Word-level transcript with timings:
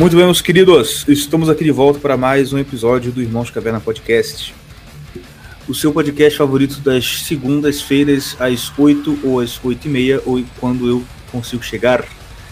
Muito 0.00 0.16
bem, 0.16 0.24
meus 0.24 0.40
queridos, 0.40 1.04
estamos 1.06 1.50
aqui 1.50 1.62
de 1.62 1.70
volta 1.70 1.98
para 1.98 2.16
mais 2.16 2.54
um 2.54 2.58
episódio 2.58 3.12
do 3.12 3.20
Irmãos 3.20 3.50
Caverna 3.50 3.78
Podcast. 3.80 4.54
O 5.68 5.74
seu 5.74 5.92
podcast 5.92 6.38
favorito 6.38 6.80
das 6.80 7.24
segundas-feiras 7.24 8.34
às 8.40 8.72
8 8.78 9.20
ou 9.22 9.40
às 9.40 9.62
8 9.62 9.84
e 9.86 9.90
meia, 9.90 10.22
ou 10.24 10.42
quando 10.58 10.88
eu 10.88 11.04
consigo 11.30 11.62
chegar. 11.62 12.02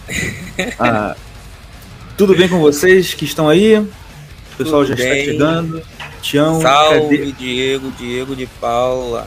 Ah, 0.77 1.15
tudo 2.19 2.35
bem 2.35 2.49
com 2.49 2.59
vocês 2.59 3.13
que 3.13 3.23
estão 3.23 3.47
aí? 3.47 3.77
O 3.77 3.87
pessoal 4.57 4.83
Tudo 4.83 4.89
já 4.89 4.95
bem. 4.95 5.19
está 5.21 5.31
chegando. 5.31 5.81
Tião, 6.21 6.61
Salve, 6.61 7.17
cadê? 7.17 7.31
Diego, 7.31 7.91
Diego 7.91 8.35
de 8.35 8.45
Paula. 8.45 9.25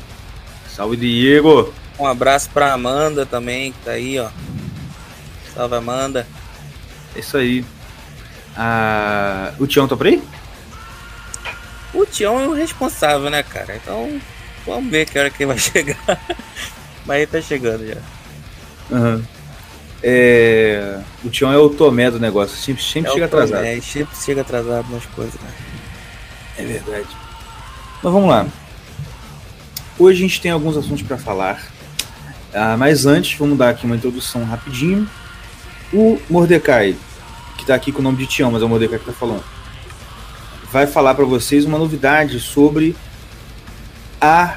Salve, 0.69 0.98
Diego! 0.98 1.73
Um 1.98 2.06
abraço 2.06 2.50
pra 2.50 2.74
Amanda 2.74 3.24
também, 3.24 3.73
que 3.73 3.78
tá 3.78 3.92
aí, 3.92 4.19
ó. 4.19 4.28
Salve, 5.55 5.74
Amanda. 5.74 6.27
É 7.16 7.20
isso 7.20 7.38
aí. 7.38 7.64
Ah, 8.55 9.55
o 9.59 9.66
Tião 9.66 9.88
tá 9.88 9.97
por 9.97 10.06
aí? 10.06 10.22
O 11.95 12.05
Tião 12.05 12.38
é 12.38 12.47
o 12.47 12.52
responsável, 12.52 13.30
né, 13.30 13.42
cara? 13.42 13.74
Então, 13.74 14.20
vamos 14.66 14.91
ver 14.91 15.06
que 15.06 15.19
hora 15.19 15.30
que 15.30 15.42
ele 15.45 15.48
vai 15.55 15.56
chegar. 15.59 15.97
Mas 17.06 17.16
ele 17.22 17.27
tá 17.27 17.41
chegando 17.41 17.86
já. 17.86 17.97
Aham. 18.95 19.22
É, 20.02 20.98
O 21.24 21.30
Tião 21.30 21.52
é 21.52 21.56
o 21.59 21.69
Tomé 21.70 22.11
do 22.11 22.19
negócio, 22.19 22.56
sempre, 22.56 22.83
sempre 22.83 23.11
É 23.11 23.15
chega 23.15 23.27
atrasado. 23.27 23.65
ele 23.65 23.80
sempre 23.83 24.16
chega 24.16 24.41
atrasado 24.41 24.91
nas 24.91 25.06
coisas, 25.06 25.34
né? 25.41 25.51
É 26.59 26.65
verdade. 26.65 27.06
Mas 28.03 28.12
vamos 28.12 28.28
lá. 28.28 28.47
Hoje 29.98 30.19
a 30.19 30.23
gente 30.28 30.41
tem 30.41 30.50
alguns 30.50 30.77
assuntos 30.77 31.03
para 31.03 31.17
falar. 31.17 31.62
Ah, 32.53 32.77
mas 32.77 33.06
antes, 33.06 33.39
vamos 33.39 33.56
dar 33.56 33.70
aqui 33.70 33.86
uma 33.86 33.97
introdução 33.97 34.45
rapidinho. 34.45 35.08
O 35.92 36.20
Mordecai, 36.28 36.97
que 37.56 37.64
tá 37.64 37.75
aqui 37.75 37.92
com 37.92 38.00
o 38.00 38.03
nome 38.03 38.19
de 38.19 38.27
Tião, 38.27 38.50
mas 38.50 38.61
é 38.62 38.64
o 38.64 38.69
Mordecai 38.69 38.98
que 38.98 39.05
tá 39.05 39.12
falando, 39.12 39.45
vai 40.73 40.86
falar 40.86 41.14
para 41.14 41.25
vocês 41.25 41.64
uma 41.64 41.78
novidade 41.78 42.41
sobre 42.41 42.97
a 44.20 44.56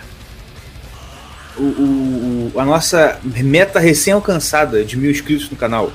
o, 1.58 2.52
o- 2.54 2.60
a 2.60 2.66
nossa 2.66 3.20
meta 3.24 3.80
recém-alcançada 3.80 4.84
de 4.84 4.98
mil 4.98 5.12
inscritos 5.12 5.50
no 5.50 5.58
canal. 5.58 5.92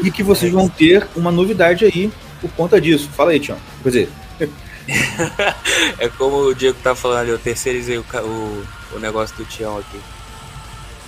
E 0.00 0.10
que 0.10 0.22
vocês 0.22 0.52
vão 0.52 0.68
ter 0.68 1.06
uma 1.16 1.30
novidade 1.32 1.84
aí 1.84 2.12
por 2.40 2.50
conta 2.52 2.80
disso. 2.80 3.08
Fala 3.16 3.32
aí, 3.32 3.40
Tião. 3.40 3.58
Quer 3.82 3.88
dizer, 3.88 4.08
É 5.98 6.08
como 6.08 6.36
o 6.44 6.54
Diego 6.54 6.78
tá 6.82 6.94
falando 6.94 7.20
ali, 7.20 7.30
eu 7.30 7.38
terceirizei 7.38 7.98
o, 7.98 8.04
o, 8.22 8.64
o 8.94 8.98
negócio 8.98 9.36
do 9.36 9.44
Tião 9.44 9.76
aqui. 9.78 10.00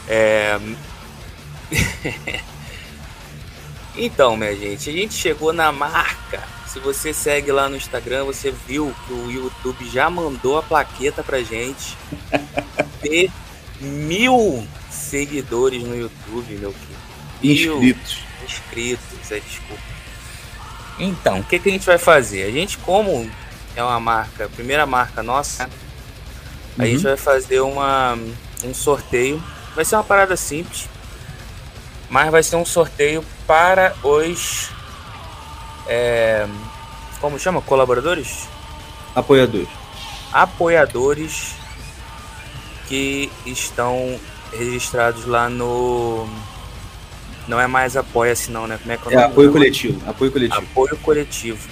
É. 0.08 0.58
então, 3.96 4.36
minha 4.36 4.54
gente, 4.56 4.90
a 4.90 4.92
gente 4.92 5.14
chegou 5.14 5.52
na 5.52 5.72
marca. 5.72 6.42
Se 6.72 6.78
você 6.78 7.12
segue 7.12 7.50
lá 7.50 7.68
no 7.68 7.76
Instagram, 7.76 8.24
você 8.24 8.50
viu 8.66 8.94
que 9.06 9.12
o 9.12 9.30
YouTube 9.30 9.88
já 9.90 10.08
mandou 10.08 10.58
a 10.58 10.62
plaqueta 10.62 11.22
pra 11.22 11.42
gente 11.42 11.96
ter 13.02 13.30
mil 13.80 14.66
seguidores 14.90 15.82
no 15.82 15.96
YouTube, 15.96 16.54
meu 16.54 16.72
querido. 16.72 17.00
Mil 17.42 17.82
inscritos. 17.82 18.18
inscritos, 18.44 19.32
é 19.32 19.40
desculpa. 19.40 19.82
Então, 20.98 21.40
o 21.40 21.44
que, 21.44 21.58
que 21.58 21.68
a 21.68 21.72
gente 21.72 21.86
vai 21.86 21.98
fazer? 21.98 22.44
A 22.44 22.50
gente, 22.50 22.78
como 22.78 23.28
é 23.74 23.82
uma 23.82 23.98
marca, 23.98 24.48
primeira 24.50 24.86
marca 24.86 25.22
nossa, 25.22 25.64
a 26.78 26.82
Uhum. 26.82 26.86
gente 26.86 27.02
vai 27.02 27.16
fazer 27.16 27.60
uma, 27.60 28.16
um 28.64 28.72
sorteio. 28.72 29.42
Vai 29.74 29.84
ser 29.84 29.96
uma 29.96 30.04
parada 30.04 30.36
simples, 30.36 30.88
mas 32.08 32.30
vai 32.30 32.42
ser 32.42 32.56
um 32.56 32.64
sorteio 32.64 33.24
para 33.46 33.94
os. 34.04 34.70
É, 35.90 36.46
como 37.20 37.38
chama? 37.38 37.60
Colaboradores? 37.60 38.48
Apoiadores. 39.14 39.68
Apoiadores 40.32 41.54
que 42.88 43.30
estão 43.44 44.18
registrados 44.52 45.26
lá 45.26 45.48
no. 45.48 46.28
Não 47.48 47.60
é 47.60 47.66
mais 47.66 47.96
apoia-se, 47.96 48.50
não, 48.50 48.66
né? 48.66 48.78
Como 48.80 48.92
é 48.92 48.96
que 48.96 49.08
é 49.08 49.12
É 49.12 49.16
nome? 49.16 49.26
apoio 49.32 49.52
coletivo. 49.52 50.08
Apoio 50.08 50.30
coletivo. 50.30 50.58
Apoio 50.60 50.96
coletivo. 50.98 51.68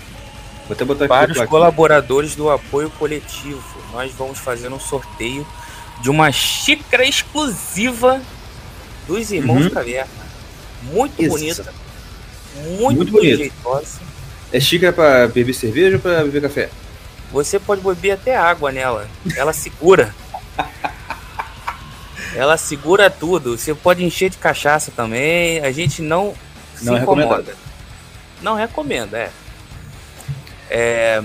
Vou 0.67 0.75
até 0.75 0.85
botar 0.85 1.05
aqui. 1.05 1.09
Para 1.09 1.33
a 1.41 1.45
os 1.45 1.49
colaboradores 1.49 2.35
do 2.35 2.51
apoio 2.51 2.91
coletivo, 2.91 3.63
nós 3.93 4.13
vamos 4.13 4.39
fazer 4.39 4.73
um 4.73 4.81
sorteio 4.81 5.47
de 6.03 6.11
uma 6.11 6.31
xícara 6.33 7.05
exclusiva 7.07 8.21
dos 9.07 9.31
Irmãos 9.31 9.65
Uhum. 9.65 9.71
Caverna. 9.71 10.11
Muito 10.83 11.21
Isso. 11.23 11.31
bonita, 11.31 11.75
muito, 12.57 12.97
Muito 12.97 13.13
bonita. 13.13 13.53
É 14.53 14.59
xícara 14.61 14.93
pra 14.93 15.27
beber 15.29 15.53
cerveja 15.53 15.97
ou 15.97 16.03
pra 16.03 16.23
beber 16.25 16.43
café? 16.43 16.71
Você 17.31 17.59
pode 17.59 17.83
beber 17.83 18.13
até 18.13 18.37
água 18.37 18.73
nela. 18.73 19.09
Ela 19.37 19.53
segura. 19.53 20.15
Ela 22.35 22.57
segura 22.57 23.11
tudo. 23.11 23.59
Você 23.59 23.75
pode 23.75 24.05
encher 24.05 24.31
de 24.31 24.39
cachaça 24.39 24.91
também. 24.95 25.61
A 25.61 25.71
gente 25.71 26.01
não, 26.03 26.35
se 26.77 26.85
Não 26.85 26.97
é 26.97 27.01
incomoda. 27.03 27.55
Não 28.41 28.55
recomenda, 28.55 29.19
é. 29.19 29.31
É, 30.71 31.23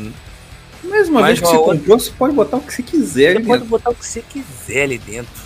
Mas 0.84 1.08
uma 1.10 1.24
vez 1.24 1.40
que 1.40 1.46
você 1.46 1.56
outra- 1.56 1.78
comprou, 1.78 2.00
você 2.00 2.12
pode 2.12 2.34
botar 2.34 2.58
o 2.58 2.62
que 2.62 2.74
você 2.74 2.82
quiser. 2.84 3.32
Você 3.34 3.38
ali 3.38 3.46
pode 3.46 3.60
dentro. 3.64 3.66
botar 3.70 3.90
o 3.92 3.96
que 3.96 4.06
você 4.06 4.22
quiser 4.22 4.84
ali 4.84 4.98
dentro. 4.98 5.44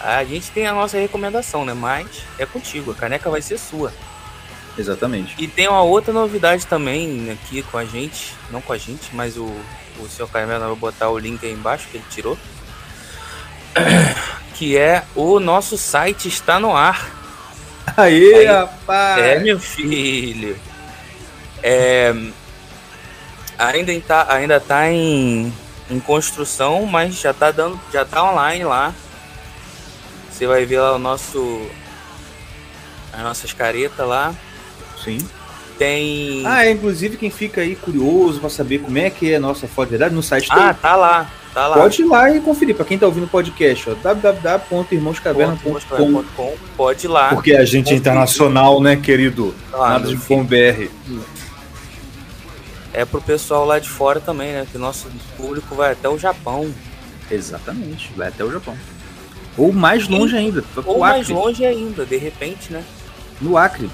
A 0.00 0.24
gente 0.24 0.50
tem 0.52 0.66
a 0.66 0.72
nossa 0.72 0.96
recomendação, 0.98 1.64
né? 1.64 1.74
Mas 1.74 2.06
é 2.38 2.46
contigo, 2.46 2.92
a 2.92 2.94
caneca 2.94 3.28
vai 3.30 3.42
ser 3.42 3.58
sua. 3.58 3.92
Exatamente. 4.80 5.34
E 5.38 5.46
tem 5.46 5.68
uma 5.68 5.82
outra 5.82 6.10
novidade 6.10 6.66
também 6.66 7.30
aqui 7.30 7.62
com 7.64 7.76
a 7.76 7.84
gente, 7.84 8.34
não 8.50 8.62
com 8.62 8.72
a 8.72 8.78
gente, 8.78 9.14
mas 9.14 9.36
o, 9.36 9.44
o 9.98 10.08
seu 10.08 10.26
Carmelo 10.26 10.66
vai 10.68 10.74
botar 10.74 11.10
o 11.10 11.18
link 11.18 11.44
aí 11.44 11.52
embaixo 11.52 11.86
que 11.90 11.98
ele 11.98 12.04
tirou. 12.10 12.38
Que 14.54 14.76
é 14.76 15.04
o 15.14 15.40
nosso 15.40 15.78
site 15.78 16.28
está 16.28 16.60
no 16.60 16.76
ar. 16.76 17.10
Aê, 17.96 18.34
Aí- 18.34 18.44
rapaz! 18.44 19.22
É, 19.24 19.38
meu 19.38 19.58
filho. 19.58 20.54
É, 21.62 22.14
ainda, 23.58 23.90
em 23.90 24.00
tá, 24.02 24.26
ainda 24.28 24.60
tá 24.60 24.90
em, 24.90 25.50
em 25.88 25.98
construção, 26.00 26.84
mas 26.84 27.14
já 27.18 27.32
tá 27.32 27.50
dando, 27.50 27.80
já 27.90 28.04
tá 28.04 28.22
online 28.22 28.64
lá. 28.64 28.92
Você 30.30 30.46
vai 30.46 30.66
ver 30.66 30.80
lá 30.80 30.94
o 30.94 30.98
nosso 30.98 31.66
as 33.12 33.22
nossas 33.22 33.52
caretas 33.54 34.06
lá. 34.06 34.34
Sim. 35.04 35.18
Tem 35.78 36.42
Ah, 36.46 36.66
é, 36.66 36.72
inclusive 36.72 37.16
quem 37.16 37.30
fica 37.30 37.62
aí 37.62 37.74
curioso 37.74 38.38
pra 38.40 38.50
saber 38.50 38.80
como 38.80 38.98
é 38.98 39.08
que 39.08 39.32
é 39.32 39.36
a 39.36 39.40
nossa 39.40 39.66
foto 39.66 39.86
de 39.86 39.92
verdade, 39.92 40.14
no 40.14 40.22
site 40.22 40.46
Ah, 40.50 40.74
tem. 40.74 40.82
tá 40.82 40.94
lá, 40.94 41.30
tá 41.54 41.66
lá. 41.68 41.76
Pode 41.78 42.02
ir 42.02 42.04
lá 42.04 42.30
e 42.30 42.38
conferir. 42.40 42.76
Pra 42.76 42.84
quem 42.84 42.98
tá 42.98 43.06
ouvindo 43.06 43.24
o 43.24 43.28
podcast, 43.28 43.88
ó, 43.88 43.94
www.irmãoscaverna.com 43.94 46.22
.com, 46.36 46.54
Pode 46.76 47.06
ir 47.06 47.08
lá. 47.08 47.30
Porque 47.30 47.54
a 47.54 47.64
gente 47.64 47.94
é 47.94 47.96
internacional, 47.96 48.78
né, 48.82 48.96
querido? 48.96 49.54
Ah, 49.72 49.90
Nada 49.90 50.08
de 50.08 50.16
bom 50.16 50.44
BR. 50.44 50.90
É 52.92 53.04
pro 53.04 53.20
pessoal 53.22 53.64
lá 53.64 53.78
de 53.78 53.88
fora 53.88 54.20
também, 54.20 54.52
né? 54.52 54.66
Que 54.70 54.76
o 54.76 54.80
nosso 54.80 55.08
público 55.36 55.74
vai 55.74 55.92
até 55.92 56.08
o 56.08 56.18
Japão. 56.18 56.70
Exatamente, 57.30 58.10
vai 58.16 58.28
até 58.28 58.44
o 58.44 58.50
Japão. 58.50 58.76
Ou 59.56 59.72
mais 59.72 60.08
longe 60.08 60.36
ainda, 60.36 60.64
Ou 60.84 60.98
mais 60.98 61.28
longe 61.28 61.64
ainda, 61.64 62.04
de 62.04 62.16
repente, 62.16 62.72
né? 62.72 62.82
No 63.40 63.56
Acre. 63.56 63.88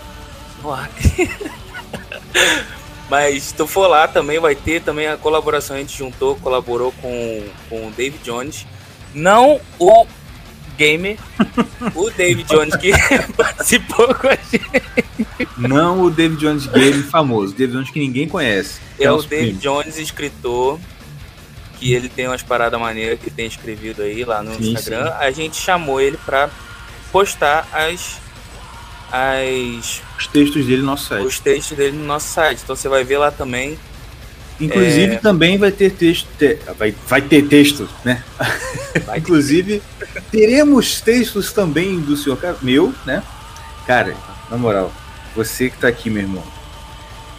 No. 0.63 0.89
Mas 3.09 3.53
tu 3.53 3.67
for 3.67 3.87
lá 3.87 4.09
também 4.09 4.41
vai 4.41 4.55
ter 4.55 4.83
também 4.83 5.07
a 5.07 5.17
colaboração, 5.17 5.77
a 5.77 5.79
gente 5.79 5.97
juntou, 5.97 6.35
colaborou 6.37 6.93
com, 7.01 7.45
com 7.69 7.87
o 7.87 7.91
David 7.93 8.23
Jones. 8.25 8.67
Não 9.15 9.61
o 9.79 10.07
gamer, 10.77 11.17
o 11.95 12.11
David 12.11 12.49
Jones 12.49 12.77
que 12.77 12.91
participou 13.37 14.15
com 14.15 14.29
a 14.29 14.37
gente. 14.37 14.83
Não 15.57 16.03
o 16.03 16.11
David 16.11 16.41
Jones 16.41 16.67
Game 16.67 17.03
famoso, 17.05 17.55
David 17.55 17.77
Jones 17.77 17.91
que 17.91 18.01
ninguém 18.01 18.29
conhece. 18.29 18.81
É 18.99 19.11
o 19.11 19.17
nosso 19.17 19.29
David 19.29 19.59
primo. 19.59 19.83
Jones, 19.83 19.99
escritor, 19.99 20.79
que 21.79 21.95
ele 21.95 22.09
tem 22.09 22.27
umas 22.27 22.43
paradas 22.43 22.79
maneiras 22.79 23.19
que 23.21 23.31
tem 23.31 23.47
escrevido 23.47 24.03
aí 24.03 24.25
lá 24.25 24.43
no 24.43 24.55
Sim, 24.55 24.73
Instagram. 24.73 25.13
A 25.19 25.31
gente 25.31 25.57
chamou 25.57 26.01
ele 26.01 26.19
pra 26.25 26.51
postar 27.13 27.67
as, 27.73 28.21
as, 29.13 30.03
Os 30.19 30.27
textos 30.27 30.67
dele 30.67 30.81
no 30.83 30.87
nosso 30.87 31.09
site. 31.09 31.27
os 31.27 31.39
textos 31.41 31.77
dele 31.77 31.97
no 31.97 32.05
nosso 32.05 32.29
site. 32.29 32.61
Então 32.63 32.75
você 32.77 32.89
vai 32.89 33.05
ver 33.05 33.19
lá 33.19 33.31
também. 33.31 33.79
Inclusive 34.61 35.15
É. 35.15 35.19
também 35.19 35.59
vai 35.59 35.71
ter 35.71 35.91
texto. 35.93 36.27
te- 36.39 36.59
vai, 36.79 36.95
vai 37.07 37.21
ter 37.21 37.43
texto, 37.47 37.89
né? 38.05 38.23
Vai 39.05 39.19
Inclusive, 39.21 39.83
teremos 40.31 41.01
textos 41.01 41.53
também 41.53 42.01
do 42.01 42.17
senhor 42.17 42.39
meu, 42.63 42.93
né? 43.05 43.23
Cara, 43.87 44.15
na 44.51 44.57
moral, 44.57 44.91
você 45.35 45.69
que 45.71 45.77
tá 45.77 45.89
aqui, 45.89 46.09
meu 46.09 46.23
irmão. 46.23 46.43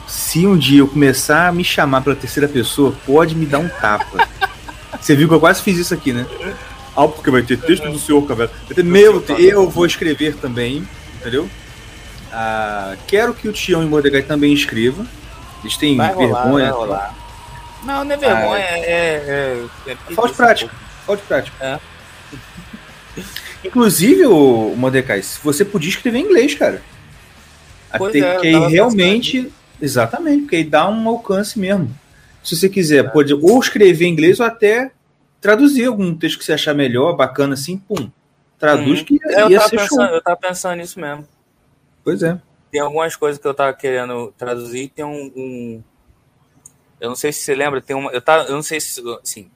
se 0.07 0.45
um 0.47 0.55
dia 0.57 0.79
eu 0.79 0.87
começar 0.87 1.47
a 1.47 1.51
me 1.51 1.63
chamar 1.63 2.01
pela 2.01 2.15
terceira 2.15 2.47
pessoa, 2.47 2.95
pode 3.05 3.35
me 3.35 3.45
dar 3.45 3.59
um 3.59 3.67
tapa. 3.67 4.27
Você 5.01 5.15
viu 5.15 5.27
que 5.27 5.33
eu 5.33 5.39
quase 5.39 5.61
fiz 5.61 5.77
isso 5.77 5.93
aqui, 5.93 6.11
né? 6.13 6.25
Ah, 6.95 7.07
porque 7.07 7.29
vai 7.29 7.41
ter 7.43 7.57
texto 7.59 7.89
do 7.91 7.99
senhor, 7.99 8.25
cabelo. 8.25 8.49
Ter 8.73 8.83
meu, 8.83 9.23
eu 9.37 9.69
vou 9.69 9.85
escrever 9.85 10.35
também, 10.37 10.87
entendeu? 11.19 11.49
Ah, 12.31 12.95
quero 13.07 13.33
que 13.33 13.47
o 13.47 13.53
Tião 13.53 13.81
e 13.81 13.85
o 13.85 13.89
Mordecai 13.89 14.21
também 14.21 14.53
escrevam. 14.53 15.07
Eles 15.61 15.77
têm 15.77 15.97
Vai 15.97 16.13
rolar, 16.13 16.43
vergonha. 16.43 16.65
vai 16.65 16.79
rolar. 16.79 17.15
Não, 17.83 18.03
não 18.03 18.11
é 18.11 18.17
vergonha, 18.17 18.63
é. 18.63 18.79
é, 18.79 19.67
é, 19.87 19.91
é 19.91 20.13
Falta 20.13 20.31
de 20.31 20.37
prática. 20.37 20.71
Falta 21.05 21.21
de 21.21 21.27
prática. 21.27 21.65
É. 21.65 21.79
Inclusive, 23.63 24.25
o 24.25 24.73
Mordecai, 24.75 25.21
se 25.21 25.39
você 25.43 25.65
podia 25.65 25.89
escrever 25.89 26.19
em 26.19 26.23
inglês, 26.23 26.53
cara. 26.53 26.81
Pois 27.97 28.15
Até 28.15 28.35
é, 28.35 28.39
que 28.39 28.47
aí 28.47 28.67
realmente. 28.71 29.51
Exatamente, 29.79 30.41
porque 30.41 30.55
aí 30.57 30.63
dá 30.63 30.89
um 30.89 31.07
alcance 31.07 31.59
mesmo. 31.59 31.95
Se 32.43 32.55
você 32.55 32.67
quiser, 32.67 33.11
pode 33.11 33.33
ou 33.33 33.59
escrever 33.59 34.05
em 34.05 34.11
inglês 34.11 34.39
ou 34.39 34.45
até 34.45 34.91
traduzir 35.39 35.85
algum 35.85 36.15
texto 36.15 36.39
que 36.39 36.45
você 36.45 36.53
achar 36.53 36.73
melhor, 36.73 37.15
bacana 37.15 37.53
assim, 37.53 37.77
pum. 37.77 38.09
Traduz 38.59 38.99
Uhum. 38.99 39.05
que 39.05 39.19
É, 39.25 39.41
eu, 39.43 39.49
ia 39.51 39.59
ser 39.61 39.77
pensando, 39.77 40.07
show. 40.07 40.15
eu 40.15 40.21
tava 40.21 40.37
pensando 40.37 40.75
nisso 40.77 40.99
mesmo. 40.99 41.27
Pois 42.03 42.23
é. 42.23 42.41
Tem 42.71 42.81
algumas 42.81 43.15
coisas 43.15 43.39
que 43.41 43.47
eu 43.47 43.53
tava 43.53 43.73
querendo 43.73 44.33
traduzir. 44.37 44.89
Tem 44.89 45.05
um. 45.05 45.31
um- 45.35 45.83
eu 46.99 47.09
não 47.09 47.15
sei 47.15 47.31
se 47.31 47.41
você 47.41 47.53
lembra, 47.55 47.81
tem 47.81 47.95
uma. 47.95 48.11
Eu, 48.11 48.21
tava, 48.21 48.45
eu 48.45 48.53
não 48.55 48.63
sei 48.63 48.79
se. 48.81 49.01
Assim, 49.21 49.51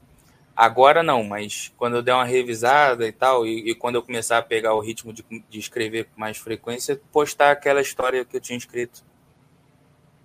agora 0.56 1.02
não, 1.02 1.24
mas 1.24 1.74
quando 1.78 1.96
eu 1.98 2.02
der 2.04 2.14
uma 2.14 2.24
revisada 2.26 3.08
e 3.08 3.12
tal, 3.12 3.46
e, 3.46 3.72
e 3.72 3.76
quando 3.76 3.96
eu 3.96 4.04
começar 4.04 4.38
a 4.38 4.42
pegar 4.44 4.76
o 4.76 4.80
ritmo 4.80 5.12
de, 5.12 5.26
de 5.50 5.60
escrever 5.60 6.06
com 6.06 6.20
mais 6.20 6.38
frequência, 6.38 7.00
postar 7.12 7.52
aquela 7.52 7.82
história 7.82 8.24
que 8.24 8.38
eu 8.38 8.42
tinha 8.42 8.58
escrito. 8.58 9.04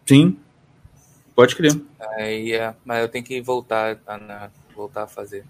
Sim. 0.06 0.38
Pode 1.34 1.56
crer. 1.56 1.72
Aí, 2.17 2.52
é, 2.52 2.75
mas 2.84 3.00
eu 3.02 3.08
tenho 3.08 3.25
que 3.25 3.40
voltar 3.40 3.99
a, 4.06 4.50
voltar 4.75 5.02
a 5.05 5.06
fazer. 5.06 5.44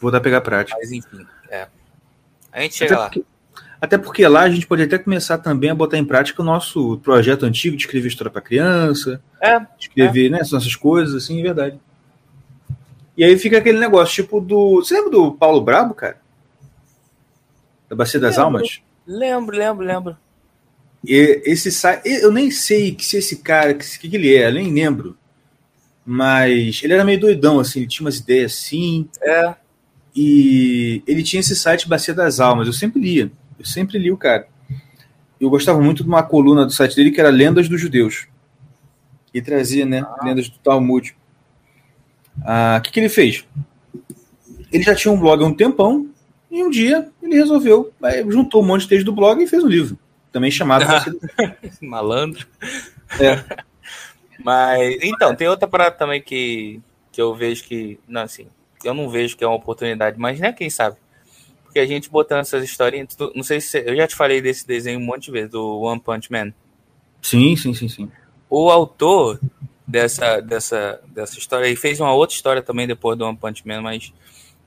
Vou 0.00 0.10
dar 0.10 0.20
pegar 0.20 0.40
prática. 0.42 0.76
Mas 0.78 0.90
enfim, 0.92 1.26
é. 1.48 1.68
A 2.56 2.62
gente 2.62 2.74
chega 2.74 2.94
Até 2.94 3.02
lá. 3.02 3.08
porque, 3.10 3.24
até 3.82 3.98
porque 3.98 4.26
lá 4.26 4.40
a 4.42 4.50
gente 4.50 4.66
pode 4.66 4.82
até 4.82 4.96
começar 4.96 5.36
também 5.36 5.68
a 5.68 5.74
botar 5.74 5.98
em 5.98 6.04
prática 6.04 6.40
o 6.40 6.44
nosso 6.44 6.98
projeto 7.04 7.44
antigo 7.44 7.76
de 7.76 7.82
escrever 7.82 8.08
história 8.08 8.30
para 8.30 8.40
criança, 8.40 9.20
É, 9.42 9.60
escrever, 9.78 10.30
né, 10.30 10.38
essas 10.40 10.74
coisas, 10.74 11.14
assim, 11.22 11.38
é 11.40 11.42
verdade. 11.42 11.78
E 13.14 13.22
aí 13.22 13.38
fica 13.38 13.58
aquele 13.58 13.78
negócio, 13.78 14.14
tipo 14.24 14.40
do. 14.40 14.76
Você 14.76 14.94
lembra 14.94 15.10
do 15.10 15.32
Paulo 15.32 15.60
Brabo, 15.60 15.94
cara? 15.94 16.18
Da 17.88 17.94
Bacia 17.94 18.18
das 18.18 18.36
Lembro. 18.36 18.44
Almas? 18.56 18.80
lembro, 19.06 19.56
lembro, 19.56 19.86
lembro. 19.86 20.16
E 21.04 21.42
esse. 21.44 21.70
Eu 22.04 22.32
nem 22.32 22.50
sei 22.50 22.94
que 22.94 23.04
se 23.04 23.18
esse 23.18 23.36
cara, 23.36 23.74
que, 23.74 23.98
que, 23.98 24.16
ele 24.16 24.34
é, 24.34 24.50
nem 24.50 24.72
lembro. 24.72 25.16
Mas 26.04 26.80
ele 26.82 26.94
era 26.94 27.04
meio 27.04 27.20
doidão, 27.20 27.58
assim, 27.60 27.80
ele 27.80 27.88
tinha 27.88 28.04
umas 28.04 28.18
ideias 28.18 28.52
assim. 28.52 29.08
É, 29.22 29.54
E 30.16 31.02
ele 31.06 31.22
tinha 31.22 31.40
esse 31.40 31.54
site 31.54 31.86
Bacia 31.86 32.14
das 32.14 32.40
Almas. 32.40 32.66
Eu 32.66 32.72
sempre 32.72 32.98
lia. 33.00 33.30
Eu 33.58 33.66
sempre 33.66 33.98
li 33.98 34.10
o 34.10 34.16
cara. 34.16 34.48
Eu 35.38 35.50
gostava 35.50 35.78
muito 35.78 36.02
de 36.02 36.08
uma 36.08 36.22
coluna 36.22 36.64
do 36.64 36.72
site 36.72 36.96
dele 36.96 37.10
que 37.10 37.20
era 37.20 37.28
Lendas 37.28 37.68
dos 37.68 37.78
Judeus. 37.78 38.26
E 39.34 39.42
trazia, 39.42 39.84
né? 39.84 40.02
Lendas 40.22 40.48
do 40.48 40.58
Talmud. 40.58 41.14
Ah, 42.42 42.78
O 42.78 42.82
que, 42.82 42.90
que 42.90 43.00
ele 43.00 43.10
fez? 43.10 43.44
Ele 44.72 44.82
já 44.82 44.94
tinha 44.94 45.12
um 45.12 45.20
blog 45.20 45.42
há 45.42 45.46
um 45.46 45.52
tempão. 45.52 46.08
E 46.50 46.62
um 46.64 46.70
dia 46.70 47.10
ele 47.22 47.34
resolveu. 47.34 47.92
juntou 48.28 48.62
um 48.62 48.66
monte 48.66 48.82
de 48.82 48.88
texto 48.88 49.04
do 49.04 49.12
blog 49.12 49.42
e 49.42 49.46
fez 49.46 49.62
um 49.62 49.68
livro. 49.68 49.98
Também 50.32 50.50
chamado 50.50 50.86
das 51.62 51.80
malandro. 51.82 52.46
É. 53.20 53.44
Mas, 54.42 54.98
então, 55.02 55.34
tem 55.34 55.48
outra 55.48 55.68
parada 55.68 55.96
também 55.96 56.22
que, 56.22 56.80
que 57.12 57.20
eu 57.20 57.34
vejo 57.34 57.64
que, 57.64 57.98
não, 58.08 58.22
assim, 58.22 58.46
eu 58.84 58.94
não 58.94 59.08
vejo 59.08 59.36
que 59.36 59.44
é 59.44 59.46
uma 59.46 59.56
oportunidade, 59.56 60.18
mas, 60.18 60.38
né, 60.40 60.52
quem 60.52 60.70
sabe? 60.70 60.96
Porque 61.64 61.78
a 61.78 61.86
gente 61.86 62.08
botando 62.10 62.40
essas 62.40 62.64
historinhas, 62.64 63.14
tu- 63.14 63.32
não 63.34 63.42
sei 63.42 63.60
se, 63.60 63.78
eu 63.86 63.96
já 63.96 64.06
te 64.06 64.14
falei 64.14 64.40
desse 64.40 64.66
desenho 64.66 64.98
um 64.98 65.04
monte 65.04 65.26
de 65.26 65.32
vezes, 65.32 65.50
do 65.50 65.80
One 65.80 66.00
Punch 66.00 66.30
Man. 66.32 66.52
Sim, 67.22 67.56
sim, 67.56 67.74
sim, 67.74 67.88
sim. 67.88 68.10
O 68.48 68.70
autor 68.70 69.40
dessa, 69.86 70.40
dessa, 70.40 71.00
dessa 71.08 71.38
história, 71.38 71.66
ele 71.66 71.76
fez 71.76 72.00
uma 72.00 72.12
outra 72.14 72.34
história 72.34 72.62
também 72.62 72.86
depois 72.86 73.18
do 73.18 73.26
One 73.26 73.36
Punch 73.36 73.66
Man, 73.66 73.82
mas 73.82 74.12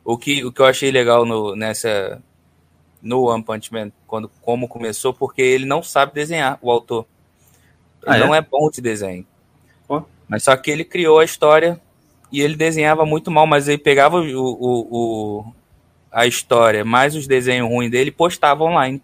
o 0.03 0.17
que, 0.17 0.43
o 0.45 0.51
que 0.51 0.61
eu 0.61 0.65
achei 0.65 0.91
legal 0.91 1.25
no, 1.25 1.55
nessa, 1.55 2.21
no 3.01 3.23
One 3.29 3.43
Punch 3.43 3.71
Man, 3.73 3.91
quando, 4.05 4.29
como 4.41 4.67
começou, 4.67 5.13
porque 5.13 5.41
ele 5.41 5.65
não 5.65 5.81
sabe 5.81 6.13
desenhar, 6.13 6.59
o 6.61 6.69
autor. 6.69 7.05
Ele 8.03 8.13
Ah, 8.13 8.17
é? 8.17 8.19
não 8.19 8.35
é 8.35 8.41
bom 8.41 8.69
de 8.69 8.81
desenho. 8.81 9.25
Ó. 9.87 10.03
Mas 10.27 10.43
só 10.43 10.55
que 10.55 10.69
ele 10.71 10.83
criou 10.85 11.19
a 11.19 11.25
história 11.25 11.79
e 12.31 12.41
ele 12.41 12.55
desenhava 12.55 13.05
muito 13.05 13.29
mal, 13.31 13.45
mas 13.47 13.67
ele 13.67 13.77
pegava 13.77 14.17
o, 14.21 14.37
o, 14.37 14.87
o- 15.39 15.53
a 16.11 16.25
história 16.25 16.83
mais 16.83 17.15
os 17.15 17.27
desenhos 17.27 17.69
ruins 17.69 17.91
dele 17.91 18.09
e 18.09 18.13
postava 18.13 18.63
online. 18.63 19.01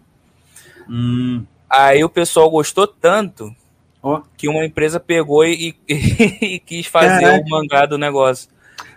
Hum, 0.88 1.44
Aí 1.68 2.04
o 2.04 2.08
pessoal 2.08 2.48
gostou 2.48 2.86
tanto 2.86 3.54
Ó. 4.02 4.22
que 4.36 4.48
uma 4.48 4.64
empresa 4.64 5.00
pegou 5.00 5.44
e, 5.44 5.74
e 5.88 6.58
quis 6.64 6.86
fazer 6.86 7.20
Caraca. 7.22 7.44
o 7.44 7.48
mangá 7.50 7.86
do 7.86 7.98
negócio. 7.98 8.48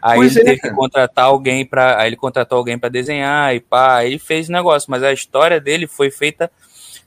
Aí 0.01 0.17
Pois 0.17 0.35
ele 0.35 0.41
é, 0.41 0.45
teve 0.51 0.61
cara. 0.61 0.73
que 0.73 0.79
contratar 0.79 1.25
alguém 1.25 1.65
para, 1.65 2.05
ele 2.05 2.15
contratou 2.15 2.57
alguém 2.59 2.77
para 2.77 2.89
desenhar 2.89 3.53
e 3.55 3.59
pá, 3.59 3.97
aí 3.97 4.07
ele 4.11 4.19
fez 4.19 4.47
o 4.47 4.51
negócio, 4.51 4.89
mas 4.91 5.03
a 5.03 5.11
história 5.11 5.59
dele 5.59 5.87
foi 5.87 6.09
feita 6.11 6.49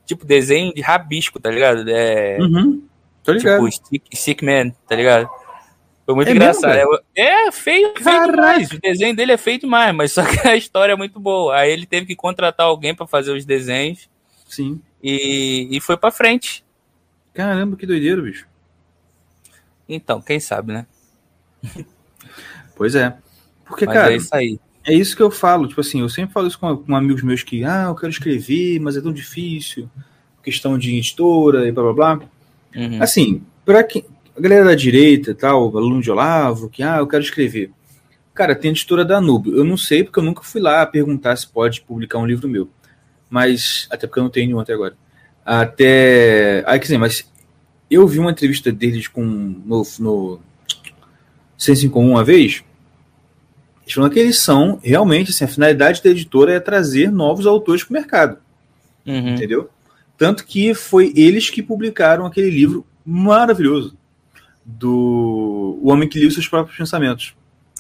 tipo 0.05 0.27
desenho 0.27 0.75
de 0.75 0.81
rabisco, 0.83 1.39
tá 1.41 1.49
ligado? 1.51 1.85
É, 1.89 2.39
uhum. 2.41 2.83
Tô 3.23 3.33
ligado. 3.33 3.59
tipo 3.71 3.71
stick, 3.73 4.03
stick 4.15 4.43
Man, 4.43 4.71
tá 4.89 4.97
ligado? 4.97 5.29
Foi 6.13 6.17
muito 6.17 6.29
É 6.29 6.33
engraçado. 6.33 6.75
mesmo, 6.75 6.99
é, 7.17 7.49
é 7.49 7.53
feio, 7.53 7.93
feio 7.97 8.31
demais. 8.31 8.71
O 8.71 8.81
desenho 8.81 9.17
dele 9.17 9.33
é 9.33 9.37
feio 9.39 9.59
demais, 9.59 9.95
mas 9.95 10.13
só 10.13 10.23
que 10.25 10.47
a 10.47 10.55
história 10.57 10.93
é 10.93 10.97
muito 10.97 11.19
boa. 11.19 11.57
Aí 11.57 11.73
ele 11.73 11.87
teve 11.87 12.07
que 12.07 12.15
contratar 12.15 12.67
alguém 12.67 12.95
para 12.95 13.07
fazer 13.07 13.33
os 13.33 13.45
desenhos 13.47 14.11
Sim. 14.47 14.81
e, 15.03 15.69
e 15.71 15.81
foi 15.81 15.97
para 15.97 16.11
frente. 16.11 16.63
Caramba, 17.33 17.77
que 17.77 17.87
doideira, 17.87 18.21
bicho. 18.21 18.47
Então, 19.89 20.21
quem 20.21 20.39
sabe, 20.39 20.73
né? 20.73 20.87
Pois 22.75 22.95
é. 22.95 23.15
Porque, 23.65 23.85
Mas 23.87 23.95
cara, 23.95 24.13
é 24.13 24.17
isso 24.17 24.35
aí. 24.35 24.59
é 24.85 24.95
isso 24.95 25.15
que 25.15 25.23
eu 25.23 25.31
falo. 25.31 25.69
Tipo 25.69 25.81
assim, 25.83 26.01
eu 26.01 26.09
sempre 26.09 26.33
falo 26.33 26.49
isso 26.49 26.59
com, 26.59 26.77
com 26.77 26.97
amigos 26.97 27.23
meus 27.23 27.43
que, 27.43 27.63
ah, 27.65 27.85
eu 27.89 27.95
quero 27.95 28.11
escrever, 28.11 28.81
mas 28.81 28.97
é 28.97 29.01
tão 29.01 29.13
difícil. 29.13 29.89
Questão 30.43 30.77
de 30.79 30.97
editora 30.97 31.69
e 31.69 31.71
blá 31.73 31.85
blá 31.85 31.93
blá. 32.17 32.29
Uhum. 32.75 33.03
Assim, 33.03 33.43
pra 33.65 33.85
quem. 33.85 34.05
A 34.37 34.41
galera 34.41 34.65
da 34.65 34.75
direita 34.75 35.35
tal, 35.35 35.77
aluno 35.77 36.01
de 36.01 36.11
Olavo, 36.11 36.69
que, 36.69 36.83
ah, 36.83 36.99
eu 36.99 37.07
quero 37.07 37.23
escrever. 37.23 37.71
Cara, 38.35 38.55
tem 38.55 38.71
a 38.71 38.73
editora 38.73 39.05
da 39.05 39.17
Danúbio. 39.17 39.57
Eu 39.57 39.65
não 39.65 39.77
sei 39.77 40.03
porque 40.03 40.19
eu 40.19 40.23
nunca 40.23 40.43
fui 40.43 40.61
lá 40.61 40.85
perguntar 40.87 41.37
se 41.37 41.47
pode 41.47 41.83
publicar 41.83 42.19
um 42.19 42.27
livro 42.27 42.49
meu. 42.49 42.71
Mas, 43.29 43.87
até 43.91 44.07
porque 44.07 44.21
eu 44.21 44.25
não 44.25 44.31
tenho 44.31 44.47
nenhum 44.47 44.61
até 44.61 44.73
agora. 44.73 44.97
Até. 45.45 46.63
Ah, 46.67 46.79
quer 46.79 46.85
dizer, 46.85 46.99
mas 46.99 47.31
eu 47.91 48.07
vi 48.07 48.19
uma 48.19 48.31
entrevista 48.31 48.73
deles 48.73 49.07
com 49.07 49.23
no, 49.23 49.83
no 49.99 50.41
Senso 51.59 51.85
em 51.85 51.91
Comum 51.91 52.13
uma 52.13 52.25
vez. 52.25 52.65
Eles 53.83 53.93
falam 53.93 54.09
que 54.09 54.19
eles 54.19 54.39
são, 54.39 54.81
realmente, 54.83 55.31
assim, 55.31 55.45
a 55.45 55.49
finalidade 55.49 56.03
da 56.03 56.09
editora 56.09 56.55
é 56.55 56.61
trazer 56.61 57.11
novos 57.11 57.47
autores 57.47 57.85
para 57.85 57.91
o 57.91 58.01
mercado 58.01 58.39
Uhum. 59.05 59.35
entendeu? 59.35 59.69
Tanto 60.17 60.45
que 60.45 60.75
foi 60.75 61.13
eles 61.17 61.51
que 61.51 61.63
publicaram 61.63 62.25
aquele 62.25 62.51
livro 62.51 62.87
maravilhoso 63.05 63.97
do 64.65 65.79
O 65.83 65.91
Homem 65.91 66.09
que 66.09 66.19
Lia 66.19 66.29
os 66.29 66.35
Seus 66.35 66.49
Próprios 66.49 66.77
Pensamentos. 66.77 67.35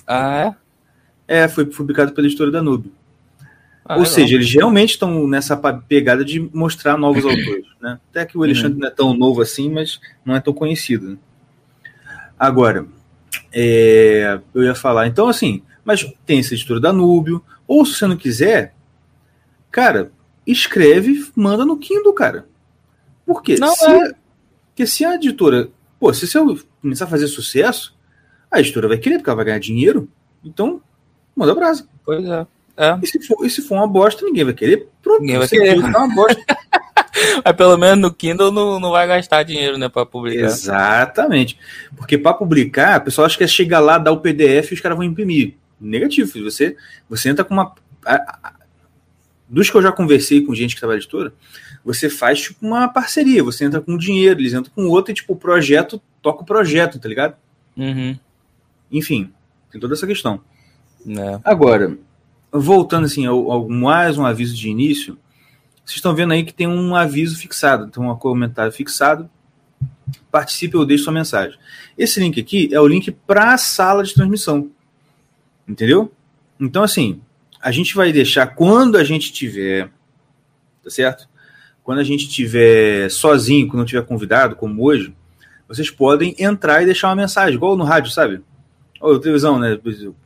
Ah, 0.07 0.57
é? 1.29 1.43
É, 1.45 1.49
foi 1.49 1.65
publicado 1.65 2.12
pela 2.12 2.27
editora 2.27 2.51
Danúbio. 2.51 2.93
Ah, 3.85 3.95
Ou 3.95 4.01
legal. 4.01 4.15
seja, 4.15 4.35
eles 4.35 4.53
realmente 4.53 4.91
estão 4.91 5.27
nessa 5.27 5.57
pegada 5.57 6.25
de 6.25 6.41
mostrar 6.53 6.97
novos 6.97 7.25
autores, 7.27 7.67
né? 7.81 7.99
Até 8.11 8.25
que 8.25 8.37
o 8.37 8.43
Alexandre 8.43 8.79
não 8.79 8.89
é 8.89 8.91
tão 8.91 9.15
novo 9.15 9.41
assim, 9.41 9.71
mas 9.71 10.01
não 10.25 10.35
é 10.37 10.41
tão 10.41 10.53
conhecido. 10.53 11.11
né? 11.11 11.17
Agora, 12.39 12.87
é, 13.53 14.41
eu 14.55 14.65
ia 14.65 14.75
falar, 14.75 15.07
então 15.07 15.29
assim, 15.29 15.62
mas 15.85 16.05
tem 16.27 16.41
essa 16.41 16.55
editora 16.55 16.81
Danúbio, 16.81 17.43
ou 17.67 17.85
se 17.85 17.95
você 17.95 18.07
não 18.07 18.17
quiser, 18.17 18.75
cara, 19.71 20.12
escreve, 20.47 21.31
manda 21.35 21.65
no 21.65 21.79
Kindle, 21.79 22.12
cara. 22.12 22.47
Por 23.25 23.43
quê? 23.43 23.57
Não, 23.59 23.75
se, 23.75 23.87
é. 23.91 24.12
Porque 24.69 24.87
se 24.87 25.05
a 25.05 25.15
editora, 25.15 25.69
pô, 25.99 26.12
se 26.12 26.37
eu 26.37 26.59
começar 26.83 27.05
a 27.05 27.09
fazer 27.09 27.27
sucesso, 27.29 27.97
a 28.51 28.61
editora 28.61 28.89
vai 28.89 28.99
querer, 28.99 29.17
porque 29.19 29.31
ela 29.31 29.37
vai 29.37 29.45
ganhar 29.47 29.59
dinheiro, 29.61 30.09
então 30.45 30.83
manda 31.35 31.55
brasa. 31.55 31.89
Pois 32.05 32.25
é. 32.27 32.47
É. 32.77 32.99
E 33.03 33.07
se 33.07 33.21
for, 33.27 33.45
e 33.47 33.51
se 33.51 33.62
for 33.62 33.77
uma 33.77 33.87
bosta, 33.87 34.25
ninguém 34.25 34.45
vai 34.45 34.55
querer. 34.55 34.89
Pronto, 35.03 35.21
Ninguém 35.21 35.39
vai 35.39 35.49
querer. 35.49 35.79
uma 35.79 36.09
bosta. 36.15 36.43
Mas 37.45 37.57
pelo 37.57 37.77
menos 37.77 37.99
no 38.01 38.12
Kindle 38.12 38.51
não, 38.51 38.81
não 38.81 38.91
vai 38.91 39.07
gastar 39.07 39.43
dinheiro, 39.43 39.77
né, 39.77 39.89
pra 39.89 40.05
publicar. 40.07 40.47
Exatamente. 40.47 41.59
Porque 41.97 42.17
para 42.17 42.33
publicar, 42.35 43.01
o 43.01 43.05
pessoal 43.05 43.27
acha 43.27 43.37
que 43.37 43.45
é 43.45 43.47
chegar 43.47 43.81
lá, 43.81 43.99
dar 43.99 44.12
o 44.12 44.21
PDF 44.21 44.71
e 44.71 44.75
os 44.75 44.81
caras 44.81 44.97
vão 44.97 45.07
imprimir. 45.07 45.55
Negativo. 45.81 46.31
Você, 46.45 46.77
você 47.09 47.29
entra 47.29 47.45
com 47.45 47.53
uma. 47.55 47.75
a- 48.05 48.39
a- 48.43 48.53
dos 49.49 49.69
que 49.69 49.77
eu 49.77 49.83
já 49.83 49.93
conversei 49.93 50.41
com 50.41 50.55
gente 50.55 50.75
que 50.75 50.81
trabalha 50.81 50.97
editora, 50.99 51.35
você 51.85 52.09
faz 52.09 52.41
tipo 52.41 52.67
uma 52.67 52.89
parceria. 52.89 53.45
Você 53.45 53.67
entra 53.67 53.83
com 53.83 53.99
dinheiro, 53.99 54.41
eles 54.41 54.55
entram 54.55 54.73
com 54.75 54.87
outro 54.89 55.12
e 55.12 55.15
tipo, 55.15 55.35
o 55.35 55.37
projeto 55.37 56.01
toca 56.23 56.43
o 56.43 56.47
projeto, 56.47 56.99
tá 56.99 57.09
ligado? 57.09 57.37
Uhum. 57.76 58.17
Enfim, 58.91 59.33
tem 59.71 59.81
toda 59.81 59.95
essa 59.95 60.07
questão. 60.07 60.41
É. 61.07 61.41
Agora, 61.45 61.99
voltando 62.50 63.05
assim 63.05 63.26
ao, 63.26 63.50
ao 63.50 63.69
mais 63.69 64.17
um 64.17 64.25
aviso 64.25 64.55
de 64.55 64.69
início, 64.69 65.19
vocês 65.85 65.97
estão 65.97 66.14
vendo 66.14 66.33
aí 66.33 66.45
que 66.45 66.55
tem 66.55 66.69
um 66.69 66.95
aviso 66.95 67.37
fixado, 67.37 67.88
tem 67.88 68.02
um 68.02 68.14
comentário 68.17 68.73
fixado. 68.73 69.29
Participe 70.31 70.76
ou 70.76 70.87
deixe 70.87 71.05
sua 71.05 71.12
mensagem. 71.12 71.59
Esse 71.97 72.21
link 72.21 72.41
aqui 72.41 72.69
é 72.73 72.81
o 72.81 72.87
link 72.87 73.11
para 73.11 73.55
a 73.55 73.59
sala 73.59 74.05
de 74.05 74.14
transmissão. 74.14 74.71
Entendeu? 75.67 76.12
Então, 76.59 76.83
assim, 76.83 77.21
a 77.61 77.71
gente 77.71 77.95
vai 77.95 78.12
deixar 78.12 78.47
quando 78.47 78.97
a 78.97 79.05
gente 79.05 79.33
tiver, 79.33 79.91
tá 80.83 80.91
certo? 80.91 81.29
Quando 81.83 81.99
a 81.99 82.05
gente 82.05 82.29
tiver 82.29 83.11
sozinho, 83.11 83.67
quando 83.67 83.81
não 83.81 83.85
tiver 83.85 84.05
convidado, 84.05 84.55
como 84.55 84.85
hoje, 84.85 85.14
vocês 85.75 85.91
podem 85.91 86.35
entrar 86.38 86.83
e 86.83 86.87
deixar 86.87 87.09
uma 87.09 87.17
mensagem, 87.17 87.55
igual 87.55 87.76
no 87.76 87.85
rádio, 87.85 88.11
sabe? 88.11 88.43
Ou 89.00 89.19
televisão, 89.19 89.59
né? 89.59 89.76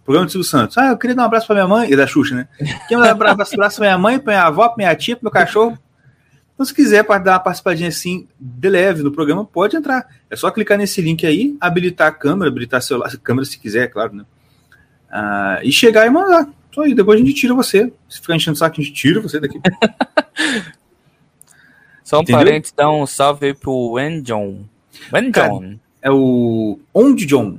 Programa 0.04 0.26
do 0.26 0.32
Silvio 0.32 0.44
Santos. 0.44 0.76
Ah, 0.76 0.88
eu 0.88 0.98
queria 0.98 1.14
dar 1.14 1.22
um 1.22 1.26
abraço 1.26 1.46
pra 1.46 1.54
minha 1.54 1.68
mãe, 1.68 1.90
e 1.90 1.96
da 1.96 2.06
Xuxa, 2.06 2.34
né? 2.34 2.48
Quer 2.88 2.98
dar 2.98 3.06
um 3.06 3.10
abraço, 3.10 3.56
pra 3.56 3.70
minha 3.80 3.98
mãe, 3.98 4.18
pra 4.18 4.34
minha 4.34 4.46
avó, 4.46 4.68
pra 4.68 4.76
minha 4.76 4.94
tia, 4.94 5.16
pro 5.16 5.24
meu 5.24 5.32
cachorro? 5.32 5.78
Então, 6.52 6.66
se 6.66 6.74
quiser 6.74 7.04
para 7.04 7.22
dar 7.22 7.32
uma 7.32 7.40
participadinha 7.40 7.88
assim, 7.88 8.26
de 8.40 8.68
leve 8.68 9.02
no 9.02 9.12
programa, 9.12 9.44
pode 9.44 9.76
entrar. 9.76 10.06
É 10.28 10.36
só 10.36 10.50
clicar 10.50 10.76
nesse 10.76 11.00
link 11.00 11.26
aí, 11.26 11.56
habilitar 11.60 12.08
a 12.08 12.12
câmera, 12.12 12.50
habilitar 12.50 12.82
celular, 12.82 13.14
câmera 13.22 13.44
se 13.44 13.58
quiser, 13.58 13.84
é 13.84 13.88
claro, 13.88 14.14
né? 14.14 14.24
Ah, 15.10 15.60
e 15.62 15.70
chegar 15.70 16.06
e 16.06 16.10
mandar. 16.10 16.48
Só 16.74 16.82
aí, 16.82 16.94
depois 16.94 17.20
a 17.20 17.24
gente 17.24 17.34
tira 17.34 17.54
você. 17.54 17.92
Se 18.08 18.20
ficar 18.20 18.36
enchendo 18.36 18.56
o 18.56 18.58
saco, 18.58 18.78
a 18.78 18.82
gente 18.82 18.94
tira 18.94 19.20
você 19.20 19.40
daqui. 19.40 19.60
Só 22.04 22.20
um 22.20 22.24
parente, 22.24 22.72
dá 22.76 22.90
um 22.90 23.06
salve 23.06 23.46
aí 23.46 23.54
pro 23.54 23.98
Wenjon. 25.12 25.58
Wenjon. 25.58 25.78
É 26.02 26.10
o 26.10 26.78
Onde 26.94 27.26
John. 27.26 27.58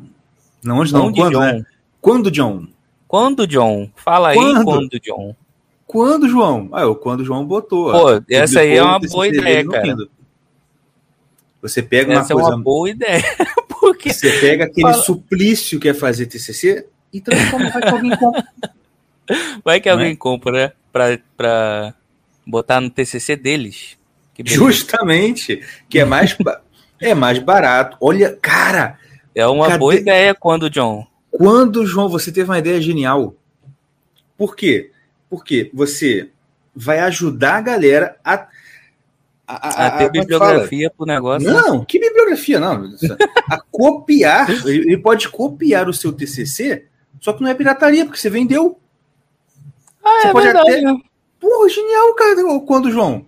Não, 0.63 0.79
onde 0.79 0.93
não, 0.93 1.07
Onde, 1.07 1.19
quando, 1.19 1.33
John? 1.33 1.39
né? 1.39 1.65
Quando 2.01 2.31
John? 2.31 2.67
Quando, 3.07 3.47
John? 3.47 3.89
Fala 3.95 4.29
aí 4.29 4.37
Quando? 4.37 4.99
John. 4.99 5.35
Quando, 5.87 6.27
João? 6.27 6.67
Ah, 6.73 6.81
é 6.81 6.85
o 6.85 6.93
quando 6.95 7.23
João 7.23 7.45
botou. 7.45 7.91
Pô, 7.91 8.21
essa 8.29 8.59
aí 8.59 8.75
é 8.75 8.83
uma 8.83 8.99
boa 8.99 9.27
ideia, 9.27 9.65
cara. 9.65 9.95
Você 11.61 11.81
pega 11.81 12.11
uma 12.11 12.19
Essa 12.21 12.33
é 12.33 12.35
uma 12.35 12.57
boa 12.61 12.89
ideia. 12.89 13.23
Porque 13.79 14.11
Você 14.11 14.39
pega 14.39 14.65
aquele 14.65 14.91
Fala. 14.91 15.03
suplício 15.03 15.79
que 15.79 15.87
é 15.87 15.93
fazer 15.93 16.25
TCC 16.25 16.85
e 17.13 17.21
transforma 17.21 17.71
faz 17.71 17.85
que 17.85 17.89
alguém 17.91 18.17
compra. 18.17 18.47
vai 19.63 19.79
que 19.79 19.89
Não 19.89 19.97
alguém 19.97 20.15
compra, 20.15 20.51
né? 20.51 20.71
Pra, 20.91 21.19
pra 21.37 21.93
botar 22.45 22.81
no 22.81 22.89
TCC 22.89 23.37
deles. 23.37 23.97
Justamente, 24.45 25.61
que 25.89 25.99
é 25.99 26.05
mais, 26.05 26.35
é 27.01 27.13
mais 27.13 27.39
barato. 27.39 27.97
Olha, 28.01 28.35
cara, 28.41 28.97
É 29.35 29.45
uma 29.45 29.67
Cadê- 29.67 29.77
boa 29.79 29.95
ideia 29.95 30.33
quando, 30.33 30.69
John. 30.69 31.05
quando, 31.31 31.85
João, 31.85 32.09
você 32.09 32.31
teve 32.31 32.49
uma 32.49 32.57
ideia 32.59 32.81
genial. 32.81 33.35
Por 34.37 34.55
quê? 34.55 34.91
Porque 35.29 35.69
você 35.73 36.29
vai 36.75 36.99
ajudar 36.99 37.55
a 37.57 37.61
galera 37.61 38.17
a. 38.23 38.47
A, 39.49 39.67
A, 39.83 39.87
a- 39.87 39.91
ter 39.97 40.03
é 40.05 40.09
bibliografia 40.09 40.91
pro 40.95 41.05
negócio. 41.05 41.47
né? 41.47 41.53
Não, 41.61 41.85
que 41.85 41.97
bibliografia, 41.99 42.59
não. 42.59 42.91
A 43.49 43.57
copiar, 43.71 44.47
ele 44.67 44.97
pode 44.97 45.29
copiar 45.29 45.87
o 45.87 45.93
seu 45.93 46.11
TCC, 46.11 46.85
só 47.21 47.31
que 47.31 47.41
não 47.41 47.49
é 47.49 47.53
pirataria, 47.53 48.05
porque 48.05 48.19
você 48.19 48.29
vendeu. 48.29 48.77
Ah, 50.03 50.21
Você 50.21 50.27
é 50.27 50.31
pode 50.33 50.45
verdade, 50.47 50.69
até- 50.71 50.81
né? 50.81 50.97
Porra, 51.39 51.69
genial, 51.69 52.13
cara. 52.15 52.59
Quando, 52.65 52.91
João? 52.91 53.25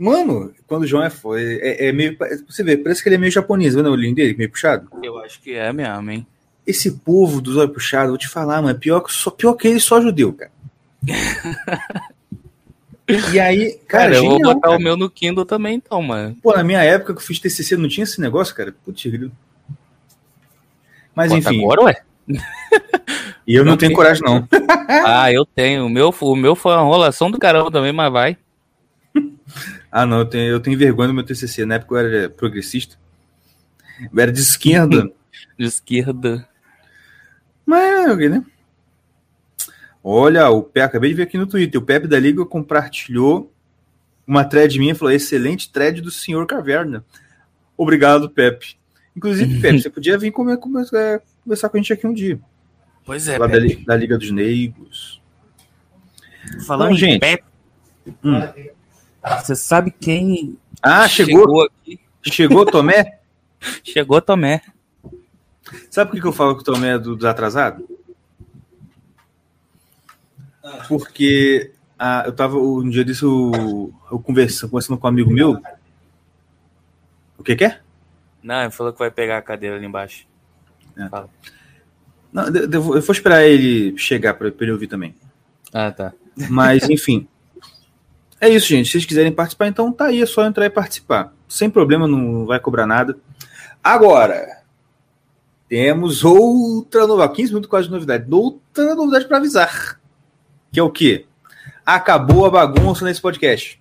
Mano, 0.00 0.50
quando 0.66 0.84
o 0.84 0.86
João 0.86 1.04
é, 1.04 1.10
é, 1.36 1.88
é 1.88 1.92
meio. 1.92 2.16
Você 2.48 2.64
vê, 2.64 2.74
parece 2.74 3.02
que 3.02 3.08
ele 3.10 3.16
é 3.16 3.18
meio 3.18 3.30
japonês, 3.30 3.74
vendo 3.74 3.90
o 3.90 3.92
olhinho 3.92 4.14
dele, 4.14 4.34
meio 4.34 4.48
puxado? 4.48 4.88
Eu 5.02 5.18
acho 5.18 5.38
que 5.42 5.52
é 5.52 5.70
mesmo, 5.74 6.10
hein? 6.10 6.26
Esse 6.66 6.90
povo 6.90 7.38
dos 7.38 7.58
olhos 7.58 7.74
puxados, 7.74 8.08
vou 8.08 8.16
te 8.16 8.26
falar, 8.26 8.62
mano, 8.62 8.78
pior 8.78 9.02
que, 9.02 9.12
só, 9.12 9.30
pior 9.30 9.52
que 9.52 9.68
ele, 9.68 9.78
só 9.78 10.00
judeu, 10.00 10.32
cara. 10.32 10.50
e 13.30 13.38
aí, 13.38 13.78
cara, 13.86 14.04
Cara, 14.04 14.14
eu 14.16 14.22
vou 14.22 14.32
genial, 14.38 14.54
botar 14.54 14.68
cara. 14.68 14.80
o 14.80 14.82
meu 14.82 14.96
no 14.96 15.10
Kindle 15.10 15.44
também, 15.44 15.74
então, 15.74 16.00
mano. 16.00 16.34
Pô, 16.42 16.56
na 16.56 16.64
minha 16.64 16.82
época 16.82 17.12
que 17.12 17.20
eu 17.20 17.26
fiz 17.26 17.38
TCC, 17.38 17.76
não 17.76 17.86
tinha 17.86 18.04
esse 18.04 18.22
negócio, 18.22 18.54
cara? 18.54 18.74
Putz. 18.82 19.04
Mas 21.14 21.30
Bota 21.30 21.40
enfim, 21.40 21.62
agora, 21.62 21.82
ué? 21.82 22.02
e 23.46 23.54
eu 23.54 23.64
não 23.66 23.72
não 23.72 23.76
tenho 23.76 23.92
coragem, 23.92 24.22
não. 24.24 24.48
Ah, 24.88 25.30
eu 25.30 25.44
tenho. 25.44 25.84
O 25.84 25.90
meu, 25.90 26.08
o 26.18 26.36
meu 26.36 26.54
foi 26.56 26.72
uma 26.72 26.84
enrolação 26.84 27.30
do 27.30 27.38
caramba 27.38 27.70
também, 27.70 27.92
mas 27.92 28.10
vai. 28.10 28.38
Ah, 29.92 30.06
não, 30.06 30.20
eu 30.20 30.24
tenho, 30.24 30.44
eu 30.52 30.60
tenho 30.60 30.78
vergonha 30.78 31.08
do 31.08 31.14
meu 31.14 31.24
TCC. 31.24 31.64
Na 31.64 31.74
época 31.74 31.96
eu 31.96 31.98
era 31.98 32.30
progressista. 32.30 32.96
Eu 34.00 34.20
era 34.20 34.30
de 34.30 34.40
esquerda. 34.40 35.10
De 35.58 35.64
esquerda. 35.66 36.48
Mas, 37.66 38.16
né? 38.30 38.44
Olha, 40.02 40.48
o 40.48 40.62
Pepe, 40.62 40.80
acabei 40.86 41.10
de 41.10 41.16
ver 41.16 41.22
aqui 41.24 41.36
no 41.36 41.46
Twitter. 41.46 41.80
O 41.80 41.84
Pepe 41.84 42.06
da 42.06 42.18
Liga 42.18 42.44
compartilhou 42.46 43.52
uma 44.26 44.44
thread 44.44 44.78
minha 44.78 44.92
e 44.92 44.94
falou: 44.94 45.12
excelente 45.12 45.70
thread 45.70 46.00
do 46.00 46.10
senhor 46.10 46.46
Caverna. 46.46 47.04
Obrigado, 47.76 48.30
Pepe. 48.30 48.76
Inclusive, 49.16 49.60
Pepe, 49.60 49.80
você 49.82 49.90
podia 49.90 50.16
vir 50.16 50.30
comer, 50.30 50.56
comer- 50.58 50.86
é, 50.94 51.20
conversar 51.44 51.68
com 51.68 51.76
a 51.76 51.80
gente 51.80 51.92
aqui 51.92 52.06
um 52.06 52.14
dia. 52.14 52.40
Pois 53.04 53.26
é, 53.28 53.36
lá 53.38 53.46
da, 53.46 53.58
da 53.86 53.96
Liga 53.96 54.16
dos 54.16 54.30
Neigos. 54.30 55.20
Falando 56.66 56.92
Então, 56.92 56.96
em 56.96 56.96
gente. 56.96 57.20
Pepe, 57.20 57.44
Hum. 58.24 58.40
Você 59.22 59.54
sabe 59.54 59.90
quem 59.90 60.56
Ah, 60.82 61.06
chegou? 61.08 61.62
aqui? 61.64 62.00
Chegou, 62.22 62.64
Tomé? 62.66 63.18
Chegou 63.84 64.20
Tomé. 64.20 64.62
Sabe 65.90 66.10
por 66.12 66.20
que 66.20 66.26
eu 66.26 66.32
falo 66.32 66.54
que 66.56 66.62
o 66.62 66.64
Tomé 66.64 66.94
é 66.94 66.98
do, 66.98 67.14
dos 67.14 67.24
atrasados? 67.24 67.84
Porque 70.88 71.72
ah, 71.98 72.24
eu 72.26 72.32
tava, 72.32 72.56
um 72.58 72.88
dia 72.88 73.04
desse, 73.04 73.22
eu, 73.22 73.92
eu 74.10 74.18
conversando, 74.18 74.70
conversando 74.70 74.98
com 74.98 75.06
um 75.06 75.10
amigo 75.10 75.30
meu. 75.30 75.60
O 77.38 77.42
que 77.42 77.56
que 77.56 77.64
é? 77.64 77.80
Não, 78.42 78.62
ele 78.62 78.70
falou 78.70 78.92
que 78.92 78.98
vai 78.98 79.10
pegar 79.10 79.38
a 79.38 79.42
cadeira 79.42 79.76
ali 79.76 79.86
embaixo. 79.86 80.26
Não, 82.32 82.50
de- 82.50 82.60
eu 82.76 82.82
vou 82.82 82.94
eu 82.96 83.02
vou 83.02 83.12
esperar 83.12 83.44
ele 83.44 83.96
chegar 83.98 84.34
para 84.34 84.48
ele 84.48 84.72
ouvir 84.72 84.86
também. 84.86 85.14
Ah, 85.72 85.90
tá. 85.90 86.12
Mas, 86.48 86.88
enfim. 86.88 87.26
É 88.40 88.48
isso, 88.48 88.68
gente. 88.68 88.86
Se 88.86 88.92
vocês 88.92 89.04
quiserem 89.04 89.32
participar, 89.32 89.66
então 89.66 89.92
tá 89.92 90.06
aí, 90.06 90.22
é 90.22 90.26
só 90.26 90.44
entrar 90.46 90.64
e 90.64 90.70
participar. 90.70 91.34
Sem 91.46 91.68
problema, 91.68 92.08
não 92.08 92.46
vai 92.46 92.58
cobrar 92.58 92.86
nada. 92.86 93.18
Agora, 93.84 94.62
temos 95.68 96.24
outra 96.24 97.06
novidade. 97.06 97.36
15 97.36 97.50
minutos 97.50 97.70
quase 97.70 97.86
de 97.88 97.92
novidade. 97.92 98.26
Outra 98.30 98.94
novidade 98.94 99.26
para 99.26 99.36
avisar. 99.36 100.00
Que 100.72 100.80
é 100.80 100.82
o 100.82 100.90
quê? 100.90 101.26
Acabou 101.84 102.46
a 102.46 102.50
bagunça 102.50 103.04
nesse 103.04 103.20
podcast. 103.20 103.80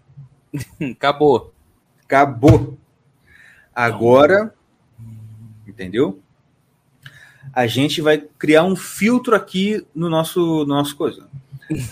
Acabou. 0.91 1.53
Acabou. 2.03 2.77
Agora, 3.73 4.53
entendeu? 5.65 6.19
A 7.53 7.65
gente 7.65 8.01
vai 8.01 8.17
criar 8.17 8.63
um 8.63 8.75
filtro 8.75 9.35
aqui 9.35 9.85
no 9.95 10.09
nosso, 10.09 10.39
no 10.65 10.75
nosso 10.75 10.95
coisa. 10.95 11.27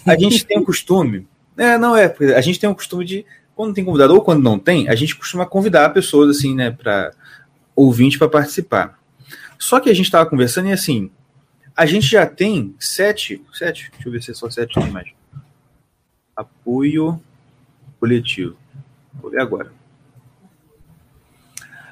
A 0.06 0.18
gente 0.18 0.46
tem 0.46 0.60
o 0.60 0.66
costume. 0.66 1.28
É, 1.58 1.78
não 1.78 1.96
é. 1.96 2.08
porque 2.08 2.34
A 2.34 2.42
gente 2.42 2.60
tem 2.60 2.70
o 2.70 2.76
costume 2.76 3.04
de, 3.04 3.26
quando 3.56 3.74
tem 3.74 3.84
convidado 3.84 4.14
ou 4.14 4.22
quando 4.22 4.44
não 4.44 4.60
tem, 4.60 4.88
a 4.88 4.96
gente 4.96 5.16
costuma 5.16 5.46
convidar 5.46 5.90
pessoas 5.90 6.38
assim, 6.38 6.56
né, 6.56 6.72
para 6.72 7.12
ouvinte 7.76 8.18
para 8.18 8.30
participar. 8.30 9.00
Só 9.58 9.80
que 9.80 9.90
a 9.90 9.94
gente 9.94 10.06
estava 10.06 10.30
conversando 10.30 10.70
e 10.70 10.72
assim, 10.72 11.10
a 11.76 11.86
gente 11.86 12.08
já 12.08 12.26
tem 12.26 12.76
sete, 12.80 13.42
sete, 13.54 13.90
deixa 13.92 14.08
eu 14.08 14.12
ver 14.12 14.24
se 14.24 14.32
é 14.32 14.34
só 14.34 14.50
sete 14.50 14.76
tem 14.76 14.92
mais. 14.92 15.10
Apoio 16.36 17.22
coletivo. 18.00 18.56
Vou 19.14 19.32
ver 19.32 19.42
agora. 19.42 19.72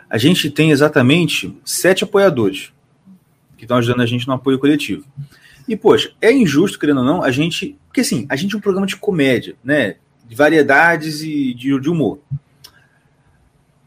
A 0.09 0.17
gente 0.17 0.49
tem 0.49 0.71
exatamente 0.71 1.57
sete 1.65 2.03
apoiadores 2.03 2.71
que 3.57 3.63
estão 3.63 3.77
ajudando 3.77 4.01
a 4.01 4.05
gente 4.05 4.27
no 4.27 4.33
apoio 4.33 4.59
coletivo. 4.59 5.03
E, 5.67 5.75
poxa, 5.75 6.11
é 6.21 6.31
injusto, 6.31 6.77
querendo 6.77 6.99
ou 6.99 7.05
não, 7.05 7.23
a 7.23 7.31
gente. 7.31 7.77
Porque 7.87 8.01
assim, 8.01 8.25
a 8.29 8.35
gente 8.35 8.53
é 8.53 8.57
um 8.57 8.61
programa 8.61 8.85
de 8.85 8.95
comédia, 8.95 9.55
né? 9.63 9.95
De 10.27 10.35
variedades 10.35 11.21
e 11.21 11.53
de, 11.53 11.79
de 11.79 11.89
humor. 11.89 12.19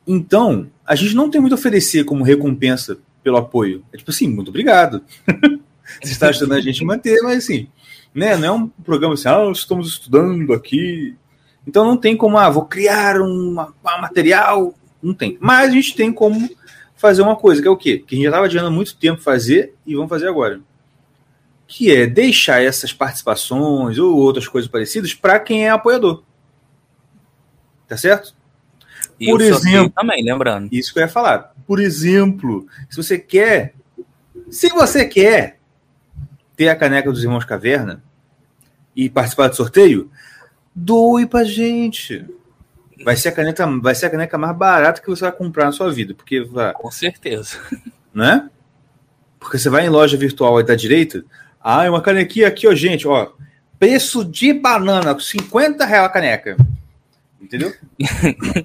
Então, 0.06 0.70
a 0.86 0.94
gente 0.94 1.14
não 1.14 1.30
tem 1.30 1.40
muito 1.40 1.52
a 1.52 1.56
oferecer 1.56 2.04
como 2.04 2.24
recompensa 2.24 2.98
pelo 3.22 3.36
apoio. 3.36 3.84
É 3.92 3.96
tipo 3.96 4.10
assim, 4.10 4.28
muito 4.28 4.48
obrigado. 4.48 5.02
Você 6.02 6.12
está 6.12 6.28
ajudando 6.28 6.52
a 6.52 6.60
gente 6.60 6.82
a 6.82 6.86
manter, 6.86 7.20
mas 7.22 7.38
assim, 7.44 7.68
né? 8.14 8.36
Não 8.36 8.46
é 8.46 8.52
um 8.52 8.68
programa 8.68 9.14
assim, 9.14 9.28
ah, 9.28 9.50
estamos 9.52 9.88
estudando 9.88 10.52
aqui. 10.52 11.14
Então 11.66 11.84
não 11.84 11.96
tem 11.96 12.16
como, 12.16 12.38
ah, 12.38 12.48
vou 12.48 12.64
criar 12.64 13.20
um 13.20 13.54
material. 14.00 14.74
Não 15.02 15.14
tem. 15.14 15.36
Mas 15.40 15.70
a 15.70 15.72
gente 15.72 15.94
tem 15.94 16.12
como 16.12 16.48
fazer 16.96 17.22
uma 17.22 17.36
coisa, 17.36 17.62
que 17.62 17.68
é 17.68 17.70
o 17.70 17.76
quê? 17.76 17.98
Que 17.98 18.14
a 18.14 18.16
gente 18.16 18.24
já 18.24 18.30
estava 18.30 18.46
adiando 18.46 18.66
há 18.66 18.70
muito 18.70 18.96
tempo 18.96 19.20
fazer 19.20 19.74
e 19.86 19.94
vamos 19.94 20.08
fazer 20.08 20.28
agora. 20.28 20.60
Que 21.68 21.94
é 21.94 22.06
deixar 22.06 22.60
essas 22.62 22.92
participações 22.92 23.98
ou 23.98 24.16
outras 24.16 24.48
coisas 24.48 24.68
parecidas 24.70 25.14
para 25.14 25.38
quem 25.38 25.66
é 25.66 25.70
apoiador. 25.70 26.24
Tá 27.86 27.96
certo? 27.96 28.34
E 29.20 29.26
Por 29.30 29.40
exemplo- 29.40 29.90
também, 29.90 30.24
lembrando. 30.24 30.68
Isso 30.72 30.92
que 30.92 30.98
eu 30.98 31.02
ia 31.02 31.08
falar. 31.08 31.54
por 31.66 31.78
exemplo, 31.80 32.66
se 32.88 32.96
você 32.96 33.18
quer, 33.18 33.74
se 34.50 34.70
você 34.70 35.04
quer 35.04 35.58
ter 36.56 36.68
a 36.70 36.74
caneca 36.76 37.12
dos 37.12 37.22
Irmãos 37.22 37.44
Caverna 37.44 38.02
e 38.96 39.10
participar 39.10 39.48
do 39.48 39.54
sorteio, 39.56 40.10
doe 40.74 41.26
pra 41.26 41.44
gente. 41.44 42.24
Vai 43.04 43.14
ser 43.16 43.28
a 43.28 43.32
caneca, 43.32 43.66
vai 43.80 43.94
ser 43.94 44.06
a 44.06 44.10
caneca 44.10 44.38
mais 44.38 44.56
barata 44.56 45.00
que 45.02 45.08
você 45.10 45.20
vai 45.22 45.32
comprar 45.32 45.66
na 45.66 45.72
sua 45.72 45.92
vida, 45.92 46.14
porque 46.14 46.40
vai, 46.40 46.72
Com 46.72 46.90
certeza. 46.90 47.58
né? 48.14 48.48
Porque 49.38 49.58
você 49.58 49.68
vai 49.68 49.84
em 49.86 49.90
loja 49.90 50.16
virtual 50.16 50.60
da 50.62 50.74
direita, 50.74 51.22
ah, 51.70 51.84
é 51.84 51.90
uma 51.90 52.00
canequinha 52.00 52.48
aqui, 52.48 52.66
ó, 52.66 52.74
gente, 52.74 53.06
ó, 53.06 53.30
preço 53.78 54.24
de 54.24 54.52
banana, 54.54 55.18
50 55.18 55.84
reais 55.84 56.06
a 56.06 56.08
caneca. 56.08 56.56
Entendeu? 57.40 57.72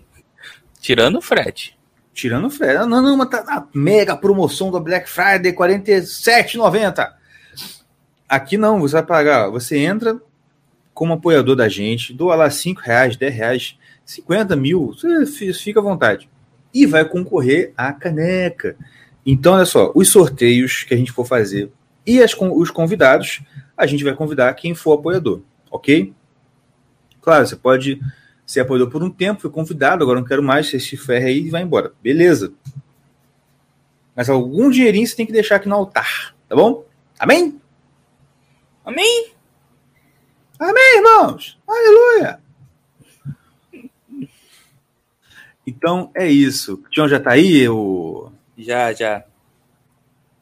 Tirando 0.80 1.18
o 1.18 1.22
frete. 1.22 1.78
Tirando 2.14 2.46
o 2.48 2.50
frete. 2.50 2.80
Não, 2.86 3.02
não, 3.02 3.18
mas 3.18 3.30
tá 3.30 3.44
na 3.44 3.68
mega 3.74 4.16
promoção 4.16 4.72
da 4.72 4.80
Black 4.80 5.10
Friday, 5.10 5.52
R$ 5.52 5.58
47,90. 5.58 7.12
Aqui 8.28 8.58
não, 8.58 8.80
você 8.80 8.94
vai 8.94 9.04
pagar. 9.04 9.50
Você 9.50 9.78
entra 9.78 10.20
como 10.94 11.14
apoiador 11.14 11.56
da 11.56 11.68
gente, 11.68 12.14
doa 12.14 12.36
lá 12.36 12.50
5 12.50 12.82
reais, 12.82 13.16
10 13.18 13.34
reais, 13.36 13.78
50 14.06 14.56
mil, 14.56 14.88
você 14.88 15.26
fi- 15.26 15.54
fica 15.54 15.80
à 15.80 15.84
vontade. 15.84 16.30
E 16.74 16.86
vai 16.86 17.04
concorrer 17.06 17.74
à 17.76 17.92
caneca. 17.94 18.76
Então, 19.26 19.54
olha 19.54 19.66
só, 19.66 19.92
os 19.96 20.10
sorteios 20.10 20.84
que 20.84 20.94
a 20.94 20.98
gente 20.98 21.12
for 21.12 21.26
fazer 21.26 21.72
e 22.06 22.22
as 22.22 22.34
os 22.34 22.70
convidados, 22.70 23.42
a 23.78 23.86
gente 23.86 24.04
vai 24.04 24.14
convidar 24.14 24.54
quem 24.54 24.76
for 24.76 24.94
apoiador, 24.94 25.42
ok? 25.72 26.14
Claro, 27.22 27.48
você 27.48 27.56
pode 27.56 28.00
ser 28.46 28.62
apoiador 28.62 28.90
por 28.90 29.04
um 29.04 29.10
tempo, 29.10 29.42
foi 29.42 29.52
convidado, 29.52 30.04
agora 30.04 30.20
não 30.20 30.28
quero 30.28 30.44
mais, 30.44 30.70
você 30.70 30.80
se 30.80 30.98
ferra 30.98 31.28
aí 31.28 31.46
e 31.46 31.50
vai 31.50 31.62
embora. 31.62 31.94
Beleza. 32.02 32.54
Mas 34.16 34.30
algum 34.30 34.70
dinheirinho 34.70 35.08
você 35.08 35.16
tem 35.16 35.26
que 35.26 35.32
deixar 35.32 35.56
aqui 35.56 35.68
no 35.68 35.76
altar, 35.76 36.36
tá 36.48 36.56
bom? 36.56 36.86
Amém? 37.18 37.60
Amém? 38.86 39.34
Amém, 40.60 40.98
irmãos! 40.98 41.60
Aleluia! 41.68 42.44
Então 45.66 46.12
é 46.14 46.30
isso. 46.30 46.76
O 46.76 46.90
Tião 46.90 47.08
já 47.08 47.20
tá 47.20 47.32
aí? 47.32 47.68
O... 47.70 48.32
Já, 48.58 48.92
já. 48.94 49.24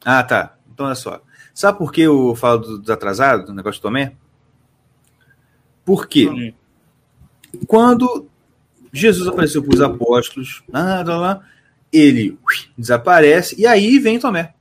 Ah, 0.04 0.22
tá. 0.22 0.56
Então 0.70 0.86
olha 0.86 0.94
só. 0.94 1.22
Sabe 1.54 1.78
por 1.78 1.92
que 1.92 2.00
eu 2.02 2.34
falo 2.34 2.58
do- 2.60 2.78
dos 2.78 2.90
atrasados, 2.90 3.46
do 3.46 3.54
negócio 3.54 3.80
do 3.80 3.82
Tomé? 3.82 4.14
Porque 5.84 6.28
Hum. 6.28 6.52
quando 7.66 8.26
Jesus 8.92 9.26
apareceu 9.28 9.62
para 9.62 9.74
os 9.74 9.80
apóstolos, 9.80 10.62
nada 10.68 11.16
lá, 11.16 11.46
ele 11.92 12.30
ui, 12.46 12.56
desaparece 12.76 13.60
e 13.60 13.66
aí 13.66 13.98
vem 13.98 14.18
Tomé. 14.18 14.54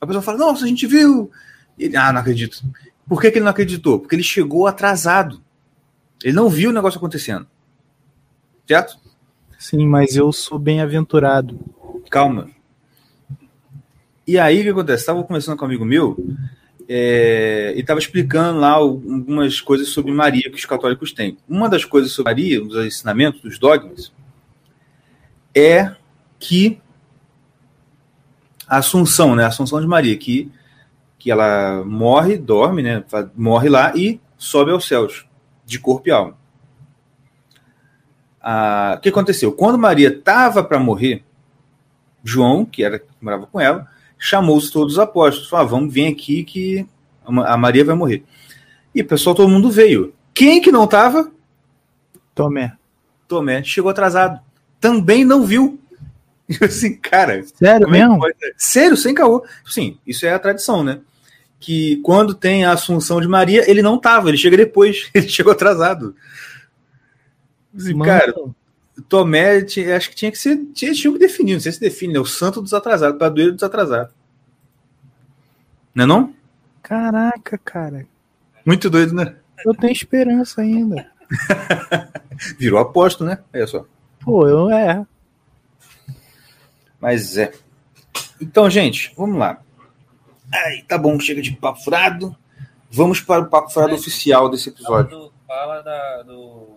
A 0.00 0.06
pessoa 0.06 0.22
fala: 0.22 0.38
Nossa, 0.38 0.64
a 0.64 0.68
gente 0.68 0.86
viu. 0.86 1.30
Ele, 1.78 1.96
ah, 1.96 2.12
não 2.12 2.20
acredito. 2.20 2.62
Por 3.08 3.20
que, 3.20 3.30
que 3.30 3.38
ele 3.38 3.44
não 3.44 3.50
acreditou? 3.50 3.98
Porque 3.98 4.14
ele 4.14 4.22
chegou 4.22 4.66
atrasado. 4.66 5.42
Ele 6.22 6.32
não 6.34 6.48
viu 6.48 6.70
o 6.70 6.72
negócio 6.72 6.98
acontecendo. 6.98 7.46
Certo? 8.66 8.96
Sim, 9.58 9.86
mas 9.86 10.14
eu 10.16 10.30
sou 10.32 10.58
bem-aventurado. 10.58 11.58
Calma. 12.10 12.48
E 14.26 14.38
aí 14.38 14.60
o 14.60 14.62
que 14.62 14.70
acontece? 14.70 15.02
Estava 15.02 15.22
conversando 15.24 15.56
com 15.56 15.64
um 15.64 15.68
amigo 15.68 15.84
meu 15.84 16.16
é, 16.88 17.72
e 17.76 17.80
estava 17.80 17.98
explicando 17.98 18.58
lá 18.60 18.72
algumas 18.72 19.60
coisas 19.60 19.88
sobre 19.88 20.12
Maria 20.12 20.50
que 20.50 20.56
os 20.56 20.64
católicos 20.64 21.12
têm. 21.12 21.36
Uma 21.48 21.68
das 21.68 21.84
coisas 21.84 22.12
sobre 22.12 22.32
Maria, 22.32 22.62
um 22.62 22.68
dos 22.68 22.84
ensinamentos, 22.84 23.40
dos 23.40 23.58
dogmas, 23.58 24.12
é 25.54 25.94
que 26.38 26.80
a 28.66 28.78
Assunção, 28.78 29.34
né? 29.34 29.44
A 29.44 29.48
Assunção 29.48 29.80
de 29.80 29.86
Maria, 29.86 30.16
que, 30.16 30.50
que 31.18 31.30
ela 31.30 31.84
morre, 31.84 32.38
dorme, 32.38 32.82
né? 32.82 33.04
Morre 33.34 33.68
lá 33.68 33.92
e 33.96 34.20
sobe 34.38 34.70
aos 34.70 34.86
céus, 34.86 35.26
de 35.64 35.78
corpo 35.78 36.08
e 36.08 36.10
alma. 36.10 36.36
Ah, 38.40 38.94
o 38.98 39.00
que 39.00 39.08
aconteceu? 39.08 39.52
Quando 39.52 39.78
Maria 39.78 40.08
estava 40.08 40.64
para 40.64 40.78
morrer, 40.78 41.24
João, 42.24 42.64
que 42.64 42.82
era 42.82 42.98
que 42.98 43.06
morava 43.20 43.46
com 43.46 43.60
ela, 43.60 43.88
chamou 44.22 44.60
todos 44.70 44.94
os 44.94 44.98
apóstolos. 45.00 45.48
Falou: 45.48 45.66
ah, 45.66 45.68
vamos 45.68 45.92
vir 45.92 46.06
aqui 46.06 46.44
que 46.44 46.86
a 47.26 47.32
Ma- 47.32 47.46
a 47.48 47.56
Maria 47.56 47.84
vai 47.84 47.96
morrer. 47.96 48.22
E 48.94 49.00
o 49.02 49.04
pessoal, 49.06 49.34
todo 49.34 49.48
mundo 49.48 49.68
veio. 49.68 50.14
Quem 50.32 50.60
que 50.62 50.70
não 50.70 50.84
estava? 50.84 51.30
Tomé. 52.34 52.76
Tomé 53.26 53.64
chegou 53.64 53.90
atrasado. 53.90 54.40
Também 54.80 55.24
não 55.24 55.44
viu. 55.44 55.80
E 56.48 56.54
eu 56.60 56.66
assim, 56.66 56.94
cara, 56.96 57.42
Sério 57.44 57.88
é 57.88 57.90
mesmo? 57.90 58.18
pode? 58.20 58.34
Sério, 58.56 58.96
sem 58.96 59.12
caô. 59.14 59.44
Sim, 59.66 59.98
isso 60.06 60.24
é 60.24 60.32
a 60.32 60.38
tradição, 60.38 60.84
né? 60.84 61.00
Que 61.58 61.96
quando 62.04 62.32
tem 62.34 62.64
a 62.64 62.72
Assunção 62.72 63.20
de 63.20 63.26
Maria, 63.28 63.68
ele 63.70 63.82
não 63.82 63.98
tava, 63.98 64.28
ele 64.28 64.38
chega 64.38 64.56
depois, 64.56 65.10
ele 65.14 65.28
chegou 65.28 65.52
atrasado. 65.52 66.14
Assim, 67.76 67.94
Mano, 67.94 68.04
cara, 68.04 68.34
Tomé, 69.08 69.58
acho 69.96 70.10
que 70.10 70.16
tinha 70.16 70.30
que 70.30 70.38
ser, 70.38 70.56
tinha, 70.74 70.92
tinha 70.92 71.12
que 71.12 71.18
definir, 71.18 71.54
não 71.54 71.60
sei 71.60 71.72
se 71.72 71.80
define, 71.80 72.12
né? 72.12 72.20
O 72.20 72.26
santo 72.26 72.60
dos 72.60 72.74
atrasados, 72.74 73.18
padroeiro 73.18 73.52
dos 73.52 73.62
atrasados. 73.62 74.12
Não 75.94 76.04
é 76.04 76.06
não? 76.06 76.34
Caraca, 76.82 77.58
cara. 77.58 78.06
Muito 78.66 78.90
doido, 78.90 79.14
né? 79.14 79.36
Eu 79.64 79.74
tenho 79.74 79.92
esperança 79.92 80.60
ainda. 80.60 81.10
Virou 82.58 82.78
apóstolo, 82.80 83.30
né? 83.30 83.38
Olha 83.54 83.66
só. 83.66 83.86
Pô, 84.20 84.46
eu 84.46 84.70
é. 84.70 85.06
Mas 87.00 87.36
é. 87.36 87.52
Então, 88.40 88.68
gente, 88.68 89.12
vamos 89.16 89.38
lá. 89.38 89.60
Ai, 90.52 90.82
tá 90.86 90.98
bom, 90.98 91.18
chega 91.18 91.40
de 91.40 91.52
papo 91.52 91.82
furado. 91.82 92.36
Vamos 92.90 93.20
para 93.20 93.42
o 93.42 93.48
papo 93.48 93.70
furado 93.70 93.94
oficial 93.94 94.50
desse 94.50 94.68
episódio. 94.68 95.32
Fala 95.46 95.82
da, 95.82 96.22
do, 96.22 96.71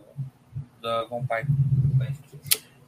da. 0.86 1.08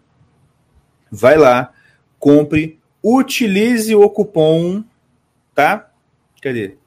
Vai 1.11 1.37
lá, 1.37 1.71
compre, 2.19 2.81
utilize 3.03 3.95
o 3.95 4.09
cupom, 4.09 4.83
tá? 5.55 5.91
Cadê? 6.41 6.79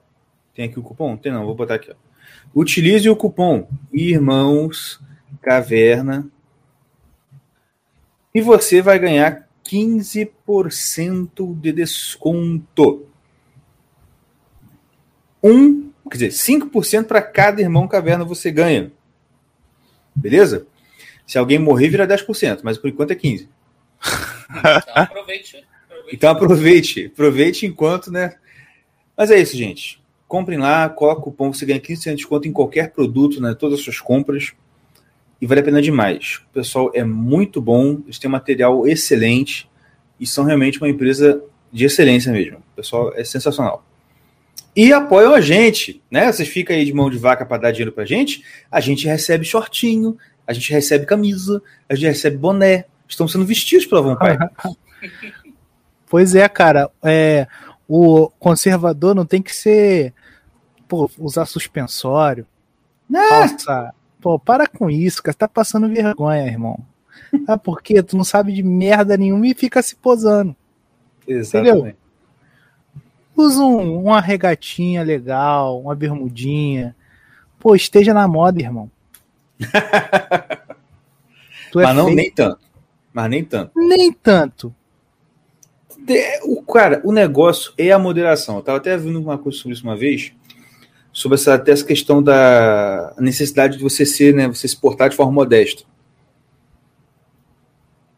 Tem 0.55 0.65
aqui 0.65 0.79
o 0.79 0.83
cupom? 0.83 1.15
Tem 1.15 1.31
não, 1.31 1.45
vou 1.45 1.53
botar 1.53 1.75
aqui. 1.75 1.91
Ó. 1.91 2.59
Utilize 2.59 3.07
o 3.07 3.15
cupom 3.15 3.67
Irmãos 3.93 4.99
Caverna 5.39 6.27
e 8.33 8.41
você 8.41 8.81
vai 8.81 8.97
ganhar 8.97 9.46
15% 9.69 11.59
de 11.59 11.71
desconto. 11.71 13.05
Um, 15.43 15.91
quer 16.09 16.17
dizer, 16.17 16.29
5% 16.29 17.05
para 17.05 17.21
cada 17.21 17.61
irmão 17.61 17.87
caverna 17.87 18.23
você 18.23 18.49
ganha. 18.51 18.91
Beleza? 20.15 20.65
Se 21.25 21.37
alguém 21.37 21.59
morrer, 21.59 21.89
vira 21.89 22.07
10%, 22.07 22.61
mas 22.63 22.77
por 22.77 22.89
enquanto 22.89 23.11
é 23.11 23.15
15%. 23.15 23.47
Então 24.49 25.03
aproveite. 25.03 25.67
Então 26.11 26.29
aproveite, 26.29 27.05
aproveite 27.07 27.65
enquanto, 27.65 28.09
né? 28.09 28.35
Mas 29.15 29.29
é 29.29 29.37
isso, 29.39 29.57
gente. 29.57 30.01
Comprem 30.27 30.57
lá, 30.57 30.87
coloca 30.89 31.21
o 31.21 31.23
cupom, 31.23 31.51
você 31.51 31.65
ganha 31.65 31.79
15% 31.79 32.03
de 32.03 32.15
desconto 32.15 32.47
em 32.47 32.53
qualquer 32.53 32.91
produto, 32.91 33.41
né? 33.41 33.53
Todas 33.53 33.79
as 33.79 33.83
suas 33.83 33.99
compras. 33.99 34.53
E 35.41 35.45
vale 35.45 35.61
a 35.61 35.63
pena 35.63 35.81
demais. 35.81 36.41
O 36.49 36.53
pessoal 36.53 36.91
é 36.93 37.03
muito 37.03 37.61
bom, 37.61 37.99
eles 38.05 38.17
têm 38.17 38.29
um 38.29 38.31
material 38.31 38.87
excelente 38.87 39.69
e 40.19 40.25
são 40.25 40.43
realmente 40.43 40.79
uma 40.79 40.89
empresa 40.89 41.41
de 41.71 41.85
excelência 41.85 42.31
mesmo. 42.31 42.57
O 42.57 42.75
pessoal 42.75 43.13
é 43.15 43.23
sensacional. 43.23 43.85
E 44.75 44.93
apoiam 44.93 45.33
a 45.33 45.41
gente, 45.41 46.01
né? 46.09 46.31
Vocês 46.31 46.47
ficam 46.47 46.75
aí 46.75 46.85
de 46.85 46.93
mão 46.93 47.09
de 47.09 47.17
vaca 47.17 47.45
para 47.45 47.63
dar 47.63 47.71
dinheiro 47.71 47.91
pra 47.91 48.05
gente, 48.05 48.43
a 48.71 48.79
gente 48.79 49.07
recebe 49.07 49.43
shortinho, 49.43 50.17
a 50.45 50.53
gente 50.53 50.71
recebe 50.71 51.05
camisa, 51.05 51.61
a 51.89 51.95
gente 51.95 52.07
recebe 52.07 52.37
boné. 52.37 52.85
Estão 53.07 53.27
sendo 53.27 53.45
vestidos 53.45 53.85
pela 53.85 54.01
Vampire. 54.01 54.37
Pois 56.09 56.35
é, 56.35 56.47
cara. 56.47 56.89
É, 57.03 57.47
o 57.85 58.29
conservador 58.39 59.13
não 59.13 59.25
tem 59.25 59.41
que 59.41 59.53
ser 59.53 60.13
pô, 60.87 61.11
usar 61.19 61.45
suspensório. 61.45 62.47
Nossa, 63.09 63.93
pô, 64.27 64.37
para 64.37 64.67
com 64.67 64.89
isso, 64.89 65.23
cara. 65.23 65.31
Você 65.31 65.37
tá 65.39 65.47
passando 65.47 65.87
vergonha, 65.87 66.45
irmão. 66.45 66.77
Ah, 67.47 67.57
por 67.57 67.81
quê? 67.81 68.03
Tu 68.03 68.17
não 68.17 68.25
sabe 68.25 68.51
de 68.51 68.61
merda 68.61 69.15
nenhuma 69.15 69.47
e 69.47 69.53
fica 69.53 69.81
se 69.81 69.95
posando. 69.95 70.53
exatamente. 71.25 71.95
Usa 73.35 73.61
um- 73.61 74.03
uma 74.03 74.19
regatinha 74.19 75.03
legal, 75.03 75.79
uma 75.79 75.95
bermudinha. 75.95 76.93
Pô, 77.59 77.75
esteja 77.75 78.13
na 78.13 78.27
moda, 78.27 78.59
irmão. 78.61 78.89
Tu 81.71 81.79
é 81.79 81.83
Mas 81.83 81.95
não, 81.95 82.09
nem 82.13 82.31
tanto. 82.31 82.59
Mas 83.13 83.29
nem 83.29 83.43
tanto. 83.45 83.71
nem 83.75 84.11
tanto. 84.11 84.75
O, 86.43 86.61
cara, 86.63 87.01
o 87.03 87.11
negócio 87.11 87.73
é 87.77 87.91
a 87.91 87.99
moderação. 87.99 88.57
Eu 88.57 88.61
tava 88.61 88.77
até 88.77 88.95
vendo 88.97 89.19
uma 89.21 89.37
coisa 89.37 89.57
sobre 89.57 89.73
isso 89.73 89.83
uma 89.83 89.95
vez, 89.97 90.31
sobre 91.17 91.33
essa, 91.33 91.55
até 91.55 91.71
essa 91.71 91.83
questão 91.83 92.21
da 92.21 93.11
necessidade 93.17 93.77
de 93.77 93.83
você 93.83 94.05
ser, 94.05 94.35
né, 94.35 94.47
você 94.47 94.67
se 94.67 94.77
portar 94.77 95.09
de 95.09 95.15
forma 95.15 95.31
modesta. 95.31 95.81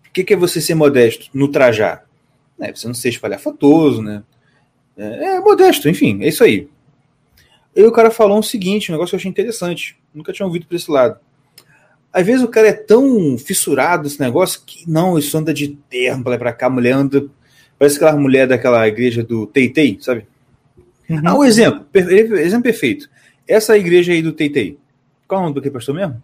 O 0.05 0.11
que, 0.11 0.21
que 0.21 0.33
é 0.33 0.35
você 0.35 0.59
ser 0.59 0.75
modesto 0.75 1.29
no 1.33 1.47
trajar? 1.47 2.03
É, 2.59 2.75
você 2.75 2.87
não 2.87 2.93
ser 2.93 3.07
espalhafatoso, 3.07 4.01
né? 4.01 4.21
É, 4.97 5.35
é 5.35 5.39
modesto, 5.39 5.87
enfim, 5.87 6.21
é 6.21 6.27
isso 6.27 6.43
aí. 6.43 6.67
E 7.73 7.81
o 7.83 7.91
cara 7.93 8.11
falou 8.11 8.39
o 8.39 8.43
seguinte, 8.43 8.91
um 8.91 8.95
negócio 8.95 9.11
que 9.11 9.15
eu 9.15 9.19
achei 9.19 9.31
interessante. 9.31 9.97
Nunca 10.13 10.33
tinha 10.33 10.45
ouvido 10.45 10.65
por 10.65 10.75
esse 10.75 10.91
lado. 10.91 11.17
Às 12.11 12.25
vezes 12.25 12.43
o 12.43 12.49
cara 12.49 12.67
é 12.67 12.73
tão 12.73 13.37
fissurado 13.37 14.03
nesse 14.03 14.19
negócio 14.19 14.61
que 14.65 14.83
não, 14.91 15.17
isso 15.17 15.37
anda 15.37 15.53
de 15.53 15.69
terno 15.89 16.21
pra 16.21 16.51
cá, 16.51 16.65
a 16.65 16.69
mulher 16.69 16.95
anda. 16.95 17.25
Parece 17.77 17.95
aquela 17.95 18.17
mulher 18.17 18.45
daquela 18.45 18.85
igreja 18.85 19.23
do 19.23 19.47
Teitei, 19.47 19.97
sabe? 20.01 20.27
Uhum. 21.09 21.21
Ah, 21.25 21.35
um 21.37 21.43
exemplo, 21.43 21.85
exemplo 21.93 22.63
perfeito. 22.63 23.09
Essa 23.47 23.77
igreja 23.77 24.11
aí 24.13 24.21
do 24.21 24.31
Teitei. 24.31 24.77
Qual 25.27 25.39
é 25.39 25.41
o 25.41 25.43
nome 25.45 25.55
do 25.55 25.61
que 25.61 25.71
pastor 25.71 25.95
mesmo? 25.95 26.21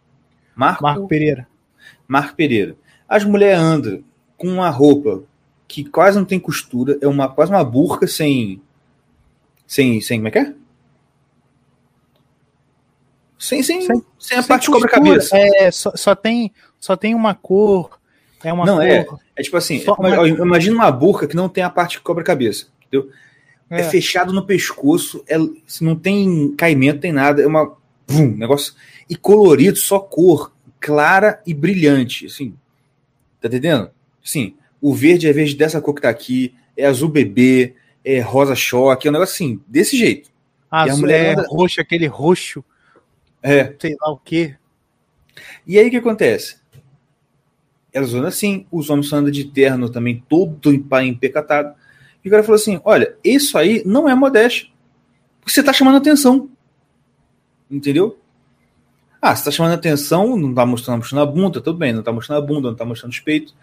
Marco, 0.56 0.84
Marco 0.84 1.08
Pereira. 1.08 1.48
Marco 2.08 2.36
Pereira. 2.36 2.76
As 3.10 3.24
mulheres 3.24 3.60
andam 3.60 4.04
com 4.38 4.48
uma 4.48 4.70
roupa 4.70 5.24
que 5.68 5.84
quase 5.84 6.18
não 6.18 6.26
tem 6.26 6.40
costura, 6.40 6.98
é 7.02 7.08
uma 7.08 7.28
quase 7.28 7.52
uma 7.52 7.64
burca 7.64 8.08
sem. 8.08 8.62
Sem. 9.66 10.00
sem 10.02 10.20
como 10.20 10.28
é 10.28 10.32
que 10.32 10.40
é? 10.40 10.54
Sem, 13.38 13.62
sem, 13.62 13.82
sem, 13.82 14.04
Sem- 14.20 14.38
a 14.38 14.42
Sem 14.42 14.48
parte 14.48 14.62
de 14.66 14.72
costura. 14.72 14.92
cobra-cabeça. 14.94 15.38
É, 15.38 15.70
só, 15.72 15.92
só 15.96 16.16
tem, 16.16 16.52
só 16.80 16.96
tem 16.96 17.14
uma 17.14 17.36
cor. 17.36 18.00
É 18.44 18.52
uma 18.54 18.66
Não, 18.66 18.76
cor. 18.76 18.84
é. 18.86 19.06
É 19.36 19.42
tipo 19.44 19.58
assim, 19.58 19.80
Só 19.82 19.96
ó, 20.00 20.26
imagina 20.26 20.76
uma 20.76 20.92
burca 20.92 21.28
que 21.28 21.36
não 21.36 21.50
tem 21.50 21.64
a 21.64 21.70
parte 21.70 21.98
que 21.98 22.04
cobra 22.04 22.24
cabeça. 22.24 22.68
Entendeu? 22.88 23.12
É. 23.70 23.82
É. 23.82 23.84
fechado 23.90 24.32
no 24.32 24.46
pescoço, 24.46 25.24
é, 25.28 25.38
se 25.66 25.84
não 25.84 25.96
tem 25.96 26.54
caimento, 26.56 27.00
tem 27.00 27.12
nada, 27.12 27.42
é 27.42 27.48
uma 27.48 27.76
vum, 28.08 28.28
negócio 28.36 28.74
e 29.10 29.16
colorido, 29.16 29.78
só 29.78 30.00
cor, 30.00 30.54
clara 30.80 31.42
e 31.46 31.54
brilhante, 31.54 32.28
assim. 32.28 32.56
Tá 33.42 33.48
entendendo? 33.48 33.90
Sim, 34.24 34.56
o 34.82 34.94
verde 34.94 35.28
é 35.28 35.34
verde 35.34 35.56
dessa 35.56 35.82
cor 35.82 35.96
que 35.96 36.02
tá 36.02 36.10
aqui, 36.10 36.54
é 36.78 36.86
azul 36.86 37.10
bebê, 37.10 37.74
é 38.04 38.20
rosa 38.20 38.54
choque, 38.56 39.08
é 39.08 39.10
um 39.10 39.14
negócio 39.14 39.34
assim, 39.34 39.60
desse 39.68 39.98
jeito. 39.98 40.30
A 40.70 40.86
E 40.86 40.90
a 40.90 40.92
azul 40.94 41.02
mulher 41.02 41.26
é 41.26 41.32
anda- 41.34 41.48
roxo, 41.50 41.82
aquele 41.82 42.06
roxo, 42.06 42.64
É. 43.42 43.74
sei 43.80 43.96
lá 44.00 44.12
o 44.12 44.18
quê. 44.18 44.56
E 45.66 45.80
aí 45.80 45.88
o 45.88 45.92
que 45.92 45.98
acontece? 45.98 46.58
Elas 47.92 48.14
andam 48.14 48.28
assim, 48.28 48.66
os 48.72 48.90
homens 48.90 49.12
andam 49.14 49.32
de 49.32 49.46
terno 49.46 49.90
também, 49.90 50.24
todo 50.30 50.72
empecatado. 51.04 51.74
E 52.26 52.28
o 52.28 52.32
cara 52.32 52.44
falou 52.44 52.56
assim: 52.56 52.82
olha, 52.84 53.16
isso 53.24 53.56
aí 53.56 53.84
não 53.86 54.10
é 54.10 54.16
modéstia. 54.16 54.68
Você 55.46 55.62
tá 55.62 55.72
chamando 55.72 55.98
atenção. 55.98 56.50
Entendeu? 57.70 58.18
Ah, 59.22 59.36
você 59.36 59.46
tá 59.46 59.52
chamando 59.52 59.74
atenção, 59.74 60.36
não 60.36 60.54
tá 60.54 60.66
mostrando, 60.66 60.98
mostrando 60.98 61.22
a 61.22 61.32
bunda, 61.32 61.62
tudo 61.62 61.78
bem, 61.78 61.94
não 61.94 62.04
tá 62.04 62.12
mostrando 62.12 62.44
a 62.44 62.46
bunda, 62.46 62.70
não 62.70 62.76
tá 62.76 62.84
mostrando 62.84 63.12
os 63.12 63.20
peitos. 63.20 63.56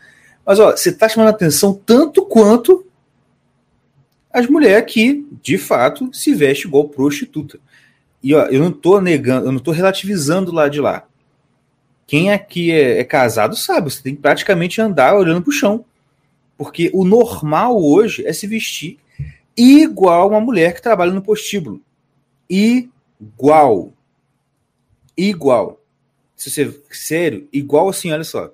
Mas 0.46 0.60
ó, 0.60 0.70
você 0.70 0.92
tá 0.92 1.08
chamando 1.08 1.28
atenção 1.28 1.74
tanto 1.74 2.24
quanto 2.24 2.86
as 4.32 4.46
mulheres 4.46 4.92
que, 4.92 5.26
de 5.42 5.58
fato, 5.58 6.08
se 6.12 6.32
vestem 6.32 6.68
igual 6.68 6.88
prostituta. 6.88 7.58
E 8.22 8.34
ó, 8.34 8.46
eu 8.46 8.60
não 8.60 8.72
tô 8.72 9.00
negando, 9.00 9.46
eu 9.46 9.52
não 9.52 9.60
tô 9.60 9.72
relativizando 9.72 10.52
lá 10.52 10.68
de 10.68 10.80
lá. 10.80 11.04
Quem 12.06 12.30
aqui 12.30 12.70
é, 12.70 12.98
é 12.98 13.04
casado 13.04 13.56
sabe, 13.56 13.90
você 13.90 14.02
tem 14.02 14.14
que 14.14 14.22
praticamente 14.22 14.80
andar 14.80 15.14
olhando 15.14 15.42
pro 15.42 15.52
chão. 15.52 15.84
Porque 16.62 16.92
o 16.94 17.04
normal 17.04 17.76
hoje 17.76 18.24
é 18.24 18.32
se 18.32 18.46
vestir 18.46 18.96
igual 19.56 20.28
uma 20.28 20.40
mulher 20.40 20.72
que 20.72 20.80
trabalha 20.80 21.10
no 21.10 21.20
postíbulo. 21.20 21.82
Igual. 22.48 23.92
Igual. 25.16 25.80
Se 26.36 26.48
você, 26.48 26.80
sério, 26.92 27.48
igual 27.52 27.88
assim, 27.88 28.12
olha 28.12 28.22
só. 28.22 28.52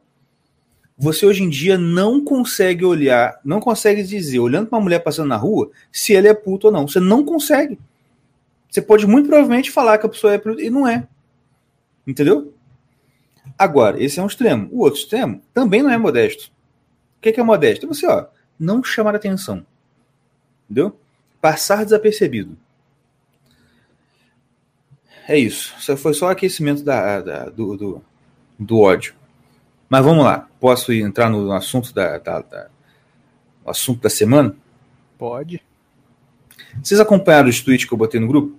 Você 0.97 1.27
hoje 1.27 1.43
em 1.43 1.51
dia 1.51 1.77
não 1.77 2.25
consegue 2.25 2.83
olhar, 2.83 3.39
não 3.45 3.61
consegue 3.61 4.03
dizer, 4.03 4.39
olhando 4.39 4.69
para 4.69 4.79
uma 4.79 4.85
mulher 4.85 5.01
passando 5.01 5.29
na 5.29 5.37
rua, 5.37 5.71
se 5.93 6.17
ela 6.17 6.29
é 6.29 6.35
puta 6.35 6.69
ou 6.69 6.73
não. 6.73 6.89
Você 6.89 7.01
não 7.01 7.23
consegue. 7.23 7.79
Você 8.71 8.81
pode 8.81 9.07
muito 9.07 9.29
provavelmente 9.29 9.71
falar 9.71 9.99
que 9.99 10.07
a 10.07 10.09
pessoa 10.09 10.33
é 10.33 10.39
puta 10.39 10.63
e 10.63 10.71
não 10.71 10.89
é. 10.89 11.07
Entendeu? 12.07 12.55
Agora, 13.59 14.03
esse 14.03 14.19
é 14.19 14.23
um 14.23 14.27
extremo. 14.27 14.67
O 14.73 14.81
outro 14.81 14.99
extremo 14.99 15.43
também 15.53 15.83
não 15.83 15.91
é 15.91 15.99
modesto. 15.99 16.51
O 17.19 17.21
que 17.21 17.29
é, 17.31 17.33
que 17.33 17.41
é 17.41 17.43
modesto? 17.43 17.85
É 17.85 17.89
você, 17.89 18.07
ó, 18.07 18.27
não 18.59 18.83
chamar 18.83 19.15
atenção. 19.15 19.67
Entendeu? 20.65 20.99
Passar 21.41 21.85
desapercebido. 21.85 22.57
É 25.27 25.37
isso. 25.39 25.75
Isso 25.79 25.97
foi 25.97 26.15
só 26.15 26.31
aquecimento 26.31 26.83
da, 26.83 27.21
da- 27.21 27.45
do, 27.51 27.77
do, 27.77 28.03
do 28.59 28.81
ódio. 28.81 29.15
Mas 29.89 30.05
vamos 30.05 30.25
lá. 30.25 30.49
Posso 30.61 30.93
entrar 30.93 31.29
no 31.29 31.53
assunto 31.53 31.93
da, 31.93 32.19
da- 32.19 32.41
da- 32.41 32.71
no 33.65 33.71
assunto 33.71 34.01
da 34.01 34.11
semana? 34.11 34.55
Pode. 35.19 35.63
Vocês 36.83 37.01
acompanharam 37.01 37.49
os 37.49 37.61
tweets 37.61 37.87
que 37.87 37.93
eu 37.93 37.99
botei 37.99 38.21
no 38.21 38.29
grupo? 38.29 38.57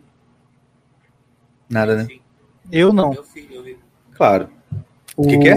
Nada, 1.70 1.96
né? 1.96 2.08
Eu 2.72 2.92
não. 2.92 3.14
Eu 3.14 3.24
fiz, 3.24 3.50
eu 3.52 3.64
vi. 3.64 3.78
Claro. 4.14 4.50
O 5.20 5.28
que 5.28 5.38
que 5.38 5.50
é? 5.50 5.56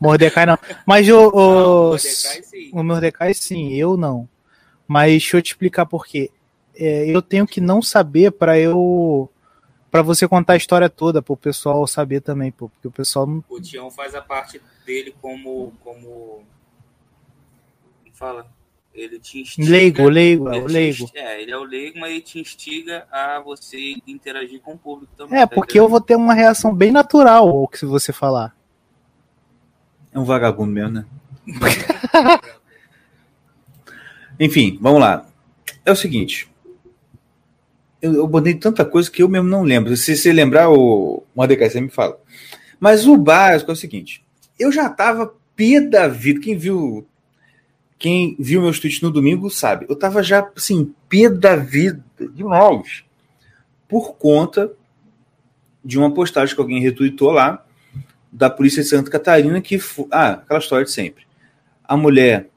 Mordecai 0.00 0.44
não. 0.44 0.58
Mas 0.86 1.08
o, 1.08 1.28
o, 1.28 1.90
Mordecai, 1.90 2.42
sim. 2.42 2.70
o 2.72 2.82
Mordecai 2.82 3.34
sim, 3.34 3.72
eu 3.72 3.96
não. 3.96 4.28
Mas 4.86 5.10
deixa 5.12 5.36
eu 5.38 5.42
te 5.42 5.52
explicar 5.52 5.86
por 5.86 6.06
quê. 6.06 6.30
É, 6.74 7.06
eu 7.08 7.22
tenho 7.22 7.46
que 7.46 7.60
não 7.60 7.80
saber 7.80 8.32
pra 8.32 8.58
eu. 8.58 9.30
Pra 9.90 10.02
você 10.02 10.26
contar 10.26 10.54
a 10.54 10.56
história 10.56 10.88
toda, 10.90 11.22
pro 11.22 11.36
pessoal 11.36 11.86
saber 11.86 12.20
também, 12.20 12.50
pô. 12.50 12.68
Porque 12.68 12.88
o 12.88 12.90
pessoal 12.90 13.26
não. 13.26 13.42
O 13.48 13.60
Tião 13.60 13.90
faz 13.90 14.14
a 14.14 14.20
parte 14.20 14.60
dele 14.84 15.14
como. 15.22 15.72
como. 15.82 16.42
Fala? 18.12 18.46
Ele 18.94 19.18
te 19.18 19.40
instiga. 19.40 19.70
Leigo, 19.70 20.08
leigo, 20.08 20.48
é 20.52 20.58
o 20.58 20.66
leigo. 20.66 21.04
insti- 21.04 21.16
É, 21.18 21.40
ele 21.40 21.50
é 21.50 21.56
o 21.56 21.64
leigo, 21.64 21.98
mas 21.98 22.10
ele 22.12 22.20
te 22.20 22.38
instiga 22.38 23.06
a 23.10 23.40
você 23.40 23.94
interagir 24.06 24.60
com 24.60 24.74
o 24.74 24.78
público 24.78 25.10
também. 25.16 25.38
É, 25.40 25.46
tá 25.46 25.54
porque 25.54 25.80
eu 25.80 25.88
vou 25.88 26.00
ter 26.00 26.14
uma 26.14 26.34
reação 26.34 26.74
bem 26.74 26.92
natural 26.92 27.48
ao 27.48 27.66
que 27.68 27.86
você 27.86 28.12
falar. 28.12 28.54
É 30.12 30.18
um 30.18 30.24
vagabundo 30.24 30.72
mesmo, 30.72 30.90
né? 30.90 31.04
Enfim, 34.38 34.78
vamos 34.80 35.00
lá. 35.00 35.26
É 35.84 35.90
o 35.92 35.96
seguinte. 35.96 36.48
Eu, 38.00 38.14
eu 38.14 38.58
tanta 38.58 38.84
coisa 38.84 39.10
que 39.10 39.22
eu 39.22 39.28
mesmo 39.28 39.48
não 39.48 39.62
lembro. 39.62 39.96
Se 39.96 40.16
você 40.16 40.32
lembrar, 40.32 40.68
o 40.70 41.22
Mordecai, 41.34 41.70
você 41.70 41.80
me 41.80 41.88
fala. 41.88 42.18
Mas 42.80 43.06
o 43.06 43.16
básico 43.16 43.70
é 43.70 43.74
o 43.74 43.76
seguinte. 43.76 44.24
Eu 44.58 44.72
já 44.72 44.88
tava 44.88 45.34
pé 45.54 45.80
da 45.80 46.08
vida. 46.08 46.40
Quem 46.40 46.56
viu 46.56 47.06
quem 48.02 48.34
viu 48.36 48.60
meus 48.60 48.80
tweets 48.80 49.00
no 49.00 49.12
domingo 49.12 49.48
sabe. 49.48 49.86
Eu 49.88 49.94
tava 49.94 50.24
já, 50.24 50.50
assim, 50.56 50.92
pé 51.08 51.28
da 51.28 51.54
vida 51.54 52.02
demais. 52.34 53.04
Por 53.88 54.16
conta 54.16 54.72
de 55.84 56.00
uma 56.00 56.12
postagem 56.12 56.52
que 56.52 56.60
alguém 56.60 56.82
retweetou 56.82 57.30
lá 57.30 57.64
da 58.32 58.48
polícia 58.48 58.82
de 58.82 58.88
Santa 58.88 59.10
Catarina 59.10 59.60
que 59.60 59.78
ah 60.10 60.30
aquela 60.30 60.58
história 60.58 60.86
de 60.86 60.90
sempre. 60.90 61.24
A 61.84 61.96
mulher 61.96 62.48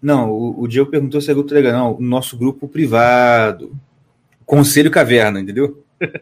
não 0.00 0.30
o, 0.30 0.62
o 0.62 0.68
Diego 0.68 0.88
perguntou 0.88 1.20
se 1.20 1.30
é 1.30 1.34
grupo 1.34 1.48
Telegram 1.48 1.72
não 1.72 1.96
o 1.96 2.00
nosso 2.00 2.38
grupo 2.38 2.68
privado 2.68 3.76
Conselho 4.46 4.90
Caverna 4.90 5.40
entendeu? 5.40 5.84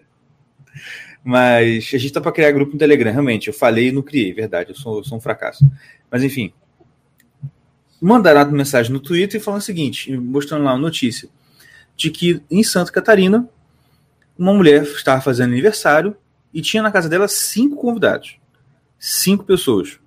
Mas 1.22 1.90
a 1.92 1.98
gente 1.98 2.12
tá 2.12 2.20
para 2.20 2.32
criar 2.32 2.52
grupo 2.52 2.72
no 2.72 2.78
Telegram 2.78 3.12
realmente 3.12 3.48
eu 3.48 3.54
falei 3.54 3.88
e 3.88 3.92
não 3.92 4.02
criei 4.02 4.32
verdade 4.32 4.70
eu 4.70 4.76
sou, 4.76 5.04
sou 5.04 5.18
um 5.18 5.20
fracasso. 5.20 5.70
Mas 6.11 6.24
enfim 6.24 6.52
mandaram 8.00 8.42
uma 8.42 8.56
mensagem 8.56 8.92
no 8.92 9.00
Twitter 9.00 9.40
falando 9.40 9.61
o 9.61 9.64
seguinte 9.64 10.16
mostrando 10.16 10.64
lá 10.64 10.72
uma 10.72 10.78
notícia 10.80 11.28
de 11.94 12.11
que 12.11 12.40
em 12.50 12.62
Santa 12.62 12.90
Catarina 12.90 13.46
uma 14.38 14.54
mulher 14.54 14.84
estava 14.84 15.20
fazendo 15.20 15.52
aniversário 15.52 16.16
e 16.52 16.62
tinha 16.62 16.82
na 16.82 16.90
casa 16.90 17.08
dela 17.08 17.28
cinco 17.28 17.76
convidados. 17.76 18.38
Cinco 18.98 19.44
pessoas. 19.44 19.98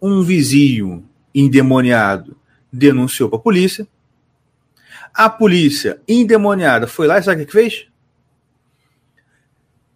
Um 0.00 0.22
vizinho 0.22 1.08
endemoniado 1.34 2.36
denunciou 2.72 3.28
para 3.28 3.38
a 3.38 3.42
polícia. 3.42 3.86
A 5.12 5.28
polícia 5.28 6.00
endemoniada 6.06 6.86
foi 6.86 7.06
lá 7.06 7.18
e 7.18 7.22
sabe 7.22 7.42
o 7.42 7.46
que 7.46 7.52
fez? 7.52 7.90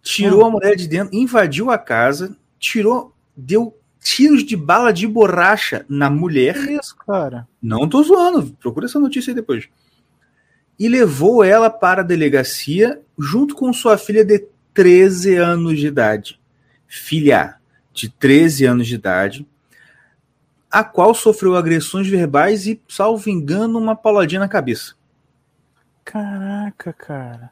tirou 0.05 0.43
Hum. 0.43 0.45
a 0.45 0.51
mulher 0.51 0.75
de 0.75 0.87
dentro, 0.87 1.17
invadiu 1.17 1.71
a 1.71 1.79
casa, 1.79 2.37
tirou, 2.59 3.11
deu 3.35 3.75
tiros 3.99 4.45
de 4.45 4.55
bala 4.55 4.93
de 4.93 5.07
borracha 5.07 5.83
na 5.89 6.11
mulher. 6.11 6.53
Que 6.53 6.73
isso, 6.73 6.95
cara? 6.95 7.47
Não 7.59 7.89
tô 7.89 8.03
zoando, 8.03 8.55
procura 8.59 8.85
essa 8.85 8.99
notícia 8.99 9.31
aí 9.31 9.35
depois. 9.35 9.67
E 10.77 10.87
levou 10.87 11.43
ela 11.43 11.71
para 11.71 12.01
a 12.01 12.05
delegacia 12.05 13.01
junto 13.17 13.55
com 13.55 13.73
sua 13.73 13.97
filha 13.97 14.23
de 14.23 14.45
13 14.75 15.37
anos 15.37 15.79
de 15.79 15.87
idade. 15.87 16.39
Filha 16.85 17.55
de 17.93 18.09
13 18.09 18.65
anos 18.65 18.87
de 18.87 18.95
idade, 18.95 19.47
a 20.69 20.83
qual 20.83 21.15
sofreu 21.15 21.55
agressões 21.55 22.07
verbais 22.07 22.67
e, 22.67 22.79
salvo 22.87 23.29
engano, 23.29 23.79
uma 23.79 23.95
pauladinha 23.95 24.41
na 24.41 24.49
cabeça. 24.49 24.93
Caraca, 26.03 26.91
cara. 26.91 27.51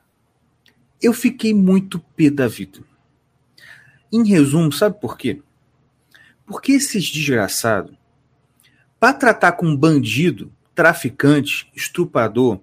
Eu 1.02 1.14
fiquei 1.14 1.54
muito 1.54 1.98
pé 1.98 2.30
da 2.30 2.48
vida. 2.48 2.80
Em 4.12 4.28
resumo, 4.28 4.72
sabe 4.72 5.00
por 5.00 5.18
quê? 5.18 5.42
Porque 6.46 6.74
esses 6.74 7.10
desgraçados, 7.10 7.96
para 9.00 9.14
tratar 9.14 9.54
com 9.54 9.76
bandido, 9.76 10.52
traficante, 10.76 11.72
estrupador, 11.74 12.60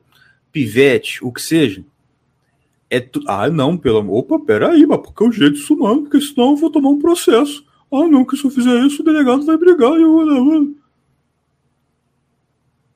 pivete, 0.52 1.24
o 1.24 1.32
que 1.32 1.40
seja, 1.40 1.82
é 2.90 2.98
tu... 2.98 3.22
Ah, 3.26 3.48
não, 3.48 3.78
pelo 3.78 3.98
amor. 3.98 4.18
Opa, 4.18 4.38
peraí, 4.40 4.84
mas 4.84 4.98
porque 4.98 5.22
o 5.22 5.30
jeito 5.30 5.54
disso 5.54 5.76
não, 5.76 6.02
porque 6.02 6.20
senão 6.20 6.50
eu 6.50 6.56
vou 6.56 6.70
tomar 6.70 6.90
um 6.90 6.98
processo. 6.98 7.64
Ah, 7.90 8.08
não, 8.08 8.24
que 8.24 8.36
se 8.36 8.44
eu 8.44 8.50
fizer 8.50 8.84
isso, 8.84 9.00
o 9.00 9.04
delegado 9.04 9.46
vai 9.46 9.56
brigar. 9.56 9.92
e 9.92 10.02
Eu... 10.02 10.74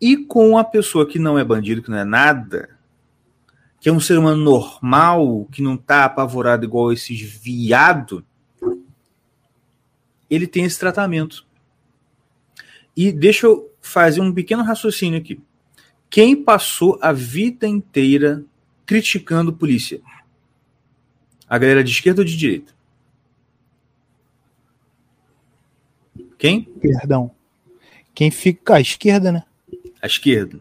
E 0.00 0.16
com 0.16 0.58
a 0.58 0.64
pessoa 0.64 1.06
que 1.06 1.18
não 1.18 1.38
é 1.38 1.44
bandido, 1.44 1.80
que 1.80 1.90
não 1.90 1.96
é 1.96 2.04
nada, 2.04 2.76
que 3.80 3.88
é 3.88 3.92
um 3.92 4.00
ser 4.00 4.18
humano 4.18 4.42
normal, 4.42 5.48
que 5.50 5.62
não 5.62 5.76
tá 5.76 6.04
apavorado 6.04 6.64
igual 6.64 6.92
esses 6.92 7.20
viado, 7.20 8.24
ele 10.28 10.46
tem 10.46 10.64
esse 10.64 10.78
tratamento. 10.78 11.46
E 12.96 13.12
deixa 13.12 13.46
eu 13.46 13.70
fazer 13.80 14.20
um 14.20 14.32
pequeno 14.32 14.62
raciocínio 14.62 15.18
aqui. 15.18 15.40
Quem 16.10 16.36
passou 16.36 16.98
a 17.00 17.12
vida 17.12 17.66
inteira 17.66 18.44
criticando 18.86 19.52
polícia? 19.52 20.00
A 21.48 21.58
galera 21.58 21.84
de 21.84 21.90
esquerda 21.90 22.22
ou 22.22 22.24
de 22.24 22.36
direita? 22.36 22.72
Quem? 26.38 26.62
Perdão. 26.62 27.30
Quem 28.14 28.30
fica 28.30 28.76
à 28.76 28.80
esquerda, 28.80 29.32
né? 29.32 29.44
A 30.00 30.06
esquerda. 30.06 30.60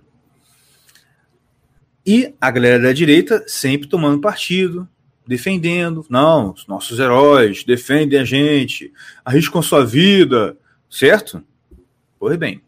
E 2.06 2.34
a 2.40 2.52
galera 2.52 2.82
da 2.82 2.94
direita 2.94 3.44
sempre 3.48 3.88
tomando 3.88 4.22
partido, 4.22 4.88
defendendo. 5.26 6.06
Não, 6.10 6.52
os 6.52 6.68
nossos 6.68 7.00
heróis 7.00 7.64
defendem 7.64 8.20
a 8.20 8.26
gente, 8.26 8.92
arriscam 9.24 9.62
sua 9.62 9.86
vida, 9.86 10.58
certo? 10.90 11.44
Pois 12.20 12.38
bem. 12.38 12.62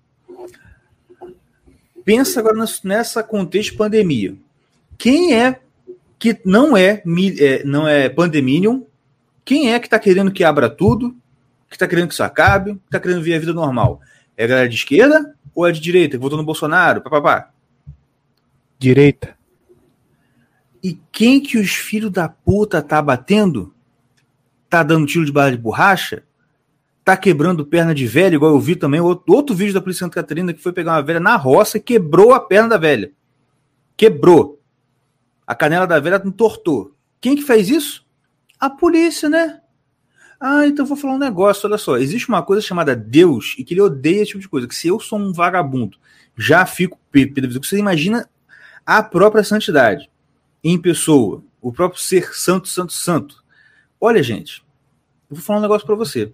Pensa 2.04 2.40
agora 2.40 2.64
nessa 2.84 3.24
contexto 3.24 3.72
de 3.72 3.78
pandemia. 3.78 4.36
Quem 4.98 5.34
é 5.34 5.60
que 6.18 6.40
não 6.46 6.76
é, 6.76 7.04
é 7.40 7.64
não 7.64 7.88
é 7.88 8.10
pandeminium? 8.10 8.86
Quem 9.44 9.74
é 9.74 9.80
que 9.80 9.88
está 9.88 10.00
querendo 10.00 10.32
que 10.32 10.44
abra 10.44 10.70
tudo? 10.70 11.16
Que 11.70 11.76
está 11.76 11.88
querendo 11.88 12.08
que 12.08 12.14
isso 12.14 12.24
acabe? 12.24 12.74
Que 12.74 12.82
está 12.88 13.00
querendo 13.00 13.22
ver 13.22 13.36
a 13.36 13.40
vida 13.40 13.54
normal? 13.54 14.02
É 14.38 14.46
a 14.46 14.48
galera 14.48 14.70
de 14.70 14.76
esquerda 14.76 15.36
ou 15.54 15.68
é 15.68 15.72
de 15.72 15.80
direita 15.80 16.18
que 16.18 16.22
votou 16.22 16.38
no 16.38 16.44
Bolsonaro? 16.44 17.02
Papapá. 17.02 17.52
Direita. 18.78 19.36
E 20.84 21.00
quem 21.12 21.40
que 21.40 21.58
os 21.58 21.72
filhos 21.72 22.12
da 22.12 22.30
puta 22.30 22.82
tá 22.82 23.02
batendo? 23.02 23.74
Tá 24.70 24.84
dando 24.84 25.08
tiro 25.08 25.26
de 25.26 25.32
bala 25.32 25.52
de 25.52 25.58
borracha? 25.58 26.24
Tá 27.04 27.16
quebrando 27.16 27.66
perna 27.66 27.94
de 27.94 28.06
velha, 28.06 28.36
igual 28.36 28.52
eu 28.52 28.60
vi 28.60 28.76
também 28.76 29.00
outro, 29.00 29.34
outro 29.34 29.56
vídeo 29.56 29.74
da 29.74 29.82
Polícia 29.82 30.06
Santa 30.06 30.16
Catarina 30.16 30.54
que 30.54 30.62
foi 30.62 30.74
pegar 30.74 30.94
uma 30.94 31.04
velha 31.04 31.20
na 31.20 31.36
roça 31.36 31.78
e 31.78 31.82
quebrou 31.82 32.34
a 32.34 32.40
perna 32.40 32.70
da 32.70 32.78
velha. 32.78 33.12
Quebrou. 33.96 34.60
A 35.46 35.54
canela 35.54 35.86
da 35.86 36.00
velha 36.00 36.22
entortou. 36.24 36.96
Quem 37.22 37.36
que 37.36 37.42
fez 37.42 37.70
isso? 37.70 38.06
A 38.60 38.70
polícia, 38.70 39.30
né? 39.30 39.62
Ah, 40.40 40.68
então 40.68 40.86
vou 40.86 40.98
falar 40.98 41.16
um 41.16 41.20
negócio, 41.20 41.68
olha 41.68 41.78
só. 41.78 41.98
Existe 41.98 42.30
uma 42.30 42.44
coisa 42.44 42.62
chamada 42.62 42.96
Deus 42.96 43.56
e 43.58 43.64
que 43.64 43.74
ele 43.74 43.82
odeia 43.82 44.22
esse 44.22 44.32
tipo 44.32 44.42
de 44.42 44.50
coisa. 44.50 44.68
Que 44.68 44.76
se 44.76 44.88
eu 44.88 45.00
sou 45.00 45.20
um 45.20 45.32
vagabundo, 45.32 45.98
já 46.38 46.66
fico 46.66 47.00
pedo. 47.12 47.52
Você 47.64 47.78
imagina 47.78 48.30
a 48.86 49.02
própria 49.02 49.44
santidade 49.44 50.10
em 50.64 50.80
pessoa, 50.80 51.44
o 51.62 51.72
próprio 51.72 52.02
ser 52.02 52.34
santo, 52.34 52.68
santo, 52.68 52.92
santo. 52.92 53.44
Olha, 54.00 54.22
gente, 54.22 54.64
eu 55.30 55.36
vou 55.36 55.44
falar 55.44 55.60
um 55.60 55.62
negócio 55.62 55.86
para 55.86 55.96
você. 55.96 56.34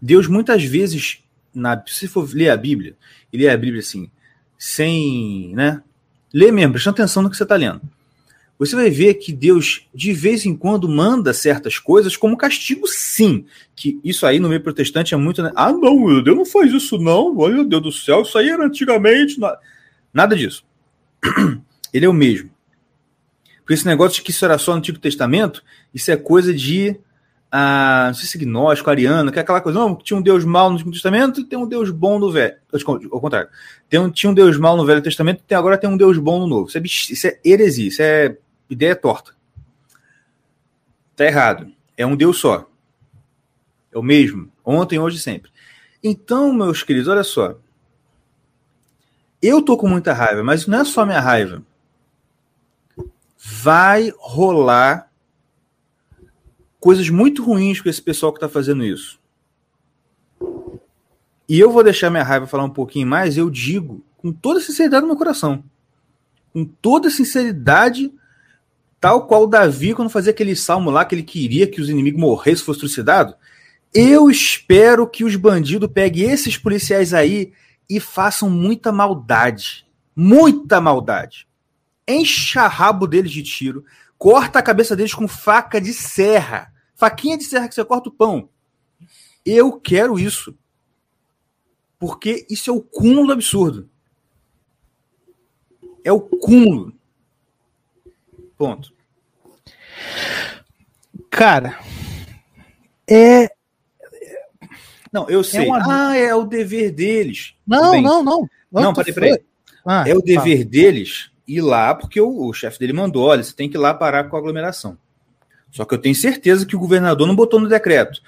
Deus 0.00 0.26
muitas 0.26 0.64
vezes, 0.64 1.22
na, 1.54 1.82
se 1.86 2.08
for 2.08 2.28
ler 2.32 2.50
a 2.50 2.56
Bíblia, 2.56 2.96
e 3.32 3.38
ler 3.38 3.50
a 3.50 3.56
Bíblia 3.56 3.80
assim, 3.80 4.10
sem, 4.58 5.52
né? 5.54 5.82
Lê 6.32 6.50
mesmo, 6.50 6.72
prestando 6.72 6.94
atenção 6.94 7.22
no 7.22 7.30
que 7.30 7.36
você 7.36 7.42
está 7.42 7.56
lendo. 7.56 7.80
Você 8.58 8.76
vai 8.76 8.90
ver 8.90 9.14
que 9.14 9.32
Deus, 9.32 9.88
de 9.92 10.12
vez 10.12 10.46
em 10.46 10.54
quando, 10.54 10.88
manda 10.88 11.32
certas 11.32 11.78
coisas 11.78 12.16
como 12.16 12.36
castigo, 12.36 12.86
sim. 12.86 13.44
Que 13.74 13.98
isso 14.04 14.24
aí 14.24 14.38
no 14.38 14.48
meio 14.48 14.60
protestante 14.60 15.14
é 15.14 15.16
muito. 15.16 15.42
Né? 15.42 15.50
Ah, 15.56 15.72
não, 15.72 16.22
Deus 16.22 16.36
não 16.36 16.46
faz 16.46 16.72
isso, 16.72 16.96
não. 16.96 17.36
Olha, 17.36 17.54
meu 17.54 17.64
Deus 17.64 17.82
do 17.82 17.90
céu, 17.92 18.22
isso 18.22 18.38
aí 18.38 18.48
era 18.48 18.64
antigamente. 18.64 19.36
Nada 20.14 20.36
disso. 20.36 20.64
Ele 21.92 22.06
é 22.06 22.08
o 22.08 22.12
mesmo. 22.12 22.50
Porque 23.58 23.74
esse 23.74 23.86
negócio 23.86 24.16
de 24.16 24.22
que 24.22 24.30
isso 24.30 24.44
era 24.44 24.58
só 24.58 24.72
no 24.72 24.78
Antigo 24.78 24.98
Testamento, 24.98 25.62
isso 25.92 26.10
é 26.10 26.16
coisa 26.16 26.54
de. 26.54 26.96
Ah, 27.54 28.04
não 28.06 28.14
sei 28.14 28.26
se 28.26 28.38
gnóstico, 28.38 28.88
ariano, 28.88 29.30
que 29.30 29.38
é 29.38 29.42
aquela 29.42 29.60
coisa, 29.60 29.78
não, 29.78 29.94
tinha 29.94 30.18
um 30.18 30.22
Deus 30.22 30.42
mau 30.42 30.70
no 30.70 30.76
Antigo 30.76 30.90
Testamento 30.90 31.38
e 31.38 31.44
tem 31.44 31.58
um 31.58 31.68
Deus 31.68 31.90
bom 31.90 32.18
no 32.18 32.32
Velho. 32.32 32.56
Ao 33.12 33.20
contrário. 33.20 33.50
Tem 33.90 34.00
um, 34.00 34.10
tinha 34.10 34.30
um 34.30 34.34
Deus 34.34 34.56
mau 34.56 34.74
no 34.74 34.86
Velho 34.86 35.02
Testamento 35.02 35.44
e 35.46 35.54
agora 35.54 35.76
tem 35.76 35.90
um 35.90 35.98
Deus 35.98 36.16
bom 36.16 36.38
no 36.38 36.46
Novo. 36.46 36.68
Isso 36.68 36.78
é, 36.78 36.82
isso 37.12 37.26
é 37.26 37.38
heresia, 37.44 37.88
isso 37.88 38.00
é 38.00 38.38
ideia 38.70 38.96
torta. 38.96 39.34
Tá 41.14 41.26
errado. 41.26 41.70
É 41.94 42.06
um 42.06 42.16
Deus 42.16 42.38
só. 42.38 42.66
É 43.92 43.98
o 43.98 44.02
mesmo. 44.02 44.50
Ontem, 44.64 44.98
hoje 44.98 45.18
sempre. 45.18 45.50
Então, 46.02 46.54
meus 46.54 46.82
queridos, 46.82 47.06
olha 47.06 47.22
só. 47.22 47.58
Eu 49.42 49.60
tô 49.60 49.76
com 49.76 49.86
muita 49.86 50.14
raiva, 50.14 50.42
mas 50.42 50.66
não 50.66 50.80
é 50.80 50.84
só 50.86 51.04
minha 51.04 51.20
raiva. 51.20 51.62
Vai 53.36 54.10
rolar 54.16 55.11
coisas 56.82 57.08
muito 57.08 57.44
ruins 57.44 57.80
com 57.80 57.88
esse 57.88 58.02
pessoal 58.02 58.32
que 58.32 58.40
tá 58.40 58.48
fazendo 58.48 58.84
isso. 58.84 59.20
E 61.48 61.60
eu 61.60 61.70
vou 61.70 61.84
deixar 61.84 62.10
minha 62.10 62.24
raiva 62.24 62.48
falar 62.48 62.64
um 62.64 62.70
pouquinho 62.70 63.06
mais, 63.06 63.38
eu 63.38 63.48
digo 63.48 64.04
com 64.16 64.32
toda 64.32 64.60
sinceridade 64.60 65.02
no 65.02 65.06
meu 65.06 65.16
coração. 65.16 65.62
Com 66.52 66.64
toda 66.64 67.08
sinceridade, 67.08 68.12
tal 69.00 69.28
qual 69.28 69.46
Davi, 69.46 69.94
quando 69.94 70.10
fazia 70.10 70.32
aquele 70.32 70.56
salmo 70.56 70.90
lá 70.90 71.04
que 71.04 71.14
ele 71.14 71.22
queria 71.22 71.68
que 71.68 71.80
os 71.80 71.88
inimigos 71.88 72.20
morressem, 72.20 72.64
fossem 72.64 72.80
trucidados. 72.80 73.36
Eu 73.94 74.28
espero 74.28 75.06
que 75.06 75.22
os 75.22 75.36
bandidos 75.36 75.88
peguem 75.88 76.32
esses 76.32 76.58
policiais 76.58 77.14
aí 77.14 77.52
e 77.88 78.00
façam 78.00 78.50
muita 78.50 78.90
maldade. 78.90 79.86
Muita 80.16 80.80
maldade. 80.80 81.46
Encha 82.08 82.66
rabo 82.66 83.06
deles 83.06 83.30
de 83.30 83.44
tiro, 83.44 83.84
corta 84.18 84.58
a 84.58 84.62
cabeça 84.62 84.96
deles 84.96 85.14
com 85.14 85.28
faca 85.28 85.80
de 85.80 85.92
serra. 85.92 86.71
Faquinha 87.02 87.36
de 87.36 87.42
serra 87.42 87.66
que 87.68 87.74
você 87.74 87.84
corta 87.84 88.08
o 88.10 88.12
pão. 88.12 88.48
Eu 89.44 89.72
quero 89.80 90.20
isso. 90.20 90.56
Porque 91.98 92.46
isso 92.48 92.70
é 92.70 92.72
o 92.72 92.80
cúmulo 92.80 93.26
do 93.26 93.32
absurdo. 93.32 93.90
É 96.04 96.12
o 96.12 96.20
cúmulo. 96.20 96.92
Ponto. 98.56 98.94
Cara, 101.28 101.76
é. 103.10 103.48
Não, 105.12 105.28
eu 105.28 105.42
sei. 105.42 105.66
uma- 105.66 106.10
Ah, 106.10 106.16
é 106.16 106.32
o 106.32 106.44
dever 106.44 106.92
deles. 106.92 107.56
Não, 107.66 107.90
Bem, 107.90 108.02
não, 108.04 108.22
não. 108.22 108.48
Não, 108.70 108.94
peraí, 108.94 109.12
peraí. 109.12 109.44
Ah, 109.84 110.04
É 110.08 110.14
o 110.14 110.22
dever 110.22 110.64
deles 110.64 111.32
ir 111.48 111.62
lá, 111.62 111.96
porque 111.96 112.20
o, 112.20 112.46
o 112.46 112.52
chefe 112.52 112.78
dele 112.78 112.92
mandou: 112.92 113.24
olha, 113.26 113.42
você 113.42 113.52
tem 113.52 113.68
que 113.68 113.76
ir 113.76 113.80
lá 113.80 113.92
parar 113.92 114.30
com 114.30 114.36
a 114.36 114.38
aglomeração. 114.38 114.96
Só 115.72 115.86
que 115.86 115.94
eu 115.94 115.98
tenho 115.98 116.14
certeza 116.14 116.66
que 116.66 116.76
o 116.76 116.78
governador 116.78 117.26
não 117.26 117.34
botou 117.34 117.58
no 117.58 117.68
decreto. 117.68 118.20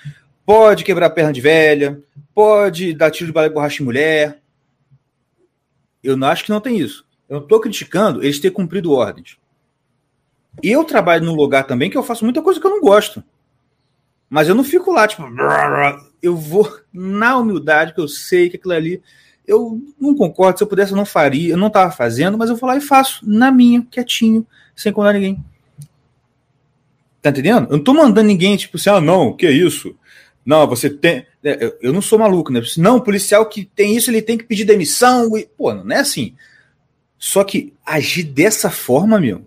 Pode 0.46 0.82
quebrar 0.82 1.10
perna 1.10 1.32
de 1.32 1.42
velha, 1.42 2.00
pode 2.34 2.94
dar 2.94 3.10
tiro 3.10 3.26
de 3.26 3.32
bala 3.32 3.48
de 3.48 3.54
borracha 3.54 3.82
em 3.82 3.86
mulher. 3.86 4.40
Eu 6.02 6.16
não 6.16 6.26
acho 6.26 6.42
que 6.42 6.50
não 6.50 6.60
tem 6.60 6.78
isso. 6.78 7.06
Eu 7.28 7.36
não 7.36 7.42
estou 7.42 7.60
criticando 7.60 8.22
eles 8.22 8.40
ter 8.40 8.50
cumprido 8.50 8.92
ordens. 8.92 9.36
Eu 10.62 10.84
trabalho 10.84 11.24
num 11.24 11.34
lugar 11.34 11.64
também 11.64 11.90
que 11.90 11.98
eu 11.98 12.02
faço 12.02 12.24
muita 12.24 12.42
coisa 12.42 12.58
que 12.58 12.66
eu 12.66 12.70
não 12.70 12.80
gosto. 12.80 13.22
Mas 14.28 14.48
eu 14.48 14.54
não 14.54 14.64
fico 14.64 14.90
lá, 14.90 15.06
tipo, 15.06 15.22
eu 16.22 16.36
vou 16.36 16.78
na 16.92 17.36
humildade, 17.36 17.92
que 17.92 18.00
eu 18.00 18.08
sei 18.08 18.48
que 18.48 18.56
aquilo 18.56 18.72
ali. 18.72 19.02
Eu 19.46 19.78
não 20.00 20.14
concordo, 20.14 20.58
se 20.58 20.64
eu 20.64 20.68
pudesse, 20.68 20.92
eu 20.92 20.96
não 20.96 21.04
faria, 21.04 21.52
eu 21.52 21.58
não 21.58 21.66
estava 21.66 21.92
fazendo, 21.92 22.38
mas 22.38 22.48
eu 22.48 22.56
vou 22.56 22.68
lá 22.68 22.76
e 22.76 22.80
faço, 22.80 23.20
na 23.28 23.52
minha, 23.52 23.82
quietinho, 23.82 24.46
sem 24.74 24.90
incomodar 24.90 25.14
ninguém. 25.14 25.44
Tá 27.24 27.30
entendendo? 27.30 27.68
Eu 27.70 27.78
não 27.78 27.82
tô 27.82 27.94
mandando 27.94 28.28
ninguém, 28.28 28.54
tipo 28.54 28.76
assim, 28.76 28.90
ah, 28.90 29.00
não, 29.00 29.34
que 29.34 29.46
é 29.46 29.50
isso? 29.50 29.96
Não, 30.44 30.66
você 30.66 30.90
tem. 30.90 31.26
É, 31.42 31.74
eu 31.80 31.90
não 31.90 32.02
sou 32.02 32.18
maluco, 32.18 32.52
né? 32.52 32.60
Não, 32.76 32.98
o 32.98 33.00
policial 33.00 33.48
que 33.48 33.64
tem 33.64 33.96
isso, 33.96 34.10
ele 34.10 34.20
tem 34.20 34.36
que 34.36 34.44
pedir 34.44 34.66
demissão. 34.66 35.34
E... 35.34 35.46
Pô, 35.56 35.72
não 35.72 35.96
é 35.96 36.00
assim. 36.00 36.34
Só 37.18 37.42
que 37.42 37.72
agir 37.82 38.24
dessa 38.24 38.68
forma, 38.68 39.18
meu. 39.18 39.46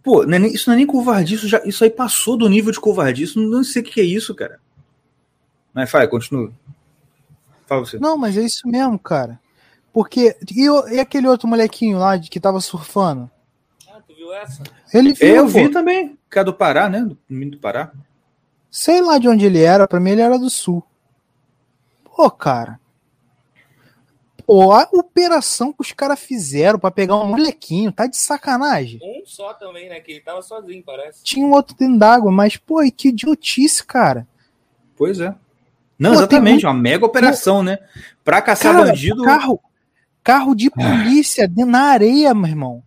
Pô, 0.00 0.24
não 0.24 0.34
é 0.34 0.38
nem, 0.38 0.54
isso 0.54 0.70
não 0.70 0.74
é 0.74 0.76
nem 0.76 0.86
covardia, 0.86 1.34
isso, 1.34 1.48
já, 1.48 1.60
isso 1.64 1.82
aí 1.82 1.90
passou 1.90 2.36
do 2.36 2.48
nível 2.48 2.70
de 2.70 2.78
covardia. 2.78 3.24
Isso 3.24 3.40
não, 3.40 3.48
não 3.48 3.64
sei 3.64 3.82
o 3.82 3.84
que 3.84 4.00
é 4.00 4.04
isso, 4.04 4.32
cara. 4.32 4.60
Mas 5.74 5.90
vai, 5.90 6.06
continua. 6.06 6.52
Fala 7.66 7.84
você. 7.84 7.98
Não, 7.98 8.16
mas 8.16 8.36
é 8.36 8.42
isso 8.42 8.68
mesmo, 8.68 8.96
cara. 8.96 9.40
Porque. 9.92 10.36
E, 10.54 10.66
e 10.94 11.00
aquele 11.00 11.26
outro 11.26 11.48
molequinho 11.48 11.98
lá 11.98 12.16
de, 12.16 12.30
que 12.30 12.38
tava 12.38 12.60
surfando? 12.60 13.28
Ah, 13.88 14.00
tu 14.06 14.14
viu 14.14 14.32
essa? 14.32 14.62
Ele 14.94 15.12
viu. 15.14 15.34
Eu 15.34 15.48
vi 15.48 15.68
também. 15.68 16.16
Que 16.30 16.38
é 16.38 16.44
do 16.44 16.52
Pará, 16.52 16.88
né? 16.88 17.00
Do 17.00 17.18
menino 17.28 17.52
do 17.52 17.58
Pará. 17.58 17.92
Sei 18.70 19.00
lá 19.00 19.18
de 19.18 19.28
onde 19.28 19.46
ele 19.46 19.62
era, 19.62 19.88
pra 19.88 20.00
mim 20.00 20.10
ele 20.10 20.20
era 20.20 20.38
do 20.38 20.50
sul. 20.50 20.84
Pô, 22.04 22.30
cara. 22.30 22.78
Pô, 24.48 24.72
a 24.72 24.88
operação 24.92 25.72
que 25.72 25.82
os 25.82 25.92
caras 25.92 26.18
fizeram 26.18 26.78
para 26.78 26.90
pegar 26.90 27.16
um 27.16 27.26
molequinho, 27.26 27.92
tá 27.92 28.06
de 28.06 28.16
sacanagem. 28.16 28.98
Um 29.02 29.22
só 29.26 29.52
também, 29.52 29.90
né? 29.90 30.00
Que 30.00 30.12
ele 30.12 30.20
tava 30.20 30.40
sozinho, 30.40 30.82
parece. 30.82 31.22
Tinha 31.22 31.46
um 31.46 31.50
outro 31.52 31.76
dentro 31.76 31.98
d'água, 31.98 32.32
mas, 32.32 32.56
pô, 32.56 32.78
que 32.90 33.08
idiotice, 33.08 33.84
cara. 33.84 34.26
Pois 34.96 35.20
é. 35.20 35.34
Não, 35.98 36.12
pô, 36.12 36.16
exatamente, 36.16 36.64
uma 36.64 36.72
mega 36.72 37.04
operação, 37.04 37.56
pô, 37.56 37.62
né? 37.64 37.78
Pra 38.24 38.40
caçar 38.40 38.72
cara, 38.72 38.86
bandido. 38.86 39.22
Carro, 39.22 39.60
carro 40.24 40.54
de 40.54 40.70
polícia 40.70 41.44
ah. 41.44 41.66
na 41.66 41.82
areia, 41.90 42.32
meu 42.32 42.48
irmão. 42.48 42.82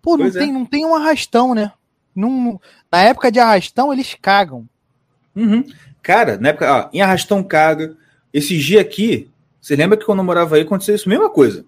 Pô, 0.00 0.16
não 0.16 0.30
tem, 0.30 0.52
não 0.52 0.64
tem 0.64 0.86
um 0.86 0.94
arrastão, 0.94 1.54
né? 1.54 1.72
Num, 2.14 2.58
na 2.90 3.02
época 3.02 3.30
de 3.30 3.38
arrastão, 3.38 3.92
eles 3.92 4.16
cagam. 4.20 4.68
Uhum. 5.34 5.64
Cara, 6.02 6.36
na 6.36 6.50
época, 6.50 6.72
ó, 6.72 6.90
em 6.92 7.00
arrastão 7.00 7.42
caga. 7.42 7.96
Esse 8.32 8.58
dia 8.58 8.80
aqui, 8.80 9.30
você 9.60 9.74
lembra 9.74 9.96
que 9.96 10.04
quando 10.04 10.18
eu 10.18 10.24
morava 10.24 10.56
aí 10.56 10.62
aconteceu 10.62 10.94
isso, 10.94 11.08
mesma 11.08 11.30
coisa. 11.30 11.64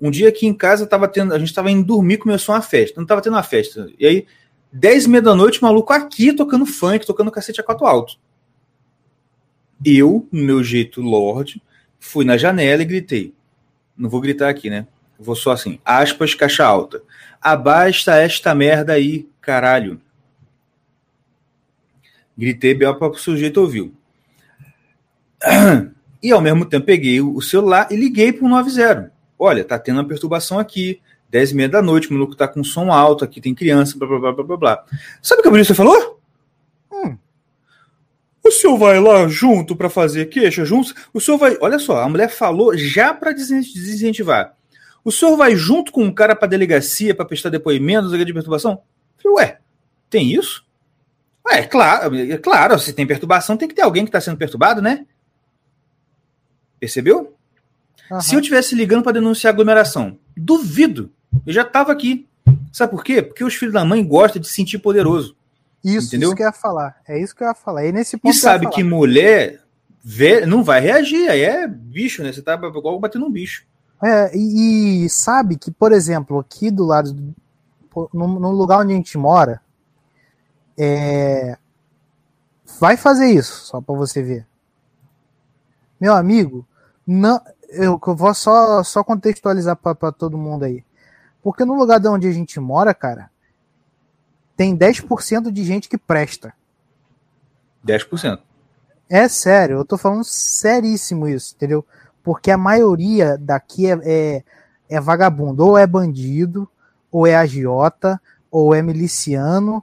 Um 0.00 0.10
dia 0.10 0.28
aqui 0.28 0.46
em 0.46 0.54
casa 0.54 0.86
tava 0.86 1.08
tendo, 1.08 1.34
a 1.34 1.38
gente 1.38 1.52
tava 1.52 1.70
indo 1.70 1.84
dormir, 1.84 2.18
começou 2.18 2.54
uma 2.54 2.62
festa. 2.62 3.00
Não 3.00 3.06
tava 3.06 3.20
tendo 3.20 3.34
uma 3.34 3.42
festa. 3.42 3.90
E 3.98 4.06
aí, 4.06 4.26
10 4.72 5.04
e 5.04 5.08
meia 5.08 5.22
da 5.22 5.34
noite, 5.34 5.62
maluco 5.62 5.92
aqui 5.92 6.32
tocando 6.32 6.66
funk, 6.66 7.06
tocando 7.06 7.30
cacete 7.30 7.60
a 7.60 7.64
quatro 7.64 7.86
alto. 7.86 8.18
Eu, 9.84 10.26
no 10.32 10.42
meu 10.42 10.64
jeito 10.64 11.00
lord, 11.00 11.62
fui 11.98 12.24
na 12.24 12.36
janela 12.36 12.82
e 12.82 12.86
gritei. 12.86 13.34
Não 13.96 14.08
vou 14.08 14.20
gritar 14.20 14.48
aqui, 14.48 14.70
né? 14.70 14.86
Vou 15.18 15.34
só 15.34 15.50
assim, 15.50 15.80
aspas, 15.84 16.34
caixa 16.34 16.64
alta. 16.64 17.02
Abasta 17.40 18.16
esta 18.16 18.54
merda 18.54 18.92
aí, 18.92 19.27
caralho. 19.48 19.98
Gritei 22.36 22.74
bem 22.74 22.94
para 22.98 23.08
o 23.08 23.14
sujeito 23.14 23.62
ouviu. 23.62 23.94
E 26.20 26.32
ao 26.32 26.40
mesmo 26.40 26.64
tempo 26.64 26.84
peguei 26.84 27.20
o 27.20 27.40
celular 27.40 27.86
e 27.92 27.96
liguei 27.96 28.32
para 28.32 28.44
o 28.44 28.48
90. 28.48 29.12
Olha, 29.38 29.64
tá 29.64 29.78
tendo 29.78 29.98
uma 29.98 30.04
perturbação 30.04 30.58
aqui, 30.58 31.00
10 31.30 31.52
e 31.52 31.54
meia 31.54 31.68
da 31.68 31.80
noite, 31.80 32.10
o 32.10 32.12
maluco 32.12 32.34
tá 32.34 32.48
com 32.48 32.64
som 32.64 32.90
alto, 32.90 33.24
aqui 33.24 33.40
tem 33.40 33.54
criança, 33.54 33.96
blá 33.96 34.08
blá 34.08 34.32
blá 34.32 34.42
blá 34.42 34.56
blá. 34.56 34.84
Sabe 35.22 35.38
o 35.38 35.42
que 35.42 35.48
a 35.48 35.52
polícia 35.52 35.76
falou? 35.76 36.20
Hum. 36.90 37.16
O 38.44 38.50
senhor 38.50 38.76
vai 38.76 38.98
lá 38.98 39.28
junto 39.28 39.76
para 39.76 39.88
fazer 39.88 40.26
queixa 40.26 40.64
junto? 40.64 40.92
O 41.14 41.20
senhor 41.20 41.38
vai. 41.38 41.56
Olha 41.60 41.78
só, 41.78 42.02
a 42.02 42.08
mulher 42.08 42.30
falou 42.30 42.76
já 42.76 43.14
para 43.14 43.30
desincentivar. 43.30 44.56
O 45.04 45.12
senhor 45.12 45.36
vai 45.36 45.54
junto 45.54 45.92
com 45.92 46.02
um 46.02 46.12
cara 46.12 46.34
para 46.34 46.48
delegacia 46.48 47.14
para 47.14 47.24
prestar 47.24 47.50
depoimento 47.50 48.10
de 48.10 48.32
perturbação? 48.34 48.82
Ué, 49.34 49.58
tem 50.10 50.32
isso? 50.32 50.64
Ué, 51.46 51.60
é 51.60 51.66
claro, 51.66 52.14
é 52.16 52.38
claro, 52.38 52.78
se 52.78 52.92
tem 52.92 53.06
perturbação, 53.06 53.56
tem 53.56 53.68
que 53.68 53.74
ter 53.74 53.82
alguém 53.82 54.04
que 54.04 54.08
está 54.08 54.20
sendo 54.20 54.36
perturbado, 54.36 54.82
né? 54.82 55.06
Percebeu? 56.78 57.34
Uhum. 58.10 58.20
Se 58.20 58.34
eu 58.34 58.40
tivesse 58.40 58.74
ligando 58.74 59.02
para 59.02 59.12
denunciar 59.12 59.52
aglomeração, 59.52 60.18
duvido. 60.36 61.10
Eu 61.46 61.52
já 61.52 61.62
estava 61.62 61.92
aqui. 61.92 62.26
Sabe 62.72 62.92
por 62.92 63.04
quê? 63.04 63.22
Porque 63.22 63.44
os 63.44 63.54
filhos 63.54 63.74
da 63.74 63.84
mãe 63.84 64.04
gostam 64.04 64.40
de 64.40 64.48
se 64.48 64.54
sentir 64.54 64.78
poderoso. 64.78 65.36
Isso, 65.84 66.08
entendeu? 66.08 66.28
isso 66.28 66.36
que 66.36 66.42
eu 66.42 66.46
ia 66.46 66.52
falar. 66.52 66.96
É 67.06 67.20
isso 67.20 67.34
que 67.34 67.42
eu 67.42 67.48
ia 67.48 67.54
falar. 67.54 67.86
E 67.86 67.92
nesse 67.92 68.16
ponto 68.16 68.34
e 68.34 68.38
sabe 68.38 68.66
que, 68.68 68.76
que 68.76 68.82
mulher 68.82 69.60
vê, 70.02 70.46
não 70.46 70.62
vai 70.62 70.80
reagir. 70.80 71.28
Aí 71.28 71.42
é 71.42 71.66
bicho, 71.66 72.22
né? 72.22 72.32
Você 72.32 72.42
tá 72.42 72.54
igual 72.54 72.98
batendo 72.98 73.26
um 73.26 73.30
bicho. 73.30 73.64
É, 74.02 74.36
e, 74.36 75.04
e, 75.04 75.10
sabe 75.10 75.56
que, 75.56 75.70
por 75.70 75.92
exemplo, 75.92 76.38
aqui 76.38 76.70
do 76.70 76.84
lado, 76.84 77.34
no, 78.12 78.50
lugar 78.50 78.80
onde 78.80 78.92
a 78.92 78.96
gente 78.96 79.16
mora, 79.18 79.60
é, 80.76 81.56
vai 82.78 82.96
fazer 82.96 83.26
isso, 83.26 83.66
só 83.66 83.80
para 83.80 83.94
você 83.94 84.22
ver. 84.22 84.46
Meu 86.00 86.14
amigo, 86.14 86.66
não, 87.06 87.40
eu, 87.68 88.00
eu 88.06 88.16
vou 88.16 88.34
só, 88.34 88.82
só 88.82 89.02
contextualizar 89.02 89.76
para 89.76 90.12
todo 90.12 90.38
mundo 90.38 90.64
aí. 90.64 90.84
Porque 91.42 91.64
no 91.64 91.74
lugar 91.74 91.98
de 91.98 92.08
onde 92.08 92.28
a 92.28 92.32
gente 92.32 92.60
mora, 92.60 92.94
cara, 92.94 93.30
tem 94.56 94.76
10% 94.76 95.50
de 95.50 95.64
gente 95.64 95.88
que 95.88 95.96
presta. 95.96 96.52
10%. 97.86 98.40
É 99.08 99.26
sério, 99.28 99.78
eu 99.78 99.84
tô 99.84 99.96
falando 99.96 100.24
seríssimo 100.24 101.26
isso, 101.26 101.54
entendeu? 101.54 101.84
Porque 102.22 102.50
a 102.50 102.58
maioria 102.58 103.38
daqui 103.38 103.86
é, 103.86 103.98
é, 104.04 104.44
é 104.88 105.00
vagabundo, 105.00 105.64
ou 105.64 105.78
é 105.78 105.86
bandido, 105.86 106.68
ou 107.10 107.26
é 107.26 107.34
agiota, 107.34 108.20
ou 108.50 108.74
é 108.74 108.82
miliciano. 108.82 109.82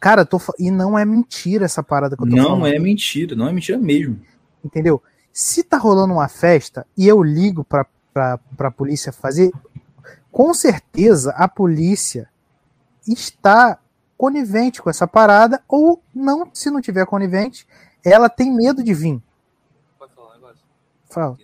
Cara, 0.00 0.24
tô, 0.24 0.40
e 0.58 0.70
não 0.70 0.98
é 0.98 1.04
mentira 1.04 1.64
essa 1.64 1.82
parada 1.82 2.16
que 2.16 2.22
eu 2.22 2.28
tô 2.28 2.36
não 2.36 2.44
falando. 2.44 2.60
Não 2.60 2.66
é 2.66 2.78
mentira, 2.78 3.34
não 3.34 3.48
é 3.48 3.52
mentira 3.52 3.78
mesmo. 3.78 4.20
Entendeu? 4.64 5.02
Se 5.32 5.62
tá 5.62 5.76
rolando 5.76 6.14
uma 6.14 6.28
festa 6.28 6.86
e 6.96 7.06
eu 7.06 7.22
ligo 7.22 7.64
pra, 7.64 7.86
pra, 8.12 8.38
pra 8.56 8.70
polícia 8.70 9.12
fazer, 9.12 9.52
com 10.30 10.52
certeza 10.54 11.32
a 11.32 11.48
polícia 11.48 12.28
está 13.06 13.78
conivente 14.16 14.82
com 14.82 14.90
essa 14.90 15.06
parada, 15.06 15.62
ou 15.68 16.02
não, 16.12 16.50
se 16.52 16.70
não 16.70 16.80
tiver 16.80 17.06
conivente, 17.06 17.66
ela 18.04 18.28
tem 18.28 18.52
medo 18.52 18.82
de 18.82 18.92
vir. 18.92 19.22
Pode 19.98 20.12
falar 20.12 20.30
um 20.30 20.34
negócio? 20.34 20.64
Fala. 21.08 21.38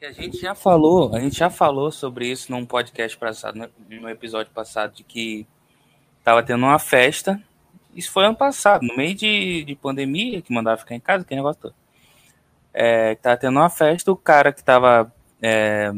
E 0.00 0.06
a 0.06 0.12
gente 0.12 0.38
já 0.38 0.54
falou, 0.54 1.14
a 1.14 1.20
gente 1.20 1.36
já 1.36 1.50
falou 1.50 1.90
sobre 1.90 2.30
isso 2.30 2.52
num 2.52 2.64
podcast 2.64 3.16
passado, 3.18 3.68
no 3.88 4.08
episódio 4.08 4.52
passado, 4.52 4.94
de 4.94 5.02
que 5.02 5.46
tava 6.22 6.42
tendo 6.42 6.64
uma 6.64 6.78
festa. 6.78 7.42
Isso 7.94 8.12
foi 8.12 8.24
ano 8.24 8.36
passado, 8.36 8.86
no 8.86 8.96
meio 8.96 9.14
de, 9.14 9.64
de 9.64 9.74
pandemia, 9.74 10.40
que 10.40 10.52
mandava 10.52 10.76
ficar 10.76 10.94
em 10.94 11.00
casa, 11.00 11.24
que 11.24 11.34
negócio 11.34 11.62
todo 11.62 11.74
é, 12.80 13.16
tava 13.16 13.36
tendo 13.36 13.58
uma 13.58 13.68
festa, 13.68 14.12
o 14.12 14.16
cara 14.16 14.52
que 14.52 14.62
tava 14.62 15.12
é, 15.42 15.90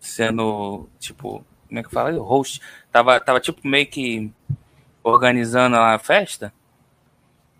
sendo, 0.00 0.88
tipo, 0.98 1.44
como 1.68 1.78
é 1.78 1.82
que 1.82 1.90
fala? 1.90 2.20
Host, 2.20 2.60
tava, 2.90 3.20
tava 3.20 3.38
tipo 3.38 3.66
meio 3.66 3.86
que 3.86 4.32
organizando 5.02 5.76
a 5.76 5.96
festa, 6.00 6.52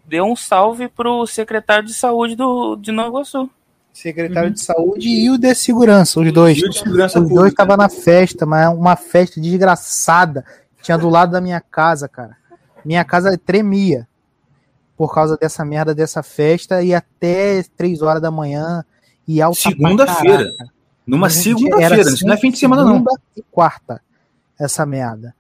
deu 0.04 0.24
um 0.24 0.34
salve 0.34 0.88
pro 0.88 1.24
secretário 1.24 1.86
de 1.86 1.94
saúde 1.94 2.34
do, 2.34 2.74
de 2.74 2.90
Nova 2.90 3.08
Iguaçu. 3.10 3.48
Secretário 3.92 4.48
uhum. 4.48 4.54
de 4.54 4.60
saúde 4.60 5.08
e 5.08 5.30
o 5.30 5.36
de 5.36 5.54
segurança, 5.54 6.18
os 6.18 6.32
dois. 6.32 6.58
Segurança 6.58 7.20
os 7.20 7.28
dois 7.28 7.50
estavam 7.50 7.76
na 7.76 7.88
festa, 7.88 8.46
mas 8.46 8.64
é 8.64 8.68
uma 8.68 8.96
festa 8.96 9.40
desgraçada. 9.40 10.44
Tinha 10.80 10.96
do 10.96 11.08
lado 11.08 11.32
da 11.32 11.40
minha 11.40 11.60
casa, 11.60 12.08
cara. 12.08 12.36
Minha 12.84 13.04
casa 13.04 13.36
tremia 13.38 14.08
por 14.96 15.12
causa 15.12 15.36
dessa 15.36 15.64
merda 15.64 15.94
dessa 15.94 16.22
festa 16.22 16.82
e 16.82 16.94
até 16.94 17.64
três 17.76 18.02
horas 18.02 18.22
da 18.22 18.30
manhã 18.30 18.84
e 19.26 19.42
alta 19.42 19.60
Segunda-feira. 19.60 20.54
Numa 21.06 21.28
segunda-feira, 21.28 22.04
não 22.22 22.34
é 22.34 22.36
fim 22.36 22.50
de 22.50 22.58
semana 22.58 22.84
não. 22.84 23.04
E 23.36 23.42
quarta, 23.50 24.00
essa 24.58 24.86
merda. 24.86 25.34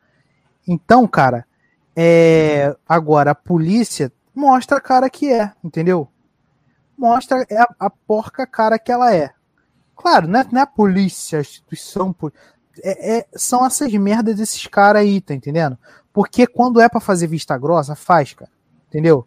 Então, 0.66 1.06
cara, 1.06 1.46
é... 1.94 2.74
agora 2.88 3.30
a 3.30 3.34
polícia 3.34 4.10
mostra 4.34 4.78
a 4.78 4.80
cara 4.80 5.08
que 5.08 5.32
é, 5.32 5.52
entendeu? 5.62 6.08
Mostra 7.02 7.44
a, 7.50 7.86
a 7.86 7.90
porca 7.90 8.46
cara 8.46 8.78
que 8.78 8.92
ela 8.92 9.12
é. 9.12 9.32
Claro, 9.96 10.28
não 10.28 10.38
é, 10.38 10.46
não 10.52 10.60
é 10.60 10.62
a 10.62 10.66
polícia, 10.68 11.38
a 11.38 11.40
instituição. 11.40 12.14
É, 12.80 13.18
é, 13.18 13.26
são 13.34 13.66
essas 13.66 13.92
merdas 13.94 14.36
desses 14.36 14.68
caras 14.68 15.02
aí, 15.02 15.20
tá 15.20 15.34
entendendo? 15.34 15.76
Porque 16.12 16.46
quando 16.46 16.80
é 16.80 16.88
para 16.88 17.00
fazer 17.00 17.26
vista 17.26 17.58
grossa, 17.58 17.96
faz, 17.96 18.34
cara. 18.34 18.52
Entendeu? 18.88 19.26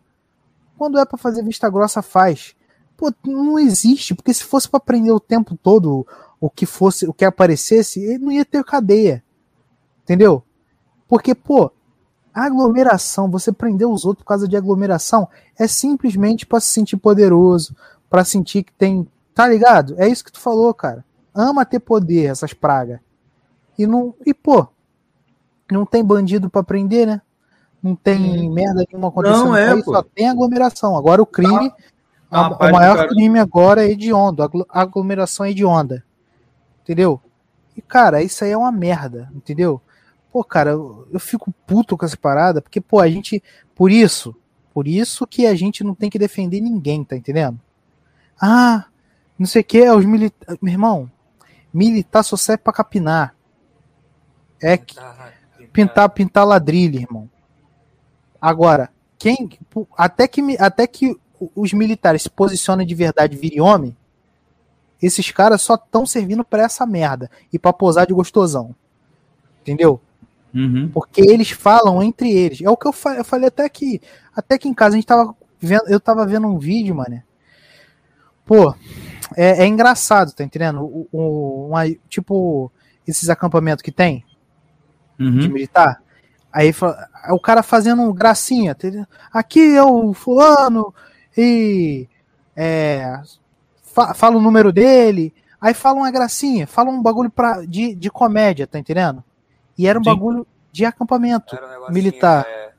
Quando 0.77 0.97
é 0.97 1.05
para 1.05 1.17
fazer 1.17 1.43
vista 1.43 1.69
grossa, 1.69 2.01
faz. 2.01 2.55
Pô, 2.95 3.13
não 3.25 3.59
existe, 3.59 4.15
porque 4.15 4.33
se 4.33 4.45
fosse 4.45 4.69
para 4.69 4.79
prender 4.79 5.11
o 5.11 5.19
tempo 5.19 5.57
todo 5.57 6.07
o 6.39 6.49
que 6.49 6.65
fosse, 6.65 7.05
o 7.05 7.13
que 7.13 7.25
aparecesse, 7.25 8.01
ele 8.01 8.19
não 8.19 8.31
ia 8.31 8.45
ter 8.45 8.63
cadeia. 8.63 9.21
Entendeu? 10.01 10.41
Porque, 11.09 11.35
pô, 11.35 11.69
aglomeração, 12.43 13.29
você 13.31 13.51
prender 13.51 13.87
os 13.87 14.03
outros 14.05 14.23
por 14.23 14.29
causa 14.29 14.47
de 14.47 14.57
aglomeração, 14.57 15.27
é 15.57 15.67
simplesmente 15.67 16.45
para 16.45 16.59
se 16.59 16.67
sentir 16.67 16.97
poderoso, 16.97 17.75
para 18.09 18.25
sentir 18.25 18.63
que 18.63 18.73
tem, 18.73 19.07
tá 19.33 19.47
ligado? 19.47 19.95
É 19.97 20.07
isso 20.07 20.23
que 20.25 20.31
tu 20.31 20.39
falou, 20.39 20.73
cara. 20.73 21.03
Ama 21.33 21.65
ter 21.65 21.79
poder 21.79 22.25
essas 22.25 22.53
pragas. 22.53 22.99
E 23.77 23.85
não, 23.87 24.13
e 24.25 24.33
pô, 24.33 24.67
não 25.71 25.85
tem 25.85 26.03
bandido 26.03 26.49
para 26.49 26.63
prender, 26.63 27.07
né? 27.07 27.21
não 27.83 27.95
tem 27.95 28.49
merda 28.49 28.83
nenhuma 28.89 29.09
acontecendo. 29.09 29.45
Não, 29.45 29.55
é, 29.55 29.79
só 29.83 30.01
tem 30.01 30.27
aglomeração. 30.27 30.97
Agora 30.97 31.21
o 31.21 31.25
crime, 31.25 31.71
Ah, 32.31 32.47
a- 32.47 32.67
o 32.69 32.71
maior 32.71 32.95
cara- 32.95 33.09
crime 33.09 33.37
agora 33.37 33.85
é 33.85 33.91
hediondo. 33.91 34.41
A 34.41 34.45
aglo- 34.45 34.65
aglomeração 34.69 35.45
é 35.45 35.51
hedionda. 35.51 36.03
Entendeu? 36.83 37.21
E, 37.77 37.81
cara, 37.83 38.23
isso 38.23 38.43
aí 38.43 38.49
é 38.49 38.57
uma 38.57 38.71
merda, 38.71 39.29
entendeu? 39.35 39.79
Pô, 40.35 40.43
cara, 40.43 40.71
eu, 40.71 41.07
eu 41.13 41.19
fico 41.21 41.49
puto 41.65 41.95
com 41.95 42.05
essa 42.05 42.17
parada, 42.17 42.61
porque, 42.61 42.81
pô, 42.81 42.99
a 42.99 43.07
gente. 43.07 43.41
Por 43.73 43.89
isso, 43.89 44.35
por 44.73 44.85
isso 44.85 45.25
que 45.25 45.47
a 45.47 45.55
gente 45.55 45.81
não 45.81 45.95
tem 45.95 46.09
que 46.09 46.19
defender 46.19 46.59
ninguém, 46.59 47.05
tá 47.05 47.15
entendendo? 47.15 47.57
Ah, 48.37 48.83
não 49.39 49.45
sei 49.45 49.61
o 49.61 49.63
que, 49.63 49.89
os 49.89 50.03
militares. 50.03 50.59
Meu 50.61 50.73
irmão, 50.73 51.09
militar 51.73 52.21
só 52.21 52.35
serve 52.35 52.63
pra 52.63 52.73
capinar. 52.73 53.33
É 54.61 54.75
que 54.75 54.97
pintar, 55.71 56.09
pintar 56.09 56.45
ladrilho, 56.45 56.99
irmão. 56.99 57.29
Agora, 58.41 58.89
quem 59.17 59.49
até 59.95 60.27
que 60.27 60.41
até 60.59 60.85
que 60.85 61.17
os 61.55 61.71
militares 61.71 62.23
se 62.23 62.29
posicionem 62.29 62.85
de 62.85 62.93
verdade, 62.93 63.37
e 63.37 63.39
virem 63.39 63.61
homem, 63.61 63.95
esses 65.01 65.31
caras 65.31 65.61
só 65.61 65.75
estão 65.75 66.05
servindo 66.05 66.43
pra 66.43 66.63
essa 66.63 66.85
merda 66.85 67.31
e 67.53 67.57
pra 67.57 67.71
posar 67.71 68.05
de 68.05 68.13
gostosão. 68.13 68.75
Entendeu? 69.61 70.01
Uhum. 70.55 70.89
Porque 70.93 71.19
eles 71.21 71.51
falam 71.51 72.01
entre 72.01 72.31
eles. 72.31 72.61
É 72.61 72.69
o 72.69 72.77
que 72.77 72.87
eu 72.87 72.93
falei, 72.93 73.19
eu 73.19 73.25
falei 73.25 73.47
até 73.49 73.67
que 73.67 74.01
até 74.33 74.57
que 74.57 74.69
em 74.69 74.73
casa 74.73 74.95
a 74.95 74.97
gente 74.97 75.05
tava 75.07 75.35
vendo, 75.59 75.83
eu 75.87 75.99
tava 75.99 76.25
vendo 76.25 76.47
um 76.47 76.57
vídeo, 76.57 76.95
mano. 76.95 77.21
Pô, 78.45 78.73
é, 79.35 79.63
é 79.63 79.67
engraçado, 79.67 80.31
tá 80.33 80.43
entendendo? 80.43 80.81
O, 80.81 81.07
o- 81.11 81.67
uma- 81.69 81.89
tipo 82.07 82.71
esses 83.07 83.29
acampamentos 83.29 83.81
que 83.83 83.91
tem 83.91 84.23
de 85.19 85.25
Uhum. 85.25 85.53
militar. 85.53 86.01
Aí 86.53 86.71
fa- 86.71 87.09
o 87.31 87.39
cara 87.39 87.61
fazendo 87.61 88.13
gracinha. 88.13 88.71
entendeu? 88.71 89.05
Aqui 89.33 89.75
é 89.75 89.83
o 89.83 90.13
fulano 90.13 90.93
e 91.37 92.07
é, 92.55 93.19
fa- 93.83 94.13
fala 94.13 94.37
o 94.37 94.41
número 94.41 94.71
dele. 94.71 95.33
Aí 95.59 95.73
fala 95.73 95.97
uma 95.97 96.11
gracinha, 96.11 96.65
fala 96.67 96.89
um 96.91 97.01
bagulho 97.01 97.29
pra, 97.29 97.65
de, 97.65 97.93
de 97.95 98.09
comédia, 98.09 98.65
tá 98.67 98.79
entendendo? 98.79 99.21
E 99.77 99.87
era 99.87 99.99
um 99.99 100.03
Sim. 100.03 100.09
bagulho 100.09 100.47
de 100.71 100.85
acampamento. 100.85 101.55
Era 101.55 101.87
um 101.89 101.91
militar. 101.93 102.45
é, 102.47 102.71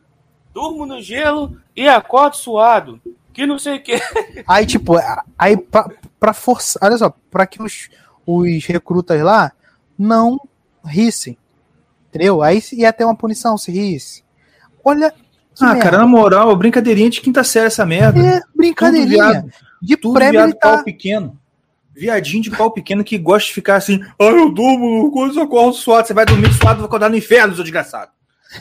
Durmo 0.53 0.87
no 0.87 1.01
gelo 1.03 1.57
e 1.75 1.87
acordo 1.89 2.37
suado. 2.37 3.01
Que 3.33 3.47
não 3.47 3.59
sei 3.59 3.77
o 3.77 3.83
que. 3.83 4.01
Aí, 4.49 4.65
tipo, 4.65 4.95
aí 5.37 5.57
pra, 5.59 5.91
pra 6.19 6.33
forçar. 6.33 6.83
Olha 6.89 6.97
só, 6.97 7.13
pra 7.31 7.47
que 7.47 7.63
os, 7.63 7.91
os 8.27 8.65
recrutas 8.65 9.21
lá 9.21 9.53
não 9.99 10.41
rissem. 10.85 11.37
Entendeu? 12.09 12.43
Aí 12.43 12.63
ia 12.73 12.93
ter 12.95 13.05
uma 13.05 13.15
punição 13.15 13.59
se 13.59 13.71
risse. 13.71 14.25
Olha. 14.83 15.11
Que 15.55 15.65
Ah, 15.65 15.69
merda. 15.75 15.83
cara, 15.83 15.99
na 15.99 16.07
moral, 16.07 16.55
brincadeirinha 16.57 17.11
de 17.11 17.21
quinta 17.21 17.45
série 17.45 17.67
essa 17.67 17.85
merda. 17.85 18.19
É, 18.21 18.41
brincadeirinha. 18.55 19.47
de 19.83 19.97
tudo 19.99 20.19
viado 20.19 20.33
de 20.33 20.39
pré-militar. 20.39 20.85
pequeno. 20.85 21.39
Viadinho 21.97 22.43
de 22.43 22.51
pau 22.51 22.71
pequeno 22.71 23.03
que 23.03 23.17
gosta 23.17 23.49
de 23.49 23.55
ficar 23.55 23.77
assim, 23.77 24.01
ah, 24.19 24.25
eu 24.25 24.51
durmo, 24.51 25.11
coisa, 25.11 25.41
eu 25.41 25.45
acordo 25.45 25.75
suado. 25.77 26.07
Você 26.07 26.13
vai 26.15 26.27
dormir 26.27 26.53
suado, 26.53 26.79
vai 26.79 26.87
acordar 26.87 27.09
no 27.09 27.17
inferno, 27.17 27.55
seu 27.55 27.65
desgraçado. 27.65 28.11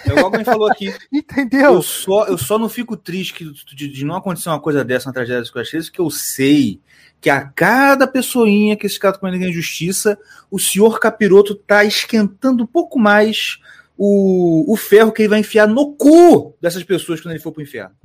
É 0.05 0.09
igual 0.09 0.25
alguém 0.25 0.43
falou 0.43 0.71
aqui. 0.71 0.93
Entendeu? 1.11 1.73
Eu 1.75 1.81
só, 1.81 2.25
eu 2.27 2.37
só 2.37 2.57
não 2.57 2.69
fico 2.69 2.95
triste 2.95 3.33
que- 3.33 3.75
de, 3.75 3.87
de 3.87 4.05
não 4.05 4.15
acontecer 4.15 4.49
uma 4.49 4.59
coisa 4.59 4.83
dessa, 4.83 5.07
uma 5.09 5.13
tragédia 5.13 5.41
dessa 5.41 5.51
coisa 5.51 5.69
dessa, 5.69 5.91
que 5.91 5.99
eu 5.99 6.09
sei 6.09 6.79
que 7.21 7.29
a 7.29 7.41
cada 7.41 8.07
pessoinha 8.07 8.75
que 8.75 8.85
esse 8.85 8.99
cara 8.99 9.13
tá 9.13 9.19
comendo 9.19 9.43
em 9.43 9.51
justiça, 9.53 10.17
o 10.49 10.59
senhor 10.59 10.99
capiroto 10.99 11.55
tá 11.55 11.83
esquentando 11.83 12.63
um 12.63 12.67
pouco 12.67 12.97
mais 12.99 13.59
o, 13.97 14.71
o 14.71 14.75
ferro 14.75 15.11
que 15.11 15.21
ele 15.23 15.29
vai 15.29 15.39
enfiar 15.39 15.67
no 15.67 15.93
cu 15.93 16.55
dessas 16.61 16.83
pessoas 16.83 17.19
quando 17.21 17.33
ele 17.33 17.41
for 17.43 17.51
pro 17.51 17.63
inferno. 17.63 17.95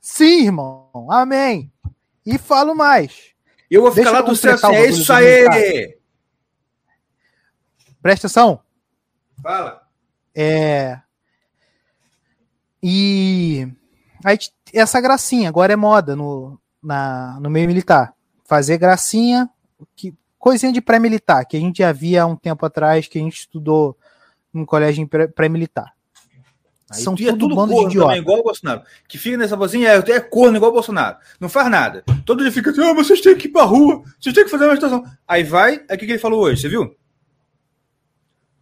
Sim, 0.00 0.44
irmão. 0.46 0.88
Amém. 1.10 1.70
E 2.24 2.38
falo 2.38 2.74
mais. 2.74 3.33
Eu 3.70 3.82
vou 3.82 3.90
ficar 3.90 4.10
Deixa 4.10 4.20
lá 4.20 4.20
do 4.22 4.36
céu 4.36 4.54
assim, 4.54 4.74
é 4.74 4.86
isso 4.88 5.12
aí! 5.12 5.98
Presta 8.02 8.26
atenção. 8.26 8.60
Fala. 9.42 9.82
É. 10.34 11.00
E. 12.82 13.66
Aí, 14.22 14.38
essa 14.72 15.00
gracinha 15.00 15.48
agora 15.48 15.72
é 15.72 15.76
moda 15.76 16.14
no, 16.14 16.60
na, 16.82 17.38
no 17.40 17.48
meio 17.48 17.66
militar. 17.66 18.14
Fazer 18.44 18.76
gracinha, 18.76 19.48
que, 19.96 20.14
coisinha 20.38 20.72
de 20.72 20.80
pré-militar, 20.82 21.46
que 21.46 21.56
a 21.56 21.60
gente 21.60 21.78
já 21.78 21.92
via 21.92 22.22
há 22.22 22.26
um 22.26 22.36
tempo 22.36 22.64
atrás, 22.66 23.08
que 23.08 23.18
a 23.18 23.22
gente 23.22 23.38
estudou 23.38 23.96
no 24.52 24.66
colégio 24.66 25.08
pré- 25.08 25.26
pré-militar. 25.26 25.94
Aí 26.90 27.00
São 27.02 27.14
tu 27.14 27.22
é 27.26 27.32
tudo 27.32 27.54
bando 27.56 27.68
de 27.68 27.74
corno 27.74 27.88
idiota. 27.90 28.06
também, 28.08 28.22
igual 28.22 28.38
o 28.40 28.42
Bolsonaro. 28.44 28.82
Que 29.08 29.16
fica 29.18 29.36
nessa 29.38 29.56
vozinha, 29.56 29.88
é, 29.90 30.10
é 30.12 30.20
corno 30.20 30.56
igual 30.56 30.70
o 30.70 30.74
Bolsonaro. 30.74 31.16
Não 31.40 31.48
faz 31.48 31.70
nada. 31.70 32.04
Todo 32.26 32.42
dia 32.42 32.52
fica 32.52 32.70
assim, 32.70 32.82
ah, 32.82 32.92
vocês 32.92 33.20
têm 33.20 33.34
que 33.36 33.46
ir 33.48 33.50
pra 33.50 33.62
rua, 33.62 34.02
vocês 34.20 34.34
têm 34.34 34.44
que 34.44 34.50
fazer 34.50 34.64
uma 34.66 34.74
estação. 34.74 35.02
Aí 35.26 35.42
vai, 35.42 35.82
aí 35.88 35.96
o 35.96 35.98
que, 35.98 36.06
que 36.06 36.12
ele 36.12 36.18
falou 36.18 36.42
hoje, 36.42 36.60
você 36.60 36.68
viu? 36.68 36.94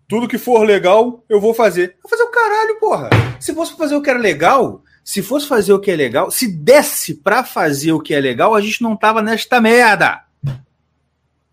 Tudo 0.09 0.29
que 0.29 0.39
for 0.39 0.63
legal, 0.65 1.25
eu 1.29 1.41
vou 1.41 1.55
fazer. 1.55 1.97
Vou 2.03 2.11
fazer 2.11 2.23
o 2.23 2.31
caralho, 2.31 2.79
porra. 2.79 3.09
Se 3.41 3.55
fosse 3.55 3.77
fazer 3.77 3.95
o 3.97 4.03
que 4.03 4.11
era 4.11 4.19
legal, 4.19 4.83
se 5.03 5.23
fosse 5.23 5.47
fazer 5.49 5.73
o 5.73 5.81
que 5.81 5.91
é 5.91 5.97
legal, 5.97 6.31
se 6.31 6.47
desse 6.47 7.15
pra 7.15 7.43
fazer 7.43 7.93
o 7.93 8.01
que 8.01 8.13
é 8.15 8.21
legal, 8.21 8.55
a 8.55 8.61
gente 8.61 8.83
não 8.83 8.95
tava 8.97 9.23
nesta 9.23 9.61
merda. 9.61 10.23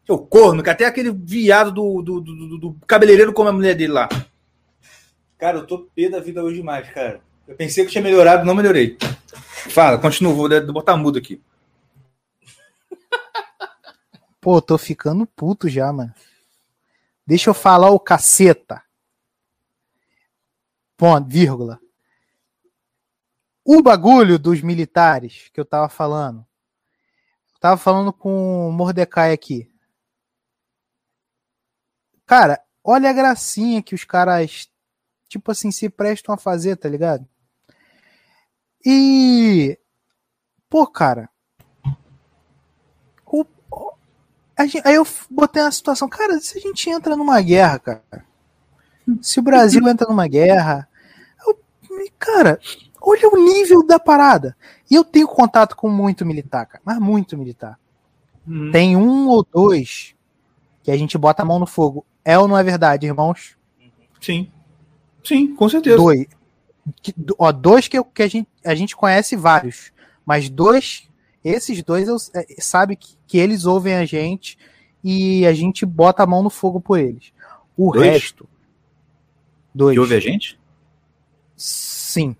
Seu 0.06 0.18
corno, 0.18 0.62
que 0.62 0.70
até 0.70 0.86
aquele 0.86 1.12
viado 1.12 1.72
do, 1.72 2.02
do, 2.02 2.20
do, 2.22 2.36
do- 2.36 2.58
do 2.58 2.76
cabeleireiro 2.86 3.32
come 3.32 3.50
a 3.50 3.54
mulher 3.54 3.76
dele 3.76 3.94
lá. 3.94 4.10
Cara, 5.40 5.58
eu 5.58 5.66
tô 5.66 5.86
pé 5.96 6.10
da 6.10 6.20
vida 6.20 6.44
hoje 6.44 6.58
demais, 6.58 6.90
cara. 6.90 7.24
Eu 7.48 7.56
pensei 7.56 7.86
que 7.86 7.92
tinha 7.92 8.04
melhorado, 8.04 8.46
não 8.46 8.54
melhorei. 8.54 8.98
Fala, 9.70 9.98
continua, 9.98 10.34
vou 10.34 10.74
botar 10.74 10.98
mudo 10.98 11.18
aqui. 11.18 11.42
Pô, 14.42 14.62
tô 14.62 14.78
ficando 14.78 15.26
puto 15.26 15.70
já, 15.70 15.94
mano. 15.94 16.14
Deixa 17.26 17.50
eu 17.50 17.54
falar 17.54 17.90
o 17.90 18.00
caceta. 18.00 18.84
Ponto, 20.98 21.30
vírgula. 21.30 21.80
O 23.64 23.82
bagulho 23.82 24.38
dos 24.38 24.62
militares 24.62 25.50
que 25.54 25.60
eu 25.60 25.66
tava 25.66 25.88
falando. 25.88 26.46
Tava 27.62 27.78
falando 27.78 28.12
com 28.12 28.68
o 28.68 28.72
Mordecai 28.74 29.32
aqui. 29.32 29.72
Cara, 32.26 32.62
olha 32.84 33.10
a 33.10 33.14
gracinha 33.14 33.82
que 33.82 33.96
os 33.96 34.04
caras, 34.04 34.70
tipo 35.30 35.52
assim, 35.52 35.72
se 35.72 35.88
prestam 35.90 36.34
a 36.34 36.38
fazer, 36.38 36.76
tá 36.76 36.90
ligado? 36.90 37.26
E. 38.86 39.78
Pô, 40.70 40.86
cara. 40.88 41.30
O, 43.26 43.46
gente- 44.66 44.86
aí 44.86 44.96
eu 44.96 45.06
botei 45.30 45.62
uma 45.62 45.72
situação, 45.72 46.10
cara, 46.10 46.40
se 46.40 46.58
a 46.58 46.62
gente 46.62 46.90
entra 46.90 47.16
numa 47.16 47.40
guerra, 47.42 47.80
cara. 47.80 48.04
Se 49.22 49.40
o 49.40 49.44
Brasil 49.44 49.88
entra 49.88 50.08
numa 50.08 50.28
guerra. 50.28 50.88
eu- 51.48 51.58
cara, 52.18 52.60
olha 53.02 53.30
o 53.30 53.38
nível 53.38 53.86
da 53.86 54.00
parada. 54.00 54.56
E 54.90 54.96
eu 54.96 55.04
tenho 55.04 55.28
contato 55.28 55.76
com 55.76 55.90
muito 55.90 56.26
militar, 56.26 56.66
cara, 56.66 56.82
mas 56.84 57.00
muito 57.00 57.38
militar. 57.38 57.80
Tem 58.72 58.96
um 58.96 59.28
ou 59.28 59.44
dois 59.44 60.16
que 60.84 60.90
a 60.92 60.98
gente 60.98 61.18
bota 61.18 61.44
a 61.44 61.46
mão 61.46 61.60
no 61.60 61.68
fogo. 61.68 62.06
É 62.26 62.38
ou 62.38 62.48
não 62.48 62.58
é 62.58 62.64
verdade, 62.64 63.06
irmãos? 63.06 63.56
Sim. 64.22 64.52
Sim, 65.24 65.56
com 65.56 65.70
certeza. 65.70 65.98
Dois. 65.98 66.28
Ó, 67.38 67.52
dois 67.52 67.88
que, 67.88 67.98
eu- 67.98 68.06
que 68.06 68.24
a, 68.24 68.28
gente, 68.28 68.48
a 68.66 68.74
gente 68.76 68.96
conhece 68.96 69.36
vários. 69.36 69.92
Mas 70.26 70.50
dois, 70.50 71.08
esses 71.44 71.82
dois 71.84 72.08
eu, 72.08 72.18
é, 72.34 72.46
sabe 72.60 72.96
que, 72.96 73.16
que 73.28 73.38
eles 73.38 73.66
ouvem 73.66 73.96
a 73.96 74.06
gente 74.06 74.58
e 75.04 75.46
a 75.46 75.54
gente 75.54 75.86
bota 75.86 76.24
a 76.24 76.28
mão 76.28 76.44
no 76.44 76.50
fogo 76.50 76.80
por 76.82 77.00
eles. 77.00 77.32
O 77.78 77.92
Dois? 77.92 78.06
resto. 78.08 78.48
Dois. 79.74 79.96
Que 79.96 80.00
ouve 80.00 80.16
a 80.16 80.20
gente? 80.20 80.60
Sim. 81.56 82.36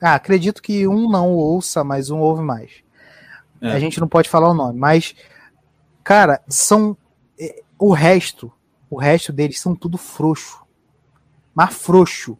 Ah, 0.00 0.14
acredito 0.14 0.62
que 0.62 0.86
um 0.86 1.08
não 1.08 1.32
ouça, 1.32 1.82
mas 1.82 2.10
um 2.10 2.18
ouve 2.18 2.42
mais. 2.42 2.70
É. 3.60 3.72
A 3.72 3.80
gente 3.80 3.98
não 4.00 4.06
pode 4.08 4.28
falar 4.28 4.50
o 4.50 4.54
nome, 4.54 4.78
mas 4.78 5.14
cara, 6.04 6.40
são 6.48 6.96
é, 7.38 7.62
o 7.78 7.92
resto, 7.92 8.52
o 8.88 8.96
resto 8.96 9.32
deles 9.32 9.60
são 9.60 9.74
tudo 9.74 9.98
frouxo. 9.98 10.62
Mas 11.58 11.74
frouxo. 11.74 12.38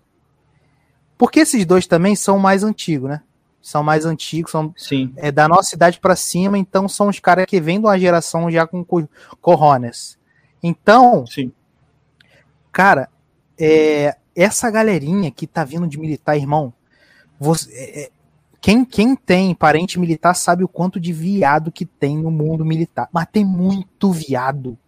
Porque 1.19 1.41
esses 1.41 1.67
dois 1.67 1.89
também 1.89 2.15
são 2.15 2.39
mais 2.39 2.63
antigos, 2.63 3.11
né? 3.11 3.21
São 3.61 3.83
mais 3.83 4.07
antigos, 4.07 4.53
são 4.53 4.73
Sim. 4.77 5.13
é, 5.17 5.33
da 5.33 5.49
nossa 5.49 5.75
idade 5.75 5.99
pra 5.99 6.15
cima, 6.15 6.57
então 6.57 6.89
são 6.89 7.09
os 7.09 7.19
caras 7.19 7.45
que 7.47 7.61
vêm 7.61 7.81
de 7.81 7.87
uma 7.87 7.99
geração 7.99 8.49
já 8.49 8.65
com 8.65 8.85
co- 8.85 9.09
coronas. 9.41 10.17
Então, 10.63 11.27
Sim. 11.27 11.51
Cara, 12.71 13.09
é, 13.59 14.17
essa 14.37 14.71
galerinha 14.71 15.33
que 15.33 15.49
tá 15.49 15.65
vindo 15.65 15.89
de 15.89 15.99
militar, 15.99 16.37
irmão, 16.37 16.73
você- 17.41 17.73
é, 17.73 18.01
é, 18.05 18.11
quem, 18.61 18.85
quem 18.85 19.17
tem 19.17 19.53
parente 19.53 19.99
militar 19.99 20.35
sabe 20.35 20.63
o 20.63 20.69
quanto 20.69 21.01
de 21.01 21.13
viado 21.13 21.73
que 21.73 21.85
tem 21.85 22.17
no 22.17 22.31
mundo 22.31 22.65
militar. 22.65 23.09
Mas 23.13 23.27
tem 23.33 23.45
muito 23.45 24.13
viado. 24.13 24.79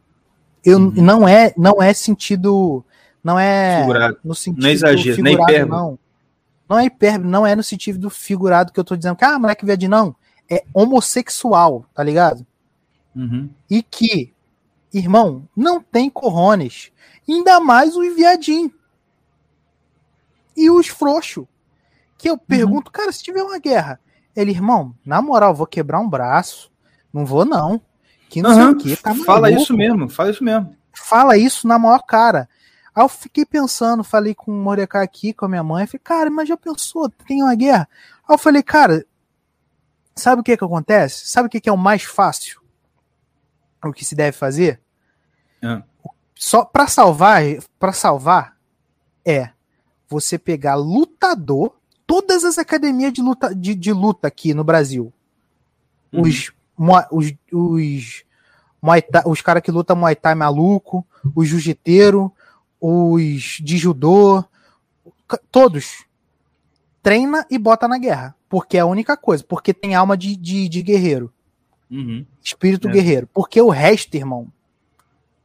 Eu, 0.64 0.78
Uhum. 0.78 0.92
Não 0.94 1.26
é 1.26 1.52
não 1.56 1.82
é 1.82 1.92
sentido. 1.92 2.84
Não 3.22 3.38
é 3.38 3.80
Figurado. 3.80 4.18
no 4.24 4.34
sentido 4.34 4.62
Não 4.62 4.68
é 4.68 4.72
exagero, 4.72 5.22
nem 5.22 5.34
figurado, 5.34 5.52
hipérbole. 5.52 5.80
não. 5.82 5.98
Não 6.68 6.78
é 6.78 6.84
hipérbole, 6.86 7.30
não 7.30 7.46
é 7.46 7.56
no 7.56 7.62
sentido 7.62 8.08
figurado 8.10 8.72
que 8.72 8.78
eu 8.80 8.84
tô 8.84 8.96
dizendo 8.96 9.16
que, 9.16 9.24
ah, 9.24 9.38
moleque 9.38 9.64
viadinho, 9.66 9.90
não. 9.90 10.16
É 10.48 10.64
homossexual, 10.72 11.84
tá 11.94 12.02
ligado? 12.02 12.46
Uhum. 13.14 13.50
E 13.68 13.82
que, 13.82 14.32
irmão, 14.92 15.48
não 15.56 15.80
tem 15.82 16.08
corrones. 16.08 16.90
Ainda 17.28 17.60
mais 17.60 17.96
os 17.96 18.14
viadinhos. 18.14 18.72
E 20.56 20.70
os 20.70 20.88
frouxos. 20.88 21.44
Que 22.18 22.28
eu 22.28 22.36
pergunto, 22.36 22.90
cara, 22.90 23.10
se 23.12 23.22
tiver 23.22 23.42
uma 23.42 23.58
guerra, 23.58 23.98
ele, 24.36 24.50
irmão, 24.50 24.94
na 25.04 25.22
moral, 25.22 25.54
vou 25.54 25.66
quebrar 25.66 26.00
um 26.00 26.08
braço. 26.08 26.70
Não 27.12 27.24
vou, 27.24 27.44
não. 27.44 27.80
Que 28.28 28.42
não 28.42 28.50
Aham, 28.50 28.78
sei 28.78 28.92
o 28.92 28.96
quê. 28.96 29.02
Tá 29.02 29.14
fala 29.14 29.42
maluco? 29.42 29.62
isso 29.62 29.76
mesmo, 29.76 30.08
fala 30.08 30.30
isso 30.30 30.44
mesmo. 30.44 30.76
fala 30.92 31.36
isso 31.36 31.66
na 31.66 31.78
maior 31.78 32.00
cara. 32.04 32.48
Aí 32.94 33.04
eu 33.04 33.08
fiquei 33.08 33.44
pensando, 33.46 34.02
falei 34.02 34.34
com 34.34 34.50
o 34.50 34.54
Mordecai 34.54 35.02
aqui, 35.04 35.32
com 35.32 35.44
a 35.44 35.48
minha 35.48 35.62
mãe, 35.62 35.86
falei, 35.86 36.00
cara, 36.02 36.30
mas 36.30 36.48
já 36.48 36.56
pensou, 36.56 37.08
tem 37.08 37.42
uma 37.42 37.54
guerra? 37.54 37.88
Aí 38.28 38.34
eu 38.34 38.38
falei, 38.38 38.62
cara, 38.62 39.04
sabe 40.14 40.40
o 40.40 40.44
que 40.44 40.56
que 40.56 40.64
acontece? 40.64 41.28
Sabe 41.28 41.46
o 41.46 41.50
que 41.50 41.60
que 41.60 41.68
é 41.68 41.72
o 41.72 41.76
mais 41.78 42.02
fácil? 42.02 42.60
O 43.84 43.92
que 43.92 44.04
se 44.04 44.14
deve 44.14 44.36
fazer? 44.36 44.80
Ah. 45.62 45.82
Só 46.34 46.64
para 46.64 46.86
salvar, 46.86 47.42
para 47.78 47.92
salvar 47.92 48.56
é 49.24 49.50
você 50.08 50.38
pegar 50.38 50.74
lutador, 50.74 51.76
todas 52.06 52.44
as 52.44 52.58
academias 52.58 53.12
de 53.12 53.22
luta, 53.22 53.54
de, 53.54 53.74
de 53.74 53.92
luta 53.92 54.26
aqui 54.28 54.52
no 54.52 54.64
Brasil, 54.64 55.12
Uhum. 56.12 56.22
os, 56.22 56.52
os, 57.12 57.32
os, 57.52 58.24
Thai- 59.12 59.22
os 59.26 59.40
caras 59.40 59.62
que 59.62 59.70
lutam 59.70 59.94
Muay 59.94 60.16
Thai 60.16 60.34
maluco, 60.34 61.06
os 61.36 61.46
jiu-jiteiro, 61.46 62.32
os 62.80 63.58
de 63.62 63.76
judô, 63.76 64.44
todos. 65.50 66.04
Treina 67.02 67.46
e 67.50 67.58
bota 67.58 67.88
na 67.88 67.98
guerra. 67.98 68.34
Porque 68.48 68.76
é 68.76 68.80
a 68.80 68.86
única 68.86 69.16
coisa. 69.16 69.42
Porque 69.44 69.72
tem 69.72 69.94
alma 69.94 70.16
de, 70.16 70.36
de, 70.36 70.68
de 70.68 70.82
guerreiro. 70.82 71.32
Uhum. 71.90 72.24
Espírito 72.42 72.88
É. 72.88 72.92
guerreiro. 72.92 73.28
Porque 73.32 73.60
o 73.60 73.68
resto, 73.68 74.14
irmão, 74.14 74.48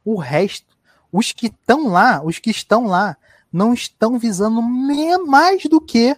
o 0.04 0.16
resto, 0.16 0.76
os 1.12 1.32
que 1.32 1.46
estão 1.46 1.88
lá, 1.88 2.20
os 2.22 2.38
que 2.38 2.50
estão 2.50 2.86
lá, 2.86 3.16
não 3.52 3.72
estão 3.72 4.18
visando 4.18 4.62
me- 4.62 5.18
mais 5.18 5.62
do 5.64 5.80
que 5.80 6.16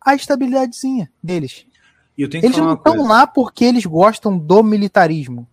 a 0.00 0.14
estabilidadezinha 0.14 1.10
deles. 1.22 1.66
Eles 2.18 2.56
não 2.58 2.74
estão 2.74 3.06
lá 3.06 3.26
porque 3.26 3.64
eles 3.64 3.86
gostam 3.86 4.36
do 4.36 4.62
militarismo. 4.62 5.46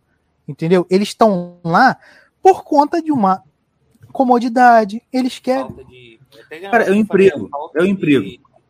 Entendeu? 0.48 0.86
Eles 0.90 1.10
estão 1.10 1.60
lá 1.64 1.98
por 2.42 2.64
conta 2.64 3.02
de 3.02 3.12
uma 3.12 3.44
comodidade. 4.18 5.02
Eles 5.14 5.38
querem. 5.38 5.68
Falta 5.68 5.84
de. 5.86 6.20
até 6.46 6.60
Cara, 6.60 6.90
é 6.92 6.96
emprego, 6.96 7.48
falta 7.50 7.78
é 7.78 7.82
o 7.84 7.86
de- 7.86 7.92
emprego. 7.92 8.26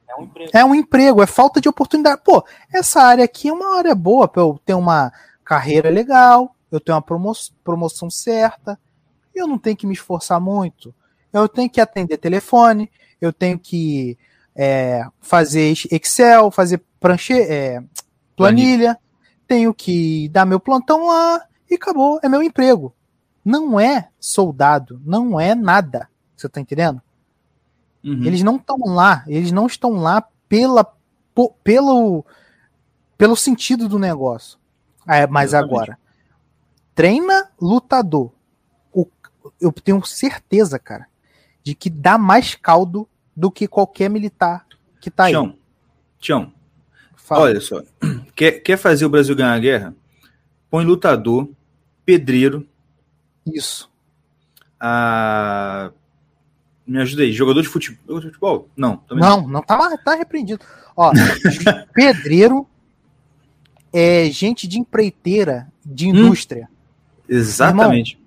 É 0.09 0.15
um 0.19 0.23
emprego. 0.23 0.51
É 0.53 0.65
um 0.65 0.75
emprego, 0.75 1.21
é 1.23 1.27
falta 1.27 1.61
de 1.61 1.69
oportunidade. 1.69 2.21
Pô, 2.23 2.43
essa 2.73 3.01
área 3.01 3.23
aqui 3.23 3.47
é 3.47 3.53
uma 3.53 3.77
área 3.77 3.95
boa 3.95 4.27
para 4.27 4.41
eu 4.41 4.59
ter 4.65 4.73
uma 4.73 5.11
carreira 5.45 5.89
legal, 5.89 6.53
eu 6.69 6.79
tenho 6.81 6.95
uma 6.97 7.01
promo 7.01 7.31
promoção 7.63 8.09
certa, 8.09 8.77
eu 9.33 9.47
não 9.47 9.57
tenho 9.57 9.77
que 9.77 9.87
me 9.87 9.93
esforçar 9.93 10.39
muito. 10.41 10.93
Eu 11.31 11.47
tenho 11.47 11.69
que 11.69 11.79
atender 11.79 12.17
telefone, 12.17 12.89
eu 13.21 13.31
tenho 13.31 13.57
que 13.57 14.17
é, 14.55 15.05
fazer 15.21 15.73
Excel, 15.91 16.51
fazer 16.51 16.81
pranche, 16.99 17.33
é, 17.39 17.81
planilha, 18.35 18.97
tenho 19.47 19.73
que 19.73 20.27
dar 20.29 20.45
meu 20.45 20.59
plantão 20.59 21.07
lá 21.07 21.41
e 21.69 21.75
acabou, 21.75 22.19
é 22.23 22.27
meu 22.27 22.41
emprego. 22.43 22.93
Não 23.47 23.79
é 23.79 24.09
soldado, 24.19 25.01
não 25.05 25.39
é 25.39 25.55
nada. 25.55 26.09
Você 26.35 26.49
tá 26.49 26.59
entendendo? 26.59 27.01
Uhum. 28.03 28.25
Eles 28.25 28.43
não 28.43 28.57
estão 28.57 28.77
lá, 28.85 29.23
eles 29.25 29.53
não 29.53 29.67
estão 29.67 29.91
lá 29.91 30.21
pela, 30.49 30.83
po- 31.33 31.53
pelo, 31.63 32.25
pelo 33.17 33.37
sentido 33.37 33.87
do 33.87 33.97
negócio. 33.97 34.59
É, 35.07 35.25
mas 35.25 35.51
Exatamente. 35.51 35.73
agora, 35.73 35.99
treina 36.93 37.49
lutador. 37.59 38.31
O- 38.91 39.07
eu 39.61 39.71
tenho 39.71 40.03
certeza, 40.05 40.77
cara, 40.77 41.07
de 41.63 41.73
que 41.73 41.89
dá 41.89 42.17
mais 42.17 42.53
caldo 42.53 43.07
do 43.33 43.49
que 43.49 43.65
qualquer 43.65 44.09
militar 44.09 44.65
que 44.99 45.09
tá 45.09 45.25
aí. 45.25 45.31
Tião, 45.31 45.55
Tião, 46.19 46.53
Fala. 47.15 47.43
olha 47.43 47.61
só. 47.61 47.81
Quer, 48.35 48.59
quer 48.59 48.77
fazer 48.77 49.05
o 49.05 49.09
Brasil 49.09 49.35
ganhar 49.35 49.53
a 49.53 49.59
guerra? 49.59 49.95
Põe 50.69 50.85
lutador, 50.85 51.49
pedreiro, 52.05 52.67
Isso. 53.53 53.89
a... 54.79 55.91
Me 56.85 57.01
ajuda 57.01 57.23
aí, 57.23 57.33
jogador 57.33 57.61
de 57.61 57.67
futebol? 57.67 57.99
jogador 58.07 58.21
de 58.21 58.27
futebol? 58.27 58.69
Não, 58.77 58.97
também 58.97 59.21
Não, 59.21 59.45
não 59.45 59.61
tá, 59.61 59.97
tá 59.97 60.15
repreendido. 60.15 60.63
Ó, 60.95 61.11
pedreiro 61.93 62.65
é 63.91 64.29
gente 64.31 64.67
de 64.67 64.79
empreiteira, 64.79 65.67
de 65.85 66.07
indústria. 66.07 66.69
Exatamente. 67.27 68.17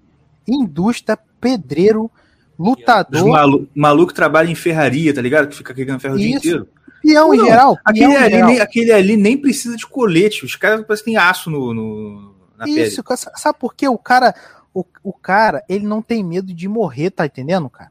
Indústria, 0.47 1.19
pedreiro, 1.41 2.11
lutador, 2.59 3.29
malu 3.29 3.69
maluco 3.75 4.13
trabalha 4.13 4.51
em 4.51 4.55
ferraria, 4.55 5.15
tá 5.15 5.23
ligado? 5.23 5.49
Que 5.49 5.57
fica 5.57 5.73
carregando 5.73 6.01
ferro 6.01 6.17
o 6.17 6.19
dia 6.19 6.29
Isso. 6.29 6.39
inteiro. 6.39 6.69
peão 7.03 7.33
em 7.33 7.39
Não, 7.39 7.47
geral. 7.47 7.79
Aquele 7.83 8.17
ali, 8.17 8.31
geral. 8.35 8.49
nem, 8.51 8.61
aquele 8.61 8.93
ali 8.93 9.17
nem 9.17 9.39
precisa 9.39 9.75
de 9.75 9.87
colete. 9.87 10.45
Os 10.45 10.55
caras 10.55 10.85
parecem 10.85 11.05
que 11.05 11.11
tem 11.13 11.17
aço 11.17 11.49
no, 11.49 11.73
no- 11.73 12.35
na 12.59 12.69
Isso, 12.69 13.03
pele. 13.03 13.17
sabe 13.37 13.59
por 13.59 13.75
quê? 13.75 13.89
O 13.89 13.97
cara, 13.97 14.35
o, 14.73 14.85
o 15.03 15.13
cara, 15.13 15.65
ele 15.69 15.87
não 15.87 16.01
tem 16.01 16.23
medo 16.23 16.55
de 16.55 16.69
morrer, 16.69 17.11
tá 17.11 17.27
entendendo, 17.27 17.69
cara? 17.69 17.91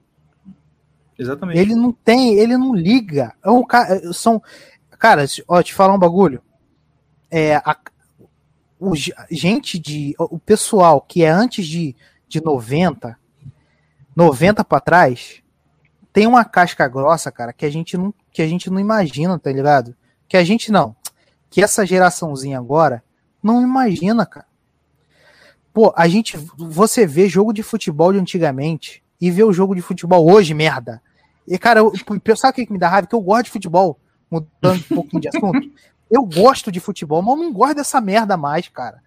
Exatamente. 1.17 1.59
Ele 1.59 1.75
não 1.75 1.91
tem, 1.91 2.35
ele 2.35 2.55
não 2.57 2.73
liga. 2.73 3.33
É 3.43 3.49
um 3.49 3.65
cara, 3.65 4.13
são, 4.13 4.41
cara, 4.97 5.25
ó, 5.47 5.61
te 5.61 5.73
falar 5.73 5.93
um 5.93 5.99
bagulho. 5.99 6.41
É, 7.29 7.57
a, 7.57 7.77
o, 8.79 8.95
ge- 8.95 9.13
gente 9.29 9.77
de, 9.77 10.15
o 10.17 10.39
pessoal 10.39 11.01
que 11.01 11.23
é 11.23 11.29
antes 11.29 11.67
de, 11.67 11.95
de 12.27 12.41
90, 12.41 13.17
90 14.15 14.63
pra 14.63 14.79
trás, 14.79 15.43
tem 16.13 16.25
uma 16.25 16.45
casca 16.45 16.87
grossa, 16.87 17.31
cara, 17.31 17.51
que 17.53 17.65
a 17.65 17.69
gente 17.69 17.97
não, 17.97 18.13
que 18.31 18.41
a 18.41 18.47
gente 18.47 18.69
não 18.69 18.79
imagina, 18.79 19.37
tá 19.37 19.51
ligado? 19.51 19.95
Que 20.27 20.37
a 20.37 20.43
gente 20.43 20.71
não, 20.71 20.95
que 21.49 21.61
essa 21.61 21.85
geraçãozinha 21.85 22.57
agora 22.57 23.03
não 23.43 23.61
imagina, 23.61 24.25
cara. 24.25 24.47
Pô, 25.73 25.93
a 25.95 26.07
gente, 26.07 26.37
você 26.57 27.05
vê 27.05 27.27
jogo 27.29 27.53
de 27.53 27.61
futebol 27.63 28.11
de 28.11 28.19
antigamente 28.19 29.03
e 29.21 29.29
vê 29.29 29.43
o 29.43 29.53
jogo 29.53 29.75
de 29.75 29.81
futebol 29.81 30.29
hoje, 30.31 30.53
merda. 30.53 31.01
E, 31.47 31.57
cara, 31.57 31.79
eu, 31.79 31.93
sabe 32.35 32.51
o 32.51 32.55
que 32.55 32.65
que 32.65 32.73
me 32.73 32.79
dá 32.79 32.89
raiva? 32.89 33.07
Que 33.07 33.15
eu 33.15 33.21
gosto 33.21 33.45
de 33.45 33.51
futebol, 33.51 33.99
mudando 34.29 34.79
um 34.91 34.95
pouquinho 34.95 35.21
de 35.21 35.27
assunto. 35.35 35.71
Eu 36.09 36.23
gosto 36.25 36.71
de 36.71 36.79
futebol, 36.79 37.21
mas 37.21 37.37
eu 37.37 37.43
não 37.43 37.53
gosto 37.53 37.75
dessa 37.75 38.01
merda 38.01 38.35
mais, 38.35 38.67
cara. 38.67 39.01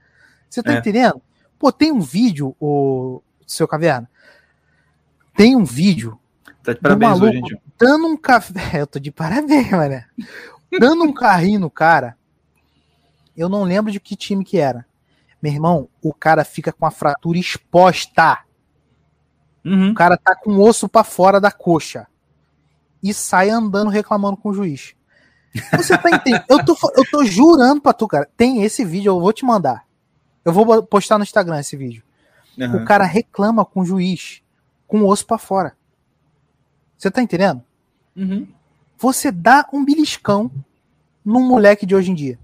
Você 0.49 0.63
tá 0.63 0.73
É. 0.75 0.79
entendendo? 0.79 1.21
Pô, 1.59 1.71
tem 1.73 1.91
um 1.93 2.01
vídeo, 2.01 2.55
o 2.61 3.23
seu 3.47 3.67
caverna. 3.67 4.09
Tem 5.35 5.57
um 5.57 5.65
vídeo 5.65 6.19
Tá 6.63 6.73
de 6.73 6.81
parabéns 6.81 7.11
maluco. 7.19 7.27
hoje, 7.27 7.37
gente. 7.39 7.61
dando 7.79 8.07
um 8.07 8.17
café. 8.17 8.53
Eu 8.83 8.87
tô 8.87 8.99
de 9.01 9.11
parabéns, 9.11 9.71
mané. 9.71 10.07
Dando 10.79 11.05
um 11.05 11.13
carrinho 11.13 11.59
no 11.61 11.71
cara. 11.71 12.17
Eu 13.37 13.49
não 13.49 13.65
lembro 13.65 13.91
de 13.91 13.99
que 13.99 14.15
time 14.15 14.45
que 14.45 14.59
era. 14.59 14.85
Meu 15.43 15.53
irmão, 15.53 15.89
o 16.01 16.15
cara 16.15 16.45
fica 16.45 16.73
com 16.73 16.87
a 16.87 16.91
fratura 16.91 17.37
exposta. 17.37 18.45
Uhum. 19.65 19.91
O 19.91 19.95
cara 19.95 20.17
tá 20.17 20.37
com 20.37 20.53
o 20.53 20.63
osso 20.63 20.89
pra 20.89 21.03
fora 21.03 21.41
da 21.41 21.51
coxa. 21.51 22.07
E 23.03 23.13
sai 23.13 23.51
andando 23.51 23.91
reclamando 23.91 24.37
com 24.37 24.51
o 24.51 24.55
juiz. 24.55 24.95
Você 25.77 25.99
tá 25.99 26.11
entendendo? 26.11 26.45
Eu 26.49 26.65
tô, 26.65 26.77
eu 26.97 27.05
tô 27.11 27.25
jurando 27.25 27.81
pra 27.81 27.93
tu, 27.93 28.07
cara. 28.07 28.31
Tem 28.37 28.63
esse 28.63 28.85
vídeo, 28.85 29.11
eu 29.11 29.21
vou 29.21 29.33
te 29.33 29.45
mandar. 29.45 29.85
Eu 30.45 30.53
vou 30.53 30.83
postar 30.85 31.19
no 31.19 31.25
Instagram 31.25 31.59
esse 31.59 31.77
vídeo. 31.77 32.03
Aham. 32.61 32.77
O 32.77 32.85
cara 32.85 33.05
reclama 33.05 33.65
com 33.65 33.81
o 33.81 33.85
juiz 33.85 34.43
com 34.87 35.01
o 35.01 35.09
osso 35.09 35.27
pra 35.27 35.39
fora. 35.39 35.77
Você 36.97 37.11
tá 37.11 37.21
entendendo? 37.21 37.63
Uhum. 38.15 38.47
Você 38.99 39.33
dá 39.33 39.67
um 39.73 39.85
beliscão 39.85 40.51
num 41.25 41.47
moleque 41.47 41.85
de 41.85 41.95
hoje 41.95 42.11
em 42.11 42.15
dia. 42.15 42.39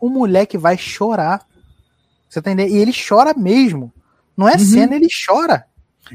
O 0.00 0.08
moleque 0.08 0.58
vai 0.58 0.76
chorar. 0.76 1.46
Você 2.30 2.40
tá 2.40 2.52
entendendo? 2.52 2.74
E 2.74 2.78
ele 2.78 2.92
chora 2.92 3.34
mesmo. 3.36 3.92
Não 4.36 4.48
é 4.48 4.52
Uhum. 4.52 4.58
cena, 4.60 4.94
ele 4.96 5.08
chora. 5.26 5.66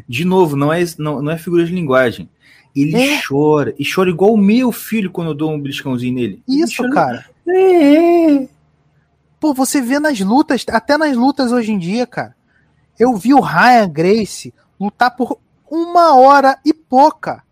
De 0.09 0.24
novo, 0.26 0.55
não 0.55 0.72
é, 0.74 0.80
não, 0.97 1.22
não 1.22 1.32
é 1.32 1.38
figura 1.38 1.66
de 1.66 1.72
linguagem. 1.76 2.28
Ele 2.76 2.95
É. 2.97 3.22
chora. 3.22 3.76
E 3.78 3.84
chora 3.89 4.09
igual 4.09 4.34
o 4.34 4.38
meu 4.38 4.72
filho 4.72 5.11
quando 5.11 5.28
eu 5.32 5.34
dou 5.36 5.51
um 5.51 5.59
beliscãozinho 5.61 6.16
nele. 6.16 6.41
Ele 6.47 6.63
Isso, 6.63 6.78
chora- 6.82 6.91
cara. 6.93 7.26
É. 7.47 8.47
Pô, 9.39 9.53
você 9.53 9.82
vê 9.82 9.99
nas 9.99 10.20
lutas, 10.22 10.66
até 10.72 10.97
nas 10.97 11.16
lutas 11.16 11.51
hoje 11.51 11.72
em 11.72 11.78
dia, 11.78 12.07
cara. 12.07 12.36
Eu 12.97 13.16
vi 13.16 13.34
o 13.34 13.41
Ryan 13.41 13.89
Grace 13.89 14.53
lutar 14.80 15.16
por 15.16 15.38
uma 15.70 16.16
hora 16.16 16.57
e 16.66 16.74
pouca 16.74 17.43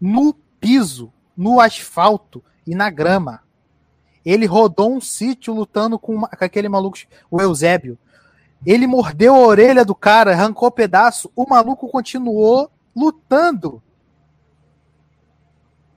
no 0.00 0.34
piso, 0.60 1.12
no 1.36 1.60
asfalto 1.60 2.42
e 2.66 2.74
na 2.74 2.90
grama. 2.90 3.40
Ele 4.28 4.46
rodou 4.46 4.94
um 4.94 5.00
sítio 5.00 5.54
lutando 5.54 5.98
com, 5.98 6.14
uma- 6.14 6.28
com 6.28 6.44
aquele 6.44 6.68
maluco, 6.68 6.98
o 7.30 7.40
Eusébio. 7.40 7.96
Ele 8.66 8.86
mordeu 8.86 9.34
a 9.34 9.38
orelha 9.46 9.84
do 9.84 9.94
cara, 9.94 10.32
arrancou 10.32 10.70
pedaço. 10.70 11.30
O 11.34 11.48
maluco 11.48 11.88
continuou 11.88 12.70
lutando. 12.94 13.80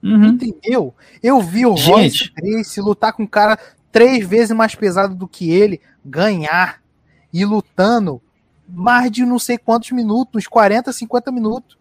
Uhum. 0.04 0.28
Entendeu? 0.30 0.94
Eu 1.22 1.42
vi 1.42 1.66
o. 1.66 1.76
Royce 2.42 2.82
lutar 2.82 3.14
com 3.14 3.24
um 3.24 3.28
cara 3.28 3.58
três 3.92 4.26
vezes 4.28 4.56
mais 4.56 4.74
pesado 4.76 5.14
do 5.16 5.28
que 5.28 5.52
ele, 5.52 5.82
ganhar 6.04 6.82
e 7.34 7.44
lutando 7.46 8.22
mais 8.68 9.12
de 9.12 9.26
não 9.26 9.38
sei 9.38 9.58
quantos 9.58 9.92
minutos, 9.92 10.40
uns 10.44 10.48
40, 10.48 10.94
50 10.94 11.32
minutos. 11.32 11.78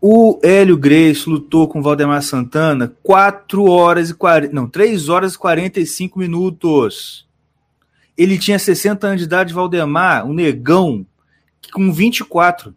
O 0.00 0.38
Hélio 0.42 0.76
Grace 0.76 1.28
lutou 1.28 1.66
com 1.66 1.78
o 1.78 1.82
Valdemar 1.82 2.22
Santana 2.22 2.94
4 3.02 3.64
horas 3.64 4.10
e 4.10 4.14
40. 4.14 4.52
Não, 4.52 4.68
3 4.68 5.08
horas 5.08 5.34
e 5.34 5.38
45 5.38 6.18
minutos. 6.18 7.26
Ele 8.16 8.38
tinha 8.38 8.58
60 8.58 9.06
anos 9.06 9.20
de 9.20 9.26
idade, 9.26 9.52
Valdemar, 9.52 10.26
um 10.26 10.32
negão, 10.32 11.06
com 11.72 11.92
24. 11.92 12.74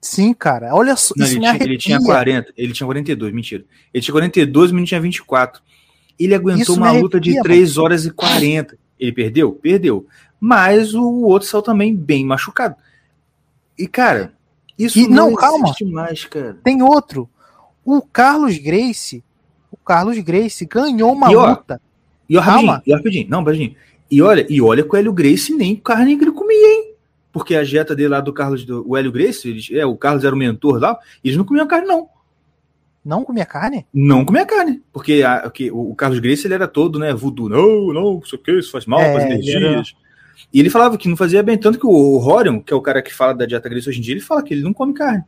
Sim, 0.00 0.34
cara. 0.34 0.74
Olha 0.74 0.96
só, 0.96 1.14
Não, 1.16 1.24
isso 1.24 1.34
ele, 1.34 1.40
tinha, 1.40 1.50
arrepia. 1.50 1.66
ele 1.66 1.78
tinha 1.78 1.98
40, 1.98 2.52
ele 2.56 2.72
tinha 2.72 2.86
42, 2.86 3.32
mentira. 3.32 3.64
Ele 3.92 4.04
tinha 4.04 4.12
42, 4.12 4.70
o 4.70 4.74
menino 4.74 4.86
tinha 4.86 5.00
24. 5.00 5.62
Ele 6.18 6.34
aguentou 6.34 6.76
uma 6.76 6.92
me 6.92 7.00
luta 7.00 7.18
de 7.18 7.30
arrepia, 7.30 7.42
3 7.42 7.78
horas 7.78 8.04
e 8.04 8.10
40. 8.10 8.78
Ele 9.00 9.12
perdeu? 9.12 9.52
Perdeu. 9.52 10.06
Mas 10.38 10.94
o 10.94 11.22
outro 11.22 11.48
saiu 11.48 11.62
também 11.62 11.96
bem 11.96 12.24
machucado. 12.24 12.76
E, 13.78 13.88
cara, 13.88 14.33
isso 14.78 14.98
E- 14.98 15.08
não, 15.08 15.30
não, 15.30 15.34
calma. 15.36 15.66
existe 15.68 15.84
mais, 15.84 16.24
cara. 16.24 16.56
Tem 16.62 16.82
outro. 16.82 17.28
O 17.84 18.00
Carlos 18.02 18.56
Grace, 18.58 19.22
o 19.70 19.76
Carlos 19.76 20.18
Grace 20.18 20.64
ganhou 20.66 21.12
uma 21.12 21.30
E, 21.30 21.36
ó, 21.36 21.50
luta. 21.50 21.80
E 22.28 22.36
ó, 22.36 22.40
rapidinho, 22.40 22.66
Calma. 22.68 22.82
e 22.86 22.92
ó, 22.92 22.96
rapidinho, 22.96 23.26
não, 23.28 23.44
rapidinho. 23.44 23.74
E 24.10 24.22
olha, 24.22 24.46
e 24.48 24.60
olha 24.62 24.82
que 24.82 24.94
o 24.94 24.96
Hélio 24.96 25.12
Grace 25.12 25.54
nem 25.54 25.76
carne 25.76 26.16
que 26.16 26.24
ele 26.24 26.32
comia, 26.32 26.56
hein? 26.56 26.94
Porque 27.32 27.54
a 27.56 27.64
dieta 27.64 27.94
dele 27.96 28.08
lá 28.10 28.20
do 28.20 28.32
Carlos, 28.32 28.64
do, 28.64 28.88
o 28.88 28.96
Hélio 28.96 29.10
Grace, 29.10 29.48
eles, 29.48 29.68
é, 29.72 29.84
o 29.84 29.96
Carlos 29.96 30.24
era 30.24 30.34
o 30.34 30.38
mentor 30.38 30.78
lá, 30.78 30.96
eles 31.22 31.36
não 31.36 31.44
comiam 31.44 31.66
carne, 31.66 31.86
não. 31.88 32.08
Não 33.04 33.22
comia 33.24 33.44
carne? 33.44 33.84
Não 33.92 34.24
comia 34.24 34.46
carne. 34.46 34.80
Porque, 34.92 35.22
a, 35.22 35.50
que, 35.50 35.70
o, 35.70 35.90
o 35.90 35.94
Carlos 35.94 36.20
Grace, 36.20 36.46
ele 36.46 36.54
era 36.54 36.66
todo, 36.66 36.98
né, 36.98 37.12
voodoo. 37.12 37.48
Não, 37.50 37.92
não, 37.92 38.20
isso 38.24 38.36
aqui, 38.36 38.52
isso 38.58 38.70
faz 38.70 38.86
mal 38.86 39.00
É, 39.00 39.14
ele 39.14 39.24
energias. 39.34 39.94
E 40.52 40.60
ele 40.60 40.70
falava 40.70 40.96
que 40.96 41.08
não 41.08 41.16
fazia 41.16 41.42
bem, 41.42 41.58
tanto 41.58 41.78
que 41.78 41.86
o, 41.86 42.18
Horion, 42.18 42.60
que 42.60 42.72
é 42.72 42.76
o 42.76 42.80
cara 42.82 43.02
que 43.02 43.12
fala 43.12 43.34
da 43.34 43.44
dieta 43.46 43.68
Grace 43.68 43.88
hoje 43.88 43.98
em 43.98 44.02
dia, 44.02 44.14
ele 44.14 44.20
fala 44.20 44.42
que 44.42 44.54
ele 44.54 44.62
não 44.62 44.72
come 44.72 44.94
carne. 44.94 45.24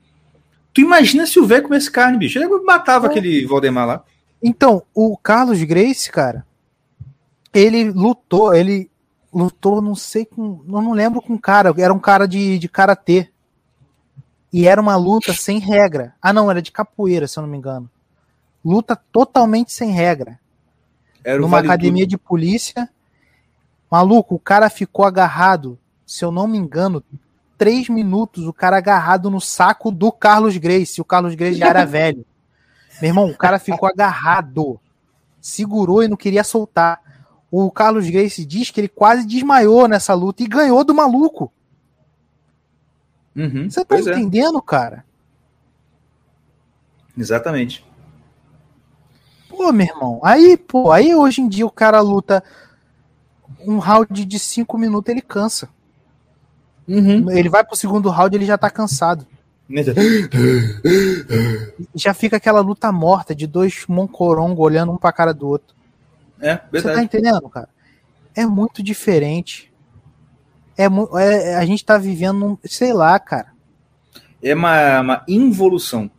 Tu 0.72 0.80
imagina 0.82 1.26
se 1.26 1.40
o 1.40 1.46
velho 1.46 1.64
comesse 1.64 1.90
carne, 1.90 2.18
bicho. 2.18 2.38
Ele 2.38 2.46
matava 2.62 3.06
É. 3.06 3.10
aquele 3.10 3.46
Valdemar 3.46 3.86
lá. 3.86 4.04
Então, 4.42 4.82
o 4.94 5.16
Carlos 5.16 5.60
Grace, 5.64 6.10
cara, 6.12 6.46
ele 7.52 7.90
lutou, 7.90 8.54
ele 8.54 8.90
lutou, 9.32 9.80
não 9.82 9.94
sei 9.94 10.24
com, 10.26 10.62
eu 10.66 10.82
não 10.82 10.92
lembro 10.92 11.20
com 11.22 11.36
cara, 11.38 11.74
era 11.78 11.92
um 11.92 11.98
cara 11.98 12.26
de, 12.28 12.58
de 12.58 12.68
karatê. 12.68 13.28
E 14.52 14.66
era 14.68 14.80
uma 14.80 14.96
luta 14.96 15.32
sem 15.32 15.58
regra. 15.58 16.14
Ah, 16.22 16.32
não, 16.32 16.50
era 16.50 16.62
de 16.62 16.70
capoeira, 16.70 17.26
se 17.26 17.38
eu 17.38 17.42
não 17.42 17.48
me 17.50 17.56
engano. 17.58 17.90
Luta 18.64 18.96
totalmente 19.12 19.72
sem 19.72 19.90
regra. 19.90 20.38
Era 21.24 21.38
numa 21.38 21.56
Vale 21.58 21.66
academia 21.68 22.04
Tudo. 22.04 22.10
de 22.10 22.18
polícia. 22.18 22.88
Maluco, 23.91 24.34
o 24.34 24.39
cara 24.39 24.68
ficou 24.68 25.05
agarrado, 25.05 25.78
se 26.05 26.24
eu 26.24 26.30
não 26.30 26.47
me 26.47 26.59
engano, 26.59 27.03
três 27.57 27.89
minutos, 27.89 28.47
o 28.47 28.53
cara 28.53 28.76
agarrado 28.76 29.30
no 29.30 29.41
saco 29.41 29.91
do 29.91 30.11
Carlos 30.12 30.57
Grace. 30.57 31.01
O 31.01 31.05
Carlos 31.05 31.34
Grace 31.34 31.59
já 31.59 31.68
era 31.68 31.84
velho. 31.87 32.24
Meu 33.01 33.11
irmão, 33.11 33.30
o 33.30 33.37
cara 33.37 33.59
ficou 33.59 33.89
agarrado. 33.89 34.80
Segurou 35.41 36.03
e 36.03 36.09
não 36.09 36.16
queria 36.16 36.43
soltar. 36.43 37.01
O 37.51 37.70
Carlos 37.70 38.09
Grace 38.09 38.45
diz 38.45 38.70
que 38.70 38.80
ele 38.80 38.89
quase 38.89 39.26
desmaiou 39.26 39.87
nessa 39.87 40.14
luta 40.14 40.43
e 40.43 40.47
ganhou 40.49 40.82
do 40.84 40.95
maluco. 40.95 41.53
Uhum, 43.37 43.70
Você 43.70 43.84
tá 43.84 43.97
é. 43.97 44.01
entendendo, 44.01 44.61
cara? 44.62 45.05
Exatamente. 47.16 47.84
Pô, 49.49 49.72
meu 49.72 49.87
irmão. 49.87 50.20
Aí, 50.22 50.57
pô, 50.57 50.91
aí 50.91 51.14
hoje 51.14 51.41
em 51.41 51.49
dia 51.49 51.66
o 51.66 51.70
cara 51.70 52.01
luta 52.01 52.43
um 53.61 53.78
round 53.78 54.24
de 54.24 54.38
cinco 54.38 54.76
minutos, 54.78 55.11
ele 55.11 55.20
cansa. 55.22 55.68
Uhum. 56.88 57.30
Ele 57.30 57.49
vai 57.49 57.64
pro 57.64 57.76
segundo 57.76 58.09
round, 58.11 58.36
ele 58.36 58.47
já 58.47 58.57
tá 58.57 58.70
cansado. 58.70 59.26
Já 61.94 62.14
fica 62.14 62.36
aquela 62.36 62.61
luta 62.61 62.90
morta 62.92 63.34
de 63.34 63.47
dois 63.47 63.84
moncorongo 63.88 64.62
olhando 64.62 64.92
um 64.92 64.97
pra 64.97 65.12
cara 65.12 65.32
do 65.34 65.49
outro. 65.49 65.74
É, 66.40 66.61
Você 66.70 66.92
tá 66.92 67.03
entendendo, 67.03 67.49
cara? 67.49 67.68
É 68.34 68.44
muito 68.47 68.82
diferente. 68.82 69.72
É, 70.76 70.84
é- 70.84 71.51
é- 71.53 71.57
a 71.57 71.64
gente 71.64 71.84
tá 71.84 71.97
vivendo, 71.97 72.44
um, 72.44 72.59
sei 72.64 72.92
lá, 72.92 73.18
cara. 73.18 73.49
É 74.42 74.55
uma, 74.55 75.01
uma 75.01 75.24
involução. 75.26 76.11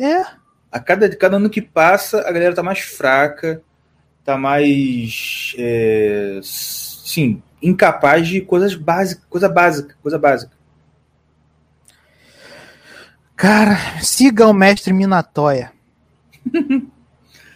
É, 0.00 0.24
A 0.70 0.78
cada, 0.80 1.14
cada 1.14 1.36
ano 1.36 1.50
que 1.50 1.60
passa, 1.62 2.20
a 2.20 2.32
galera 2.32 2.54
tá 2.54 2.62
mais 2.62 2.80
fraca, 2.80 3.62
tá 4.28 4.36
mais. 4.36 5.54
É, 5.56 6.38
sim, 6.42 7.42
incapaz 7.62 8.28
de 8.28 8.42
coisas 8.42 8.74
básicas, 8.74 9.24
coisa 9.30 9.48
básica, 9.48 9.96
coisa 10.02 10.18
básica. 10.18 10.52
cara, 13.34 13.76
siga 14.02 14.46
o 14.46 14.52
mestre 14.52 14.92
Minatoya. 14.92 15.72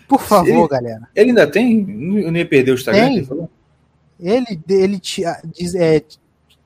Por 0.09 0.21
favor, 0.23 0.63
Sim. 0.63 0.69
galera. 0.69 1.09
Ele 1.15 1.31
ainda 1.31 1.47
tem? 1.47 1.81
Eu 2.23 2.33
nem 2.33 2.43
ia 2.43 2.49
perder 2.49 2.71
o 2.71 2.75
Instagram. 2.75 3.03
Tem. 3.05 3.13
que 3.13 3.19
ele 3.19 3.27
falou? 3.27 3.51
Ele, 4.19 4.61
ele 4.69 4.99
te, 4.99 5.23
diz- 5.55 5.75
é, 5.75 6.03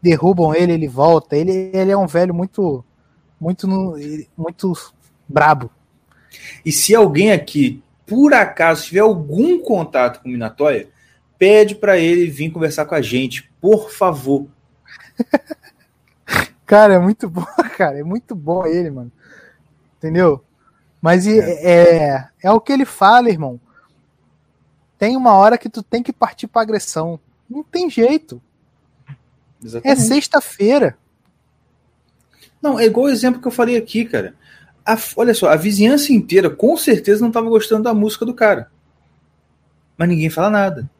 derrubam 0.01 0.55
ele, 0.55 0.73
ele 0.73 0.87
volta. 0.87 1.37
Ele, 1.37 1.71
ele 1.73 1.91
é 1.91 1.97
um 1.97 2.07
velho 2.07 2.33
muito, 2.35 2.85
muito, 3.41 3.67
muito 4.37 4.73
brabo. 5.29 5.71
E 6.65 6.71
se 6.71 6.95
alguém 6.95 7.33
aqui, 7.33 7.83
por 8.07 8.33
acaso, 8.33 8.85
tiver 8.85 9.01
algum 9.01 9.61
contato 9.61 10.21
com 10.23 10.29
o 10.29 10.33
Minatoya, 10.33 10.89
pede 11.39 11.75
pra 11.75 11.99
ele 11.99 12.27
vir 12.31 12.51
conversar 12.51 12.85
com 12.87 12.95
a 12.95 13.03
gente, 13.03 13.51
por 13.61 13.91
favor. 13.91 14.47
Cara, 16.65 16.95
é 16.95 16.99
muito 16.99 17.29
bom, 17.31 17.45
cara. 17.79 17.99
É 17.99 18.03
muito 18.03 18.35
bom 18.35 18.67
ele, 18.67 18.91
mano. 18.91 19.13
Entendeu? 19.99 20.43
Mas 21.01 21.27
e- 21.27 21.39
é, 21.39 22.29
é, 22.43 22.51
o 22.51 22.61
que 22.61 22.73
ele 22.73 22.85
fala, 22.85 23.31
irmão. 23.31 23.61
Tem 24.99 25.17
uma 25.17 25.35
hora 25.35 25.57
que 25.59 25.69
tu 25.69 25.83
tem 25.83 26.03
que 26.03 26.13
partir 26.13 26.49
pra 26.49 26.63
agressão. 26.63 27.21
Não 27.49 27.63
tem 27.63 27.89
jeito. 27.89 28.43
É 29.09 29.15
Exatamente. 29.65 30.01
sexta-feira. 30.03 30.99
Não, 32.61 32.81
é 32.81 32.87
igual 32.87 33.07
o 33.07 33.11
exemplo 33.11 33.41
que 33.41 33.47
eu 33.47 33.53
falei 33.53 33.77
aqui, 33.77 34.05
cara. 34.05 34.35
A- 34.87 34.99
olha 35.17 35.35
só, 35.35 35.49
a 35.49 35.57
vizinhança 35.57 36.13
inteira 36.13 36.49
com 36.49 36.77
certeza 36.77 37.21
não 37.21 37.29
estava 37.29 37.49
gostando 37.49 37.83
da 37.83 37.93
música 37.93 38.25
do 38.25 38.33
cara. 38.33 38.71
Mas 39.99 40.09
ninguém 40.09 40.31
fala 40.31 40.51
nada. 40.51 40.91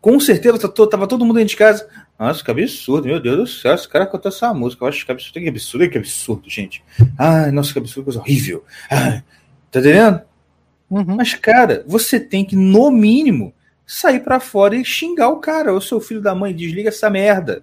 Com 0.00 0.18
certeza 0.20 0.58
tá 0.58 0.86
tava 0.86 1.06
todo 1.06 1.24
mundo 1.24 1.36
dentro 1.36 1.50
de 1.50 1.56
casa. 1.56 1.88
Nossa, 2.18 2.42
que 2.42 2.50
absurdo, 2.50 3.06
meu 3.08 3.20
Deus 3.20 3.36
do 3.36 3.46
céu, 3.46 3.74
esse 3.74 3.88
cara 3.88 4.06
cantou 4.06 4.28
essa 4.30 4.52
música. 4.54 4.84
Eu 4.84 4.88
acho 4.88 5.04
que 5.04 5.12
absurdo, 5.12 5.40
que 5.40 5.48
absurdo, 5.48 5.90
que 5.90 5.98
absurdo, 5.98 6.50
gente. 6.50 6.82
Ai, 7.18 7.50
nossa, 7.50 7.72
que 7.72 7.78
absurdo, 7.78 8.04
coisa 8.04 8.20
horrível. 8.20 8.64
Ai, 8.90 9.22
tá 9.70 9.80
entendendo? 9.80 10.22
Uhum. 10.88 11.16
Mas, 11.16 11.34
cara, 11.34 11.84
você 11.86 12.18
tem 12.20 12.44
que, 12.44 12.56
no 12.56 12.90
mínimo, 12.90 13.52
sair 13.86 14.20
pra 14.20 14.40
fora 14.40 14.76
e 14.76 14.84
xingar 14.84 15.28
o 15.28 15.40
cara. 15.40 15.74
Ô, 15.74 15.80
seu 15.80 16.00
filho 16.00 16.22
da 16.22 16.34
mãe, 16.34 16.54
desliga 16.54 16.88
essa 16.88 17.10
merda. 17.10 17.62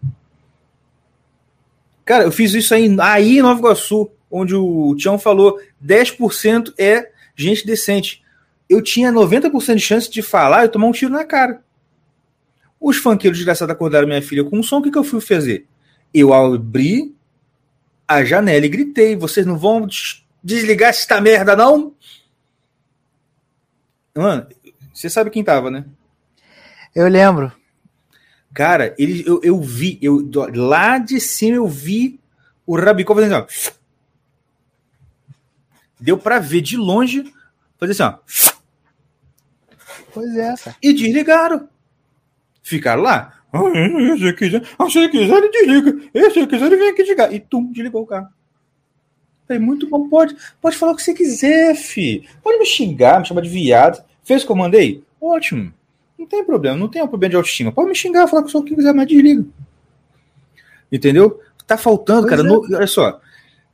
Cara, 2.06 2.26
eu 2.26 2.32
fiz 2.32 2.54
isso 2.54 2.74
aí, 2.74 2.94
aí 3.00 3.38
em 3.38 3.42
Nova 3.42 3.60
Iguaçu, 3.60 4.12
onde 4.34 4.56
o 4.56 4.96
Tião 4.98 5.20
falou 5.20 5.60
10% 5.86 6.74
é 6.78 7.12
gente 7.36 7.66
decente. 7.66 8.24
Eu 8.68 8.82
tinha 8.82 9.12
90% 9.12 9.76
de 9.76 9.80
chance 9.82 10.10
de 10.10 10.22
falar 10.24 10.66
e 10.66 10.70
tomar 10.70 10.88
um 10.88 10.92
tiro 10.92 11.12
na 11.12 11.24
cara. 11.24 11.64
Os 12.80 12.98
funkeiros 12.98 13.38
desgraçados 13.38 13.74
acordaram 13.74 14.08
minha 14.08 14.22
filha 14.22 14.44
com 14.44 14.58
um 14.58 14.64
som, 14.64 14.80
o 14.80 14.82
que, 14.82 14.90
que 14.92 14.98
eu 14.98 15.04
fui 15.04 15.22
fazer? 15.22 15.68
Eu 16.12 16.34
abri 16.34 17.16
a 18.08 18.24
janela 18.26 18.66
e 18.66 18.70
gritei: 18.70 19.16
vocês 19.16 19.46
não 19.46 19.58
vão 19.58 19.86
des- 19.86 20.26
desligar 20.44 20.90
esta 20.90 21.22
merda, 21.22 21.56
não? 21.56 21.94
Mano, 24.16 24.48
você 24.94 25.10
sabe 25.10 25.30
quem 25.30 25.44
tava, 25.44 25.70
né? 25.72 25.86
Eu 26.96 27.08
lembro. 27.08 27.52
Cara, 28.54 28.94
ele, 29.00 29.24
eu, 29.26 29.40
eu 29.44 29.60
vi, 29.62 29.98
eu, 30.02 30.30
lá 30.54 31.00
de 31.00 31.20
cima 31.20 31.58
eu 31.58 31.68
vi 31.68 32.20
o 32.66 32.76
Rabicó 32.78 33.16
fazendo 33.16 33.36
assim, 33.36 33.70
ó. 33.70 33.83
Deu 36.04 36.18
pra 36.18 36.38
ver 36.38 36.60
de 36.60 36.76
longe, 36.76 37.24
fazer 37.80 37.94
assim, 37.94 38.04
ó. 38.04 38.18
Pois 40.14 40.36
é, 40.36 40.54
cara. 40.58 40.76
E 40.84 40.92
desligaram. 40.94 41.70
Ficaram 42.62 43.02
lá. 43.02 43.40
Ah, 43.54 43.60
Se 44.18 44.34
quiser, 44.34 44.64
ah, 44.78 44.90
se 44.90 45.08
quiser, 45.10 45.38
ele 45.38 45.50
desliga. 45.50 46.10
E 46.14 46.30
Se 46.32 46.46
quiser, 46.48 46.66
ele 46.66 46.76
vem 46.76 46.90
aqui 46.90 47.04
desligar. 47.04 47.34
E 47.34 47.40
tum, 47.40 47.72
desligou 47.72 48.02
o 48.04 48.06
carro. 48.06 48.28
Falei, 49.48 49.62
muito 49.62 49.88
bom, 49.90 50.10
pode, 50.10 50.36
pode 50.62 50.76
falar 50.76 50.92
o 50.92 50.96
que 50.96 51.04
você 51.04 51.14
quiser, 51.14 51.74
fi. 51.76 52.28
Pode 52.44 52.58
me 52.60 52.66
xingar, 52.66 53.20
me 53.22 53.26
chamar 53.26 53.42
de 53.42 53.50
viado. 53.50 54.04
Fez 54.24 54.44
o 54.44 54.46
que 54.46 54.52
eu 54.52 54.56
mandei? 54.58 55.04
Ótimo. 55.22 55.74
Não 56.20 56.26
tem 56.26 56.44
problema, 56.44 56.76
não 56.78 56.90
tem 56.90 57.02
um 57.02 57.08
problema 57.08 57.30
de 57.30 57.36
autoestima. 57.38 57.72
Pode 57.72 57.88
me 57.90 57.96
xingar, 57.96 58.28
falar 58.28 58.44
com 58.44 58.58
o 58.58 58.64
que 58.64 58.76
quiser, 58.76 58.94
mas 58.94 59.08
desliga. 59.08 59.46
Entendeu? 60.92 61.40
Tá 61.66 61.78
faltando, 61.78 62.28
Pois 62.28 62.30
cara. 62.30 62.42
é. 62.42 62.46
no- 62.46 62.76
olha 62.78 62.88
só. 62.88 63.22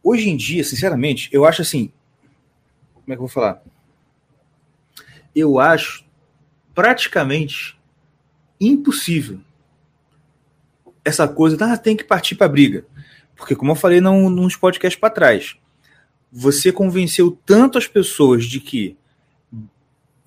Hoje 0.03 0.29
em 0.29 0.37
dia, 0.37 0.63
sinceramente, 0.63 1.27
eu 1.31 1.43
acho 1.45 1.61
assim. 1.63 1.91
Como 3.09 3.15
é 3.15 3.17
que 3.17 3.23
eu 3.23 3.27
vou 3.27 3.33
falar? 3.33 3.63
Eu 5.33 5.57
acho 5.57 6.05
praticamente 6.75 7.75
impossível 8.61 9.39
essa 11.03 11.27
coisa, 11.27 11.57
ah, 11.65 11.75
tem 11.75 11.97
que 11.97 12.03
partir 12.03 12.35
para 12.35 12.47
briga. 12.47 12.85
Porque, 13.35 13.55
como 13.55 13.71
eu 13.71 13.75
falei 13.75 13.99
num, 13.99 14.29
nos 14.29 14.55
podcasts 14.55 14.99
para 14.99 15.09
trás, 15.09 15.57
você 16.31 16.71
convenceu 16.71 17.35
tanto 17.47 17.79
as 17.79 17.87
pessoas 17.87 18.45
de 18.45 18.59
que 18.59 18.95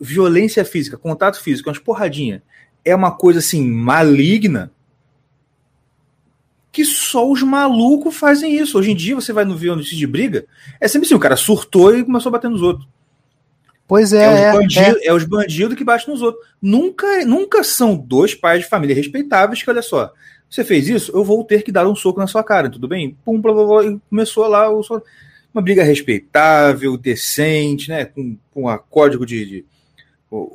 violência 0.01 0.65
física, 0.65 0.99
contato 0.99 1.41
físico, 1.41 1.69
umas 1.69 1.79
porradinha, 1.79 2.43
é 2.85 2.97
uma 2.97 3.13
coisa 3.13 3.39
assim 3.39 3.65
maligna, 3.65 4.73
que 6.73 6.85
só 6.85 7.31
os 7.31 7.43
malucos 7.43 8.17
fazem 8.17 8.57
isso. 8.57 8.79
Hoje 8.79 8.91
em 8.91 8.97
dia, 8.97 9.15
você 9.15 9.33
vai 9.33 9.45
no 9.45 9.55
ver 9.57 9.77
notícia 9.77 9.97
de 9.97 10.07
briga, 10.07 10.47
é 10.81 10.89
sempre 10.89 11.07
assim: 11.07 11.15
o 11.15 11.21
cara 11.21 11.37
surtou 11.37 11.97
e 11.97 12.03
começou 12.03 12.31
a 12.31 12.33
bater 12.33 12.51
nos 12.51 12.63
outros. 12.63 12.89
Pois 13.87 14.13
é. 14.13 14.25
É 14.25 14.43
É, 14.45 14.53
os 14.53 14.59
bandidos 14.59 15.03
é. 15.03 15.07
é 15.07 15.13
os 15.13 15.25
bandidos 15.25 15.77
que 15.77 15.85
batem 15.85 16.09
nos 16.09 16.23
outros. 16.23 16.45
Nunca, 16.61 17.25
nunca 17.27 17.63
são 17.63 17.95
dois 17.95 18.35
pais 18.35 18.63
de 18.63 18.69
família 18.69 18.97
respeitáveis 18.97 19.63
que, 19.63 19.69
olha 19.69 19.83
só, 19.83 20.11
você 20.49 20.65
fez 20.65 20.89
isso, 20.89 21.13
eu 21.15 21.23
vou 21.23 21.45
ter 21.45 21.63
que 21.63 21.71
dar 21.71 21.87
um 21.87 21.95
soco 21.95 22.19
na 22.19 22.27
sua 22.27 22.43
cara, 22.43 22.71
tudo 22.71 22.89
bem? 22.89 23.17
Pum, 23.25 23.41
blá, 23.41 23.53
blá, 23.53 23.65
blá, 23.65 23.85
e 23.85 24.01
começou 24.09 24.47
lá 24.47 24.71
o 24.71 24.83
uma 25.53 25.61
briga 25.61 25.83
respeitável, 25.85 26.97
decente, 26.97 27.91
né? 27.91 28.07
Com, 28.07 28.37
com 28.55 28.69
a 28.69 28.79
código 28.79 29.27
de. 29.27 29.45
de- 29.45 29.65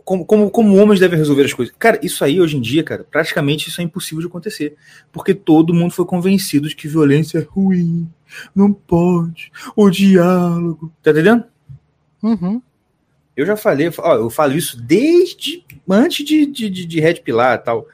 como, 0.03 0.25
como, 0.25 0.49
como 0.49 0.75
homens 0.75 0.99
devem 0.99 1.19
resolver 1.19 1.45
as 1.45 1.53
coisas. 1.53 1.73
Cara, 1.77 1.99
isso 2.01 2.23
aí 2.23 2.41
hoje 2.41 2.57
em 2.57 2.61
dia, 2.61 2.83
cara, 2.83 3.03
praticamente 3.03 3.69
isso 3.69 3.79
é 3.79 3.83
impossível 3.83 4.21
de 4.21 4.27
acontecer. 4.27 4.75
Porque 5.11 5.35
todo 5.35 5.73
mundo 5.73 5.93
foi 5.93 6.03
convencido 6.03 6.67
de 6.67 6.75
que 6.75 6.87
violência 6.87 7.37
é 7.37 7.41
ruim, 7.41 8.09
não 8.55 8.73
pode, 8.73 9.51
o 9.75 9.89
diálogo. 9.91 10.91
Tá 11.03 11.11
entendendo? 11.11 11.43
Uhum. 12.23 12.59
Eu 13.35 13.45
já 13.45 13.55
falei, 13.55 13.91
ó, 13.99 14.15
eu 14.15 14.31
falo 14.31 14.53
isso 14.53 14.81
desde 14.81 15.63
antes 15.87 16.25
de, 16.25 16.47
de, 16.47 16.69
de, 16.71 16.85
de 16.85 16.99
Red 16.99 17.15
Pilar 17.15 17.59
e 17.59 17.63
tal. 17.63 17.85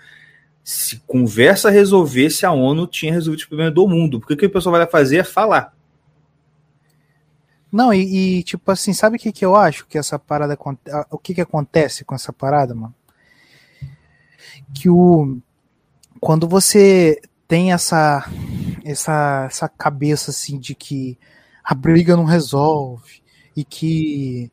Se 0.64 1.02
conversa 1.06 1.70
resolvesse, 1.70 2.46
a 2.46 2.54
ONU 2.54 2.88
tinha 2.88 3.12
resolvido 3.12 3.44
o 3.44 3.48
problema 3.50 3.72
do 3.72 3.86
mundo. 3.90 4.22
Porque 4.22 4.36
o 4.36 4.38
que 4.38 4.46
o 4.46 4.50
pessoal 4.50 4.78
vai 4.78 4.88
fazer 4.88 5.18
é 5.18 5.24
falar. 5.26 5.73
Não, 7.74 7.92
e, 7.92 8.38
e, 8.38 8.44
tipo 8.44 8.72
assim, 8.72 8.94
sabe 8.94 9.18
o 9.18 9.20
que, 9.20 9.32
que 9.32 9.44
eu 9.44 9.56
acho 9.56 9.88
que 9.88 9.98
essa 9.98 10.20
parada. 10.20 10.56
O 11.10 11.18
que, 11.18 11.34
que 11.34 11.42
acontece 11.42 12.06
com 12.06 12.14
essa 12.14 12.32
parada, 12.32 12.76
mano? 12.76 12.94
Que 14.76 14.88
o. 14.92 15.40
Quando 16.20 16.48
você 16.48 17.20
tem 17.48 17.74
essa, 17.74 18.30
essa, 18.86 19.48
essa 19.50 19.68
cabeça 19.68 20.30
assim 20.30 20.60
de 20.60 20.76
que 20.76 21.18
a 21.64 21.74
briga 21.74 22.16
não 22.16 22.26
resolve 22.26 23.24
e 23.58 23.66
que. 23.66 24.52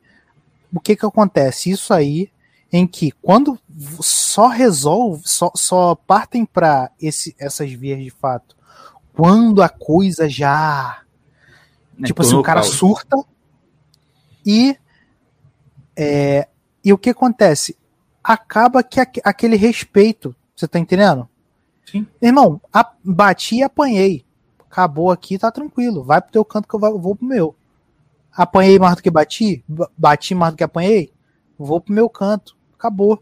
O 0.73 0.79
que 0.79 0.95
que 0.95 1.05
acontece? 1.05 1.69
Isso 1.69 1.93
aí 1.93 2.31
em 2.73 2.87
que 2.87 3.11
quando 3.21 3.59
só 3.99 4.47
resolve, 4.47 5.21
só, 5.25 5.51
só 5.53 5.93
partem 5.93 6.43
para 6.43 6.89
essas 7.37 7.71
vias 7.71 8.01
de 8.01 8.09
fato 8.09 8.55
quando 9.13 9.61
a 9.61 9.67
coisa 9.67 10.29
já 10.29 11.00
né? 12.01 12.07
Tipo 12.07 12.21
assim, 12.21 12.35
o 12.35 12.41
cara 12.43 12.61
caos. 12.61 12.73
surta 12.73 13.17
e. 14.45 14.75
é, 15.95 16.47
e 16.83 16.91
o 16.91 16.97
que 16.97 17.09
acontece? 17.09 17.77
Acaba 18.23 18.83
que 18.83 18.99
aque- 18.99 19.21
aquele 19.23 19.55
respeito, 19.55 20.35
você 20.55 20.67
tá 20.67 20.79
entendendo? 20.79 21.27
Sim. 21.85 22.07
Irmão, 22.21 22.61
a- 22.73 22.91
bati 23.03 23.57
e 23.57 23.63
apanhei. 23.63 24.25
Acabou 24.69 25.11
aqui, 25.11 25.37
tá 25.37 25.51
tranquilo. 25.51 26.03
Vai 26.03 26.21
pro 26.21 26.31
teu 26.31 26.45
canto 26.45 26.67
que 26.67 26.73
eu 26.75 26.99
vou 26.99 27.15
pro 27.15 27.27
meu. 27.27 27.55
Apanhei 28.31 28.79
mais 28.79 28.95
do 28.95 29.01
que 29.03 29.11
bati? 29.11 29.63
Ba- 29.67 29.89
Bati 29.97 30.33
mais 30.33 30.53
do 30.53 30.57
que 30.57 30.63
apanhei? 30.63 31.11
Vou 31.57 31.81
pro 31.81 31.93
meu 31.93 32.09
canto. 32.09 32.55
Acabou. 32.73 33.21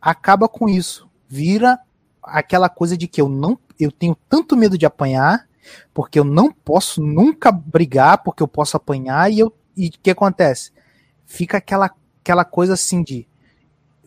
Acaba 0.00 0.48
com 0.48 0.68
isso. 0.68 1.08
Vira 1.28 1.78
aquela 2.22 2.68
coisa 2.68 2.96
de 2.96 3.08
que 3.08 3.20
eu 3.20 3.28
não. 3.28 3.58
Eu 3.80 3.90
tenho 3.90 4.16
tanto 4.28 4.56
medo 4.56 4.76
de 4.76 4.84
apanhar 4.86 5.45
porque 5.92 6.18
eu 6.18 6.24
não 6.24 6.50
posso 6.52 7.02
nunca 7.02 7.50
brigar, 7.50 8.22
porque 8.22 8.42
eu 8.42 8.48
posso 8.48 8.76
apanhar, 8.76 9.30
e 9.30 9.38
eu 9.40 9.52
e 9.76 9.88
o 9.88 9.92
que 10.02 10.10
acontece? 10.10 10.72
Fica 11.26 11.58
aquela, 11.58 11.90
aquela 12.22 12.44
coisa 12.44 12.74
assim 12.74 13.02
de 13.02 13.28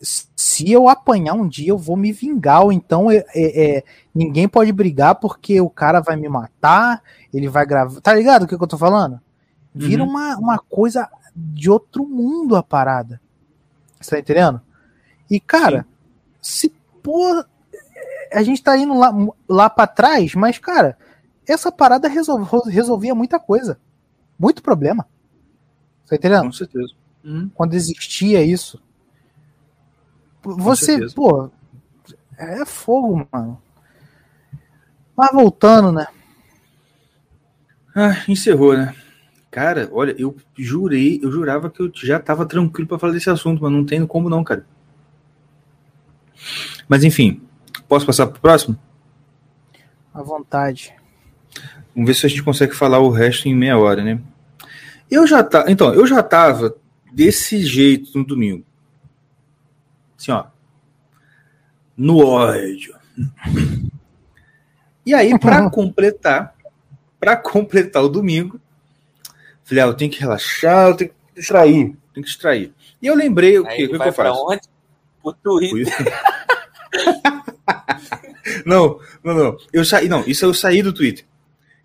se 0.01 0.72
eu 0.72 0.88
apanhar 0.88 1.34
um 1.34 1.47
dia 1.47 1.70
eu 1.70 1.78
vou 1.78 1.97
me 1.97 2.12
vingar, 2.12 2.64
ou 2.64 2.72
então 2.72 3.12
é, 3.12 3.24
é, 3.36 3.78
é, 3.78 3.84
ninguém 4.14 4.47
pode 4.47 4.72
brigar 4.72 5.16
porque 5.16 5.60
o 5.60 5.70
cara 5.70 5.99
vai 5.99 6.16
me 6.16 6.30
matar, 6.30 7.03
ele 7.34 7.47
vai 7.47 7.66
gravar. 7.66 7.99
Tá 8.01 8.14
ligado 8.14 8.43
o 8.43 8.47
que, 8.47 8.55
eu 8.55 8.68
tô 8.68 8.78
falando? 8.78 9.20
Vira 9.74 10.03
Uhum. 10.03 10.10
uma, 10.10 10.38
uma 10.38 10.57
coisa 10.57 11.10
de 11.36 11.70
outro 11.70 12.07
mundo 12.07 12.55
a 12.55 12.64
parada. 12.64 13.22
Você 13.99 14.12
tá 14.12 14.20
entendendo? 14.20 14.62
E, 15.30 15.39
cara, 15.39 15.86
se 16.41 16.70
pô. 17.03 17.43
A 18.32 18.43
gente 18.43 18.62
tá 18.62 18.78
indo 18.78 18.93
lá, 18.93 19.12
lá 19.47 19.70
pra 19.70 19.88
trás, 19.88 20.36
mas, 20.36 20.60
cara, 20.60 20.97
essa 21.52 21.72
parada 21.72 22.08
resol- 22.08 22.43
resolvia 22.68 23.14
muita 23.16 23.39
coisa. 23.39 23.80
Muito 24.38 24.62
problema. 24.62 25.08
Tá 26.08 26.16
entendendo? 26.16 26.43
Com 26.45 26.52
certeza. 26.52 26.93
Uhum. 27.24 27.50
Quando 27.54 27.74
existia 27.74 28.41
isso. 28.43 28.82
Você, 30.41 31.08
pô. 31.14 31.50
É 32.38 32.66
fogo, 32.66 33.28
mano. 33.32 33.62
Mas 35.16 35.32
voltando, 35.34 35.91
né? 35.91 36.08
Ah, 37.93 38.24
encerrou, 38.28 38.78
né? 38.78 38.95
Cara, 39.52 39.89
olha, 39.91 40.16
eu 40.18 40.36
jurei, 40.58 41.20
eu 41.22 41.32
jurava 41.32 41.70
que 41.70 41.82
eu 41.82 41.91
já 41.93 42.20
tava 42.20 42.45
tranquilo 42.45 42.88
pra 42.88 43.00
falar 43.00 43.14
desse 43.14 43.30
assunto, 43.30 43.62
mas 43.62 43.72
não 43.72 43.86
tem 43.86 44.06
como 44.08 44.30
não, 44.30 44.43
cara. 44.43 44.66
Mas 46.88 47.04
enfim, 47.04 47.41
posso 47.88 48.06
passar 48.06 48.28
pro 48.28 48.39
próximo? 48.39 48.78
À 50.14 50.22
vontade. 50.22 50.95
Vamos 52.00 52.12
ver 52.12 52.16
se 52.16 52.26
a 52.26 52.30
gente 52.30 52.43
consegue 52.43 52.74
falar 52.74 53.00
o 53.00 53.10
resto 53.10 53.50
em 53.50 53.54
meia 53.54 53.78
hora, 53.78 54.02
né? 54.02 54.22
Eu 55.12 55.28
já 55.28 55.43
tá, 55.43 55.66
então, 55.68 55.93
eu 55.93 56.08
já 56.08 56.24
tava 56.24 56.78
desse 57.12 57.62
jeito 57.62 58.18
no 58.18 58.24
domingo. 58.24 58.64
Assim, 60.18 60.32
ó. 60.32 60.45
No 61.97 62.20
ódio. 62.20 62.95
E 65.06 65.14
aí, 65.14 65.38
para 65.38 65.70
completar, 65.70 66.56
para 67.20 67.36
completar 67.36 68.02
o 68.02 68.08
domingo, 68.08 68.62
falei, 69.66 69.84
ah, 69.84 69.88
eu 69.88 69.93
tenho 69.93 70.10
que 70.10 70.22
relaxar, 70.22 70.88
eu 70.88 70.95
tenho 70.95 71.10
que 71.10 71.16
distrair, 71.36 71.97
tenho 72.14 72.14
que 72.14 72.22
distrair. 72.22 72.74
E 73.02 73.08
eu 73.08 73.16
lembrei 73.16 73.60
o 73.60 73.66
que, 73.66 73.84
o 73.84 73.89
que 73.89 73.97
vai 73.97 74.08
eu 74.08 74.14
pra 74.14 74.30
faço? 74.30 74.45
onde? 74.47 74.62
Pro 75.22 75.34
Twitter. 75.34 75.95
Não, 78.66 79.00
não, 79.24 79.36
não. 79.36 79.58
Eu 79.72 79.86
saí, 79.86 80.10
não, 80.10 80.24
isso 80.26 80.43
eu 80.43 80.54
saí 80.54 80.82
do 80.82 80.91
Twitter. 80.91 81.24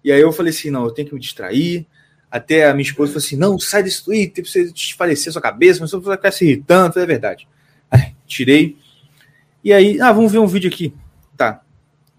E 0.04 0.12
aí 0.12 0.20
eu 0.20 0.30
falei 0.32 0.50
assim, 0.50 0.70
não, 0.70 0.84
eu 0.84 0.90
tenho 0.90 1.08
que 1.08 1.14
me 1.14 1.20
distrair. 1.20 1.86
Até 2.30 2.68
a 2.68 2.74
minha 2.74 2.82
esposa 2.82 3.12
falou 3.12 3.24
assim, 3.24 3.36
não, 3.36 3.58
sai 3.58 3.82
desse 3.82 4.04
Twitter 4.04 4.44
você 4.44 4.70
desfalecer 4.70 5.32
sua 5.32 5.40
cabeça, 5.40 5.80
mas 5.80 5.90
você 5.90 6.04
vai 6.04 6.16
ficar 6.16 6.30
se 6.30 6.44
irritando, 6.44 6.98
é 7.00 7.06
verdade. 7.06 7.48
Aí, 7.90 8.14
tirei. 8.26 8.76
E 9.62 9.72
aí, 9.72 9.98
ah, 10.00 10.12
vamos 10.12 10.30
ver 10.30 10.40
um 10.40 10.46
vídeo 10.46 10.68
aqui. 10.68 10.92
Tá. 11.36 11.62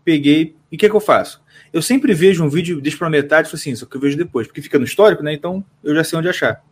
Peguei. 0.03 0.55
E 0.71 0.75
o 0.75 0.79
que 0.79 0.87
é 0.87 0.89
que 0.89 0.95
eu 0.95 0.99
faço? 0.99 1.43
Eu 1.71 1.81
sempre 1.81 2.13
vejo 2.13 2.43
um 2.43 2.49
vídeo, 2.49 2.81
deixo 2.81 2.97
pra 2.97 3.09
metade 3.09 3.49
falo 3.49 3.59
assim, 3.59 3.75
só 3.75 3.85
que 3.85 3.97
eu 3.97 4.01
vejo 4.01 4.17
depois, 4.17 4.47
porque 4.47 4.61
fica 4.61 4.79
no 4.79 4.85
histórico, 4.85 5.21
né? 5.21 5.33
Então 5.33 5.63
eu 5.83 5.93
já 5.93 6.03
sei 6.03 6.17
onde 6.17 6.29
achar. 6.29 6.63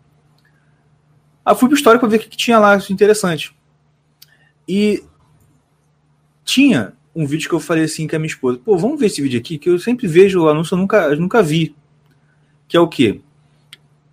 Aí 1.45 1.55
fui 1.55 1.67
pro 1.67 1.77
histórico 1.77 1.99
pra 1.99 2.09
ver 2.09 2.17
o 2.17 2.19
que, 2.19 2.29
que 2.29 2.37
tinha 2.37 2.57
lá 2.57 2.79
interessante. 2.89 3.53
E 4.67 5.03
tinha 6.45 6.93
um 7.15 7.25
vídeo 7.25 7.47
que 7.47 7.55
eu 7.55 7.59
falei 7.59 7.83
assim 7.83 8.07
com 8.07 8.15
a 8.15 8.19
minha 8.19 8.27
esposa, 8.27 8.59
pô, 8.63 8.77
vamos 8.77 8.99
ver 8.99 9.05
esse 9.07 9.21
vídeo 9.21 9.39
aqui, 9.39 9.57
que 9.57 9.69
eu 9.69 9.77
sempre 9.77 10.07
vejo 10.07 10.41
o 10.41 10.49
anúncio, 10.49 10.73
eu 10.73 10.79
nunca, 10.79 10.97
eu 11.09 11.19
nunca 11.19 11.43
vi. 11.43 11.75
Que 12.67 12.75
é 12.75 12.79
o 12.79 12.87
quê? 12.87 13.21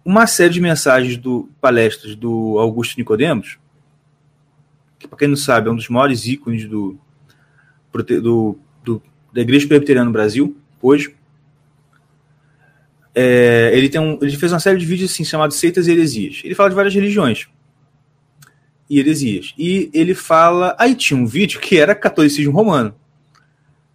Uma 0.04 0.26
série 0.26 0.52
de 0.52 0.60
mensagens 0.60 1.16
do 1.16 1.48
palestras 1.60 2.14
do 2.14 2.58
Augusto 2.58 2.96
Nicodemos, 2.98 3.58
que 4.98 5.08
para 5.08 5.18
quem 5.18 5.28
não 5.28 5.36
sabe, 5.36 5.68
é 5.68 5.72
um 5.72 5.76
dos 5.76 5.88
maiores 5.88 6.26
ícones 6.26 6.66
do, 6.68 6.98
do, 7.92 8.58
do- 8.84 9.02
da 9.32 9.40
Igreja 9.40 9.66
Presbiteriana 9.66 10.06
no 10.06 10.12
Brasil, 10.12 10.56
hoje. 10.82 11.14
É, 13.14 13.70
ele, 13.74 13.88
tem 13.88 14.00
um, 14.00 14.18
ele 14.20 14.36
fez 14.36 14.52
uma 14.52 14.60
série 14.60 14.78
de 14.78 14.86
vídeos 14.86 15.10
assim, 15.10 15.24
chamados 15.24 15.56
Seitas 15.56 15.86
e 15.86 15.92
Heresias. 15.92 16.42
Ele 16.44 16.54
fala 16.54 16.68
de 16.68 16.76
várias 16.76 16.94
religiões 16.94 17.48
e 18.90 18.98
heresias. 18.98 19.54
E 19.56 19.88
ele 19.94 20.14
fala. 20.14 20.76
Aí 20.78 20.96
tinha 20.96 21.18
um 21.18 21.24
vídeo 21.24 21.60
que 21.60 21.78
era 21.78 21.94
catolicismo 21.94 22.52
romano. 22.52 22.94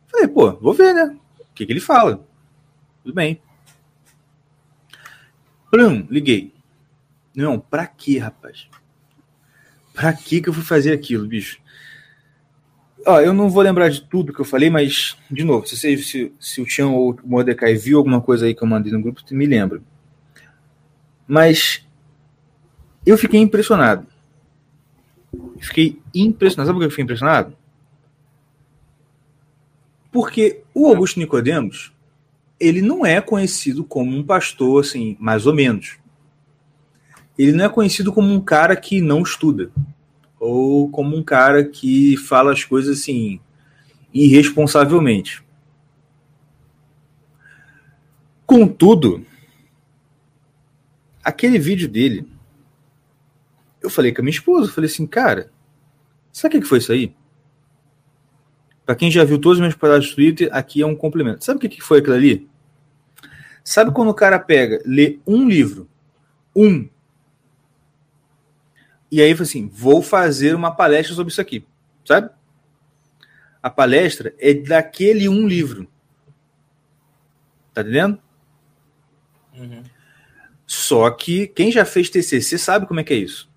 Falei, 0.08 0.28
pô, 0.30 0.54
vou 0.54 0.74
ver, 0.74 0.94
né? 0.94 1.16
O 1.42 1.54
que, 1.54 1.66
que 1.66 1.74
ele 1.74 1.82
fala? 1.82 2.26
Tudo 3.04 3.14
bem. 3.14 3.42
Plum, 5.70 6.08
liguei. 6.10 6.54
Não, 7.36 7.60
pra 7.60 7.86
quê, 7.86 8.18
rapaz? 8.18 8.70
Pra 9.94 10.14
que 10.14 10.40
que 10.40 10.48
eu 10.48 10.54
fui 10.54 10.64
fazer 10.64 10.94
aquilo, 10.94 11.28
bicho? 11.28 11.60
Ó, 13.06 13.20
eu 13.20 13.34
não 13.34 13.50
vou 13.50 13.62
lembrar 13.62 13.90
de 13.90 14.02
tudo 14.02 14.34
que 14.34 14.40
eu 14.40 14.46
falei, 14.46 14.70
mas, 14.70 15.18
de 15.30 15.44
novo, 15.44 15.68
se, 15.68 15.78
você, 15.78 15.98
se, 15.98 16.34
se 16.40 16.62
o 16.62 16.66
Tião 16.66 16.96
ou 16.96 17.12
o 17.12 17.28
Mordecai 17.28 17.76
viu 17.76 17.98
alguma 17.98 18.22
coisa 18.22 18.46
aí 18.46 18.56
que 18.56 18.64
eu 18.64 18.68
mandei 18.68 18.92
no 18.92 19.02
grupo, 19.02 19.22
me 19.32 19.46
lembra. 19.46 19.82
Mas 21.28 21.86
Eu 23.06 23.18
fiquei 23.18 23.40
impressionado. 23.40 24.08
Fiquei 25.60 26.02
impressionado. 26.14 26.68
Sabe 26.68 26.78
por 26.78 26.80
que 26.82 26.86
eu 26.86 26.90
fiquei 26.90 27.04
impressionado? 27.04 27.56
Porque 30.12 30.62
o 30.74 30.88
Augusto 30.88 31.20
Nicodemos, 31.20 31.94
ele 32.60 32.82
não 32.82 33.06
é 33.06 33.20
conhecido 33.20 33.84
como 33.84 34.16
um 34.16 34.24
pastor, 34.24 34.84
assim, 34.84 35.18
mais 35.20 35.46
ou 35.46 35.54
menos. 35.54 35.98
Ele 37.38 37.52
não 37.52 37.66
é 37.66 37.70
conhecido 37.70 38.14
como 38.14 38.34
um 38.34 38.40
cara 38.40 38.76
que 38.76 39.02
não 39.02 39.22
estuda. 39.22 39.72
Ou 40.40 40.90
como 40.90 41.18
um 41.18 41.24
cara 41.24 41.66
que 41.66 42.16
fala 42.16 42.54
as 42.54 42.64
coisas, 42.64 43.00
assim, 43.00 43.40
irresponsavelmente. 44.14 45.44
Contudo, 48.46 49.26
aquele 51.22 51.60
vídeo 51.60 51.90
dele, 51.90 52.26
eu 53.86 53.90
falei 53.90 54.14
com 54.14 54.22
a 54.22 54.24
minha 54.24 54.34
esposa, 54.36 54.72
falei 54.72 54.90
assim, 54.90 55.06
cara, 55.08 55.52
sabe 56.32 56.58
o 56.58 56.62
que 56.62 56.68
foi 56.68 56.80
isso 56.80 56.92
aí? 56.92 57.16
Para 58.86 58.96
quem 58.96 59.10
já 59.10 59.24
viu 59.24 59.40
todos 59.40 59.58
os 59.58 59.62
meus 59.62 59.76
pedaços 59.76 60.10
do 60.10 60.16
Twitter, 60.16 60.50
aqui 60.52 60.82
é 60.82 60.86
um 60.86 60.96
complemento. 60.96 61.44
Sabe 61.44 61.66
o 61.66 61.70
que 61.70 61.82
foi 61.82 62.00
aquilo 62.00 62.16
ali? 62.16 62.48
Sabe 63.64 63.92
quando 63.92 64.10
o 64.10 64.14
cara 64.14 64.38
pega, 64.38 64.82
lê 64.86 65.20
um 65.26 65.50
livro, 65.50 65.90
um, 66.56 66.88
e 69.12 69.22
aí 69.22 69.34
fala 69.34 69.44
assim, 69.44 69.68
vou 69.68 70.02
fazer 70.02 70.54
uma 70.56 70.72
palestra 70.72 71.16
sobre 71.16 71.32
isso 71.32 71.40
aqui, 71.40 71.66
sabe? 72.04 72.30
A 73.62 73.70
palestra 73.70 74.36
é 74.38 74.54
daquele 74.54 75.30
um 75.30 75.48
livro. 75.48 75.88
Tá 77.74 77.82
entendendo? 77.82 78.20
Uhum. 79.58 79.84
Só 80.68 81.10
que 81.12 81.48
quem 81.48 81.72
já 81.72 81.86
fez 81.86 82.10
TCC 82.10 82.58
sabe 82.58 82.86
como 82.86 83.00
é 83.00 83.04
que 83.04 83.14
é 83.14 83.18
isso. 83.18 83.50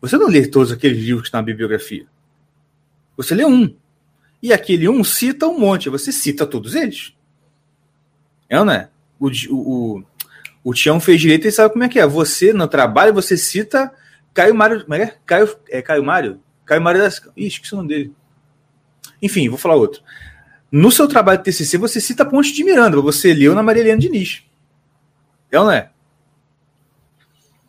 Você 0.00 0.16
não 0.16 0.28
lê 0.28 0.46
todos 0.46 0.72
aqueles 0.72 0.98
livros 0.98 1.22
que 1.22 1.28
estão 1.28 1.40
na 1.40 1.46
bibliografia. 1.46 2.06
Você 3.16 3.34
lê 3.34 3.44
um. 3.44 3.74
E 4.42 4.52
aquele 4.52 4.88
um 4.88 5.04
cita 5.04 5.46
um 5.46 5.58
monte. 5.58 5.90
Você 5.90 6.10
cita 6.10 6.46
todos 6.46 6.74
eles. 6.74 7.14
É 8.48 8.58
ou 8.58 8.64
não 8.64 8.72
é? 8.72 8.88
O, 9.18 9.28
o, 9.50 10.04
o 10.64 10.74
Tião 10.74 10.98
fez 10.98 11.20
direito 11.20 11.46
e 11.46 11.52
sabe 11.52 11.72
como 11.72 11.84
é 11.84 11.88
que 11.88 11.98
é. 11.98 12.06
Você, 12.06 12.52
no 12.52 12.66
trabalho, 12.66 13.12
você 13.12 13.36
cita 13.36 13.92
Caio 14.32 14.54
Mário. 14.54 14.84
Como 14.84 14.94
é? 14.94 15.02
é? 15.02 15.16
Caio, 15.26 15.56
é 15.68 15.82
Caio 15.82 16.02
Mário? 16.02 16.40
Caio 16.64 16.80
Mário 16.80 17.00
das. 17.00 17.20
Ih, 17.36 17.46
esqueci 17.46 17.74
o 17.74 17.76
nome 17.76 17.88
dele. 17.88 18.14
Enfim, 19.20 19.48
vou 19.48 19.58
falar 19.58 19.74
outro. 19.74 20.02
No 20.72 20.90
seu 20.90 21.06
trabalho 21.06 21.38
de 21.38 21.44
TCC, 21.44 21.76
você 21.76 22.00
cita 22.00 22.24
Ponte 22.24 22.52
de 22.52 22.64
Miranda. 22.64 23.00
Você 23.00 23.34
leu 23.34 23.54
na 23.54 23.62
Maria 23.62 23.82
Helena 23.82 23.98
Diniz. 23.98 24.44
É 25.50 25.58
ou 25.58 25.66
não 25.66 25.72
é? 25.72 25.90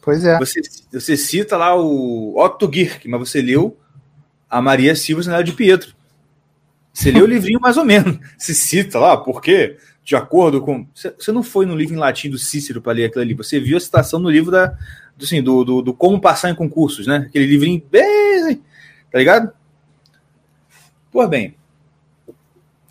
Pois 0.02 0.26
é. 0.26 0.38
Você, 0.40 0.62
você 0.92 1.16
cita 1.16 1.56
lá 1.56 1.76
o 1.76 2.36
Otto 2.38 2.70
Girk, 2.72 3.08
mas 3.08 3.20
você 3.20 3.42
leu 3.42 3.78
a 4.50 4.62
Maria 4.62 4.96
Silva 4.96 5.24
Senhora 5.24 5.44
de 5.44 5.54
Pietro. 5.54 5.94
Você 6.94 7.12
leu 7.12 7.24
o 7.24 7.28
livrinho 7.30 7.60
mais 7.62 7.78
ou 7.78 7.86
menos. 7.86 8.18
Se 8.38 8.54
cita 8.56 9.00
lá, 9.00 9.16
por 9.16 9.42
quê? 9.42 9.78
De 10.04 10.16
acordo 10.16 10.62
com. 10.62 10.88
Você 10.94 11.32
não 11.32 11.44
foi 11.44 11.66
no 11.66 11.76
livro 11.76 11.94
em 11.94 12.00
latim 12.00 12.30
do 12.30 12.38
Cícero 12.38 12.82
para 12.82 12.94
ler 12.94 13.06
aquilo 13.06 13.22
ali. 13.22 13.34
Você 13.36 13.60
viu 13.60 13.78
a 13.78 13.80
citação 13.80 14.20
no 14.20 14.30
livro 14.30 14.52
da, 14.52 14.76
do, 15.16 15.24
assim, 15.24 15.42
do, 15.42 15.64
do, 15.64 15.82
do 15.82 15.94
Como 15.94 16.20
Passar 16.20 16.50
em 16.50 16.56
Concursos, 16.56 17.06
né? 17.06 17.26
Aquele 17.30 17.46
livrinho 17.46 17.82
bem. 17.90 18.62
Tá 19.12 19.20
ligado? 19.20 19.52
Pois 21.12 21.30
bem, 21.30 21.56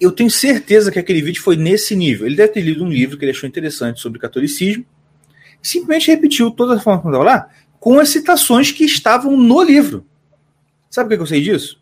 eu 0.01 0.13
tenho 0.13 0.31
certeza 0.31 0.91
que 0.91 0.99
aquele 0.99 1.23
vídeo 1.23 1.43
foi 1.43 1.57
nesse 1.57 1.97
nível. 1.97 2.27
Ele 2.27 2.37
deve 2.37 2.53
ter 2.53 2.61
lido 2.61 2.85
um 2.85 2.89
livro 2.89 3.19
que 3.19 3.25
ele 3.25 3.33
achou 3.33 3.49
interessante 3.49 4.01
sobre 4.01 4.19
catolicismo, 4.19 4.85
simplesmente 5.63 6.11
repetiu 6.11 6.51
toda 6.51 6.77
a 6.77 6.81
forma 6.81 7.03
estava 7.03 7.25
lá, 7.25 7.49
com 7.79 7.99
as 7.99 8.09
citações 8.09 8.73
que 8.73 8.85
estavam 8.85 9.37
no 9.37 9.63
livro. 9.63 10.07
Sabe 10.91 11.09
por 11.09 11.17
que 11.17 11.23
eu 11.23 11.27
sei 11.27 11.43
disso? 11.43 11.81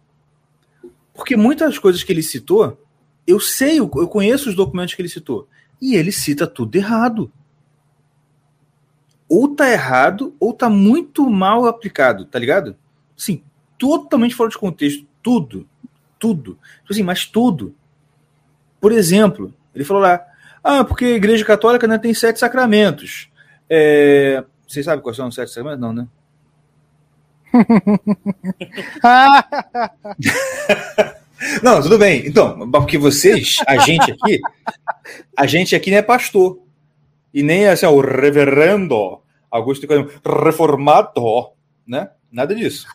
Porque 1.14 1.37
muitas 1.37 1.79
coisas 1.79 2.03
que 2.03 2.12
ele 2.12 2.22
citou, 2.22 2.81
eu 3.26 3.41
sei, 3.41 3.79
eu 3.79 3.89
conheço 3.89 4.49
os 4.49 4.55
documentos 4.55 4.95
que 4.95 5.03
ele 5.03 5.09
citou, 5.09 5.49
e 5.81 5.97
ele 5.97 6.12
cita 6.12 6.47
tudo 6.47 6.76
errado. 6.76 7.33
Ou 9.29 9.55
tá 9.55 9.70
errado, 9.70 10.35
ou 10.39 10.53
tá 10.53 10.70
muito 10.70 11.29
mal 11.29 11.66
aplicado, 11.66 12.24
tá 12.24 12.39
ligado? 12.39 12.76
Sim, 13.16 13.43
totalmente 13.76 14.35
fora 14.35 14.51
de 14.51 14.57
contexto, 14.57 15.07
tudo, 15.22 15.68
tudo. 16.18 16.59
Tipo 16.81 16.93
assim, 16.93 17.03
mas 17.03 17.26
tudo. 17.26 17.74
Por 18.81 18.93
exemplo, 18.93 19.53
ele 19.74 19.85
falou 19.85 20.03
lá, 20.03 20.24
ah, 20.62 20.85
porque 20.85 21.05
a 21.05 21.16
Igreja 21.16 21.45
Católica 21.45 21.87
né, 21.87 21.99
tem 21.99 22.14
sete 22.14 22.39
sacramentos. 22.39 23.29
É... 23.69 24.45
Vocês 24.66 24.85
sabem 24.85 25.03
quais 25.03 25.16
são 25.16 25.29
os 25.29 25.35
sete 25.35 25.51
sacramentos? 25.51 25.81
Não, 25.81 25.93
né? 25.93 26.07
não, 31.62 31.81
tudo 31.81 31.99
bem. 31.99 32.27
Então, 32.27 32.71
porque 32.71 32.99
vocês, 32.99 33.57
a 33.66 33.79
gente 33.79 34.12
aqui, 34.12 34.39
a 35.37 35.47
gente 35.47 35.75
aqui 35.75 35.91
não 35.91 35.99
é 35.99 36.03
pastor. 36.03 36.61
E 37.33 37.43
nem 37.43 37.66
assim, 37.66 37.87
o 37.87 38.01
reverendo 38.01 39.21
Augusto 39.51 39.87
reformado, 40.45 41.53
né? 41.87 42.11
Nada 42.31 42.55
disso. 42.55 42.87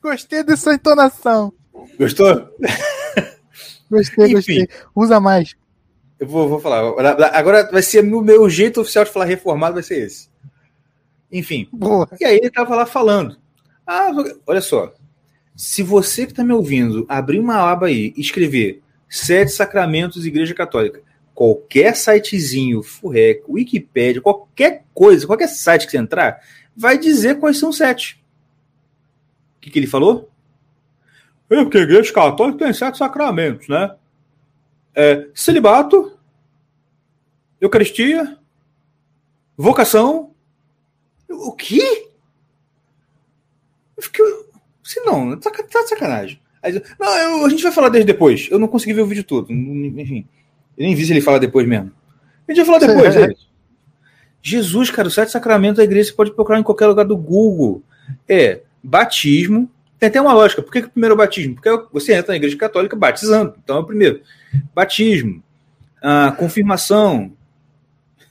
Gostei 0.00 0.44
dessa 0.44 0.74
entonação. 0.74 1.52
Gostou? 1.98 2.48
Gostei, 3.90 4.26
Enfim, 4.26 4.34
gostei. 4.34 4.68
Usa 4.94 5.20
mais. 5.20 5.56
Eu 6.18 6.26
vou, 6.26 6.48
vou 6.48 6.60
falar. 6.60 6.80
Agora 7.32 7.68
vai 7.70 7.82
ser 7.82 8.02
o 8.02 8.22
meu 8.22 8.48
jeito 8.50 8.80
oficial 8.80 9.04
de 9.04 9.12
falar 9.12 9.24
reformado, 9.24 9.74
vai 9.74 9.82
ser 9.82 10.06
esse. 10.06 10.28
Enfim. 11.30 11.68
Boa. 11.72 12.08
E 12.20 12.24
aí 12.24 12.36
ele 12.38 12.50
tava 12.50 12.74
lá 12.74 12.86
falando. 12.86 13.36
Ah, 13.86 14.10
olha 14.46 14.60
só. 14.60 14.92
Se 15.54 15.82
você 15.82 16.24
que 16.24 16.32
está 16.32 16.44
me 16.44 16.52
ouvindo 16.52 17.04
abrir 17.08 17.38
uma 17.38 17.56
aba 17.56 17.86
aí 17.86 18.12
e 18.16 18.20
escrever 18.20 18.82
Sete 19.08 19.52
Sacramentos 19.52 20.26
Igreja 20.26 20.54
Católica, 20.54 21.02
qualquer 21.34 21.94
sitezinho, 21.96 22.82
Furrec, 22.82 23.42
Wikipedia, 23.48 24.20
qualquer 24.20 24.84
coisa, 24.92 25.26
qualquer 25.26 25.48
site 25.48 25.86
que 25.86 25.92
você 25.92 25.98
entrar, 25.98 26.40
vai 26.76 26.98
dizer 26.98 27.38
quais 27.38 27.58
são 27.58 27.72
sete. 27.72 28.20
O 29.56 29.60
que, 29.60 29.70
que 29.70 29.78
ele 29.78 29.86
falou? 29.86 30.28
É 31.48 31.62
porque 31.62 31.78
a 31.78 31.82
igreja 31.82 32.12
católica 32.12 32.64
tem 32.64 32.72
sete 32.72 32.98
sacramentos, 32.98 33.68
né? 33.68 33.94
É, 35.00 35.28
celibato, 35.32 36.18
Eucaristia, 37.60 38.36
vocação. 39.56 40.32
O 41.30 41.52
quê? 41.52 42.08
Eu 43.96 44.02
fiquei. 44.02 44.24
Se 44.82 44.98
não, 45.02 45.38
tá, 45.38 45.52
tá 45.52 45.82
de 45.82 45.88
sacanagem. 45.88 46.40
Aí, 46.60 46.82
não, 46.98 47.16
eu, 47.16 47.46
a 47.46 47.48
gente 47.48 47.62
vai 47.62 47.70
falar 47.70 47.90
desde 47.90 48.12
depois. 48.12 48.48
Eu 48.50 48.58
não 48.58 48.66
consegui 48.66 48.92
ver 48.92 49.02
o 49.02 49.06
vídeo 49.06 49.22
todo. 49.22 49.52
Enfim. 49.52 50.26
Eu 50.76 50.84
nem 50.84 50.96
vi 50.96 51.06
se 51.06 51.12
ele 51.12 51.20
fala 51.20 51.38
depois 51.38 51.64
mesmo. 51.64 51.92
A 52.48 52.52
gente 52.52 52.66
vai 52.66 52.80
falar 52.80 52.92
depois. 52.92 53.14
É. 53.14 53.28
Jesus, 54.42 54.90
cara, 54.90 55.06
o 55.06 55.12
sete 55.12 55.30
sacramentos 55.30 55.76
da 55.76 55.84
igreja 55.84 56.10
você 56.10 56.16
pode 56.16 56.32
procurar 56.32 56.58
em 56.58 56.64
qualquer 56.64 56.88
lugar 56.88 57.04
do 57.04 57.16
Google. 57.16 57.84
É 58.28 58.62
batismo, 58.82 59.70
tem 59.98 60.08
até 60.08 60.20
uma 60.20 60.32
lógica. 60.32 60.62
Por 60.62 60.72
que, 60.72 60.82
que 60.82 60.88
o 60.88 60.90
primeiro 60.90 61.14
é 61.14 61.18
batismo? 61.18 61.54
Porque 61.56 61.70
você 61.92 62.14
entra 62.14 62.32
na 62.32 62.36
igreja 62.36 62.56
católica 62.56 62.94
batizando. 62.94 63.54
Então 63.62 63.78
é 63.78 63.80
o 63.80 63.84
primeiro. 63.84 64.22
Batismo. 64.74 65.42
Ah, 66.00 66.32
confirmação. 66.38 67.36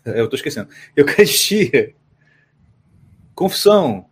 Eu 0.06 0.26
estou 0.26 0.38
esquecendo. 0.38 0.70
Eucaristia. 0.96 1.94
Confissão. 3.36 4.06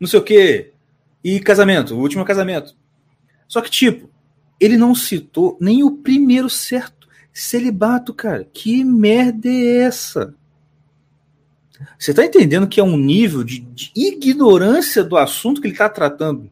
Não 0.00 0.08
sei 0.08 0.18
o 0.18 0.24
quê. 0.24 0.72
E 1.22 1.38
casamento. 1.38 1.94
O 1.94 2.00
último 2.00 2.22
é 2.22 2.26
casamento. 2.26 2.76
Só 3.46 3.60
que, 3.60 3.70
tipo, 3.70 4.10
ele 4.60 4.76
não 4.76 4.94
citou 4.94 5.56
nem 5.60 5.84
o 5.84 5.98
primeiro 5.98 6.50
certo. 6.50 7.08
Celibato, 7.32 8.12
cara. 8.12 8.44
Que 8.52 8.82
merda 8.82 9.48
é 9.48 9.82
essa? 9.82 10.34
Você 11.98 12.10
está 12.10 12.24
entendendo 12.24 12.68
que 12.68 12.80
é 12.80 12.82
um 12.82 12.96
nível 12.96 13.44
de, 13.44 13.60
de, 13.60 13.92
ignorância 13.94 15.04
do 15.04 15.16
assunto 15.16 15.60
que 15.60 15.66
ele 15.66 15.74
está 15.74 15.88
tratando? 15.88 16.50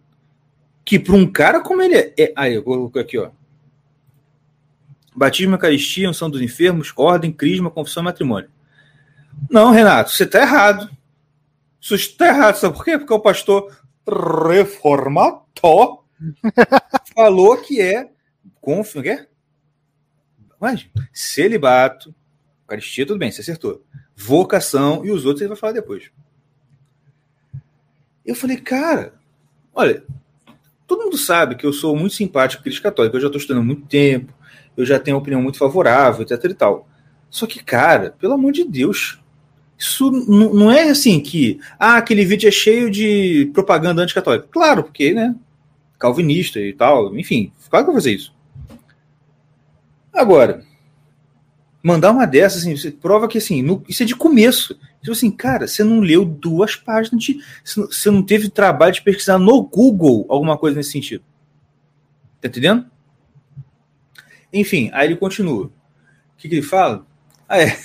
Que 0.84 0.98
para 0.98 1.14
um 1.14 1.30
cara 1.30 1.60
como 1.60 1.82
ele 1.82 1.96
é. 1.96 2.14
é 2.16 2.32
aí, 2.36 2.54
eu 2.54 2.62
coloco 2.62 2.98
aqui, 2.98 3.18
ó. 3.18 3.30
Batismo, 5.14 5.54
Eucaristia, 5.54 6.10
unção 6.10 6.30
dos 6.30 6.40
enfermos, 6.40 6.92
ordem, 6.96 7.32
crisma, 7.32 7.70
confissão 7.70 8.02
e 8.02 8.04
matrimônio. 8.04 8.50
Não, 9.50 9.70
Renato, 9.70 10.10
você 10.10 10.24
está 10.24 10.40
errado. 10.40 10.90
Isso 11.80 11.94
está 11.94 12.28
errado, 12.28 12.56
sabe 12.56 12.76
por 12.76 12.84
quê? 12.84 12.98
Porque 12.98 13.12
o 13.12 13.20
pastor 13.20 13.76
reformado 14.06 15.42
falou 17.14 17.56
que 17.58 17.80
é. 17.80 18.10
Conf, 18.60 18.96
é? 18.96 19.26
Mas, 20.60 20.88
celibato, 21.12 22.14
Eucaristia, 22.62 23.06
tudo 23.06 23.18
bem, 23.18 23.30
você 23.30 23.40
acertou 23.40 23.84
vocação 24.16 25.04
e 25.04 25.10
os 25.10 25.26
outros 25.26 25.42
ele 25.42 25.50
vai 25.50 25.58
falar 25.58 25.72
depois. 25.72 26.10
Eu 28.24 28.34
falei, 28.34 28.56
cara, 28.56 29.14
olha, 29.74 30.02
todo 30.86 31.04
mundo 31.04 31.18
sabe 31.18 31.54
que 31.54 31.66
eu 31.66 31.72
sou 31.72 31.94
muito 31.94 32.14
simpático 32.14 32.64
com 32.64 32.82
católico, 32.82 33.16
eu 33.16 33.20
já 33.20 33.26
estou 33.26 33.38
estudando 33.38 33.62
há 33.62 33.66
muito 33.66 33.86
tempo, 33.86 34.32
eu 34.76 34.86
já 34.86 34.98
tenho 34.98 35.16
uma 35.16 35.20
opinião 35.20 35.42
muito 35.42 35.58
favorável, 35.58 36.22
etc 36.22 36.42
e 36.44 36.54
tal. 36.54 36.88
Só 37.30 37.46
que, 37.46 37.62
cara, 37.62 38.16
pelo 38.18 38.34
amor 38.34 38.52
de 38.52 38.64
Deus, 38.64 39.20
Isso 39.78 40.10
não 40.10 40.70
é 40.70 40.88
assim 40.88 41.20
que, 41.20 41.60
ah, 41.78 41.98
aquele 41.98 42.24
vídeo 42.24 42.48
é 42.48 42.50
cheio 42.50 42.90
de 42.90 43.50
propaganda 43.52 44.02
anticatólica. 44.02 44.48
Claro, 44.50 44.82
porque, 44.82 45.12
né, 45.12 45.34
calvinista 45.98 46.58
e 46.58 46.72
tal, 46.72 47.14
enfim, 47.16 47.52
claro 47.68 47.84
que 47.84 47.90
eu 47.90 47.92
vou 47.92 48.00
fazer 48.00 48.12
isso. 48.12 48.34
Agora, 50.12 50.64
mandar 51.86 52.10
uma 52.10 52.26
dessas, 52.26 52.62
assim, 52.62 52.76
você 52.76 52.90
prova 52.90 53.28
que, 53.28 53.38
assim, 53.38 53.62
no- 53.62 53.84
isso 53.88 54.02
é 54.02 54.06
de 54.06 54.16
começo. 54.16 54.74
Tipo 55.00 55.12
assim, 55.12 55.30
cara, 55.30 55.68
você 55.68 55.84
não 55.84 56.00
leu 56.00 56.24
duas 56.24 56.74
páginas 56.74 57.22
de. 57.22 57.38
Você 57.64 58.10
não 58.10 58.24
teve 58.24 58.48
trabalho 58.48 58.92
de 58.92 59.02
pesquisar 59.02 59.38
no 59.38 59.62
Google 59.62 60.26
alguma 60.28 60.58
coisa 60.58 60.76
nesse 60.76 60.90
sentido. 60.90 61.22
Tá 62.40 62.48
entendendo? 62.48 62.86
Enfim, 64.52 64.90
aí 64.92 65.06
ele 65.06 65.16
continua. 65.16 65.66
O 65.66 65.72
que, 66.36 66.48
que 66.48 66.56
ele 66.56 66.62
fala? 66.62 67.06
Ah, 67.48 67.60
é. 67.62 67.78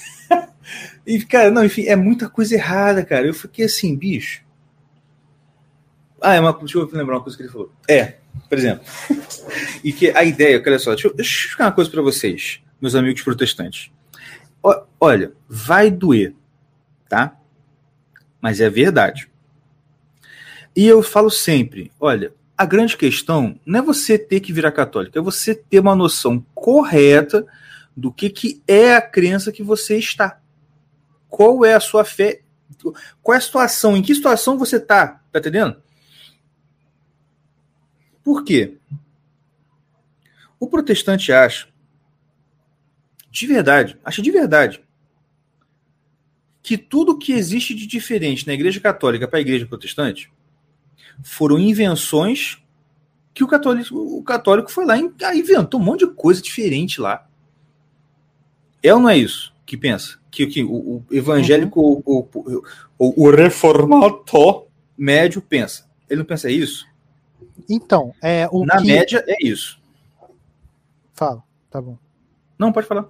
e, 1.05 1.23
cara, 1.23 1.51
não, 1.51 1.63
enfim, 1.63 1.85
é 1.85 1.95
muita 1.95 2.27
coisa 2.27 2.55
errada, 2.55 3.05
cara. 3.05 3.27
Eu 3.27 3.35
fiquei 3.35 3.65
assim, 3.65 3.95
bicho. 3.95 4.41
Ah, 6.19 6.33
é 6.33 6.39
uma, 6.39 6.53
deixa 6.53 6.79
eu 6.79 6.89
lembrar 6.91 7.17
uma 7.17 7.23
coisa 7.23 7.37
que 7.37 7.43
ele 7.43 7.51
falou. 7.51 7.71
É, 7.87 8.15
por 8.49 8.57
exemplo. 8.57 8.83
e 9.83 9.93
que 9.93 10.09
a 10.09 10.23
ideia, 10.23 10.61
olha 10.65 10.79
só, 10.79 10.91
deixa 10.91 11.07
eu, 11.07 11.13
deixa 11.13 11.31
eu 11.31 11.39
explicar 11.45 11.65
uma 11.65 11.71
coisa 11.71 11.91
para 11.91 12.01
vocês, 12.01 12.61
meus 12.81 12.95
amigos 12.95 13.21
protestantes. 13.21 13.91
O- 14.63 14.83
olha, 14.99 15.33
vai 15.47 15.91
doer, 15.91 16.35
tá? 17.07 17.37
Mas 18.41 18.59
é 18.59 18.69
verdade. 18.69 19.29
E 20.75 20.85
eu 20.85 21.03
falo 21.03 21.29
sempre, 21.29 21.91
olha, 21.99 22.33
a 22.57 22.65
grande 22.65 22.95
questão 22.95 23.59
não 23.65 23.79
é 23.79 23.81
você 23.81 24.17
ter 24.17 24.39
que 24.39 24.53
virar 24.53 24.71
católico, 24.71 25.17
é 25.17 25.21
você 25.21 25.53
ter 25.53 25.79
uma 25.79 25.95
noção 25.95 26.45
correta 26.53 27.45
do 27.95 28.11
que, 28.11 28.29
que 28.29 28.61
é 28.67 28.95
a 28.95 29.01
crença 29.01 29.51
que 29.51 29.63
você 29.63 29.97
está. 29.97 30.39
Qual 31.27 31.65
é 31.65 31.73
a 31.73 31.79
sua 31.79 32.05
fé? 32.05 32.41
Qual 33.21 33.35
é 33.35 33.37
a 33.37 33.41
situação? 33.41 33.97
Em 33.97 34.01
que 34.01 34.15
situação 34.15 34.57
você 34.57 34.77
está? 34.77 35.21
Tá 35.31 35.39
entendendo? 35.39 35.81
Por 38.23 38.43
quê? 38.43 38.77
O 40.59 40.67
protestante 40.67 41.33
acha, 41.33 41.67
de 43.31 43.47
verdade, 43.47 43.97
acha 44.03 44.21
de 44.21 44.29
verdade, 44.29 44.83
que 46.61 46.77
tudo 46.77 47.17
que 47.17 47.31
existe 47.31 47.73
de 47.73 47.87
diferente 47.87 48.45
na 48.45 48.53
Igreja 48.53 48.79
Católica 48.79 49.27
para 49.27 49.39
a 49.39 49.41
Igreja 49.41 49.65
Protestante 49.65 50.31
foram 51.23 51.57
invenções 51.57 52.61
que 53.33 53.43
o 53.43 53.47
católico, 53.47 53.95
o 53.95 54.21
católico 54.21 54.69
foi 54.69 54.85
lá 54.85 54.97
e 54.97 55.39
inventou 55.39 55.79
um 55.79 55.83
monte 55.83 56.05
de 56.05 56.13
coisa 56.13 56.41
diferente 56.41 56.99
lá. 56.99 57.27
É 58.83 58.93
ou 58.93 58.99
não 58.99 59.09
é 59.09 59.17
isso 59.17 59.51
que 59.65 59.77
pensa? 59.77 60.19
Que, 60.29 60.47
que 60.47 60.63
o, 60.63 60.97
o 60.97 61.05
evangélico, 61.09 61.79
o, 61.79 62.01
o, 62.05 62.63
o, 62.97 63.23
o 63.23 63.31
reformador 63.31 64.67
médio 64.97 65.41
pensa. 65.41 65.89
Ele 66.09 66.19
não 66.19 66.25
pensa 66.25 66.49
isso? 66.51 66.85
Então, 67.69 68.13
é 68.21 68.49
o 68.51 68.65
Na 68.65 68.79
que... 68.79 68.87
média 68.87 69.23
é 69.25 69.37
isso. 69.41 69.79
Fala, 71.13 71.41
tá 71.69 71.81
bom. 71.81 71.97
Não, 72.59 72.73
pode 72.73 72.85
falar. 72.85 73.09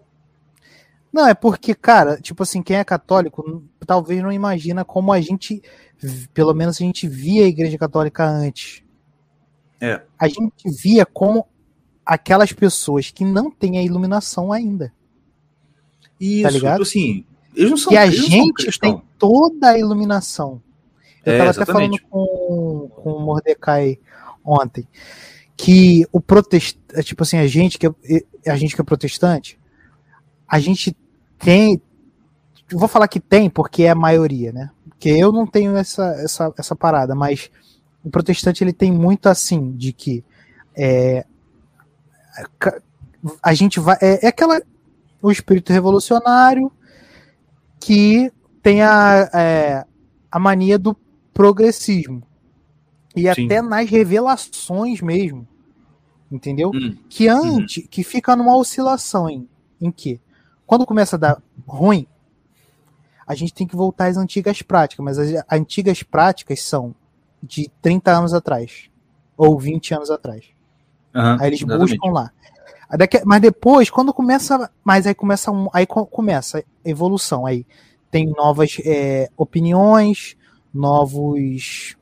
Não, 1.11 1.27
é 1.27 1.33
porque, 1.33 1.75
cara, 1.75 2.17
tipo 2.19 2.43
assim, 2.43 2.63
quem 2.63 2.77
é 2.77 2.83
católico 2.83 3.63
talvez 3.85 4.21
não 4.21 4.31
imagina 4.31 4.85
como 4.85 5.11
a 5.11 5.19
gente, 5.19 5.61
pelo 6.33 6.53
menos 6.53 6.77
a 6.77 6.83
gente 6.85 7.07
via 7.07 7.43
a 7.43 7.47
igreja 7.47 7.77
católica 7.77 8.25
antes. 8.25 8.83
É. 9.79 10.01
A 10.17 10.27
gente 10.27 10.69
via 10.81 11.05
como 11.05 11.45
aquelas 12.05 12.53
pessoas 12.53 13.11
que 13.11 13.25
não 13.25 13.51
têm 13.51 13.77
a 13.77 13.83
iluminação 13.83 14.51
ainda. 14.53 14.93
Isso, 16.19 16.49
ligado? 16.49 16.73
tipo 16.73 16.83
assim, 16.83 17.25
eles 17.55 17.71
não 17.71 17.77
são 17.77 17.89
que 17.89 17.97
a 17.97 18.09
gente 18.09 18.79
tem 18.79 19.01
toda 19.17 19.71
a 19.71 19.77
iluminação. 19.79 20.61
Eu 21.25 21.33
É, 21.33 21.37
tava 21.37 21.49
até 21.51 21.65
falando 21.65 21.93
exatamente. 21.95 22.07
com, 22.09 22.89
com 22.95 23.13
o 23.13 23.19
Mordecai 23.21 23.99
ontem 24.43 24.87
que 25.57 26.07
o 26.11 26.19
protestante, 26.19 27.03
tipo 27.03 27.21
assim, 27.21 27.37
a 27.37 27.45
gente 27.45 27.77
que 27.77 27.85
é, 27.85 27.91
a 28.47 28.55
gente 28.55 28.73
que 28.73 28.81
é 28.81 28.83
protestante, 28.83 29.59
a 30.51 30.59
gente 30.59 30.95
tem 31.39 31.81
vou 32.73 32.87
falar 32.89 33.07
que 33.07 33.21
tem 33.21 33.49
porque 33.49 33.83
é 33.83 33.89
a 33.89 33.95
maioria, 33.95 34.51
né? 34.51 34.69
Porque 34.89 35.09
eu 35.09 35.31
não 35.31 35.47
tenho 35.47 35.75
essa, 35.77 36.03
essa, 36.21 36.53
essa 36.57 36.75
parada, 36.75 37.15
mas 37.15 37.49
o 38.03 38.09
protestante 38.09 38.63
ele 38.63 38.73
tem 38.73 38.91
muito 38.91 39.27
assim 39.27 39.71
de 39.71 39.93
que 39.93 40.23
é, 40.75 41.25
a 43.41 43.53
gente 43.53 43.79
vai 43.79 43.97
é, 44.01 44.25
é 44.25 44.27
aquela 44.27 44.61
o 45.21 45.31
espírito 45.31 45.71
revolucionário 45.71 46.71
que 47.79 48.31
tem 48.61 48.81
a, 48.81 49.29
é, 49.33 49.85
a 50.29 50.39
mania 50.39 50.77
do 50.77 50.95
progressismo 51.33 52.23
e 53.15 53.21
Sim. 53.33 53.45
até 53.45 53.61
nas 53.61 53.89
revelações 53.89 55.01
mesmo, 55.01 55.47
entendeu? 56.31 56.71
Hum, 56.73 56.95
que 57.09 57.27
antes 57.27 57.87
que 57.89 58.03
fica 58.03 58.35
numa 58.35 58.55
oscilação 58.55 59.29
em, 59.29 59.47
em 59.79 59.91
que 59.91 60.19
quando 60.71 60.85
começa 60.85 61.17
a 61.17 61.19
dar 61.19 61.43
ruim 61.67 62.07
a 63.27 63.35
gente 63.35 63.53
tem 63.53 63.67
que 63.67 63.75
voltar 63.75 64.05
às 64.05 64.15
antigas 64.15 64.61
práticas 64.61 65.03
mas 65.03 65.19
as 65.19 65.43
antigas 65.51 66.01
práticas 66.01 66.61
são 66.63 66.95
de 67.43 67.69
30 67.81 68.09
anos 68.17 68.33
atrás 68.33 68.89
ou 69.35 69.59
20 69.59 69.93
anos 69.93 70.09
atrás 70.09 70.45
aham, 71.13 71.37
aí 71.41 71.47
eles 71.47 71.61
exatamente. 71.61 71.97
buscam 71.97 72.13
lá 72.13 72.31
mas 73.25 73.41
depois 73.41 73.89
quando 73.89 74.13
começa 74.13 74.71
mas 74.81 75.05
aí 75.05 75.13
começa 75.13 75.51
aí 75.73 75.85
co- 75.85 76.05
começa 76.05 76.59
a 76.59 76.89
evolução 76.89 77.45
aí 77.45 77.65
tem 78.09 78.27
novas 78.27 78.77
é, 78.85 79.29
opiniões 79.35 80.37
novos 80.73 81.97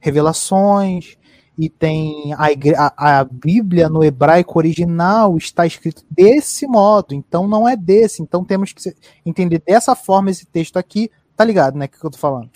revelações 0.00 1.16
e 1.64 1.68
tem 1.68 2.34
a, 2.36 2.50
igre- 2.50 2.74
a, 2.76 3.20
a 3.20 3.24
Bíblia 3.24 3.88
no 3.88 4.02
hebraico 4.02 4.58
original 4.58 5.36
está 5.36 5.64
escrito 5.64 6.04
desse 6.10 6.66
modo, 6.66 7.14
então 7.14 7.46
não 7.46 7.68
é 7.68 7.76
desse, 7.76 8.20
então 8.20 8.44
temos 8.44 8.72
que 8.72 8.92
entender 9.24 9.62
dessa 9.64 9.94
forma 9.94 10.28
esse 10.28 10.44
texto 10.44 10.76
aqui, 10.76 11.08
tá 11.36 11.44
ligado, 11.44 11.78
né, 11.78 11.86
que 11.86 12.04
eu 12.04 12.10
tô 12.10 12.18
falando? 12.18 12.50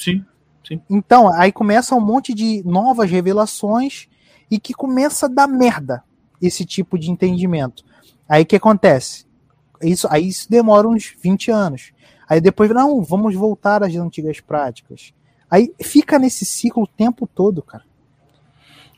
Sim. 0.66 0.82
Então, 0.90 1.32
aí 1.32 1.52
começa 1.52 1.94
um 1.94 2.00
monte 2.00 2.34
de 2.34 2.64
novas 2.66 3.08
revelações 3.08 4.08
e 4.50 4.58
que 4.58 4.74
começa 4.74 5.26
a 5.26 5.28
dar 5.28 5.46
merda 5.46 6.02
esse 6.42 6.64
tipo 6.64 6.98
de 6.98 7.08
entendimento. 7.08 7.84
Aí 8.28 8.42
o 8.42 8.46
que 8.46 8.56
acontece? 8.56 9.24
Isso, 9.80 10.08
aí 10.10 10.26
isso 10.26 10.50
demora 10.50 10.88
uns 10.88 11.14
20 11.22 11.52
anos. 11.52 11.92
Aí 12.28 12.40
depois, 12.40 12.68
não, 12.70 13.00
vamos 13.04 13.36
voltar 13.36 13.84
às 13.84 13.94
antigas 13.94 14.40
práticas. 14.40 15.12
Aí 15.48 15.72
fica 15.80 16.18
nesse 16.18 16.44
ciclo 16.44 16.82
o 16.82 16.88
tempo 16.88 17.24
todo, 17.32 17.62
cara. 17.62 17.84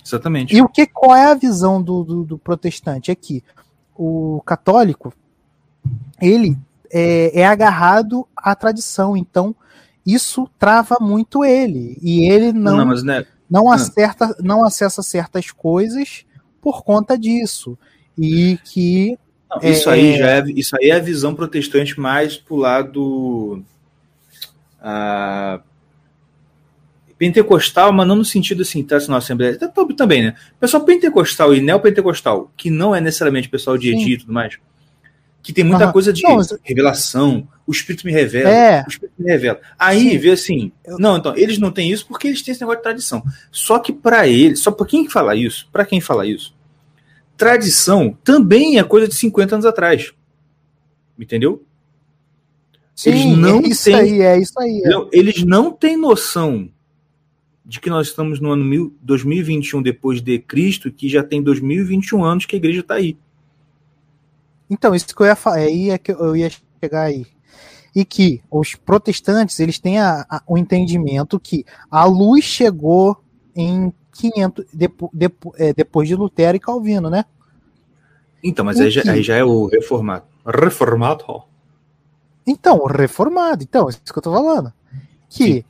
Exatamente. 0.09 0.57
E 0.57 0.63
o 0.63 0.69
que 0.69 0.87
qual 0.87 1.15
é 1.15 1.27
a 1.31 1.35
visão 1.35 1.83
do, 1.83 2.03
do, 2.03 2.25
do 2.25 2.39
protestante? 2.39 3.11
É 3.11 3.15
que 3.15 3.45
o 3.97 4.41
católico 4.47 5.13
ele 6.21 6.57
é, 6.91 7.41
é 7.43 7.47
agarrado 7.47 8.27
à 8.37 8.55
tradição, 8.55 9.17
então 9.17 9.55
isso 10.07 10.49
trava 10.59 10.97
muito 11.01 11.45
ele 11.45 11.99
e 12.01 12.27
ele 12.31 12.53
não 12.53 12.85
não, 12.85 12.95
né, 13.03 13.27
não 13.51 13.71
Ah. 13.71 13.75
acerta, 13.75 14.35
não 14.41 14.65
acessa 14.65 15.03
certas 15.03 15.51
coisas 15.51 16.25
por 16.63 16.83
conta 16.83 17.19
disso 17.19 17.77
e 18.17 18.59
que 18.65 19.19
não, 19.51 19.59
É, 19.63 19.71
isso 19.71 19.91
aí 19.91 20.15
é- 20.15 20.19
já 20.19 20.31
é, 20.31 20.45
isso 20.49 20.77
aí 20.77 20.91
é 20.91 20.97
a 20.97 21.01
visão 21.01 21.35
protestante 21.35 21.99
mais 22.01 22.37
pro 22.37 22.57
lado 22.57 23.63
ah, 24.81 25.61
pentecostal, 27.19 27.93
mas 27.93 28.07
não 28.07 28.17
no 28.17 28.25
sentido 28.25 28.63
assim, 28.63 28.83
tá? 28.83 28.97
Na 29.09 29.17
Assembleia 29.19 29.59
tá, 29.59 29.67
tá- 29.69 29.85
também, 29.97 30.23
né? 30.23 30.35
Pessoal 30.61 30.85
pentecostal 30.85 31.53
e 31.55 31.61
neopentecostal, 31.61 32.53
que 32.57 32.71
não 32.71 32.95
é 32.95 33.01
necessariamente 33.01 33.49
pessoal 33.49 33.77
de 33.77 33.91
Sim. 33.91 34.01
Edi 34.03 34.13
e 34.13 34.19
tudo 34.19 34.33
mais, 34.33 34.57
que 35.43 35.53
tem 35.53 35.65
muita 35.65 35.85
Aham. 35.85 35.93
coisa 35.93 36.13
de 36.13 36.23
Não, 36.23 36.39
revelação, 36.63 37.49
o 37.67 37.73
Espírito 37.73 38.07
me 38.07 38.13
revela, 38.13 38.49
É. 38.51 38.85
o 38.85 38.89
Espírito 38.89 39.15
me 39.19 39.31
revela. 39.31 39.61
Aí 39.79 40.11
Sim. 40.11 40.19
vê 40.19 40.31
assim, 40.31 40.73
não, 40.99 41.17
então, 41.17 41.37
eles 41.37 41.59
não 41.59 41.73
têm 41.73 41.91
isso 41.91 42.07
porque 42.07 42.29
eles 42.29 42.41
têm 42.43 42.53
esse 42.53 42.61
negócio 42.61 42.79
de 42.79 42.83
tradição. 42.85 43.23
Só 43.51 43.79
que 43.81 43.93
para 43.93 44.29
eles, 44.29 44.61
só 44.61 44.71
para 44.71 44.87
quem 44.87 45.09
fala 45.11 45.35
isso, 45.35 45.69
para 45.73 45.85
quem 45.85 46.01
fala 46.01 46.25
isso, 46.27 46.55
tradição 47.37 48.17
também 48.23 48.79
é 48.79 48.85
coisa 48.85 49.09
de 49.09 49.15
50 49.15 49.57
anos 49.57 49.67
atrás. 49.67 50.13
Entendeu? 51.19 51.65
Eles 53.05 53.21
sim, 53.23 53.37
não 53.37 53.59
é 53.61 53.63
isso 53.69 53.85
têm- 53.85 53.95
aí, 53.95 54.21
é 54.23 54.39
isso 54.41 54.59
aí. 54.61 54.83
é. 54.85 55.09
Eles 55.19 55.43
não 55.45 55.71
têm 55.71 55.97
noção 55.97 56.69
de 57.69 57.79
que 57.81 57.91
nós 57.91 58.09
estamos 58.09 58.41
no 58.41 58.51
ano 58.51 58.65
mil- 58.65 58.97
2021 59.03 59.83
depois 59.83 60.23
de 60.23 60.39
Cristo, 60.39 60.91
que 60.91 61.07
já 61.07 61.23
tem 61.23 61.43
2021 61.43 62.25
anos 62.25 62.47
que 62.47 62.57
a 62.57 62.59
igreja 62.59 62.81
está 62.81 62.95
aí. 62.95 63.15
Então, 64.71 64.95
isso 64.95 65.15
que 65.15 65.21
eu 65.23 65.27
ia 65.27 65.37
falar, 65.37 65.57
aí 65.59 65.91
é 65.91 65.99
que 65.99 66.11
eu 66.13 66.35
ia 66.35 66.51
chegar 66.83 67.03
aí. 67.03 67.27
E 67.95 68.05
que 68.07 68.41
os 68.51 68.75
protestantes, 68.75 69.61
eles 69.61 69.79
têm 69.79 69.99
a- 69.99 70.25
a- 70.31 70.43
o 70.47 70.57
entendimento 70.57 71.39
que 71.39 71.65
a 71.91 72.05
luz 72.05 72.45
chegou 72.45 73.23
em 73.55 73.93
500, 74.13 74.65
depo, 74.73 75.11
depo- 75.13 75.55
é, 75.59 75.73
depois 75.75 76.09
de 76.09 76.15
Lutero 76.15 76.57
e 76.57 76.61
Calvino, 76.61 77.11
né? 77.11 77.25
Então, 78.43 78.65
mas 78.65 78.81
aí 78.81 78.91
já, 78.91 79.03
aí 79.13 79.23
já 79.23 79.37
é 79.37 79.45
o 79.45 79.67
reformado. 79.67 80.25
Reformado, 80.47 81.25
ó. 81.29 81.43
Então, 82.47 82.79
o 82.79 82.87
reformado. 82.87 83.63
Então, 83.63 83.89
é 83.89 83.91
isso 83.91 84.01
que 84.05 84.19
eu 84.19 84.23
tô 84.23 84.33
falando. 84.33 84.73
Que 85.29 85.65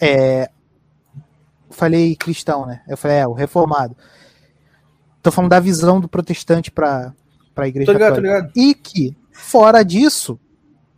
é. 0.00 0.50
Falei 1.76 2.16
cristão, 2.16 2.64
né? 2.64 2.82
Eu 2.88 2.96
falei, 2.96 3.18
é, 3.18 3.26
o 3.26 3.34
reformado. 3.34 3.94
Tô 5.22 5.30
falando 5.30 5.50
da 5.50 5.60
visão 5.60 6.00
do 6.00 6.08
protestante 6.08 6.70
para 6.70 7.12
a 7.54 7.68
igreja 7.68 7.84
Tô 7.86 7.92
ligado, 7.92 8.14
tô 8.14 8.20
ligado. 8.22 8.50
E 8.56 8.74
que, 8.74 9.14
fora 9.30 9.82
disso, 9.82 10.40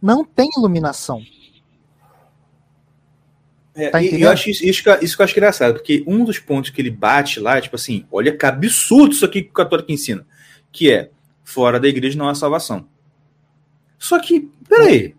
não 0.00 0.24
tem 0.24 0.48
iluminação. 0.56 1.20
É, 3.74 3.90
Tá 3.90 4.02
eu 4.02 4.30
acho 4.30 4.50
isso, 4.50 4.64
isso, 4.64 4.82
que, 4.84 4.88
eu- 4.88 4.98
isso 5.02 5.16
que 5.16 5.22
eu 5.22 5.24
acho 5.24 5.32
engraçado, 5.34 5.74
porque 5.74 6.04
um 6.06 6.24
dos 6.24 6.38
pontos 6.38 6.70
que 6.70 6.80
ele 6.80 6.90
bate 6.92 7.40
lá 7.40 7.58
é 7.58 7.60
tipo 7.60 7.74
assim: 7.74 8.06
olha 8.10 8.36
que 8.36 8.46
absurdo 8.46 9.12
isso 9.14 9.24
aqui 9.24 9.42
que 9.42 9.50
o 9.50 9.52
católico 9.52 9.90
ensina. 9.90 10.24
Que 10.70 10.92
é, 10.92 11.10
fora 11.42 11.80
da 11.80 11.88
igreja 11.88 12.16
não 12.16 12.28
há 12.28 12.34
salvação. 12.36 12.86
Só 13.98 14.20
que, 14.20 14.48
peraí. 14.68 15.16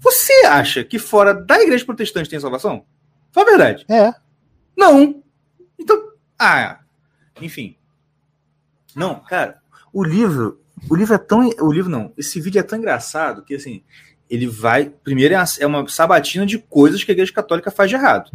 Você 0.00 0.32
acha 0.46 0.82
que 0.82 0.98
fora 0.98 1.32
da 1.32 1.60
igreja 1.60 1.84
protestante 1.84 2.28
tem 2.28 2.40
salvação? 2.40 2.84
Fala 3.30 3.46
a 3.46 3.50
verdade. 3.50 3.84
É. 3.88 4.12
Não. 4.80 5.22
Então, 5.78 6.12
ah, 6.38 6.78
enfim. 7.38 7.76
Não, 8.96 9.16
cara, 9.20 9.58
o 9.92 10.02
livro, 10.02 10.58
o 10.88 10.96
livro 10.96 11.14
é 11.14 11.18
tão, 11.18 11.46
o 11.60 11.70
livro 11.70 11.90
não, 11.90 12.14
esse 12.16 12.40
vídeo 12.40 12.58
é 12.58 12.62
tão 12.62 12.78
engraçado 12.78 13.44
que 13.44 13.54
assim, 13.54 13.82
ele 14.28 14.46
vai, 14.46 14.88
primeiro 15.04 15.34
é 15.34 15.66
uma, 15.66 15.82
é 15.82 15.88
sabatina 15.88 16.46
de 16.46 16.58
coisas 16.58 17.04
que 17.04 17.10
a 17.10 17.12
igreja 17.12 17.30
católica 17.30 17.70
faz 17.70 17.90
de 17.90 17.96
errado. 17.96 18.30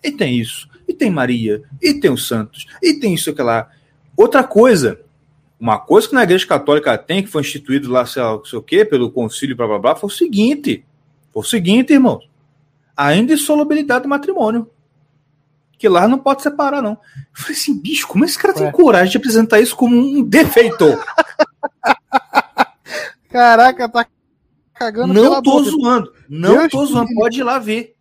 E 0.00 0.12
tem 0.12 0.38
isso, 0.38 0.68
e 0.86 0.94
tem 0.94 1.10
Maria, 1.10 1.64
e 1.82 1.94
tem 1.94 2.12
os 2.12 2.28
santos, 2.28 2.66
e 2.80 2.94
tem 2.94 3.14
isso 3.14 3.34
que 3.34 3.42
lá. 3.42 3.68
Outra 4.16 4.44
coisa, 4.44 5.00
uma 5.58 5.80
coisa 5.80 6.06
que 6.08 6.14
na 6.14 6.22
igreja 6.22 6.46
católica 6.46 6.96
tem, 6.96 7.24
que 7.24 7.28
foi 7.28 7.42
instituído 7.42 7.90
lá, 7.90 8.06
sei 8.06 8.22
lá, 8.22 8.34
não 8.34 8.44
sei 8.44 8.58
o 8.60 8.62
quê, 8.62 8.84
pelo 8.84 9.10
concílio, 9.10 9.56
blá 9.56 9.66
blá 9.66 9.78
blá, 9.80 9.96
foi 9.96 10.06
o 10.06 10.12
seguinte, 10.12 10.84
foi 11.32 11.42
o 11.42 11.44
seguinte, 11.44 11.92
irmãos, 11.92 12.30
a 12.96 13.16
indissolubilidade 13.16 14.04
do 14.04 14.08
matrimônio 14.08 14.70
que 15.78 15.88
lá 15.88 16.08
não 16.08 16.18
pode 16.18 16.42
separar, 16.42 16.82
não. 16.82 16.92
Eu 16.92 16.98
falei 17.34 17.56
assim, 17.56 17.80
bicho, 17.80 18.06
como 18.08 18.24
esse 18.24 18.36
cara 18.36 18.52
tem 18.52 18.70
coragem 18.72 19.12
de 19.12 19.16
apresentar 19.16 19.60
isso 19.60 19.76
como 19.76 19.96
um 19.96 20.22
defeito? 20.22 20.84
Caraca, 23.30 23.88
tá 23.88 24.06
cagando 24.74 25.14
não 25.14 25.42
tô 25.42 25.58
boca. 25.58 25.70
zoando. 25.70 26.12
Não 26.28 26.56
Deus 26.56 26.70
tô 26.70 26.86
zoando. 26.86 27.14
Pode 27.14 27.40
ir 27.40 27.44
lá 27.44 27.58
ver. 27.58 27.94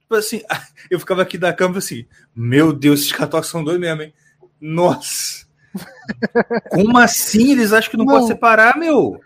Tipo 0.00 0.14
assim, 0.16 0.42
eu 0.90 0.98
ficava 1.00 1.22
aqui 1.22 1.38
da 1.38 1.52
câmera 1.52 1.78
assim, 1.78 2.04
meu 2.34 2.72
Deus, 2.72 3.00
esses 3.00 3.12
católicos 3.12 3.50
são 3.50 3.64
dois 3.64 3.78
mesmo, 3.80 4.02
hein? 4.02 4.12
Nossa. 4.60 5.46
Como 6.70 6.98
assim 6.98 7.52
eles 7.52 7.72
acham 7.72 7.90
que 7.90 7.96
não, 7.96 8.04
Não. 8.04 8.14
pode 8.14 8.26
separar, 8.26 8.76
meu? 8.76 9.18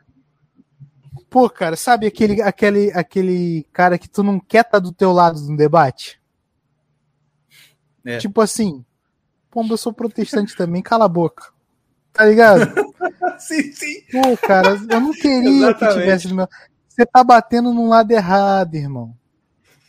Pô, 1.28 1.50
cara, 1.50 1.74
sabe 1.74 2.06
aquele, 2.06 2.40
aquele, 2.40 2.92
aquele 2.92 3.66
cara 3.72 3.98
que 3.98 4.08
tu 4.08 4.22
não 4.22 4.38
quer 4.38 4.64
estar 4.64 4.78
do 4.78 4.92
teu 4.92 5.10
lado 5.12 5.40
no 5.40 5.56
debate? 5.56 6.20
É. 8.06 8.18
Tipo 8.18 8.40
assim, 8.40 8.84
pô, 9.50 9.66
eu 9.68 9.76
sou 9.76 9.92
protestante 9.92 10.54
também, 10.56 10.80
cala 10.80 11.04
a 11.04 11.08
boca. 11.08 11.52
Tá 12.12 12.24
ligado? 12.24 12.60
sim, 13.38 13.72
sim. 13.72 14.00
Pô, 14.10 14.36
cara, 14.38 14.70
eu 14.88 15.00
não 15.00 15.12
queria 15.12 15.74
que 15.74 15.86
tivesse 15.88 16.28
no 16.28 16.36
meu. 16.36 16.48
Você 16.88 17.04
tá 17.04 17.22
batendo 17.22 17.74
no 17.74 17.88
lado 17.88 18.10
errado, 18.12 18.74
irmão. 18.74 19.14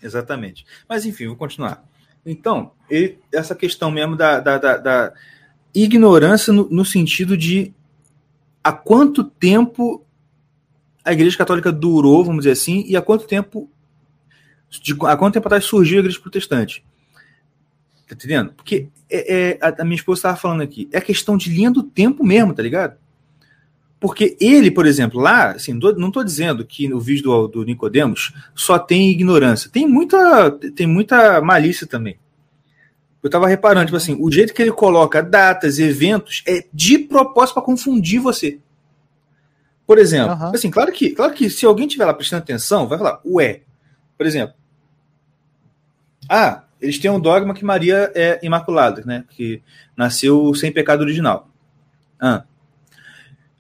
Exatamente. 0.04 0.66
Mas 0.90 1.06
enfim, 1.06 1.28
vou 1.28 1.36
continuar. 1.38 1.84
Então, 2.26 2.72
ele- 2.90 3.20
essa 3.32 3.56
questão 3.56 3.90
mesmo 3.90 4.16
da, 4.18 4.40
da, 4.42 4.58
da- 4.58 4.78
da 4.78 5.14
ignorância 5.74 6.52
no, 6.52 6.68
no 6.70 6.84
sentido 6.84 7.38
de 7.38 7.74
há 8.64 8.72
quanto 8.74 9.24
tempo 9.24 10.04
a 11.06 11.14
Igreja 11.14 11.38
Católica 11.38 11.72
durou, 11.72 12.26
vamos 12.26 12.42
dizer 12.42 12.52
assim, 12.52 12.84
e 12.86 12.98
há 12.98 13.02
quanto 13.02 13.26
tempo 13.26 13.70
de, 14.70 14.94
há 15.06 15.16
quanto 15.16 15.36
tempo 15.36 15.48
atrás 15.48 15.64
surgiu 15.64 15.98
a 15.98 16.02
Igreja 16.02 16.20
Protestante. 16.20 16.84
Tá 18.08 18.16
entendendo? 18.16 18.54
Porque 18.54 18.88
é, 19.10 19.52
é, 19.52 19.60
a, 19.62 19.84
minha 19.84 19.96
esposa 19.96 20.20
estava 20.20 20.38
falando 20.38 20.62
aqui, 20.62 20.88
é 20.94 21.02
questão 21.02 21.36
de 21.36 21.50
linha 21.50 21.70
do 21.70 21.84
tempo 21.84 22.24
mesmo, 22.24 22.54
tá 22.54 22.64
ligado? 22.64 22.98
Porque 24.00 24.38
ele, 24.40 24.72
por 24.72 24.86
exemplo, 24.86 25.20
lá, 25.20 25.52
assim, 25.52 25.74
não 25.74 26.08
estou 26.08 26.24
dizendo 26.24 26.64
que 26.64 26.88
no 26.88 27.00
vídeo 27.00 27.24
do, 27.24 27.48
do 27.48 27.64
Nicodemos 27.66 28.32
só 28.56 28.78
tem 28.78 29.10
ignorância. 29.10 29.72
Tem 29.72 29.88
muita, 29.88 30.52
tem 30.52 30.86
muita 30.86 31.42
malícia 31.42 31.88
também. 31.88 32.18
Eu 33.24 33.30
tava 33.30 33.48
reparando, 33.48 33.88
tipo 33.88 33.98
assim, 33.98 34.16
o 34.20 34.32
jeito 34.32 34.54
que 34.54 34.62
ele 34.62 34.72
coloca 34.72 35.22
datas, 35.22 35.80
eventos, 35.80 36.44
é 36.48 36.66
de 36.72 37.00
propósito 37.00 37.56
para 37.56 37.64
confundir 37.64 38.22
você. 38.22 38.60
Por 39.86 39.98
exemplo, 39.98 40.32
Aham. 40.32 40.52
assim, 40.54 40.70
claro 40.70 40.92
que, 40.92 41.10
claro 41.10 41.34
que 41.34 41.50
se 41.50 41.66
alguém 41.66 41.88
tiver 41.88 42.06
lá 42.06 42.14
prestando 42.14 42.44
atenção, 42.44 42.88
vai 42.88 42.98
falar, 42.98 43.20
ué, 43.26 43.62
por 44.16 44.28
exemplo, 44.28 44.54
ah, 46.30 46.64
eles 46.82 47.00
têm 47.00 47.10
um 47.10 47.20
dogma 47.20 47.54
que 47.54 47.66
Maria 47.66 48.12
é 48.16 48.40
imaculada, 48.44 49.04
né? 49.06 49.26
Que 49.30 49.62
nasceu 49.96 50.54
sem 50.54 50.72
pecado 50.72 51.02
original. 51.02 51.50
Ah. 52.20 52.44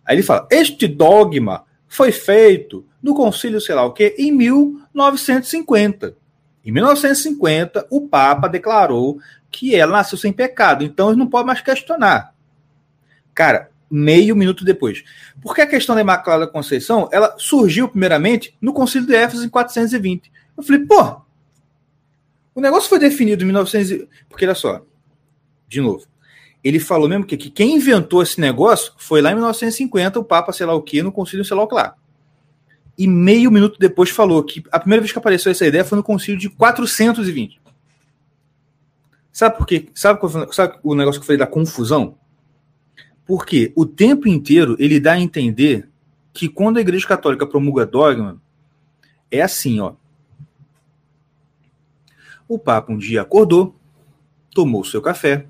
Aí 0.06 0.16
ele 0.16 0.24
fala: 0.24 0.48
este 0.52 0.88
dogma 0.88 1.66
foi 1.88 2.12
feito 2.12 2.86
no 3.02 3.16
concílio, 3.16 3.62
sei 3.62 3.76
lá 3.76 3.86
o 3.86 3.94
quê, 3.94 4.16
em 4.18 4.32
1950. 4.32 6.16
Em 6.64 6.72
1950, 6.72 7.88
o 7.90 8.08
Papa 8.08 8.48
declarou 8.48 9.20
que 9.50 9.74
ela 9.74 9.94
nasceu 9.94 10.18
sem 10.18 10.34
pecado, 10.34 10.84
então 10.84 11.10
ele 11.10 11.20
não 11.20 11.28
pode 11.28 11.48
mais 11.48 11.62
questionar. 11.62 12.34
Cara, 13.34 13.70
meio 13.90 14.36
minuto 14.36 14.66
depois. 14.66 15.04
Porque 15.42 15.62
a 15.62 15.68
questão 15.68 15.96
da 15.96 16.02
Imaculada 16.02 16.46
Conceição, 16.48 17.08
ela 17.12 17.36
surgiu 17.38 17.88
primeiramente 17.88 18.56
no 18.60 18.74
concílio 18.74 19.08
de 19.08 19.16
Éfeso 19.16 19.46
em 19.46 19.50
420. 19.50 20.32
Eu 20.58 20.64
falei, 20.64 20.86
pô, 20.86 21.22
o 22.58 22.62
negócio 22.62 22.90
foi 22.90 22.98
definido 23.00 23.44
em 23.44 23.46
1900. 23.48 23.92
e- 23.92 24.08
Porque 24.28 24.46
olha 24.46 24.56
só, 24.56 24.84
de 25.68 25.80
novo, 25.80 26.06
ele 26.64 26.80
falou 26.80 27.08
mesmo 27.08 27.26
que, 27.26 27.38
que 27.38 27.50
quem 27.52 27.76
inventou 27.76 28.22
esse 28.24 28.42
negócio 28.42 28.94
foi 28.98 29.22
lá 29.22 29.32
em 29.32 29.36
1950, 29.36 30.20
o 30.20 30.24
Papa, 30.24 30.52
sei 30.52 30.66
lá 30.66 30.74
o 30.74 30.82
que, 30.82 31.02
no 31.04 31.12
concílio, 31.12 31.46
sei 31.46 31.56
lá 31.56 31.64
o 31.64 31.68
que 31.68 31.76
lá. 31.76 31.96
E 32.98 33.08
meio 33.08 33.52
minuto 33.52 33.78
depois 33.80 34.10
falou 34.10 34.44
que 34.44 34.64
a 34.72 34.80
primeira 34.80 35.02
vez 35.02 35.12
que 35.12 35.20
apareceu 35.20 35.52
essa 35.52 35.68
ideia 35.68 35.86
foi 35.86 35.98
no 35.98 36.04
concílio 36.04 36.40
de 36.40 36.50
420. 36.50 37.62
Sabe 39.32 39.56
por 39.56 39.68
quê? 39.68 39.88
Sabe, 39.94 40.20
sabe 40.52 40.80
o 40.84 40.96
negócio 40.96 41.22
que 41.22 41.24
eu 41.24 41.28
falei 41.28 41.38
da 41.38 41.46
confusão? 41.46 42.18
Porque 43.24 43.72
o 43.76 43.86
tempo 43.86 44.28
inteiro 44.28 44.76
ele 44.80 45.00
dá 45.00 45.12
a 45.14 45.20
entender 45.20 45.88
que 46.34 46.50
quando 46.50 46.78
a 46.78 46.82
Igreja 46.82 47.08
Católica 47.08 47.46
promulga 47.46 47.86
dogma, 47.86 48.42
é 49.30 49.42
assim, 49.42 49.80
ó. 49.80 49.94
O 52.48 52.58
Papa 52.58 52.92
um 52.92 52.98
dia 52.98 53.22
acordou, 53.22 53.76
tomou 54.54 54.84
seu 54.84 55.02
café, 55.02 55.46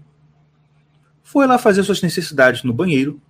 foi 1.24 1.46
lá 1.46 1.58
fazer 1.58 1.84
suas 1.84 2.02
necessidades 2.02 2.64
no 2.64 2.74
banheiro 2.74 3.22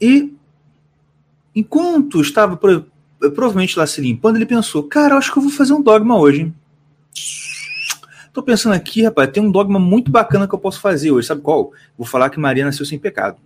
e, 0.00 0.34
enquanto 1.54 2.20
estava 2.20 2.56
pro- 2.56 2.86
provavelmente 3.18 3.78
lá 3.78 3.86
se 3.86 4.00
limpando, 4.00 4.36
ele 4.36 4.46
pensou: 4.46 4.82
Cara, 4.82 5.16
acho 5.16 5.32
que 5.32 5.38
eu 5.38 5.42
vou 5.42 5.52
fazer 5.52 5.72
um 5.72 5.82
dogma 5.82 6.18
hoje. 6.18 6.42
Hein? 6.42 6.54
Tô 8.32 8.42
pensando 8.42 8.74
aqui, 8.74 9.02
rapaz, 9.02 9.30
tem 9.30 9.42
um 9.42 9.50
dogma 9.50 9.78
muito 9.78 10.10
bacana 10.10 10.46
que 10.46 10.54
eu 10.54 10.58
posso 10.58 10.80
fazer 10.80 11.10
hoje. 11.10 11.26
Sabe 11.26 11.40
qual? 11.40 11.72
Vou 11.96 12.06
falar 12.06 12.30
que 12.30 12.38
Maria 12.38 12.64
nasceu 12.64 12.86
sem 12.86 12.98
pecado. 12.98 13.38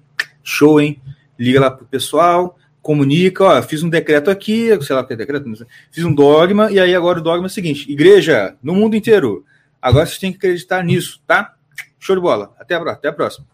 Show, 0.42 0.80
hein? 0.80 1.00
Liga 1.38 1.60
lá 1.60 1.70
pro 1.70 1.86
pessoal, 1.86 2.58
comunica, 2.82 3.44
ó, 3.44 3.62
fiz 3.62 3.82
um 3.82 3.88
decreto 3.88 4.30
aqui, 4.30 4.68
sei 4.82 4.94
lá 4.96 5.02
o 5.02 5.06
que 5.06 5.12
é 5.14 5.16
decreto, 5.16 5.48
não 5.48 5.54
sei. 5.56 5.66
fiz 5.90 6.04
um 6.04 6.12
dogma, 6.12 6.70
e 6.70 6.80
aí 6.80 6.94
agora 6.94 7.20
o 7.20 7.22
dogma 7.22 7.46
é 7.46 7.46
o 7.46 7.50
seguinte: 7.50 7.90
igreja, 7.90 8.56
no 8.62 8.74
mundo 8.74 8.96
inteiro, 8.96 9.44
agora 9.80 10.04
vocês 10.04 10.18
têm 10.18 10.32
que 10.32 10.38
acreditar 10.38 10.82
nisso, 10.84 11.22
tá? 11.26 11.54
Show 11.98 12.16
de 12.16 12.22
bola. 12.22 12.52
Até 12.58 12.74
a, 12.74 12.82
até 12.90 13.08
a 13.08 13.12
próxima. 13.12 13.46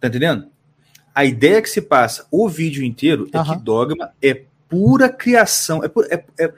Tá 0.00 0.08
entendendo? 0.08 0.46
A 1.14 1.24
ideia 1.24 1.60
que 1.60 1.68
se 1.68 1.82
passa 1.82 2.26
o 2.30 2.48
vídeo 2.48 2.82
inteiro 2.82 3.28
é 3.32 3.36
Aham. 3.38 3.58
que 3.58 3.62
dogma 3.62 4.12
é 4.22 4.42
pura 4.68 5.10
criação, 5.10 5.84
é, 5.84 5.88
pu- 5.88 6.04
é, 6.04 6.24
é, 6.40 6.52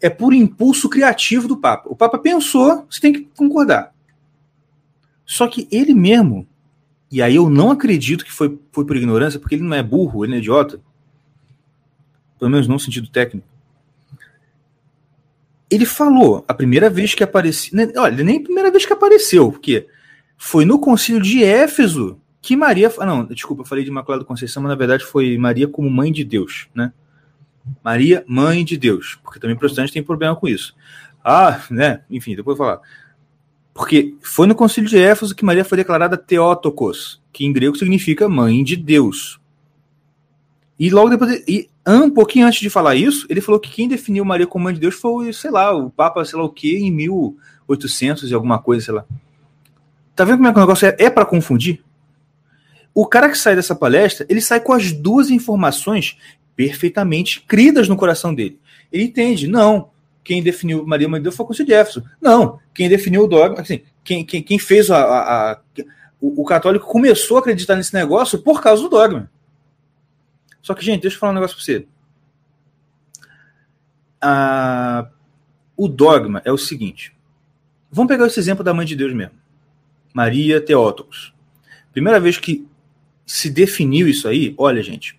é 0.00 0.08
puro 0.08 0.34
impulso 0.34 0.88
criativo 0.88 1.46
do 1.46 1.58
Papa. 1.58 1.90
O 1.90 1.94
Papa 1.94 2.18
pensou, 2.18 2.86
você 2.90 2.98
tem 3.00 3.12
que 3.12 3.28
concordar. 3.36 3.94
Só 5.26 5.46
que 5.46 5.68
ele 5.70 5.92
mesmo, 5.92 6.46
e 7.10 7.22
aí 7.22 7.36
eu 7.36 7.48
não 7.48 7.70
acredito 7.70 8.24
que 8.24 8.32
foi, 8.32 8.58
foi 8.70 8.84
por 8.84 8.96
ignorância, 8.96 9.40
porque 9.40 9.54
ele 9.54 9.64
não 9.64 9.74
é 9.74 9.82
burro, 9.82 10.24
ele 10.24 10.30
não 10.32 10.36
é 10.36 10.40
idiota. 10.40 10.80
Pelo 12.38 12.50
menos 12.50 12.68
não 12.68 12.74
no 12.74 12.80
sentido 12.80 13.08
técnico. 13.08 13.46
Ele 15.70 15.84
falou 15.84 16.44
a 16.46 16.54
primeira 16.54 16.88
vez 16.88 17.14
que 17.14 17.24
apareceu. 17.24 17.76
né, 17.76 17.92
Olha, 17.96 18.22
nem 18.22 18.38
a 18.38 18.42
primeira 18.42 18.70
vez 18.70 18.86
que 18.86 18.92
apareceu, 18.92 19.50
porque 19.50 19.86
foi 20.36 20.64
no 20.64 20.78
concílio 20.78 21.20
de 21.20 21.42
Éfeso 21.42 22.20
que 22.40 22.56
Maria. 22.56 22.92
ah, 22.98 23.06
Não, 23.06 23.24
desculpa, 23.24 23.62
eu 23.62 23.66
falei 23.66 23.84
de 23.84 23.90
Imaculada 23.90 24.24
Conceição, 24.24 24.62
mas 24.62 24.70
na 24.70 24.76
verdade 24.76 25.04
foi 25.04 25.36
Maria 25.36 25.66
como 25.68 25.90
mãe 25.90 26.12
de 26.12 26.24
Deus, 26.24 26.68
né? 26.74 26.92
Maria, 27.84 28.24
mãe 28.26 28.64
de 28.64 28.78
Deus, 28.78 29.18
porque 29.22 29.38
também 29.38 29.56
protestante 29.56 29.92
tem 29.92 30.02
problema 30.02 30.34
com 30.34 30.48
isso. 30.48 30.74
Ah, 31.22 31.60
né? 31.70 32.02
Enfim, 32.10 32.34
depois 32.34 32.58
eu 32.58 32.64
vou 32.64 32.66
falar. 32.66 32.80
Porque 33.78 34.16
foi 34.20 34.48
no 34.48 34.56
concílio 34.56 34.90
de 34.90 34.98
Éfeso 34.98 35.36
que 35.36 35.44
Maria 35.44 35.64
foi 35.64 35.78
declarada 35.78 36.16
Theotokos, 36.16 37.22
que 37.32 37.46
em 37.46 37.52
grego 37.52 37.78
significa 37.78 38.28
mãe 38.28 38.64
de 38.64 38.74
Deus. 38.74 39.38
E 40.76 40.90
logo 40.90 41.10
depois, 41.10 41.44
e 41.46 41.70
um 41.86 42.10
pouquinho 42.10 42.48
antes 42.48 42.58
de 42.58 42.68
falar 42.68 42.96
isso, 42.96 43.24
ele 43.30 43.40
falou 43.40 43.60
que 43.60 43.70
quem 43.70 43.86
definiu 43.86 44.24
Maria 44.24 44.48
como 44.48 44.64
mãe 44.64 44.74
de 44.74 44.80
Deus 44.80 44.96
foi, 44.96 45.32
sei 45.32 45.52
lá, 45.52 45.72
o 45.72 45.90
Papa, 45.90 46.24
sei 46.24 46.36
lá 46.36 46.44
o 46.44 46.50
que, 46.50 46.76
em 46.76 46.90
1800 46.90 48.28
e 48.28 48.34
alguma 48.34 48.58
coisa, 48.58 48.84
sei 48.84 48.94
lá. 48.94 49.04
Tá 50.16 50.24
vendo 50.24 50.38
como 50.38 50.48
é 50.48 50.52
que 50.52 50.58
o 50.58 50.60
negócio 50.60 50.88
é, 50.88 50.96
é 50.98 51.08
para 51.08 51.24
confundir? 51.24 51.80
O 52.92 53.06
cara 53.06 53.28
que 53.28 53.38
sai 53.38 53.54
dessa 53.54 53.76
palestra, 53.76 54.26
ele 54.28 54.40
sai 54.40 54.58
com 54.58 54.72
as 54.72 54.90
duas 54.90 55.30
informações 55.30 56.18
perfeitamente 56.56 57.44
cridas 57.46 57.88
no 57.88 57.96
coração 57.96 58.34
dele. 58.34 58.58
Ele 58.90 59.04
entende, 59.04 59.46
não, 59.46 59.90
quem 60.28 60.42
definiu 60.42 60.86
Maria 60.86 61.08
Mãe 61.08 61.18
de 61.18 61.22
Deus 61.22 61.34
foi 61.34 61.44
o 61.44 61.46
Conselho 61.46 61.68
de 61.68 61.72
Éfeso. 61.72 62.04
Não, 62.20 62.60
quem 62.74 62.86
definiu 62.86 63.24
o 63.24 63.26
dogma, 63.26 63.62
assim, 63.62 63.80
quem, 64.04 64.22
quem, 64.22 64.42
quem 64.42 64.58
fez 64.58 64.90
a, 64.90 64.98
a, 64.98 65.52
a 65.52 65.60
o, 66.20 66.42
o, 66.42 66.44
católico 66.44 66.86
começou 66.86 67.38
a 67.38 67.40
acreditar 67.40 67.76
nesse 67.76 67.94
negócio 67.94 68.38
por 68.42 68.60
causa 68.60 68.82
do 68.82 68.90
dogma. 68.90 69.30
Só 70.60 70.74
que, 70.74 70.84
gente, 70.84 71.00
deixa 71.00 71.16
eu 71.16 71.20
falar 71.20 71.32
um 71.32 71.36
negócio 71.36 71.56
para 71.56 71.64
você. 71.64 71.88
Ah, 74.20 75.08
o 75.74 75.88
dogma 75.88 76.42
é 76.44 76.52
o 76.52 76.58
seguinte. 76.58 77.16
Vamos 77.90 78.10
pegar 78.10 78.26
esse 78.26 78.38
exemplo 78.38 78.62
da 78.62 78.74
Mãe 78.74 78.84
de 78.84 78.94
Deus 78.94 79.14
mesmo. 79.14 79.32
Maria 80.12 80.60
Teótocos. 80.60 81.32
Primeira 81.90 82.20
vez 82.20 82.36
que 82.36 82.68
se 83.24 83.48
definiu 83.48 84.06
isso 84.06 84.28
aí, 84.28 84.54
olha, 84.58 84.82
gente, 84.82 85.17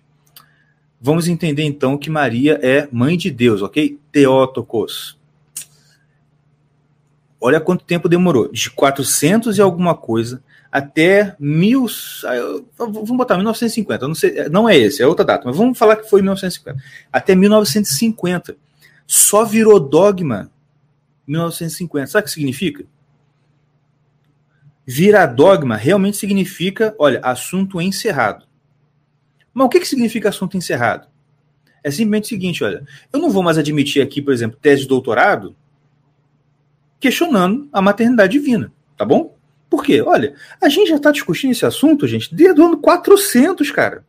vamos 1.00 1.28
entender 1.28 1.62
então 1.62 1.96
que 1.96 2.10
Maria 2.10 2.58
é 2.62 2.88
mãe 2.92 3.16
de 3.16 3.30
Deus, 3.30 3.62
ok? 3.62 3.98
Teótocos. 4.12 5.18
Olha 7.40 7.60
quanto 7.60 7.84
tempo 7.84 8.08
demorou. 8.08 8.52
De 8.52 8.70
400 8.70 9.56
e 9.56 9.62
alguma 9.62 9.94
coisa 9.94 10.42
até 10.70 11.34
mil. 11.38 11.86
Vamos 12.76 13.10
botar 13.16 13.36
1950. 13.36 14.06
Não, 14.06 14.14
sei, 14.14 14.48
não 14.50 14.68
é 14.68 14.76
esse, 14.76 15.02
é 15.02 15.06
outra 15.06 15.24
data, 15.24 15.44
mas 15.46 15.56
vamos 15.56 15.78
falar 15.78 15.96
que 15.96 16.08
foi 16.08 16.20
1950. 16.20 16.82
Até 17.10 17.34
1950. 17.34 18.56
Só 19.06 19.44
virou 19.44 19.80
dogma 19.80 20.50
1950. 21.26 22.06
Sabe 22.08 22.22
o 22.22 22.24
que 22.26 22.30
significa? 22.30 22.84
Virar 24.86 25.26
dogma 25.26 25.76
realmente 25.76 26.16
significa, 26.16 26.94
olha, 26.98 27.20
assunto 27.22 27.80
encerrado. 27.80 28.49
Mas 29.52 29.66
o 29.66 29.68
que, 29.68 29.80
que 29.80 29.88
significa 29.88 30.28
assunto 30.28 30.56
encerrado? 30.56 31.08
É 31.82 31.90
simplesmente 31.90 32.24
o 32.24 32.28
seguinte, 32.28 32.62
olha, 32.62 32.84
eu 33.12 33.18
não 33.18 33.30
vou 33.30 33.42
mais 33.42 33.58
admitir 33.58 34.02
aqui, 34.02 34.20
por 34.20 34.32
exemplo, 34.32 34.58
tese 34.60 34.82
de 34.82 34.88
doutorado 34.88 35.56
questionando 36.98 37.68
a 37.72 37.80
maternidade 37.80 38.32
divina, 38.32 38.70
tá 38.96 39.04
bom? 39.04 39.34
Por 39.70 39.82
quê? 39.82 40.02
Olha, 40.02 40.34
a 40.60 40.68
gente 40.68 40.90
já 40.90 40.96
está 40.96 41.10
discutindo 41.10 41.52
esse 41.52 41.64
assunto, 41.64 42.06
gente, 42.06 42.34
desde 42.34 42.60
o 42.60 42.66
ano 42.66 42.78
400, 42.78 43.70
cara. 43.70 44.04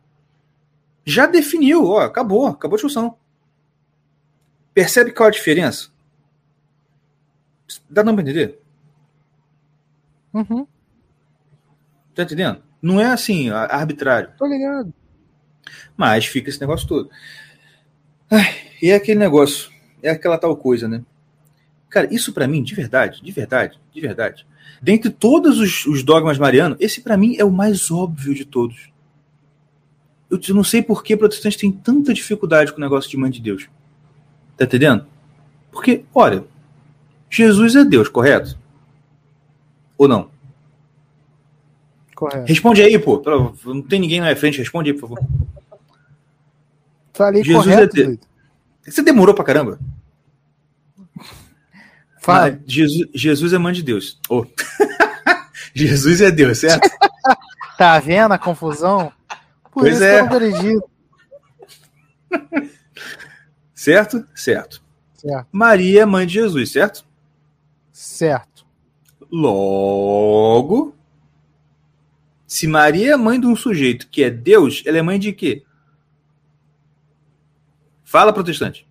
Já 1.04 1.26
definiu, 1.26 1.86
ó, 1.86 2.00
acabou, 2.00 2.46
acabou 2.46 2.74
a 2.74 2.78
discussão. 2.78 3.16
Percebe 4.74 5.12
qual 5.12 5.28
a 5.28 5.32
diferença? 5.32 5.90
Dá 7.88 8.04
não 8.04 8.14
pra 8.14 8.22
entender? 8.22 8.60
Uhum. 10.34 10.66
Tá 12.14 12.24
entendendo? 12.24 12.62
Não 12.80 13.00
é 13.00 13.06
assim, 13.06 13.50
arbitrário. 13.50 14.32
Tô 14.36 14.46
ligado. 14.46 14.92
Mas 15.96 16.26
fica 16.26 16.48
esse 16.48 16.60
negócio 16.60 16.86
todo. 16.86 17.10
Ai, 18.30 18.54
e 18.80 18.90
é 18.90 18.94
aquele 18.94 19.18
negócio, 19.18 19.70
é 20.02 20.10
aquela 20.10 20.38
tal 20.38 20.56
coisa, 20.56 20.88
né? 20.88 21.02
Cara, 21.88 22.12
isso 22.12 22.32
para 22.32 22.48
mim, 22.48 22.62
de 22.62 22.74
verdade, 22.74 23.22
de 23.22 23.30
verdade, 23.30 23.78
de 23.92 24.00
verdade. 24.00 24.46
Dentre 24.80 25.10
todos 25.10 25.58
os, 25.60 25.84
os 25.86 26.02
dogmas 26.02 26.38
marianos, 26.38 26.78
esse 26.80 27.02
para 27.02 27.16
mim 27.16 27.36
é 27.38 27.44
o 27.44 27.50
mais 27.50 27.90
óbvio 27.90 28.34
de 28.34 28.44
todos. 28.44 28.90
Eu 30.30 30.54
não 30.54 30.64
sei 30.64 30.82
por 30.82 31.04
que 31.04 31.14
protestantes 31.16 31.60
têm 31.60 31.70
tanta 31.70 32.14
dificuldade 32.14 32.72
com 32.72 32.78
o 32.78 32.80
negócio 32.80 33.10
de 33.10 33.18
mãe 33.18 33.30
de 33.30 33.40
Deus. 33.40 33.68
Tá 34.56 34.64
entendendo? 34.64 35.06
Porque, 35.70 36.04
olha, 36.14 36.44
Jesus 37.28 37.76
é 37.76 37.84
Deus, 37.84 38.08
correto? 38.08 38.58
Ou 39.98 40.08
não? 40.08 40.30
Correto. 42.22 42.46
Responde 42.46 42.80
aí, 42.80 42.96
pô. 43.00 43.20
Não 43.64 43.82
tem 43.82 43.98
ninguém 43.98 44.20
na 44.20 44.26
minha 44.26 44.36
frente, 44.36 44.58
responde 44.58 44.92
aí, 44.92 44.96
por 44.96 45.08
favor. 45.08 45.18
Falei 47.12 47.42
Jesus 47.42 47.66
é 47.66 47.70
correto, 47.74 47.96
é 47.96 48.04
Deus. 48.04 48.18
Você 48.86 49.02
demorou 49.02 49.34
pra 49.34 49.44
caramba? 49.44 49.80
Fala. 52.20 52.60
Jesus, 52.64 53.08
Jesus 53.12 53.52
é 53.52 53.58
mãe 53.58 53.72
de 53.72 53.82
Deus. 53.82 54.20
Oh. 54.28 54.46
Jesus 55.74 56.20
é 56.20 56.30
Deus, 56.30 56.58
certo? 56.58 56.88
tá 57.76 57.98
vendo 57.98 58.30
a 58.30 58.38
confusão? 58.38 59.12
Por 59.72 59.82
pois 59.82 60.00
é. 60.00 60.20
certo? 63.74 64.24
Certo. 64.32 64.80
Certo. 65.16 65.48
Maria 65.50 66.02
é 66.02 66.06
mãe 66.06 66.24
de 66.24 66.34
Jesus, 66.34 66.70
certo? 66.70 67.04
Certo. 67.90 68.64
Logo, 69.28 70.94
se 72.52 72.66
Maria 72.66 73.14
é 73.14 73.16
mãe 73.16 73.40
de 73.40 73.46
um 73.46 73.56
sujeito 73.56 74.10
que 74.10 74.22
é 74.22 74.28
Deus, 74.28 74.82
ela 74.84 74.98
é 74.98 75.02
mãe 75.02 75.18
de 75.18 75.32
quê? 75.32 75.64
Fala, 78.04 78.30
protestante. 78.30 78.86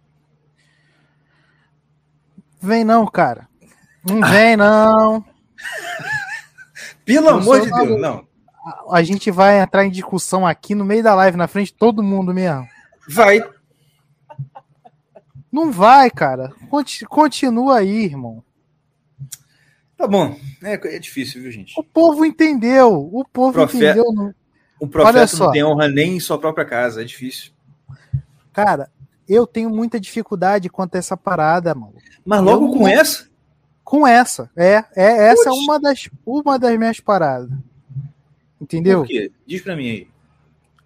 Vem 2.60 2.84
não, 2.84 3.06
cara. 3.06 3.48
Não 4.04 4.20
vem 4.20 4.58
não. 4.58 5.24
Pelo 7.06 7.30
amor 7.30 7.62
de 7.62 7.72
Deus, 7.72 8.02
não. 8.02 8.28
A 8.90 9.04
gente 9.04 9.30
vai 9.30 9.60
entrar 9.60 9.86
em 9.86 9.92
discussão 9.92 10.48
aqui 10.48 10.74
no 10.74 10.84
meio 10.84 11.04
da 11.04 11.14
live, 11.14 11.38
na 11.38 11.48
frente 11.48 11.68
de 11.68 11.78
todo 11.78 12.02
mundo 12.02 12.34
mesmo. 12.34 12.68
Vai. 13.08 13.48
Não 15.52 15.72
vai, 15.72 16.10
cara. 16.10 16.52
Continua 17.08 17.78
aí, 17.78 18.06
irmão. 18.06 18.44
Tá 20.02 20.08
bom. 20.08 20.36
É, 20.64 20.96
é 20.96 21.00
difícil, 21.00 21.44
viu, 21.44 21.52
gente? 21.52 21.80
O 21.80 21.84
povo 21.84 22.26
entendeu. 22.26 23.08
O 23.14 23.24
povo 23.24 23.54
profeta, 23.54 23.86
entendeu. 23.86 24.12
Não... 24.12 24.34
O 24.80 24.88
profeta 24.88 25.38
não 25.38 25.52
tem 25.52 25.64
honra 25.64 25.88
nem 25.88 26.16
em 26.16 26.20
sua 26.20 26.40
própria 26.40 26.66
casa. 26.66 27.04
É 27.04 27.06
difícil. 27.06 27.52
Cara, 28.52 28.90
eu 29.30 29.46
tenho 29.46 29.70
muita 29.70 30.00
dificuldade 30.00 30.70
quanto 30.70 30.96
a 30.96 30.98
essa 30.98 31.16
parada, 31.16 31.76
mano. 31.76 31.94
Mas 32.26 32.42
logo 32.42 32.66
eu, 32.66 32.80
com 32.80 32.88
essa? 32.88 33.30
Com 33.84 34.08
essa. 34.08 34.50
É, 34.58 34.84
é 34.96 35.28
essa 35.28 35.50
é 35.50 35.52
uma 35.52 35.80
das, 35.80 36.10
uma 36.26 36.58
das 36.58 36.76
minhas 36.80 37.00
paradas. 37.00 37.52
Entendeu? 38.60 39.02
Por 39.02 39.08
quê? 39.08 39.32
Diz 39.46 39.62
pra 39.62 39.76
mim 39.76 39.88
aí. 39.88 40.08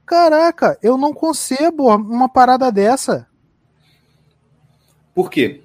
Caraca, 0.06 0.78
eu 0.84 0.98
não 0.98 1.14
concebo 1.14 1.88
uma 1.96 2.28
parada 2.28 2.70
dessa. 2.70 3.28
Por 5.14 5.32
quê? 5.32 5.64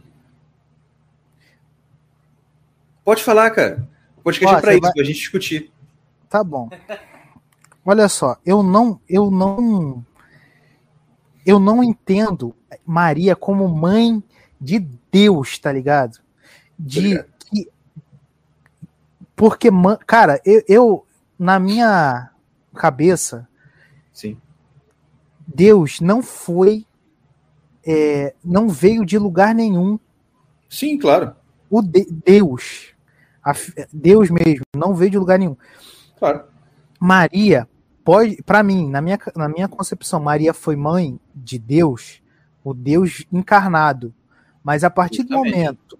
Pode 3.11 3.24
falar, 3.24 3.51
cara. 3.51 3.89
Pode 4.23 4.39
podcast 4.39 4.57
é 4.57 4.61
pra 4.61 4.73
isso, 4.73 4.81
vai... 4.82 4.93
pra 4.93 5.03
gente 5.03 5.16
discutir. 5.16 5.73
Tá 6.28 6.45
bom. 6.45 6.70
Olha 7.85 8.09
só, 8.09 8.37
eu 8.47 8.62
não, 8.62 9.01
eu 9.09 9.32
não, 9.32 10.07
eu 11.45 11.59
não 11.59 11.82
entendo 11.82 12.55
Maria 12.87 13.35
como 13.35 13.66
mãe 13.66 14.23
de 14.61 14.78
Deus, 15.11 15.59
tá 15.59 15.73
ligado? 15.73 16.20
De 16.78 17.24
que, 17.51 17.69
porque, 19.35 19.70
cara, 20.07 20.41
eu, 20.45 20.62
eu, 20.69 21.07
na 21.37 21.59
minha 21.59 22.31
cabeça, 22.77 23.49
sim, 24.12 24.41
Deus 25.49 26.01
não 26.01 26.23
foi, 26.23 26.87
é, 27.85 28.37
não 28.45 28.69
veio 28.69 29.05
de 29.05 29.19
lugar 29.19 29.53
nenhum. 29.53 29.99
Sim, 30.69 30.97
claro. 30.97 31.35
O 31.69 31.82
de, 31.82 32.07
Deus, 32.24 32.90
a, 33.45 33.53
Deus 33.93 34.31
mesmo, 34.31 34.65
não 34.75 34.95
veio 34.95 35.12
de 35.12 35.19
lugar 35.19 35.39
nenhum. 35.39 35.57
Claro. 36.19 36.45
Maria 36.99 37.69
pode, 38.05 38.43
para 38.43 38.62
mim, 38.62 38.89
na 38.89 39.01
minha, 39.01 39.19
na 39.35 39.49
minha 39.49 39.69
concepção, 39.69 40.21
Maria 40.21 40.53
foi 40.53 40.77
mãe 40.77 41.19
de 41.35 41.59
Deus, 41.59 42.23
o 42.62 42.75
Deus 42.75 43.25
encarnado. 43.33 44.15
Mas 44.62 44.85
a 44.85 44.91
partir 44.91 45.23
do 45.23 45.37
momento. 45.37 45.99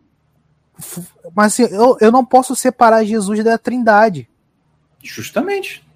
Mas 1.35 1.53
assim, 1.53 1.75
eu, 1.75 1.97
eu 2.01 2.13
não 2.13 2.25
posso 2.25 2.55
separar 2.55 3.05
Jesus 3.05 3.43
da 3.43 3.57
Trindade. 3.57 4.29
Justamente. 5.03 5.87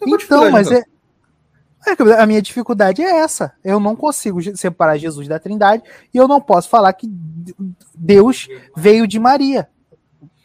Então, 0.00 0.50
mas 0.50 0.66
então. 0.68 0.82
é, 1.86 2.14
é. 2.14 2.20
A 2.20 2.26
minha 2.26 2.42
dificuldade 2.42 3.02
é 3.02 3.20
essa. 3.20 3.52
Eu 3.62 3.78
não 3.78 3.94
consigo 3.94 4.40
separar 4.56 4.98
Jesus 4.98 5.28
da 5.28 5.38
Trindade 5.38 5.82
e 6.12 6.16
eu 6.16 6.26
não 6.26 6.40
posso 6.40 6.68
falar 6.68 6.92
que 6.92 7.08
Deus 7.94 8.48
veio 8.76 9.06
de 9.06 9.18
Maria. 9.18 9.68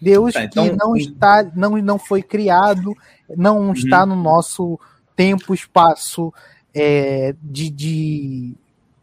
Deus 0.04 0.34
tá, 0.34 0.44
então, 0.44 0.70
que 0.70 0.76
não 0.76 0.96
está, 0.96 1.44
não, 1.56 1.78
não 1.78 1.98
foi 1.98 2.22
criado, 2.22 2.96
não 3.36 3.68
uhum. 3.68 3.74
está 3.74 4.06
no 4.06 4.16
nosso 4.16 4.80
tempo, 5.16 5.54
espaço 5.54 6.34
é, 6.74 7.36
de, 7.42 7.70
de, 7.70 8.54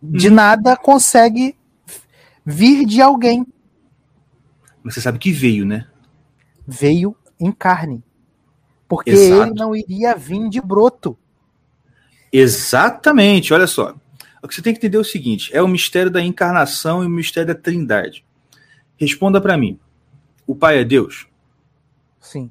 de 0.02 0.28
uhum. 0.28 0.34
nada, 0.34 0.76
consegue 0.76 1.56
vir 2.44 2.84
de 2.84 3.00
alguém. 3.00 3.46
Você 4.84 5.00
sabe 5.00 5.18
que 5.18 5.32
veio, 5.32 5.64
né? 5.64 5.86
Veio 6.66 7.16
em 7.38 7.52
carne. 7.52 8.02
Porque 8.88 9.10
Exato. 9.10 9.42
ele 9.42 9.54
não 9.54 9.74
iria 9.74 10.14
vir 10.16 10.48
de 10.48 10.60
broto. 10.60 11.16
Exatamente, 12.32 13.52
olha 13.54 13.66
só. 13.66 13.94
O 14.42 14.48
que 14.48 14.54
você 14.54 14.62
tem 14.62 14.72
que 14.72 14.78
entender 14.78 14.96
é 14.96 15.00
o 15.00 15.04
seguinte: 15.04 15.50
é 15.54 15.62
o 15.62 15.68
mistério 15.68 16.10
da 16.10 16.22
encarnação 16.22 17.02
e 17.02 17.06
o 17.06 17.10
mistério 17.10 17.54
da 17.54 17.60
trindade. 17.60 18.24
Responda 18.96 19.40
para 19.40 19.56
mim. 19.56 19.78
O 20.50 20.54
Pai 20.56 20.80
é 20.80 20.84
Deus? 20.84 21.28
Sim. 22.18 22.50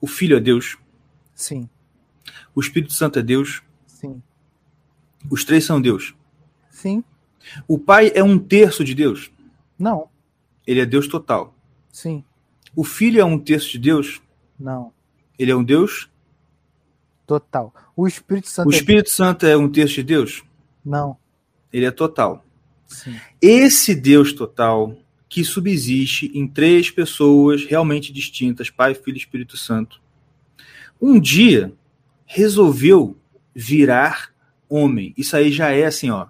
O 0.00 0.06
Filho 0.06 0.36
é 0.36 0.40
Deus? 0.40 0.78
Sim. 1.34 1.68
O 2.54 2.60
Espírito 2.60 2.92
Santo 2.92 3.18
é 3.18 3.22
Deus? 3.22 3.60
Sim. 3.88 4.22
Os 5.28 5.44
três 5.44 5.64
são 5.64 5.80
Deus? 5.80 6.14
Sim. 6.70 7.02
O 7.66 7.76
Pai 7.76 8.12
é 8.14 8.22
um 8.22 8.38
terço 8.38 8.84
de 8.84 8.94
Deus? 8.94 9.32
Não. 9.76 10.08
Ele 10.64 10.78
é 10.78 10.86
Deus 10.86 11.08
total. 11.08 11.52
Sim. 11.90 12.22
O 12.76 12.84
Filho 12.84 13.20
é 13.20 13.24
um 13.24 13.36
terço 13.36 13.72
de 13.72 13.80
Deus? 13.80 14.22
Não. 14.56 14.92
Ele 15.36 15.50
é 15.50 15.56
um 15.56 15.64
Deus? 15.64 16.08
Total. 17.26 17.74
O 17.96 18.06
Espírito 18.06 18.48
Santo 18.48 18.68
O 18.68 18.70
Espírito 18.70 19.10
Santo 19.10 19.44
é 19.44 19.56
um 19.56 19.68
terço 19.68 19.96
de 19.96 20.04
Deus? 20.04 20.44
é... 20.44 20.88
Não. 20.88 21.16
Ele 21.72 21.84
é 21.84 21.90
total. 21.90 22.44
Sim. 22.86 23.18
Esse 23.42 23.92
Deus 23.92 24.32
total 24.32 24.96
que 25.28 25.44
subsiste 25.44 26.30
em 26.34 26.46
três 26.46 26.90
pessoas 26.90 27.64
realmente 27.64 28.12
distintas, 28.12 28.70
Pai, 28.70 28.94
Filho 28.94 29.16
e 29.16 29.18
Espírito 29.18 29.56
Santo, 29.56 30.00
um 31.00 31.20
dia 31.20 31.72
resolveu 32.24 33.16
virar 33.54 34.30
homem. 34.68 35.14
Isso 35.16 35.36
aí 35.36 35.52
já 35.52 35.70
é 35.70 35.84
assim, 35.84 36.10
ó. 36.10 36.26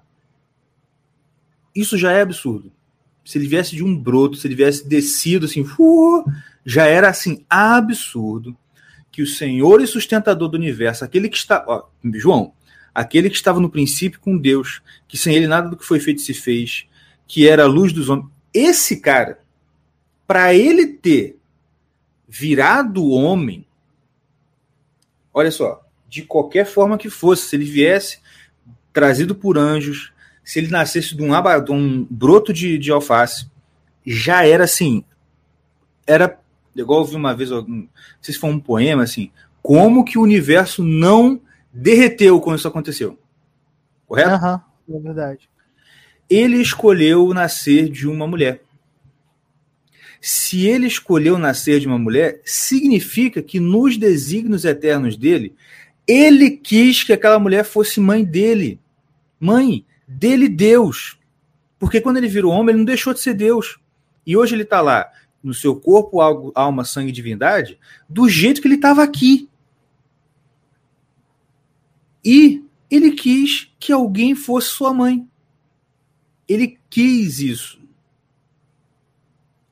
Isso 1.75 1.97
já 1.97 2.13
é 2.13 2.23
absurdo. 2.23 2.73
Se 3.25 3.39
ele 3.39 3.47
viesse 3.47 3.77
de 3.77 3.85
um 3.85 3.97
broto, 3.97 4.37
se 4.37 4.47
ele 4.47 4.55
viesse 4.55 4.89
descido 4.89 5.47
assim, 5.47 5.61
uh, 5.61 6.25
já 6.65 6.87
era 6.87 7.09
assim 7.09 7.45
absurdo 7.49 8.57
que 9.13 9.23
o 9.23 9.27
Senhor 9.27 9.81
e 9.81 9.87
sustentador 9.87 10.49
do 10.49 10.57
universo, 10.57 11.05
aquele 11.05 11.29
que 11.29 11.37
está, 11.37 11.65
ó, 11.67 11.85
João, 12.15 12.53
aquele 12.95 13.29
que 13.29 13.37
estava 13.37 13.61
no 13.61 13.71
princípio 13.71 14.21
com 14.21 14.37
Deus, 14.37 14.81
que 15.07 15.17
sem 15.17 15.35
ele 15.35 15.47
nada 15.47 15.69
do 15.69 15.77
que 15.77 15.85
foi 15.85 16.01
feito 16.01 16.21
se 16.21 16.35
fez, 16.35 16.87
que 17.27 17.49
era 17.49 17.65
a 17.65 17.67
luz 17.67 17.93
dos 17.93 18.09
homens. 18.09 18.38
Esse 18.53 19.01
cara, 19.01 19.41
para 20.27 20.55
ele 20.55 20.87
ter 20.87 21.39
virado 22.29 23.11
homem, 23.11 23.67
olha 25.33 25.51
só, 25.51 25.87
de 26.09 26.23
qualquer 26.23 26.67
forma 26.67 26.99
que 26.99 27.11
fosse, 27.11 27.49
se 27.49 27.57
ele 27.57 27.65
viesse 27.65 28.21
trazido 28.93 29.35
por 29.35 29.59
anjos, 29.59 30.13
se 30.43 30.59
ele 30.59 30.69
nascesse 30.69 31.15
de 31.15 31.23
um, 31.23 31.31
de 31.65 31.73
um 31.73 32.07
broto 32.11 32.53
de, 32.53 32.79
de 32.79 32.91
alface, 32.91 33.51
já 34.05 34.45
era 34.47 34.65
assim, 34.65 35.05
era 36.07 36.41
igual 36.75 37.01
eu 37.01 37.07
vi 37.07 37.17
uma 37.17 37.35
vez, 37.35 37.51
não 37.51 37.89
sei 38.21 38.35
se 38.35 38.41
foi 38.41 38.51
um 38.51 38.61
poema 38.61 39.03
assim, 39.03 39.31
como 39.63 40.05
que 40.05 40.17
o 40.17 40.23
universo 40.23 40.83
não 40.83 41.41
derreteu 41.73 42.41
quando 42.41 42.59
isso 42.59 42.69
aconteceu. 42.69 43.19
Correto? 44.07 44.31
Aham, 44.31 44.63
é 44.89 44.99
verdade. 44.99 45.51
Ele 46.29 46.61
escolheu 46.61 47.33
nascer 47.33 47.89
de 47.89 48.07
uma 48.07 48.27
mulher. 48.27 48.63
Se 50.21 50.67
ele 50.67 50.87
escolheu 50.87 51.39
nascer 51.39 51.81
de 51.81 51.87
uma 51.87 51.99
mulher, 51.99 52.41
significa 52.45 53.41
que 53.41 53.61
nos 53.61 53.97
desígnios 53.97 54.65
eternos 54.65 55.17
dele, 55.17 55.55
ele 56.07 56.51
quis 56.51 57.05
que 57.05 57.13
aquela 57.13 57.39
mulher 57.39 57.65
fosse 57.65 58.01
mãe 58.01 58.25
dele. 58.25 58.81
Mãe 59.39 59.85
dele, 60.07 60.49
Deus. 60.49 61.19
Porque 61.79 62.01
quando 62.01 62.17
ele 62.17 62.29
virou 62.29 62.53
homem, 62.53 62.71
ele 62.71 62.79
não 62.79 62.85
deixou 62.85 63.15
de 63.15 63.21
ser 63.21 63.35
Deus. 63.35 63.79
E 64.27 64.37
hoje 64.37 64.55
ele 64.55 64.65
está 64.65 64.81
lá, 64.81 65.11
no 65.43 65.55
seu 65.55 65.77
corpo, 65.77 66.21
alma, 66.55 66.85
sangue 66.85 67.11
e 67.11 67.13
divindade, 67.13 67.79
do 68.09 68.29
jeito 68.29 68.61
que 68.61 68.67
ele 68.67 68.75
estava 68.75 69.03
aqui. 69.03 69.49
E 72.25 72.65
ele 72.91 73.13
quis 73.13 73.71
que 73.79 73.93
alguém 73.93 74.35
fosse 74.35 74.69
sua 74.69 74.93
mãe. 74.93 75.27
Ele 76.49 76.79
quis 76.89 77.41
isso. 77.41 77.79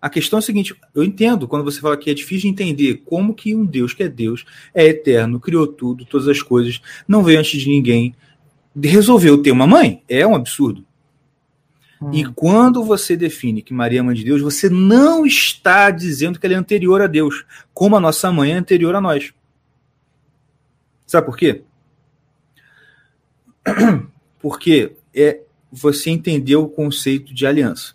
A 0.01 0.11
questão 0.11 0.39
é 0.39 0.41
a 0.41 0.43
seguinte: 0.43 0.75
eu 0.95 1.03
entendo 1.03 1.49
quando 1.49 1.65
você 1.65 1.81
fala 1.81 1.97
que 1.97 2.11
é 2.11 2.15
difícil 2.15 2.43
de 2.43 2.49
entender 2.49 3.03
como 3.05 3.35
que 3.35 3.55
um 3.55 3.65
Deus 3.65 3.93
que 3.93 4.03
é 4.03 4.09
Deus, 4.09 4.45
é 4.75 4.85
eterno, 4.85 5.41
criou 5.41 5.67
tudo, 5.67 6.05
todas 6.05 6.29
as 6.29 6.43
coisas, 6.43 6.81
não 7.09 7.25
veio 7.25 7.41
antes 7.41 7.61
de 7.61 7.69
ninguém, 7.69 8.15
resolveu 8.81 9.43
ter 9.43 9.51
uma 9.51 9.67
mãe. 9.67 10.03
É 10.09 10.27
um 10.27 10.35
absurdo. 10.35 10.85
Hum. 12.01 12.11
E 12.13 12.25
quando 12.25 12.85
você 12.85 13.17
define 13.17 13.63
que 13.63 13.73
Maria 13.73 14.01
é 14.01 14.03
mãe 14.03 14.15
de 14.15 14.25
Deus, 14.25 14.43
você 14.43 14.69
não 14.69 15.25
está 15.25 15.91
dizendo 15.91 16.39
que 16.39 16.47
ela 16.47 16.55
é 16.55 16.59
anterior 16.59 17.01
a 17.01 17.07
Deus, 17.07 17.45
como 17.73 17.97
a 17.97 18.01
nossa 18.01 18.31
mãe 18.31 18.53
é 18.53 18.57
anterior 18.57 18.95
a 18.95 19.01
nós. 19.01 19.33
Sabe 21.07 21.27
por 21.27 21.37
quê? 21.37 21.63
Porque 24.39 24.93
é 25.15 25.41
você 25.71 26.11
entendeu 26.11 26.63
o 26.63 26.69
conceito 26.69 27.35
de 27.35 27.47
aliança. 27.47 27.95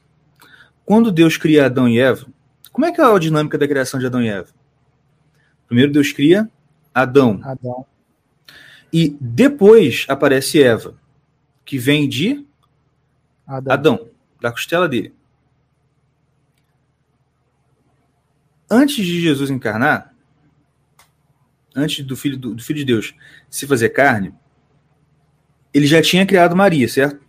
Quando 0.86 1.12
Deus 1.12 1.38
cria 1.38 1.66
Adão 1.66 1.88
e 1.88 2.00
Eva, 2.00 2.28
como 2.72 2.86
é 2.86 2.92
que 2.92 3.02
é 3.02 3.04
a 3.04 3.20
dinâmica 3.20 3.58
da 3.58 3.68
criação 3.68 4.00
de 4.00 4.06
Adão 4.06 4.22
e 4.22 4.30
Eva? 4.30 4.50
Primeiro 5.68 5.92
Deus 5.92 6.12
cria 6.12 6.50
Adão 6.94 7.40
Adão. 7.44 7.86
e 8.92 9.16
depois 9.20 10.06
aparece 10.10 10.62
Eva, 10.62 10.96
que 11.64 11.78
vem 11.78 12.08
de 12.08 12.46
Adão. 13.48 13.74
Adão, 13.74 14.10
da 14.42 14.52
costela 14.52 14.88
dele. 14.88 15.14
Antes 18.70 19.06
de 19.06 19.22
Jesus 19.22 19.50
encarnar, 19.50 20.14
antes 21.76 22.06
do 22.06 22.16
filho, 22.16 22.38
do, 22.38 22.56
do 22.56 22.64
filho 22.64 22.80
de 22.80 22.86
Deus 22.86 23.14
se 23.50 23.68
fazer 23.68 23.90
carne, 23.90 24.34
ele 25.74 25.88
já 25.88 26.02
tinha 26.02 26.26
criado 26.26 26.56
Maria, 26.56 26.88
certo? 26.88 27.21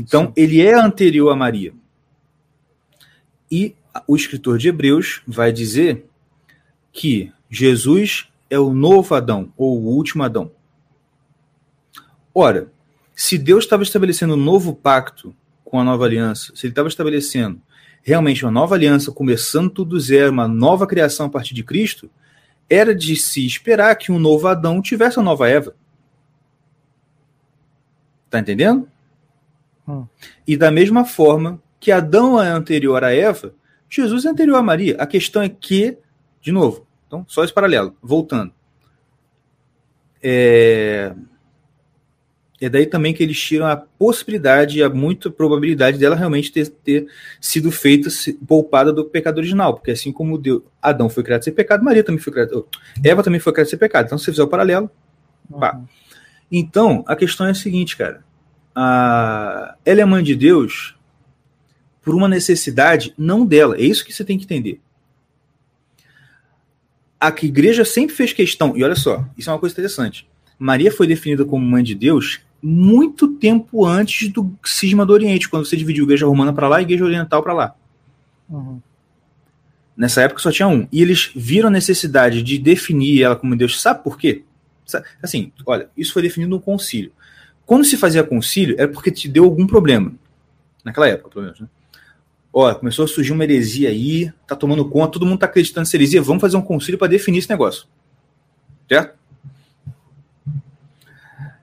Então, 0.00 0.26
Sim. 0.26 0.32
ele 0.34 0.62
é 0.62 0.72
anterior 0.72 1.30
a 1.30 1.36
Maria. 1.36 1.74
E 3.50 3.74
o 4.06 4.16
escritor 4.16 4.56
de 4.56 4.68
Hebreus 4.68 5.20
vai 5.26 5.52
dizer 5.52 6.06
que 6.90 7.30
Jesus 7.50 8.28
é 8.48 8.58
o 8.58 8.72
novo 8.72 9.14
Adão, 9.14 9.52
ou 9.58 9.78
o 9.78 9.88
último 9.94 10.22
Adão. 10.22 10.50
Ora, 12.34 12.72
se 13.14 13.36
Deus 13.36 13.64
estava 13.64 13.82
estabelecendo 13.82 14.34
um 14.34 14.38
novo 14.38 14.74
pacto 14.74 15.34
com 15.62 15.78
a 15.78 15.84
nova 15.84 16.06
aliança, 16.06 16.52
se 16.56 16.66
ele 16.66 16.72
estava 16.72 16.88
estabelecendo 16.88 17.60
realmente 18.02 18.42
uma 18.44 18.50
nova 18.50 18.74
aliança, 18.74 19.12
começando 19.12 19.68
tudo 19.68 19.90
do 19.90 20.00
zero, 20.00 20.32
uma 20.32 20.48
nova 20.48 20.86
criação 20.86 21.26
a 21.26 21.30
partir 21.30 21.52
de 21.52 21.62
Cristo, 21.62 22.10
era 22.70 22.94
de 22.94 23.14
se 23.16 23.44
esperar 23.44 23.94
que 23.96 24.10
um 24.10 24.18
novo 24.18 24.48
Adão 24.48 24.80
tivesse 24.80 25.18
uma 25.18 25.24
nova 25.24 25.46
Eva. 25.48 25.74
Tá 28.30 28.38
entendendo? 28.38 28.88
Hum. 29.90 30.06
E 30.46 30.56
da 30.56 30.70
mesma 30.70 31.04
forma 31.04 31.60
que 31.78 31.90
Adão 31.90 32.40
é 32.40 32.48
anterior 32.48 33.02
a 33.02 33.12
Eva, 33.12 33.54
Jesus 33.88 34.24
é 34.24 34.28
anterior 34.28 34.56
a 34.56 34.62
Maria. 34.62 34.96
A 34.98 35.06
questão 35.06 35.42
é 35.42 35.48
que, 35.48 35.98
de 36.40 36.52
novo, 36.52 36.86
então, 37.06 37.24
só 37.28 37.42
esse 37.42 37.52
paralelo, 37.52 37.96
voltando. 38.00 38.52
É, 40.22 41.12
é 42.60 42.68
daí 42.68 42.86
também 42.86 43.14
que 43.14 43.22
eles 43.22 43.40
tiram 43.40 43.66
a 43.66 43.74
possibilidade 43.74 44.78
e 44.78 44.82
a 44.82 44.88
muita 44.90 45.30
probabilidade 45.30 45.98
dela 45.98 46.14
realmente 46.14 46.52
ter, 46.52 46.68
ter 46.68 47.06
sido 47.40 47.72
feita, 47.72 48.08
poupada 48.46 48.92
do 48.92 49.06
pecado 49.06 49.38
original. 49.38 49.74
Porque 49.74 49.90
assim 49.90 50.12
como 50.12 50.36
Deus, 50.36 50.62
Adão 50.80 51.08
foi 51.08 51.24
criado 51.24 51.42
sem 51.42 51.52
pecado, 51.52 51.82
Maria 51.82 52.04
também 52.04 52.20
foi 52.20 52.32
criada. 52.32 52.58
oh, 52.58 52.66
Eva 53.02 53.22
também 53.22 53.40
foi 53.40 53.52
criada 53.52 53.70
sem 53.70 53.78
pecado. 53.78 54.06
Então, 54.06 54.18
se 54.18 54.26
você 54.26 54.32
fizer 54.32 54.42
o 54.42 54.48
paralelo. 54.48 54.90
Pá. 55.58 55.74
Uhum. 55.74 55.86
Então, 56.52 57.04
a 57.06 57.16
questão 57.16 57.46
é 57.46 57.50
a 57.50 57.54
seguinte, 57.54 57.96
cara. 57.96 58.22
A... 58.74 59.74
Ela 59.84 60.00
é 60.02 60.04
mãe 60.04 60.22
de 60.22 60.34
Deus 60.34 60.94
por 62.02 62.14
uma 62.14 62.28
necessidade 62.28 63.14
não 63.16 63.44
dela. 63.44 63.76
É 63.76 63.82
isso 63.82 64.04
que 64.04 64.12
você 64.12 64.24
tem 64.24 64.38
que 64.38 64.44
entender. 64.44 64.80
A 67.18 67.30
que 67.30 67.46
igreja 67.46 67.84
sempre 67.84 68.16
fez 68.16 68.32
questão, 68.32 68.76
e 68.76 68.82
olha 68.82 68.94
só, 68.94 69.26
isso 69.36 69.50
é 69.50 69.52
uma 69.52 69.58
coisa 69.58 69.74
interessante. 69.74 70.26
Maria 70.58 70.90
foi 70.90 71.06
definida 71.06 71.44
como 71.44 71.64
mãe 71.64 71.84
de 71.84 71.94
Deus 71.94 72.40
muito 72.62 73.28
tempo 73.28 73.86
antes 73.86 74.28
do 74.28 74.54
cisma 74.64 75.04
do 75.06 75.12
Oriente, 75.12 75.48
quando 75.48 75.66
você 75.66 75.76
dividiu 75.76 76.04
a 76.04 76.06
igreja 76.06 76.26
romana 76.26 76.52
para 76.52 76.68
lá 76.68 76.76
e 76.76 76.80
a 76.80 76.82
igreja 76.82 77.04
oriental 77.04 77.42
para 77.42 77.52
lá. 77.52 77.74
Uhum. 78.48 78.80
Nessa 79.96 80.22
época 80.22 80.40
só 80.40 80.50
tinha 80.50 80.68
um. 80.68 80.88
E 80.90 81.02
eles 81.02 81.30
viram 81.34 81.68
a 81.68 81.70
necessidade 81.70 82.42
de 82.42 82.58
definir 82.58 83.22
ela 83.22 83.36
como 83.36 83.56
Deus. 83.56 83.80
Sabe 83.80 84.02
por 84.02 84.18
quê? 84.18 84.44
Assim, 85.22 85.52
olha, 85.64 85.88
isso 85.96 86.12
foi 86.12 86.22
definido 86.22 86.50
no 86.50 86.60
concílio. 86.60 87.12
Quando 87.70 87.84
se 87.84 87.96
fazia 87.96 88.24
concílio, 88.24 88.74
era 88.76 88.88
porque 88.88 89.12
te 89.12 89.28
deu 89.28 89.44
algum 89.44 89.64
problema. 89.64 90.12
Naquela 90.84 91.06
época, 91.06 91.30
pelo 91.30 91.44
menos. 91.44 91.60
Né? 91.60 91.68
Ó, 92.52 92.74
começou 92.74 93.04
a 93.04 93.08
surgir 93.08 93.30
uma 93.30 93.44
heresia 93.44 93.90
aí, 93.90 94.32
tá 94.44 94.56
tomando 94.56 94.84
conta, 94.88 95.12
todo 95.12 95.24
mundo 95.24 95.38
tá 95.38 95.46
acreditando 95.46 95.82
nessa 95.82 95.96
heresia, 95.96 96.20
vamos 96.20 96.40
fazer 96.40 96.56
um 96.56 96.62
concílio 96.62 96.98
para 96.98 97.06
definir 97.06 97.38
esse 97.38 97.48
negócio. 97.48 97.86
Certo? 98.88 99.16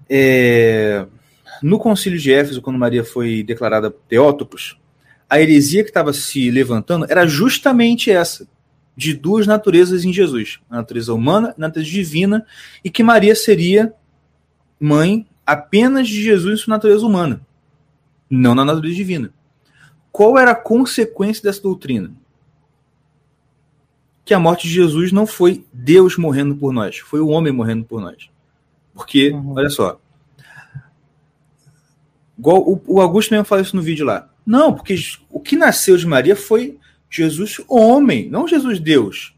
É, 0.10 1.06
No 1.62 1.78
concílio 1.78 2.18
de 2.18 2.32
Éfeso, 2.32 2.62
quando 2.62 2.80
Maria 2.80 3.04
foi 3.04 3.44
declarada 3.44 3.92
Teótopos, 3.92 4.80
a 5.30 5.42
heresia 5.42 5.84
que 5.84 5.90
estava 5.90 6.14
se 6.14 6.50
levantando 6.50 7.06
era 7.10 7.28
justamente 7.28 8.10
essa, 8.10 8.48
de 8.96 9.14
duas 9.14 9.46
naturezas 9.46 10.06
em 10.06 10.14
Jesus, 10.14 10.62
a 10.70 10.78
natureza 10.78 11.14
humana 11.14 11.50
e 11.50 11.62
a 11.62 11.68
natureza 11.68 11.92
divina, 11.92 12.46
e 12.82 12.90
que 12.90 13.04
Maria 13.04 13.36
seria 13.36 13.94
mãe, 14.80 15.28
apenas 15.48 16.10
de 16.10 16.22
Jesus 16.22 16.60
e 16.60 16.64
sua 16.64 16.74
natureza 16.74 17.06
humana, 17.06 17.40
não 18.30 18.54
na 18.54 18.66
natureza 18.66 18.96
divina. 18.96 19.34
Qual 20.12 20.38
era 20.38 20.52
a 20.52 20.56
consequência 20.56 21.42
dessa 21.42 21.62
doutrina? 21.62 22.12
Que 24.26 24.34
a 24.34 24.40
morte 24.40 24.68
de 24.68 24.74
Jesus 24.74 25.14
não 25.14 25.26
foi 25.26 25.66
Deus 25.72 26.18
morrendo 26.18 26.54
por 26.58 26.74
nós, 26.74 26.98
foi 26.98 27.22
o 27.22 27.30
homem 27.30 27.54
morrendo 27.54 27.86
por 27.86 28.02
nós. 28.02 28.30
Porque, 28.94 29.30
uhum. 29.30 29.54
olha 29.54 29.70
só, 29.70 30.02
igual 32.38 32.62
o, 32.62 32.82
o 32.86 33.00
Augusto 33.00 33.32
mesmo 33.32 33.46
fala 33.46 33.62
isso 33.62 33.76
no 33.76 33.82
vídeo 33.82 34.06
lá. 34.06 34.30
Não, 34.46 34.74
porque 34.74 34.96
o 35.30 35.40
que 35.40 35.56
nasceu 35.56 35.96
de 35.96 36.06
Maria 36.06 36.36
foi 36.36 36.78
Jesus 37.10 37.62
homem, 37.70 38.30
não 38.30 38.48
Jesus 38.48 38.80
Deus. 38.80 39.34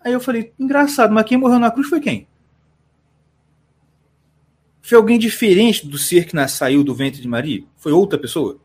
Aí 0.00 0.12
eu 0.12 0.20
falei, 0.20 0.52
engraçado, 0.58 1.14
mas 1.14 1.24
quem 1.24 1.38
morreu 1.38 1.58
na 1.58 1.70
cruz 1.70 1.88
foi 1.88 2.00
quem? 2.00 2.26
Foi 4.82 4.96
alguém 4.96 5.18
diferente 5.18 5.86
do 5.86 5.98
ser 5.98 6.24
que 6.26 6.48
saiu 6.48 6.82
do 6.82 6.94
ventre 6.94 7.20
de 7.20 7.28
Maria? 7.28 7.62
Foi 7.76 7.92
outra 7.92 8.18
pessoa? 8.18 8.58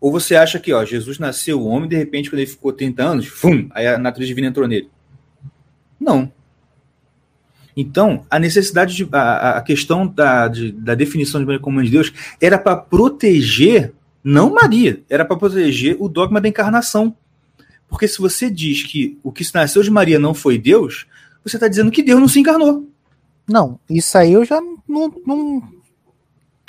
Ou 0.00 0.10
você 0.10 0.34
acha 0.34 0.58
que 0.58 0.72
ó, 0.72 0.84
Jesus 0.84 1.18
nasceu 1.18 1.64
homem 1.66 1.88
de 1.88 1.96
repente, 1.96 2.30
quando 2.30 2.40
ele 2.40 2.50
ficou 2.50 2.72
30 2.72 3.02
anos, 3.02 3.26
fum, 3.26 3.68
aí 3.72 3.86
a 3.86 3.98
natureza 3.98 4.28
divina 4.28 4.48
entrou 4.48 4.66
nele? 4.66 4.88
Não. 5.98 6.32
Então, 7.76 8.24
a 8.30 8.38
necessidade 8.38 8.96
de. 8.96 9.08
a, 9.12 9.58
a 9.58 9.62
questão 9.62 10.06
da, 10.06 10.48
de, 10.48 10.72
da 10.72 10.94
definição 10.94 11.40
de 11.40 11.46
Maria 11.46 11.60
como 11.60 11.76
mãe 11.76 11.84
de 11.84 11.90
Deus 11.90 12.12
era 12.40 12.58
para 12.58 12.76
proteger, 12.76 13.92
não 14.24 14.52
Maria, 14.52 15.02
era 15.08 15.24
para 15.24 15.36
proteger 15.36 15.96
o 16.00 16.08
dogma 16.08 16.40
da 16.40 16.48
encarnação. 16.48 17.14
Porque 17.88 18.08
se 18.08 18.18
você 18.18 18.50
diz 18.50 18.82
que 18.82 19.18
o 19.22 19.30
que 19.30 19.44
nasceu 19.52 19.82
de 19.82 19.90
Maria 19.90 20.18
não 20.18 20.32
foi 20.32 20.58
Deus, 20.58 21.06
você 21.44 21.56
está 21.56 21.68
dizendo 21.68 21.90
que 21.90 22.02
Deus 22.02 22.20
não 22.20 22.28
se 22.28 22.40
encarnou. 22.40 22.89
Não, 23.50 23.80
isso 23.90 24.16
aí 24.16 24.32
eu 24.32 24.44
já 24.44 24.60
não. 24.88 25.12
não... 25.26 25.62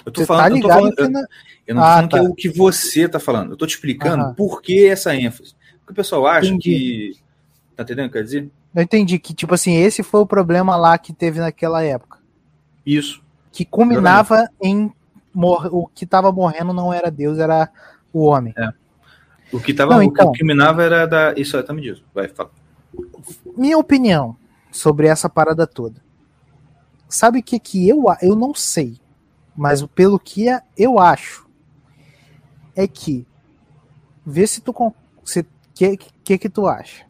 Eu 0.04 0.12
tô 0.12 0.22
você 0.22 0.26
falando, 0.26 0.50
tá 0.50 0.58
eu, 0.58 0.62
tô 0.62 0.68
falando 0.68 0.94
eu, 0.98 1.10
na... 1.12 1.28
eu, 1.68 1.76
não 1.76 1.82
tô 1.82 1.88
ah, 1.88 1.94
falando 1.94 2.10
tá. 2.10 2.18
que 2.18 2.18
é 2.18 2.24
tá. 2.24 2.30
o 2.30 2.36
que 2.36 2.50
você 2.50 3.02
está 3.02 3.20
falando. 3.20 3.52
Eu 3.52 3.58
tô 3.58 3.68
te 3.68 3.76
explicando 3.76 4.24
Aham. 4.24 4.34
por 4.34 4.64
que 4.64 4.88
essa 4.88 5.16
ênfase. 5.16 5.54
Porque 5.80 5.92
o 5.92 5.96
pessoal 5.96 6.26
acha 6.26 6.48
Entendi. 6.48 7.14
que. 7.14 7.18
Tá 7.76 7.84
entendendo 7.84 8.06
o 8.06 8.10
que 8.10 8.18
quer 8.18 8.24
dizer? 8.24 8.50
Eu 8.74 8.82
entendi 8.82 9.20
que, 9.20 9.34
tipo 9.34 9.54
assim, 9.54 9.76
esse 9.76 10.02
foi 10.02 10.22
o 10.22 10.26
problema 10.26 10.76
lá 10.76 10.98
que 10.98 11.14
teve 11.14 11.40
naquela 11.40 11.84
época. 11.84 12.18
Isso. 12.84 13.22
Que 13.52 13.64
culminava 13.64 14.50
em. 14.62 14.92
Mor 15.34 15.70
o 15.72 15.88
que 15.88 16.04
estava 16.04 16.30
morrendo 16.30 16.74
não 16.74 16.92
era 16.92 17.10
Deus, 17.10 17.38
era 17.38 17.70
o 18.12 18.24
homem. 18.26 18.54
É. 18.58 18.70
O 19.54 19.62
que 19.62 19.74
tava, 19.74 19.94
não, 19.94 20.04
então, 20.04 20.28
o 20.28 20.32
que 20.32 20.40
culminava 20.40 20.84
era 20.84 21.06
da. 21.06 21.34
Isso 21.38 21.56
aí, 21.56 21.64
tá 21.64 21.74
me 21.74 21.82
diz. 21.82 22.04
Vai, 22.14 22.28
fala. 22.28 22.50
Minha 23.56 23.78
opinião 23.78 24.36
sobre 24.72 25.08
essa 25.08 25.30
parada 25.30 25.68
toda. 25.68 26.02
Sabe 27.12 27.40
o 27.40 27.44
que, 27.44 27.60
que 27.60 27.90
eu, 27.90 28.06
eu 28.22 28.38
não 28.38 28.56
sei, 28.56 28.98
mas 29.54 29.86
pelo 29.88 30.18
que 30.18 30.46
eu 30.78 30.98
acho, 30.98 31.46
é 32.74 32.88
que. 32.88 33.28
Vê 34.26 34.48
se 34.48 34.62
tu. 34.62 34.72
O 34.72 34.96
que, 35.74 35.98
que 35.98 36.38
que 36.38 36.50
tu 36.50 36.68
acha? 36.68 37.06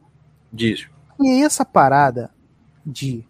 Diz. 0.52 0.88
E 1.20 1.44
essa 1.44 1.64
parada 1.64 2.32
de. 2.84 3.24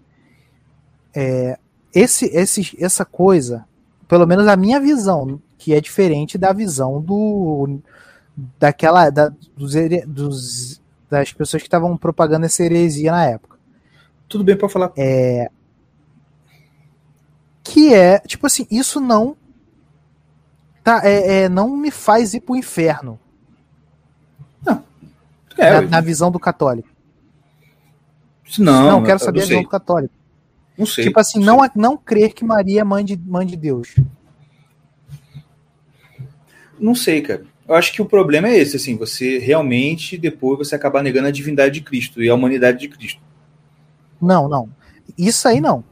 É, 1.13 1.59
esse, 1.93 2.27
esse, 2.27 2.77
essa 2.81 3.03
coisa, 3.03 3.67
pelo 4.07 4.25
menos 4.25 4.47
a 4.47 4.55
minha 4.55 4.79
visão, 4.79 5.41
que 5.57 5.73
é 5.73 5.81
diferente 5.81 6.37
da 6.37 6.53
visão 6.53 7.01
do 7.01 7.79
daquela 8.57 9.09
da, 9.09 9.27
dos, 9.57 9.73
dos, 10.07 10.81
das 11.09 11.33
pessoas 11.33 11.61
que 11.61 11.67
estavam 11.67 11.97
propagando 11.97 12.45
essa 12.45 12.63
heresia 12.63 13.11
na 13.11 13.25
época. 13.25 13.59
Tudo 14.29 14.45
bem 14.45 14.55
para 14.55 14.69
falar. 14.69 14.93
É 14.95 15.51
que 17.63 17.93
é 17.93 18.19
tipo 18.19 18.47
assim, 18.47 18.65
isso 18.69 18.99
não 18.99 19.35
tá, 20.83 21.01
é, 21.03 21.43
é, 21.43 21.49
não 21.49 21.75
me 21.75 21.91
faz 21.91 22.33
ir 22.33 22.41
pro 22.41 22.55
inferno. 22.55 23.19
Não. 24.65 24.83
É, 25.57 25.73
na, 25.73 25.81
na, 25.81 26.01
visão 26.01 26.31
do 26.31 26.39
católico. 26.39 26.89
Não, 28.59 28.91
não 28.91 29.03
quero 29.03 29.19
saber 29.19 29.41
a 29.41 29.45
visão 29.45 29.63
do 29.63 29.69
católico. 29.69 30.13
Não 30.77 30.85
sei. 30.85 31.05
Tipo 31.05 31.19
assim, 31.19 31.39
não, 31.39 31.57
não, 31.57 31.69
não 31.75 31.97
crer 31.97 32.33
que 32.33 32.43
Maria 32.43 32.81
é 32.81 32.83
mãe 32.83 33.05
de, 33.05 33.17
mãe 33.17 33.45
de 33.45 33.55
Deus. 33.55 33.95
Não 36.79 36.95
sei, 36.95 37.21
cara. 37.21 37.45
Eu 37.67 37.75
acho 37.75 37.93
que 37.93 38.01
o 38.01 38.05
problema 38.05 38.49
é 38.49 38.57
esse, 38.57 38.75
assim, 38.75 38.97
você 38.97 39.37
realmente 39.37 40.17
depois 40.17 40.57
você 40.57 40.75
acabar 40.75 41.03
negando 41.03 41.27
a 41.27 41.31
divindade 41.31 41.75
de 41.75 41.81
Cristo 41.81 42.21
e 42.21 42.29
a 42.29 42.35
humanidade 42.35 42.79
de 42.79 42.89
Cristo. 42.89 43.21
Não, 44.19 44.49
não. 44.49 44.69
Isso 45.17 45.47
aí 45.47 45.61
não. 45.61 45.83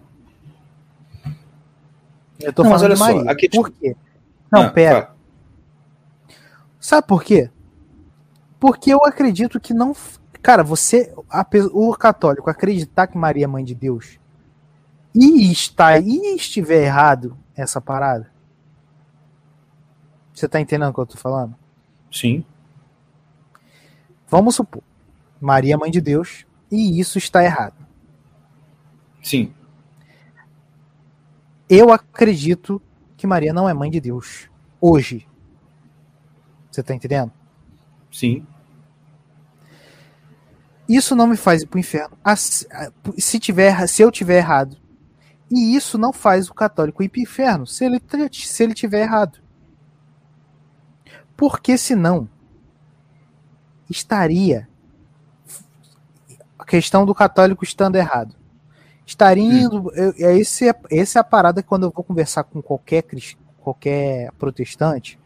Eu 2.40 2.54
tô 2.54 2.64
não, 2.64 2.72
falando 2.72 2.90
mas 2.90 3.02
olha 3.02 3.14
de 3.14 3.18
Maria. 3.18 3.24
Só, 3.24 3.30
aqui... 3.30 3.50
Por 3.50 3.70
quê? 3.72 3.96
Não, 4.52 4.62
ah, 4.64 4.70
pera. 4.70 5.02
Tá. 5.02 5.14
Sabe 6.80 7.08
por 7.08 7.24
quê? 7.24 7.50
Porque 8.60 8.92
eu 8.94 9.04
acredito 9.04 9.60
que 9.60 9.74
não. 9.74 9.96
Cara, 10.42 10.64
você, 10.64 11.14
a, 11.30 11.46
o 11.74 11.94
católico, 11.96 12.50
acreditar 12.50 13.08
que 13.08 13.18
Maria 13.18 13.44
é 13.44 13.48
mãe 13.48 13.64
de 13.64 13.76
Deus 13.76 14.18
e 15.14 15.52
está 15.52 16.00
e 16.00 16.36
estiver 16.36 16.84
errado 16.84 17.38
essa 17.56 17.82
parada, 17.82 18.32
você 20.34 20.48
tá 20.48 20.60
entendendo 20.60 20.90
o 20.90 20.94
que 20.94 21.00
eu 21.00 21.06
tô 21.06 21.18
falando? 21.18 21.56
Sim. 22.12 22.46
Vamos 24.28 24.56
supor, 24.56 24.84
Maria 25.42 25.74
é 25.74 25.78
mãe 25.78 25.92
de 25.92 26.00
Deus 26.00 26.46
e 26.72 27.00
isso 27.00 27.18
está 27.18 27.44
errado. 27.44 27.86
Sim. 29.22 29.54
Eu 31.70 31.92
acredito 31.92 32.82
que 33.16 33.28
Maria 33.28 33.54
não 33.54 33.70
é 33.70 33.74
mãe 33.74 33.92
de 33.92 34.02
Deus 34.02 34.50
hoje. 34.82 35.28
Você 36.72 36.82
tá 36.82 36.96
entendendo? 36.96 37.32
Sim. 38.12 38.46
Isso 40.88 41.16
não 41.16 41.28
me 41.28 41.38
faz 41.38 41.62
ir 41.62 41.68
pro 41.68 41.80
inferno. 41.80 42.18
Se, 43.18 43.40
tiver, 43.40 43.88
se 43.88 44.02
eu 44.02 44.12
tiver 44.12 44.38
errado. 44.38 44.78
E 45.52 45.76
isso 45.76 45.98
não 45.98 46.12
faz 46.12 46.50
o 46.50 46.54
católico 46.54 47.04
ir 47.04 47.10
pro 47.10 47.22
inferno 47.22 47.68
se 47.68 47.86
ele, 47.86 48.02
se 48.32 48.64
ele 48.64 48.74
tiver 48.74 49.02
errado. 49.02 49.40
Porque 51.38 51.78
senão 51.78 52.28
estaria 53.90 54.68
a 56.58 56.66
questão 56.66 57.06
do 57.06 57.14
católico 57.14 57.64
estando 57.64 57.96
errado. 57.96 58.39
Estaria 59.10 59.44
hum. 59.44 59.58
indo. 59.58 59.92
Eu, 59.96 60.14
é 60.18 60.38
esse, 60.38 60.70
é, 60.70 60.76
essa 60.92 61.20
é 61.20 61.22
a 61.22 61.24
parada 61.24 61.64
quando 61.64 61.84
eu 61.84 61.92
vou 61.92 62.04
conversar 62.04 62.44
com 62.44 62.62
qualquer, 62.62 63.04
qualquer 63.60 64.32
protestante 64.34 65.20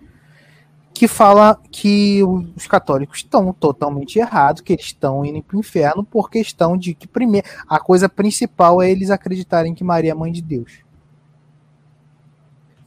que 0.94 1.08
fala 1.08 1.60
que 1.72 2.22
os 2.56 2.68
católicos 2.68 3.18
estão 3.18 3.52
totalmente 3.52 4.20
errados, 4.20 4.62
que 4.62 4.74
eles 4.74 4.86
estão 4.86 5.26
indo 5.26 5.42
para 5.42 5.58
o 5.58 5.60
inferno 5.60 6.04
por 6.04 6.30
questão 6.30 6.78
de 6.78 6.94
que 6.94 7.08
primeiro 7.08 7.48
a 7.68 7.80
coisa 7.80 8.08
principal 8.08 8.80
é 8.80 8.92
eles 8.92 9.10
acreditarem 9.10 9.74
que 9.74 9.84
Maria 9.84 10.12
é 10.12 10.14
mãe 10.14 10.32
de 10.32 10.42
Deus. 10.42 10.84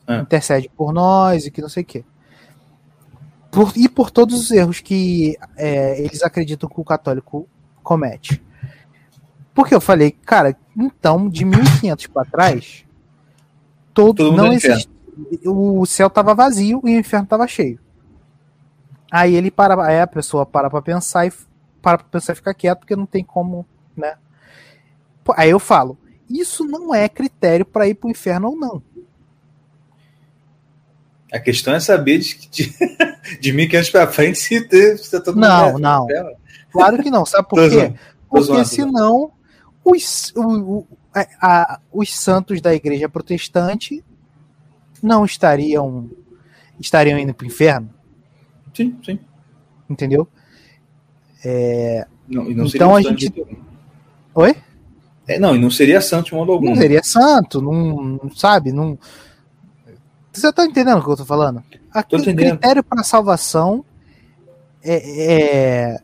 É. 0.06 0.18
Intercede 0.20 0.70
por 0.76 0.92
nós 0.92 1.46
e 1.46 1.50
que 1.50 1.60
não 1.60 1.68
sei 1.68 1.82
o 1.82 1.86
quê 1.86 2.04
por, 3.56 3.72
e 3.74 3.88
por 3.88 4.10
todos 4.10 4.38
os 4.38 4.50
erros 4.50 4.80
que 4.80 5.34
é, 5.56 5.98
eles 5.98 6.22
acreditam 6.22 6.68
que 6.68 6.78
o 6.78 6.84
católico 6.84 7.48
comete. 7.82 8.42
Porque 9.56 9.74
eu 9.74 9.80
falei, 9.80 10.10
cara, 10.10 10.54
então 10.76 11.30
de 11.30 11.42
1500 11.46 12.08
para 12.08 12.26
trás, 12.26 12.84
todo, 13.94 14.18
todo 14.18 14.36
não 14.36 14.52
existe. 14.52 14.90
O 15.46 15.86
céu 15.86 16.10
tava 16.10 16.34
vazio 16.34 16.82
e 16.84 16.94
o 16.94 16.98
inferno 16.98 17.26
tava 17.26 17.48
cheio. 17.48 17.80
Aí 19.10 19.34
ele 19.34 19.50
para, 19.50 19.82
aí 19.82 19.98
a 19.98 20.06
pessoa 20.06 20.44
para 20.44 20.68
para 20.68 20.82
pensar 20.82 21.26
e 21.26 21.32
para 21.80 21.96
para 21.96 22.06
pensar 22.06 22.34
e 22.34 22.36
ficar 22.36 22.52
quieto 22.52 22.80
porque 22.80 22.94
não 22.94 23.06
tem 23.06 23.24
como, 23.24 23.64
né? 23.96 24.16
Aí 25.34 25.48
eu 25.48 25.58
falo, 25.58 25.96
isso 26.28 26.62
não 26.62 26.94
é 26.94 27.08
critério 27.08 27.64
para 27.64 27.88
ir 27.88 27.94
para 27.94 28.08
o 28.08 28.10
inferno 28.10 28.48
ou 28.48 28.56
não. 28.58 28.82
A 31.32 31.40
questão 31.40 31.72
é 31.72 31.80
saber 31.80 32.18
de, 32.18 32.46
de, 32.50 32.74
de 33.40 33.52
1500 33.54 33.90
para 33.90 34.06
frente 34.08 34.38
se, 34.38 34.60
ter, 34.68 34.98
se 34.98 35.10
tá 35.10 35.18
todo 35.18 35.40
Não, 35.40 35.78
não. 35.78 36.06
Claro 36.70 37.02
que 37.02 37.10
não. 37.10 37.24
Sabe 37.24 37.48
por 37.48 37.58
quê? 37.70 37.94
Porque 38.28 38.62
senão 38.66 39.32
os, 39.86 40.32
o, 40.34 40.42
o, 40.42 40.86
a, 41.40 41.80
os 41.92 42.12
santos 42.12 42.60
da 42.60 42.74
igreja 42.74 43.08
protestante 43.08 44.04
não 45.00 45.24
estariam 45.24 46.10
estariam 46.80 47.18
indo 47.18 47.32
para 47.32 47.44
o 47.44 47.46
inferno. 47.46 47.88
Sim, 48.74 48.98
sim. 49.04 49.20
Entendeu? 49.88 50.26
É, 51.44 52.04
não, 52.28 52.44
não 52.50 52.66
então 52.66 52.96
a 52.96 53.00
gente. 53.00 53.32
Oi? 54.34 54.56
É, 55.28 55.38
não, 55.38 55.54
e 55.54 55.58
não 55.58 55.70
seria 55.70 56.00
santo 56.00 56.26
de 56.26 56.34
modo 56.34 56.50
algum. 56.50 56.66
Não 56.66 56.76
seria 56.76 57.02
santo, 57.04 57.62
não, 57.62 58.30
sabe? 58.34 58.72
Não, 58.72 58.98
você 60.32 60.52
tá 60.52 60.64
entendendo 60.64 60.98
o 60.98 61.04
que 61.04 61.10
eu 61.10 61.16
tô 61.16 61.24
falando? 61.24 61.62
Aqui, 61.92 62.16
o 62.16 62.22
critério 62.22 62.82
para 62.82 63.04
salvação 63.04 63.84
é, 64.82 65.32
é, 65.32 66.00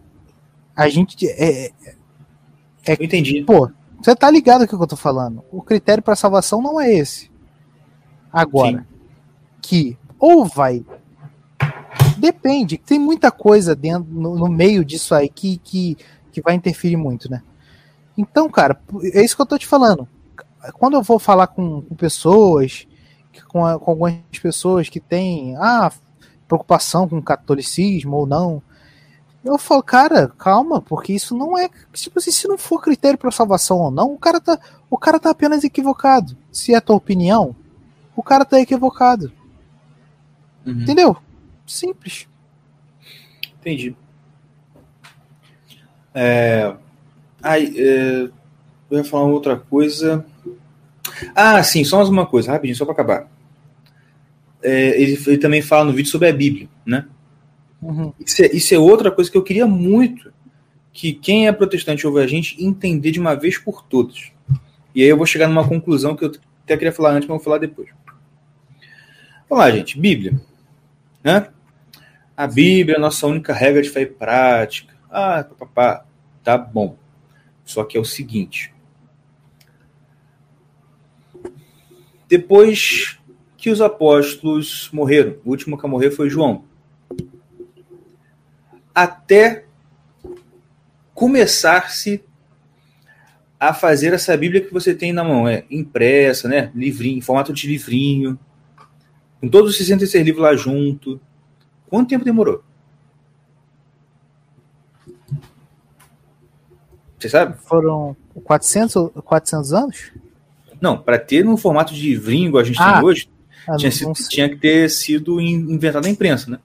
a 0.75 0.89
gente 0.89 1.27
é, 1.29 1.71
é, 2.87 2.93
eu 2.93 3.05
entendi. 3.05 3.43
Pô, 3.45 3.71
você 4.01 4.15
tá 4.17 4.31
ligado 4.31 4.63
o 4.63 4.69
que 4.69 4.75
eu 4.75 4.87
tô 4.87 4.97
falando? 4.97 5.45
O 5.51 5.63
critério 5.63 6.03
para 6.03 6.17
salvação 6.17 6.61
não 6.63 6.81
é 6.81 6.93
esse. 6.93 7.31
Agora, 8.33 8.79
Sim. 8.79 8.85
que 9.61 9.99
ou 10.19 10.45
vai. 10.45 10.85
Depende, 12.19 12.79
tem 12.79 12.99
muita 12.99 13.31
coisa 13.31 13.75
dentro 13.75 14.13
no, 14.13 14.37
no 14.37 14.49
meio 14.49 14.85
disso 14.85 15.15
aí 15.15 15.29
que, 15.29 15.59
que, 15.59 15.97
que 16.31 16.41
vai 16.41 16.55
interferir 16.55 16.97
muito, 16.97 17.31
né? 17.31 17.43
Então, 18.17 18.49
cara, 18.49 18.81
é 19.13 19.25
isso 19.25 19.35
que 19.35 19.43
eu 19.43 19.47
tô 19.47 19.59
te 19.59 19.67
falando. 19.67 20.07
Quando 20.75 20.95
eu 20.95 21.03
vou 21.03 21.19
falar 21.19 21.49
com, 21.49 21.83
com 21.83 21.95
pessoas, 21.95 22.87
com, 23.49 23.65
a- 23.67 23.79
com 23.79 23.91
algumas 23.91 24.15
pessoas 24.41 24.89
que 24.89 25.01
têm 25.01 25.57
ah, 25.57 25.91
preocupação 26.47 27.09
com 27.09 27.19
o 27.19 27.23
catolicismo 27.23 28.17
ou 28.17 28.27
não, 28.27 28.63
eu 29.44 29.59
falo, 29.59 29.82
cara, 29.82 30.28
calma, 30.39 30.81
porque 30.81 31.12
isso 31.12 31.36
não 31.36 31.59
é. 31.59 31.69
Tipo 31.93 32.19
assim, 32.19 32.31
se 32.31 32.47
não 32.47 32.56
for 32.56 32.81
critério 32.81 33.19
para 33.19 33.31
salvação 33.31 33.78
ou 33.78 33.90
não, 33.90 34.12
o 34.12 34.19
cara, 34.19 34.40
tá, 34.40 34.59
o 34.89 34.97
cara 34.97 35.19
tá 35.19 35.31
apenas 35.31 35.64
equivocado. 35.64 36.36
Se 36.52 36.73
é 36.73 36.77
a 36.77 36.81
tua 36.81 36.97
opinião, 36.97 37.55
o 38.14 38.23
cara 38.23 38.44
tá 38.44 38.60
equivocado. 38.60 39.32
Uhum. 40.64 40.82
Entendeu? 40.82 41.16
Simples. 41.66 42.28
Entendi. 43.60 43.97
É... 46.14 46.74
Ai, 47.43 47.73
é... 47.77 48.31
Eu 48.90 48.98
ia 48.98 49.05
falar 49.05 49.24
uma 49.24 49.32
outra 49.32 49.56
coisa. 49.56 50.24
Ah, 51.35 51.62
sim, 51.62 51.82
só 51.82 51.97
mais 51.97 52.09
uma 52.09 52.27
coisa, 52.27 52.52
rapidinho, 52.52 52.77
só 52.77 52.85
para 52.85 52.93
acabar. 52.93 53.28
É, 54.62 55.01
ele, 55.01 55.20
ele 55.27 55.39
também 55.39 55.62
fala 55.62 55.86
no 55.86 55.93
vídeo 55.93 56.10
sobre 56.10 56.28
a 56.28 56.32
Bíblia, 56.32 56.69
né? 56.85 57.06
Uhum. 57.83 58.13
Isso 58.25 58.43
é, 58.43 58.47
isso 58.47 58.75
é 58.75 58.79
outra 58.79 59.11
coisa 59.11 59.31
que 59.31 59.37
eu 59.37 59.43
queria 59.43 59.67
muito 59.67 60.33
que 60.93 61.13
quem 61.13 61.49
é 61.49 61.53
protestante 61.53 62.07
ouve 62.07 62.21
a 62.21 62.27
gente 62.27 62.63
entender 62.63 63.11
de 63.11 63.19
uma 63.19 63.35
vez 63.35 63.59
por 63.59 63.83
todas. 63.83 64.31
E 64.95 65.03
aí 65.03 65.09
eu 65.09 65.17
vou 65.17 65.27
chegar 65.27 65.49
numa 65.49 65.67
conclusão 65.67 66.15
que 66.15 66.25
eu 66.25 66.33
até 66.65 66.77
queria 66.77 66.93
falar 66.93 67.13
antes, 67.13 67.27
mas 67.27 67.37
vou 67.37 67.45
falar 67.45 67.59
depois. 67.59 67.89
Vamos 69.49 69.65
lá, 69.65 69.71
gente. 69.71 69.99
Bíblia. 69.99 70.41
Né? 71.25 71.49
A 72.37 72.47
Bíblia 72.47 72.97
é 72.97 72.99
a 72.99 73.01
nossa 73.01 73.27
única 73.27 73.53
regra 73.53 73.83
de 73.83 73.89
fé 73.89 74.03
e 74.03 74.07
prática. 74.07 74.95
Ah, 75.11 75.45
papá, 75.59 76.05
tá 76.45 76.59
bom. 76.59 76.97
Só 77.65 77.85
que 77.85 77.97
é 77.97 78.01
o 78.01 78.05
seguinte. 78.05 78.73
Depois 82.29 83.19
que 83.57 83.71
os 83.71 83.81
apóstolos 83.81 84.91
morreram, 84.93 85.37
o 85.45 85.51
último 85.51 85.79
que 85.79 85.87
a 85.87 85.89
morrer 85.89 86.11
foi 86.11 86.29
João. 86.29 86.65
Até 88.94 89.64
começar-se 91.14 92.23
a 93.59 93.73
fazer 93.73 94.12
essa 94.12 94.36
Bíblia 94.36 94.60
que 94.60 94.73
você 94.73 94.93
tem 94.94 95.12
na 95.12 95.23
mão, 95.23 95.47
é 95.48 95.64
impressa, 95.70 96.48
né, 96.48 96.70
livrinho, 96.74 97.19
em 97.19 97.20
formato 97.20 97.52
de 97.52 97.69
livrinho, 97.69 98.39
com 99.40 99.48
todos 99.48 99.70
os 99.70 99.77
66 99.78 100.24
livros 100.24 100.43
lá 100.43 100.55
junto. 100.56 101.20
Quanto 101.89 102.09
tempo 102.09 102.24
demorou? 102.24 102.62
Você 107.19 107.28
sabe? 107.28 107.56
Foram 107.62 108.16
400, 108.44 108.97
ou 108.97 109.09
400 109.10 109.73
anos? 109.73 110.12
Não, 110.81 110.98
para 111.01 111.19
ter 111.19 111.44
no 111.44 111.56
formato 111.56 111.94
de 111.94 112.01
livrinho 112.02 112.48
igual 112.48 112.62
a 112.62 112.64
gente 112.66 112.81
Ah, 112.81 112.94
tem 112.94 113.05
hoje, 113.05 113.28
Ah, 113.69 113.77
tinha, 113.77 113.93
sido- 113.93 114.12
tinha 114.28 114.48
que 114.48 114.56
ter 114.56 114.90
sido 114.90 115.40
in- 115.40 115.73
inventado 115.73 116.02
na 116.02 116.10
imprensa, 116.10 116.51
né? 116.51 116.59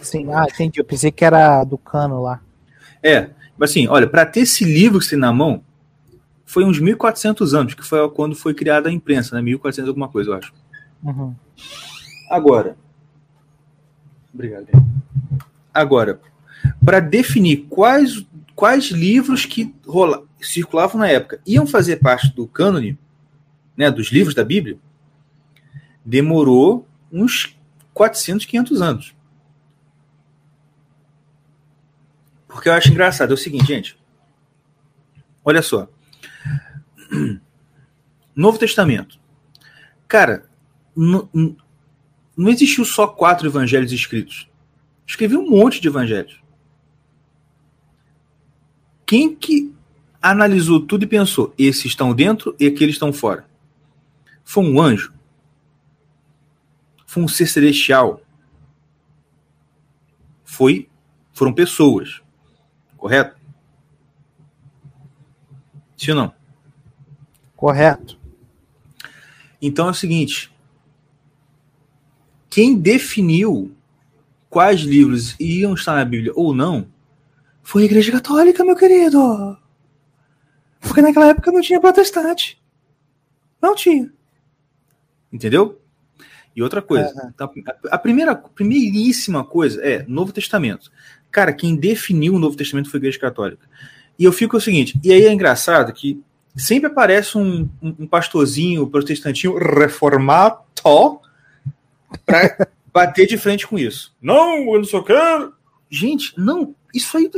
Sim, 0.00 0.32
ah, 0.32 0.46
entendi. 0.48 0.80
Eu 0.80 0.84
pensei 0.84 1.10
que 1.10 1.24
era 1.24 1.64
do 1.64 1.78
cano 1.78 2.22
lá. 2.22 2.40
É, 3.02 3.30
mas 3.58 3.70
assim, 3.70 3.86
olha, 3.88 4.06
para 4.06 4.26
ter 4.26 4.40
esse 4.40 4.64
livro 4.64 4.98
que 4.98 5.04
você 5.04 5.10
tem 5.10 5.18
na 5.18 5.32
mão, 5.32 5.62
foi 6.44 6.64
uns 6.64 6.78
1400 6.78 7.54
anos, 7.54 7.74
que 7.74 7.84
foi 7.84 8.08
quando 8.10 8.36
foi 8.36 8.54
criada 8.54 8.88
a 8.88 8.92
imprensa, 8.92 9.34
né? 9.34 9.42
1400 9.42 9.88
alguma 9.88 10.08
coisa, 10.08 10.30
eu 10.30 10.34
acho. 10.34 10.52
Uhum. 11.02 11.34
Agora. 12.30 12.76
Obrigado. 14.32 14.66
Agora, 15.72 16.20
para 16.84 17.00
definir 17.00 17.66
quais, 17.68 18.24
quais 18.54 18.86
livros 18.86 19.44
que 19.44 19.74
rola, 19.86 20.24
circulavam 20.40 21.00
na 21.00 21.08
época 21.08 21.40
iam 21.46 21.66
fazer 21.66 21.96
parte 21.96 22.34
do 22.34 22.46
cânone, 22.46 22.98
né, 23.76 23.90
dos 23.90 24.08
livros 24.08 24.34
da 24.34 24.44
Bíblia, 24.44 24.78
demorou 26.04 26.86
uns 27.12 27.56
400, 27.92 28.46
500 28.46 28.82
anos. 28.82 29.15
Porque 32.56 32.70
eu 32.70 32.72
acho 32.72 32.88
engraçado. 32.88 33.32
É 33.32 33.34
o 33.34 33.36
seguinte, 33.36 33.66
gente. 33.66 33.98
Olha 35.44 35.60
só. 35.60 35.86
Novo 38.34 38.58
Testamento. 38.58 39.20
Cara, 40.08 40.48
não 40.96 42.48
existiu 42.48 42.82
só 42.86 43.06
quatro 43.06 43.46
evangelhos 43.46 43.92
escritos. 43.92 44.48
Escrevi 45.06 45.36
um 45.36 45.50
monte 45.50 45.82
de 45.82 45.88
evangelhos. 45.88 46.40
Quem 49.04 49.36
que 49.36 49.74
analisou 50.22 50.80
tudo 50.80 51.04
e 51.04 51.06
pensou, 51.06 51.52
esses 51.58 51.84
estão 51.84 52.14
dentro 52.14 52.56
e 52.58 52.66
aqueles 52.66 52.94
estão 52.94 53.12
fora? 53.12 53.46
Foi 54.42 54.64
um 54.64 54.80
anjo? 54.80 55.12
Foi 57.04 57.22
um 57.22 57.28
ser 57.28 57.48
celestial? 57.48 58.22
Foi, 60.42 60.88
foram 61.34 61.52
pessoas. 61.52 62.24
Correto? 63.06 63.36
Sim 65.96 66.10
ou 66.10 66.16
não? 66.16 66.34
Correto. 67.54 68.18
Então 69.62 69.86
é 69.86 69.92
o 69.92 69.94
seguinte: 69.94 70.52
quem 72.50 72.76
definiu 72.76 73.72
quais 74.50 74.80
livros 74.80 75.36
iam 75.38 75.74
estar 75.74 75.94
na 75.94 76.04
Bíblia 76.04 76.32
ou 76.34 76.52
não 76.52 76.88
foi 77.62 77.82
a 77.82 77.86
Igreja 77.86 78.10
Católica, 78.10 78.64
meu 78.64 78.74
querido. 78.74 79.56
Porque 80.80 81.00
naquela 81.00 81.28
época 81.28 81.52
não 81.52 81.60
tinha 81.60 81.80
protestante. 81.80 82.60
Não 83.62 83.76
tinha. 83.76 84.12
Entendeu? 85.32 85.80
E 86.56 86.62
outra 86.62 86.82
coisa, 86.82 87.12
então, 87.32 87.52
a 87.88 87.98
primeira, 87.98 88.34
primeiríssima 88.34 89.44
coisa 89.44 89.80
é 89.80 90.04
Novo 90.08 90.32
Testamento. 90.32 90.90
Cara, 91.36 91.52
quem 91.52 91.76
definiu 91.76 92.32
o 92.32 92.38
Novo 92.38 92.56
Testamento 92.56 92.88
foi 92.88 92.96
a 92.96 93.00
Igreja 93.02 93.18
Católica. 93.18 93.68
E 94.18 94.24
eu 94.24 94.32
fico 94.32 94.56
o 94.56 94.60
seguinte, 94.60 94.98
e 95.04 95.12
aí 95.12 95.26
é 95.26 95.30
engraçado 95.30 95.92
que 95.92 96.18
sempre 96.56 96.86
aparece 96.86 97.36
um, 97.36 97.68
um, 97.82 97.94
um 97.98 98.06
pastorzinho 98.06 98.88
protestantinho 98.88 99.54
reformado 99.54 100.60
para 102.24 102.68
bater 102.90 103.26
de 103.26 103.36
frente 103.36 103.66
com 103.66 103.78
isso. 103.78 104.16
Não, 104.18 104.72
eu 104.72 104.78
não 104.78 104.84
sou 104.84 105.02
quero. 105.02 105.52
Gente, 105.90 106.32
não, 106.38 106.74
isso 106.94 107.18
aí. 107.18 107.30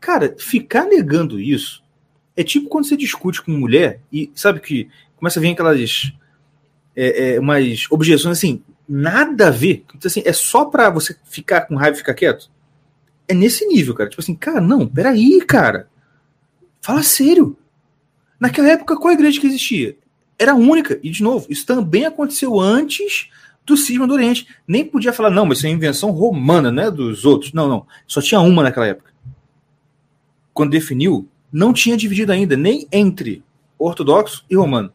Cara, 0.00 0.34
ficar 0.36 0.86
negando 0.86 1.38
isso 1.38 1.80
é 2.36 2.42
tipo 2.42 2.68
quando 2.68 2.88
você 2.88 2.96
discute 2.96 3.40
com 3.40 3.52
mulher 3.52 4.00
e 4.12 4.32
sabe 4.34 4.58
que 4.58 4.88
começa 5.14 5.38
a 5.38 5.42
vir 5.42 5.52
aquelas. 5.52 6.12
É, 6.96 7.34
é, 7.34 7.38
umas 7.38 7.86
objeções 7.88 8.36
assim, 8.36 8.64
nada 8.88 9.46
a 9.46 9.50
ver. 9.52 9.84
Então, 9.94 10.08
assim, 10.08 10.24
é 10.24 10.32
só 10.32 10.64
pra 10.64 10.90
você 10.90 11.16
ficar 11.22 11.68
com 11.68 11.76
raiva 11.76 11.94
e 11.94 12.00
ficar 12.00 12.14
quieto. 12.14 12.52
É 13.26 13.34
nesse 13.34 13.66
nível, 13.66 13.94
cara. 13.94 14.10
Tipo 14.10 14.22
assim, 14.22 14.34
cara, 14.34 14.60
não, 14.60 14.86
peraí, 14.86 15.40
cara. 15.46 15.88
Fala 16.80 17.02
sério. 17.02 17.56
Naquela 18.38 18.68
época, 18.68 18.96
qual 18.96 19.10
a 19.10 19.14
igreja 19.14 19.40
que 19.40 19.46
existia? 19.46 19.96
Era 20.38 20.54
única. 20.54 20.98
E, 21.02 21.10
de 21.10 21.22
novo, 21.22 21.46
isso 21.48 21.64
também 21.64 22.04
aconteceu 22.04 22.60
antes 22.60 23.30
do 23.64 23.76
cisma 23.76 24.06
do 24.06 24.12
Oriente. 24.12 24.46
Nem 24.66 24.84
podia 24.84 25.12
falar, 25.12 25.30
não, 25.30 25.46
mas 25.46 25.58
isso 25.58 25.66
é 25.66 25.70
invenção 25.70 26.10
romana, 26.10 26.70
não 26.70 26.82
é 26.82 26.90
dos 26.90 27.24
outros. 27.24 27.52
Não, 27.52 27.68
não. 27.68 27.86
Só 28.06 28.20
tinha 28.20 28.40
uma 28.40 28.62
naquela 28.62 28.86
época. 28.86 29.12
Quando 30.52 30.70
definiu, 30.70 31.28
não 31.50 31.72
tinha 31.72 31.96
dividido 31.96 32.32
ainda, 32.32 32.56
nem 32.56 32.86
entre 32.92 33.42
ortodoxo 33.78 34.44
e 34.50 34.56
romano. 34.56 34.92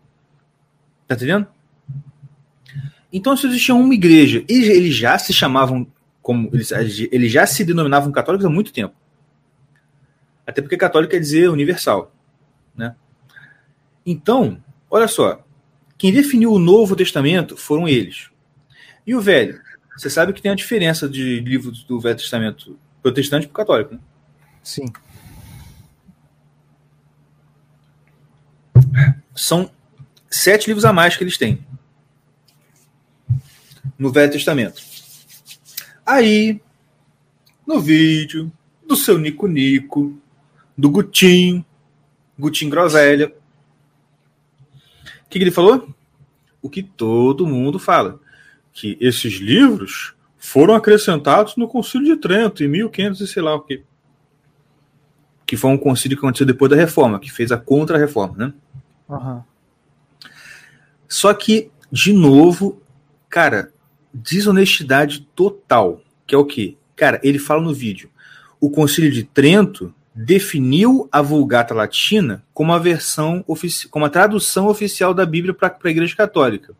Tá 1.08 1.16
entendendo? 1.16 1.48
Então, 3.12 3.36
se 3.36 3.48
existia 3.48 3.74
uma 3.74 3.94
igreja, 3.94 4.44
e 4.48 4.54
eles 4.54 4.96
já 4.96 5.18
se 5.18 5.34
chamavam 5.34 5.88
como. 6.30 6.48
Eles, 6.54 6.72
eles 7.12 7.32
já 7.32 7.48
se 7.48 7.66
denominavam 7.66 8.12
católicos 8.12 8.46
há 8.46 8.50
muito 8.50 8.72
tempo. 8.72 8.94
Até 10.46 10.62
porque 10.62 10.78
católico 10.78 11.10
quer 11.10 11.20
dizer 11.20 11.50
universal. 11.50 12.14
Né? 12.76 12.96
Então, 14.06 14.64
olha 14.92 15.08
só. 15.08 15.44
Quem 15.98 16.14
definiu 16.14 16.54
o 16.54 16.60
Novo 16.60 16.96
Testamento 16.96 17.58
foram 17.58 17.88
eles. 17.88 18.30
E 19.08 19.16
o 19.16 19.20
Velho? 19.20 19.60
Você 19.98 20.08
sabe 20.08 20.32
que 20.32 20.42
tem 20.42 20.52
a 20.52 20.56
diferença 20.56 21.10
de 21.10 21.40
livros 21.40 21.84
do 21.84 22.00
Velho 22.00 22.18
Testamento 22.18 22.78
protestante 23.02 23.48
para 23.48 23.56
católico, 23.56 23.96
né? 23.96 24.00
Sim. 24.62 24.86
São 29.36 29.72
sete 30.30 30.68
livros 30.68 30.86
a 30.86 30.94
mais 30.94 31.18
que 31.18 31.24
eles 31.24 31.40
têm 31.40 31.66
no 33.98 34.12
Velho 34.12 34.32
Testamento. 34.32 34.99
Aí, 36.10 36.62
no 37.68 37.80
vídeo 37.80 38.52
do 38.88 38.96
seu 38.96 39.18
Nico 39.18 39.48
Nico, 39.48 40.20
do 40.78 40.90
Gutinho, 40.90 41.64
Gutinho 42.38 42.72
Groselha, 42.72 43.34
o 45.26 45.30
que, 45.30 45.38
que 45.38 45.44
ele 45.44 45.52
falou? 45.52 45.94
o 46.62 46.70
que 46.70 46.84
todo 46.84 47.48
mundo 47.48 47.80
fala, 47.80 48.20
que 48.74 48.98
esses 49.00 49.36
livros 49.36 50.14
foram 50.38 50.74
acrescentados 50.74 51.56
no 51.56 51.68
Concílio 51.68 52.16
de 52.16 52.22
Trento, 52.22 52.64
em 52.64 52.68
1500 52.68 53.22
e 53.22 53.28
sei 53.28 53.42
lá 53.42 53.56
o 53.56 53.62
que. 53.62 53.84
Que 55.46 55.58
foi 55.58 55.72
um 55.72 55.78
concílio 55.78 56.16
que 56.18 56.24
aconteceu 56.24 56.46
depois 56.46 56.70
da 56.70 56.78
reforma, 56.78 57.20
que 57.20 57.32
fez 57.32 57.52
a 57.52 57.58
contra-reforma, 57.58 58.36
né? 58.38 58.54
Aham. 59.10 59.44
Só 61.08 61.34
que, 61.34 61.72
de 61.92 62.14
novo, 62.14 62.82
cara, 63.28 63.74
desonestidade 64.14 65.28
total. 65.36 66.02
Que 66.26 66.36
é 66.36 66.38
o 66.38 66.46
quê? 66.46 66.76
Cara, 66.96 67.20
ele 67.24 67.40
fala 67.40 67.62
no 67.62 67.74
vídeo. 67.74 68.10
O 68.60 68.70
Concílio 68.70 69.12
de 69.12 69.24
Trento 69.24 69.94
definiu 70.14 71.08
a 71.12 71.22
Vulgata 71.22 71.74
Latina 71.74 72.44
como 72.54 72.74
a 72.74 72.80
versão 72.80 73.46
como 73.90 74.06
a 74.06 74.10
tradução 74.10 74.68
oficial 74.68 75.14
da 75.14 75.26
Bíblia 75.26 75.54
para 75.54 75.76
a 75.82 75.90
Igreja 75.90 76.16
Católica. 76.16 76.76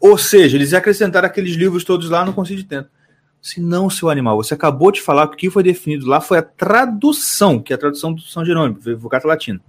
Ou 0.00 0.16
seja, 0.16 0.56
eles 0.56 0.72
acrescentaram 0.72 1.26
aqueles 1.26 1.54
livros 1.54 1.84
todos 1.84 2.08
lá 2.08 2.24
no 2.24 2.32
Concílio 2.32 2.62
de 2.62 2.68
Trento. 2.68 2.88
Se 3.42 3.60
não, 3.60 3.88
seu 3.88 4.10
animal, 4.10 4.36
você 4.36 4.54
acabou 4.54 4.90
de 4.92 5.00
falar 5.00 5.26
que 5.28 5.34
o 5.34 5.36
que 5.36 5.50
foi 5.50 5.62
definido 5.62 6.06
lá 6.06 6.20
foi 6.20 6.38
a 6.38 6.42
tradução, 6.42 7.58
que 7.60 7.72
é 7.72 7.76
a 7.76 7.78
tradução 7.78 8.12
do 8.12 8.20
São 8.20 8.44
Jerônimo, 8.44 8.78
Vulgata 8.98 9.26
Latina. 9.26 9.60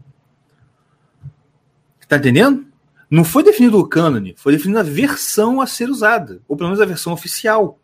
Tá 2.08 2.18
entendendo? 2.18 2.66
Não 3.12 3.26
foi 3.26 3.44
definido 3.44 3.78
o 3.78 3.86
cânone, 3.86 4.34
foi 4.38 4.54
definida 4.54 4.80
a 4.80 4.84
versão 4.84 5.60
a 5.60 5.68
ser 5.68 5.90
usada, 5.90 6.42
ou 6.48 6.56
pelo 6.56 6.70
menos 6.70 6.82
a 6.82 6.86
versão 6.86 7.12
oficial. 7.12 7.78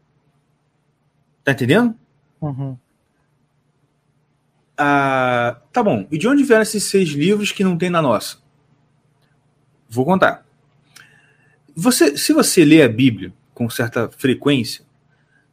Tá 1.43 1.51
entendendo? 1.51 1.93
Uhum. 2.39 2.77
Ah, 4.77 5.59
tá 5.73 5.83
bom. 5.83 6.07
E 6.09 6.17
de 6.17 6.29
onde 6.29 6.43
vieram 6.45 6.61
esses 6.61 6.85
seis 6.85 7.09
livros 7.09 7.51
que 7.51 7.63
não 7.63 7.77
tem 7.77 7.89
na 7.89 8.01
nossa? 8.01 8.37
Vou 9.89 10.05
contar. 10.05 10.45
Você, 11.75 12.17
se 12.17 12.31
você 12.31 12.63
lê 12.63 12.81
a 12.81 12.87
Bíblia 12.89 13.33
com 13.53 13.69
certa 13.69 14.09
frequência, 14.09 14.85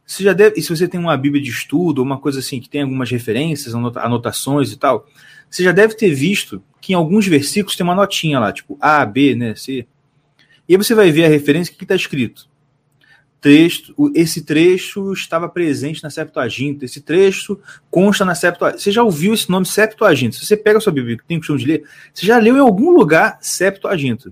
você 0.05 0.23
já 0.23 0.31
deve, 0.31 0.57
e 0.57 0.61
se 0.61 0.69
você 0.69 0.87
tem 0.87 0.99
uma 0.99 1.17
Bíblia 1.17 1.41
de 1.43 1.49
estudo, 1.49 1.99
ou 1.99 2.05
uma 2.05 2.19
coisa 2.19 2.39
assim 2.39 2.61
que 2.61 2.69
tem 2.69 2.83
algumas 2.83 3.09
referências, 3.09 3.75
anota- 3.75 4.01
anotações 4.01 4.71
e 4.71 4.77
tal, 4.77 5.05
você 5.49 5.63
já 5.63 5.71
deve 5.71 5.95
ter 5.95 6.13
visto 6.13 6.63
que 6.85 6.93
em 6.93 6.95
alguns 6.95 7.25
versículos 7.25 7.75
tem 7.75 7.83
uma 7.83 7.95
notinha 7.95 8.39
lá, 8.39 8.53
tipo 8.53 8.77
A, 8.79 9.03
B, 9.03 9.33
né, 9.33 9.55
C. 9.55 9.87
E 10.69 10.75
aí 10.75 10.77
você 10.77 10.93
vai 10.93 11.11
ver 11.11 11.25
a 11.25 11.27
referência, 11.27 11.73
o 11.73 11.77
que 11.77 11.83
está 11.83 11.95
escrito? 11.95 12.47
Trecho, 13.41 13.91
o- 13.97 14.11
esse 14.13 14.43
trecho 14.43 15.11
estava 15.11 15.49
presente 15.49 16.03
na 16.03 16.11
Septuaginta, 16.11 16.85
esse 16.85 17.01
trecho 17.01 17.59
consta 17.89 18.23
na 18.23 18.35
Septuaginta. 18.35 18.79
Você 18.79 18.91
já 18.91 19.01
ouviu 19.01 19.33
esse 19.33 19.49
nome 19.49 19.65
Septuaginta? 19.65 20.35
Se 20.35 20.45
você 20.45 20.55
pega 20.55 20.77
a 20.77 20.81
sua 20.81 20.93
Bíblia, 20.93 21.17
que 21.17 21.25
tem 21.25 21.39
costume 21.39 21.57
de 21.57 21.65
ler, 21.65 21.89
você 22.13 22.23
já 22.23 22.37
leu 22.37 22.55
em 22.55 22.59
algum 22.59 22.91
lugar 22.91 23.39
Septuaginta. 23.41 24.31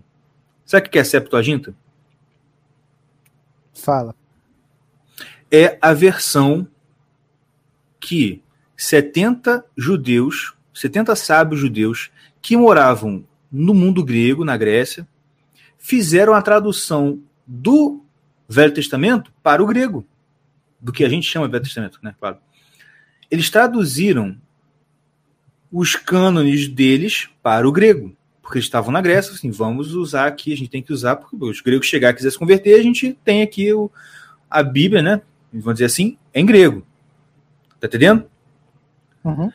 Sabe 0.64 0.88
o 0.88 0.92
que 0.92 1.00
é 1.00 1.04
Septuaginta? 1.04 1.74
Fala. 3.74 4.16
É 5.52 5.76
a 5.82 5.92
versão 5.92 6.68
que 8.00 8.44
70 8.78 9.66
judeus, 9.76 10.54
70 10.72 11.16
sábios 11.16 11.60
judeus 11.60 12.12
que 12.44 12.58
moravam 12.58 13.24
no 13.50 13.74
mundo 13.74 14.04
grego, 14.04 14.44
na 14.44 14.58
Grécia, 14.58 15.08
fizeram 15.78 16.34
a 16.34 16.42
tradução 16.42 17.22
do 17.48 18.04
Velho 18.50 18.74
Testamento 18.74 19.32
para 19.42 19.64
o 19.64 19.66
grego, 19.66 20.06
do 20.80 20.92
que 20.92 21.06
a 21.06 21.10
gente 21.10 21.28
chama 21.28 21.48
de 21.48 21.54
Velho 21.54 21.64
Testamento, 21.64 22.00
né? 22.04 22.14
Claro. 22.20 22.38
Eles 23.32 23.50
traduziram 23.50 24.38
os 25.72 25.96
cânones 25.96 26.68
deles 26.68 27.30
para 27.42 27.68
o 27.68 27.72
grego, 27.72 28.16
porque 28.42 28.58
eles 28.58 28.66
estavam 28.66 28.92
na 28.92 29.02
Grécia, 29.02 29.32
assim, 29.34 29.50
vamos 29.50 29.94
usar 29.96 30.28
aqui, 30.28 30.52
a 30.52 30.58
gente 30.58 30.70
tem 30.70 30.84
que 30.84 30.92
usar, 30.92 31.16
porque 31.16 31.36
os 31.38 31.62
gregos 31.62 31.88
chegar 31.88 32.10
e 32.10 32.14
quiser 32.14 32.30
se 32.30 32.38
converter, 32.38 32.78
a 32.78 32.84
gente 32.84 33.18
tem 33.24 33.42
aqui 33.42 33.74
o, 33.74 33.90
a 34.50 34.62
Bíblia, 34.62 35.02
né? 35.02 35.22
Vamos 35.52 35.76
dizer 35.76 35.86
assim, 35.86 36.18
em 36.34 36.46
grego. 36.46 36.86
Tá 37.80 37.88
entendendo? 37.88 38.26
Uhum. 39.24 39.50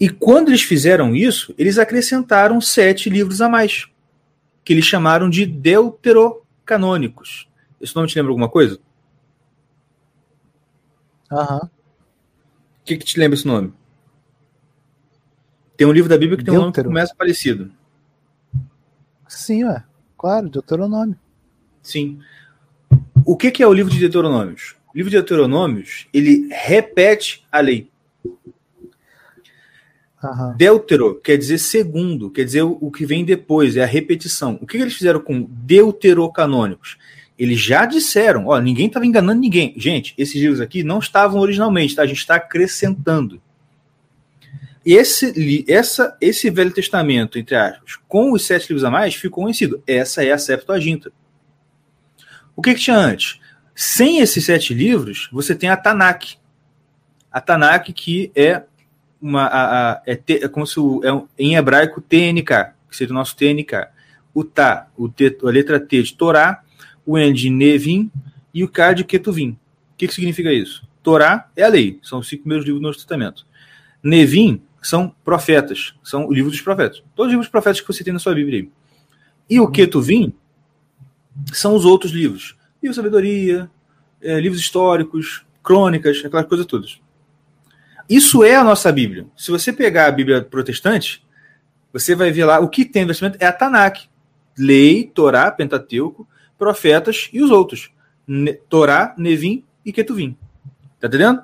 E 0.00 0.08
quando 0.08 0.48
eles 0.48 0.62
fizeram 0.62 1.14
isso, 1.14 1.54
eles 1.58 1.78
acrescentaram 1.78 2.60
sete 2.60 3.10
livros 3.10 3.40
a 3.40 3.48
mais, 3.48 3.88
que 4.64 4.72
eles 4.72 4.84
chamaram 4.84 5.28
de 5.28 5.44
deuterocanônicos. 5.44 7.48
Esse 7.80 7.94
nome 7.96 8.08
te 8.08 8.16
lembra 8.16 8.30
alguma 8.30 8.48
coisa? 8.48 8.78
Aham. 11.30 11.64
O 11.64 11.70
que, 12.84 12.96
que 12.96 13.04
te 13.04 13.18
lembra 13.18 13.36
esse 13.36 13.46
nome? 13.46 13.72
Tem 15.76 15.86
um 15.86 15.92
livro 15.92 16.08
da 16.08 16.16
Bíblia 16.16 16.38
que 16.38 16.44
tem 16.44 16.54
um 16.54 16.58
nome 16.58 16.72
que 16.72 16.76
Deutero. 16.76 16.88
começa 16.88 17.14
parecido. 17.14 17.70
Sim, 19.28 19.64
ué. 19.64 19.84
Claro, 20.16 20.48
Deuteronômio. 20.48 21.16
Sim. 21.82 22.20
O 23.24 23.36
que, 23.36 23.50
que 23.50 23.62
é 23.62 23.66
o 23.66 23.72
livro 23.72 23.92
de 23.92 24.00
Deuteronômios? 24.00 24.74
O 24.92 24.96
livro 24.96 25.10
de 25.10 25.16
Deuteronômios, 25.16 26.08
ele 26.12 26.48
repete 26.50 27.46
a 27.52 27.60
lei. 27.60 27.90
Aham. 30.22 30.54
Deutero 30.56 31.20
quer 31.20 31.36
dizer 31.36 31.58
segundo, 31.58 32.30
quer 32.30 32.44
dizer 32.44 32.62
o 32.62 32.90
que 32.90 33.06
vem 33.06 33.24
depois, 33.24 33.76
é 33.76 33.84
a 33.84 33.86
repetição. 33.86 34.58
O 34.60 34.66
que, 34.66 34.76
eles 34.76 34.94
fizeram 34.94 35.20
com 35.20 35.42
deuterocanônicos? 35.48 36.98
Eles 37.38 37.60
já 37.60 37.86
disseram, 37.86 38.48
ó, 38.48 38.58
ninguém 38.60 38.88
estava 38.88 39.06
enganando 39.06 39.40
ninguém. 39.40 39.72
Gente, 39.76 40.12
esses 40.18 40.34
livros 40.34 40.60
aqui 40.60 40.82
não 40.82 40.98
estavam 40.98 41.40
originalmente, 41.40 41.94
tá? 41.94 42.02
A 42.02 42.06
gente 42.06 42.18
está 42.18 42.34
acrescentando. 42.34 43.40
Esse, 44.84 45.64
essa, 45.68 46.16
esse 46.20 46.50
Velho 46.50 46.72
Testamento, 46.72 47.38
entre 47.38 47.54
aspas, 47.54 47.96
com 48.08 48.32
os 48.32 48.44
sete 48.44 48.70
livros 48.70 48.84
a 48.84 48.90
mais, 48.90 49.14
ficou 49.14 49.44
conhecido. 49.44 49.80
Essa 49.86 50.24
é 50.24 50.32
a 50.32 50.38
Septuaginta. 50.38 51.12
O 52.56 52.62
que, 52.62 52.74
que 52.74 52.80
tinha 52.80 52.96
antes? 52.96 53.38
Sem 53.72 54.18
esses 54.18 54.44
sete 54.44 54.74
livros, 54.74 55.28
você 55.30 55.54
tem 55.54 55.70
a 55.70 55.76
Tanakh. 55.76 56.38
A 57.30 57.40
Tanakh, 57.40 57.92
que 57.92 58.32
é 58.34 58.64
uma 59.20 59.42
a, 59.46 59.92
a- 59.92 60.02
é, 60.06 60.14
te- 60.16 60.44
é 60.44 60.48
como 60.48 60.66
se 60.66 60.78
o, 60.78 61.00
é 61.04 61.12
um- 61.12 61.26
em 61.38 61.56
hebraico 61.56 62.00
TNK, 62.00 62.72
que 62.88 62.96
seria 62.96 63.12
o 63.12 63.14
nosso 63.14 63.36
TNK. 63.36 63.88
O 64.34 64.44
Tá, 64.44 64.88
o 64.96 65.08
T, 65.08 65.36
a 65.42 65.46
letra 65.50 65.80
T 65.80 66.02
de 66.02 66.14
Torá, 66.14 66.62
o 67.04 67.18
N 67.18 67.32
de 67.32 67.50
Nevim 67.50 68.10
e 68.54 68.62
o 68.62 68.68
K 68.68 68.92
de 68.92 69.04
Ketuvim. 69.04 69.50
O 69.50 69.96
que, 69.96 70.06
que 70.06 70.14
significa 70.14 70.52
isso? 70.52 70.86
Torá 71.02 71.48
é 71.56 71.62
a 71.64 71.68
lei, 71.68 71.98
são 72.02 72.20
os 72.20 72.28
cinco 72.28 72.42
primeiros 72.42 72.64
livros 72.64 72.80
do 72.80 72.86
Novo 72.86 72.96
Testamento. 72.96 73.46
Nevim 74.02 74.60
são 74.80 75.12
profetas, 75.24 75.94
são 76.04 76.26
o 76.28 76.32
livro 76.32 76.50
dos 76.50 76.60
profetas. 76.60 77.02
Todos 77.16 77.28
os 77.28 77.32
livros 77.32 77.46
dos 77.46 77.50
profetas 77.50 77.80
que 77.80 77.86
você 77.86 78.04
tem 78.04 78.12
na 78.12 78.18
sua 78.20 78.34
Bíblia 78.34 78.60
aí. 78.60 78.70
E 79.50 79.58
o 79.58 79.68
Ketuvim 79.68 80.32
são 81.52 81.74
os 81.74 81.84
outros 81.84 82.12
livros. 82.12 82.56
Livro 82.82 82.90
de 82.90 82.96
sabedoria, 82.96 83.70
eh, 84.20 84.40
livros 84.40 84.60
históricos, 84.60 85.44
crônicas, 85.62 86.22
aquelas 86.24 86.46
coisas 86.46 86.66
todas. 86.66 87.00
Isso 88.08 88.42
é 88.42 88.54
a 88.54 88.64
nossa 88.64 88.90
Bíblia. 88.90 89.26
Se 89.36 89.50
você 89.50 89.72
pegar 89.72 90.06
a 90.06 90.12
Bíblia 90.12 90.42
protestante, 90.42 91.22
você 91.92 92.14
vai 92.14 92.30
ver 92.30 92.44
lá 92.44 92.58
o 92.58 92.68
que 92.68 92.84
tem 92.84 93.02
no 93.02 93.08
Testamento 93.08 93.36
é 93.40 93.46
a 93.46 93.52
Tanakh. 93.52 94.08
Lei, 94.58 95.10
Torá, 95.14 95.50
Pentateuco, 95.50 96.26
profetas 96.58 97.28
e 97.32 97.42
os 97.42 97.50
outros. 97.50 97.90
Ne 98.26 98.54
Torá, 98.54 99.14
Nevim 99.16 99.64
e 99.84 99.92
Ketuvim. 99.92 100.36
Tá 100.98 101.06
entendendo? 101.06 101.42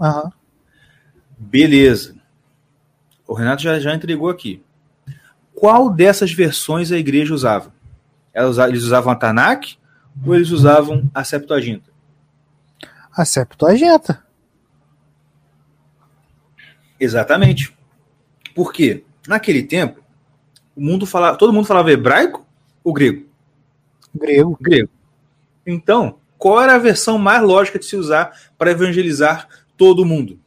Aham. 0.00 0.32
Beleza. 1.38 2.14
O 3.26 3.34
Renato 3.34 3.62
já, 3.62 3.80
já 3.80 3.94
entregou 3.94 4.28
aqui. 4.30 4.62
Qual 5.54 5.90
dessas 5.90 6.32
versões 6.32 6.92
a 6.92 6.98
igreja 6.98 7.34
usava? 7.34 7.72
Eles 8.34 8.82
usavam 8.82 9.12
a 9.12 9.16
Tanakh 9.16 9.76
ou 10.24 10.34
eles 10.34 10.50
usavam 10.50 11.10
a 11.14 11.24
Septuaginta? 11.24 11.90
A 13.12 13.24
Septuaginta. 13.24 14.25
Exatamente. 16.98 17.76
Por 18.54 18.72
quê? 18.72 19.04
Naquele 19.26 19.62
tempo, 19.62 20.00
o 20.74 20.80
mundo 20.80 21.06
falava, 21.06 21.36
todo 21.36 21.52
mundo 21.52 21.66
falava 21.66 21.90
hebraico 21.90 22.46
ou 22.82 22.92
grego? 22.92 23.26
Grego. 24.14 24.56
Grego. 24.60 24.88
Então, 25.66 26.18
qual 26.38 26.60
era 26.62 26.74
a 26.74 26.78
versão 26.78 27.18
mais 27.18 27.42
lógica 27.42 27.78
de 27.78 27.84
se 27.84 27.96
usar 27.96 28.32
para 28.56 28.70
evangelizar 28.70 29.48
todo 29.76 30.04
mundo? 30.06 30.38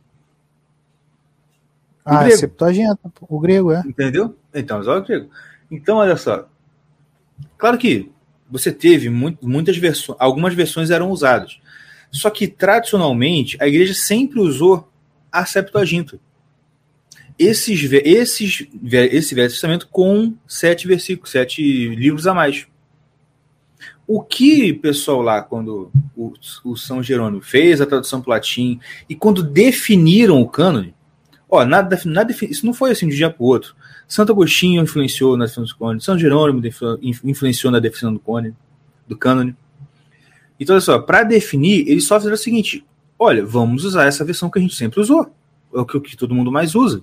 O 2.06 2.10
Ah, 2.12 2.24
grego. 2.24 2.38
Septuaginta. 2.38 3.00
O 3.22 3.40
grego, 3.40 3.72
é. 3.72 3.82
Entendeu? 3.86 4.36
Então, 4.54 4.80
usava 4.80 5.00
o 5.00 5.04
grego. 5.06 5.30
Então, 5.70 5.98
olha 5.98 6.18
só. 6.18 6.48
Claro 7.58 7.78
que 7.78 8.12
você 8.50 8.72
teve 8.72 9.10
muito- 9.10 9.48
muitas 9.48 9.78
versões, 9.78 10.18
algumas 10.20 10.54
versões 10.56 10.90
eram 10.90 11.12
usadas. 11.12 11.60
Só 12.12 12.30
que 12.32 12.48
tradicionalmente 12.48 13.56
a 13.62 13.68
igreja 13.68 13.94
sempre 13.94 14.40
usou 14.40 14.90
a 15.32 15.46
Septuaginta. 15.46 16.20
Esses, 17.40 17.90
esses, 18.04 18.68
esse 18.84 19.34
Velho 19.34 19.50
Testamento 19.50 19.88
com 19.88 20.36
sete 20.46 20.86
versículos, 20.88 21.32
sete 21.32 21.64
livros 21.96 22.28
a 22.28 22.34
mais. 22.34 22.68
O 24.06 24.22
que 24.22 24.74
pessoal 24.74 25.22
lá, 25.22 25.42
quando 25.42 25.90
o, 26.16 26.34
o 26.66 26.76
São 26.76 27.02
Jerônimo 27.02 27.42
fez 27.42 27.80
a 27.80 27.86
tradução 27.86 28.22
para 28.22 28.34
latim 28.34 28.80
e 29.08 29.16
quando 29.16 29.42
definiram 29.42 30.42
o 30.42 30.50
cânone, 30.50 30.94
Ó, 31.50 31.66
nada, 31.66 32.00
nada, 32.06 32.32
isso 32.32 32.64
não 32.64 32.74
foi 32.74 32.92
assim 32.92 33.08
de 33.08 33.16
um 33.16 33.18
dia 33.18 33.30
para 33.30 33.44
o 33.44 33.48
outro. 33.48 33.76
Santo 34.08 34.32
Agostinho 34.32 34.84
influenciou 34.84 35.36
na 35.36 35.46
definição 35.46 35.66
do 35.66 35.80
cânone, 35.80 36.02
São 36.02 36.18
Jerônimo 36.18 36.62
influenciou 37.24 37.72
na 37.72 37.80
definição 37.80 38.14
do 38.14 38.20
cânone, 38.20 38.56
do 39.08 39.18
cânone. 39.18 39.56
Então, 40.60 40.76
olha 40.76 40.82
só, 40.82 41.00
para 41.00 41.24
definir, 41.24 41.88
eles 41.88 42.06
só 42.06 42.18
fizeram 42.18 42.36
o 42.36 42.38
seguinte: 42.38 42.86
olha, 43.18 43.44
vamos 43.44 43.84
usar 43.84 44.06
essa 44.06 44.24
versão 44.24 44.50
que 44.50 44.60
a 44.60 44.62
gente 44.62 44.76
sempre 44.76 45.00
usou. 45.00 45.34
É 45.74 45.80
o 45.80 45.86
que, 45.86 45.98
o 45.98 46.02
que 46.02 46.16
todo 46.16 46.36
mundo 46.36 46.52
mais 46.52 46.76
usa. 46.76 47.02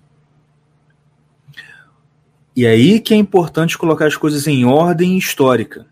E 2.56 2.66
aí 2.66 2.98
que 2.98 3.12
é 3.12 3.16
importante 3.18 3.76
colocar 3.76 4.06
as 4.06 4.16
coisas 4.16 4.46
em 4.46 4.64
ordem 4.64 5.18
histórica. 5.18 5.86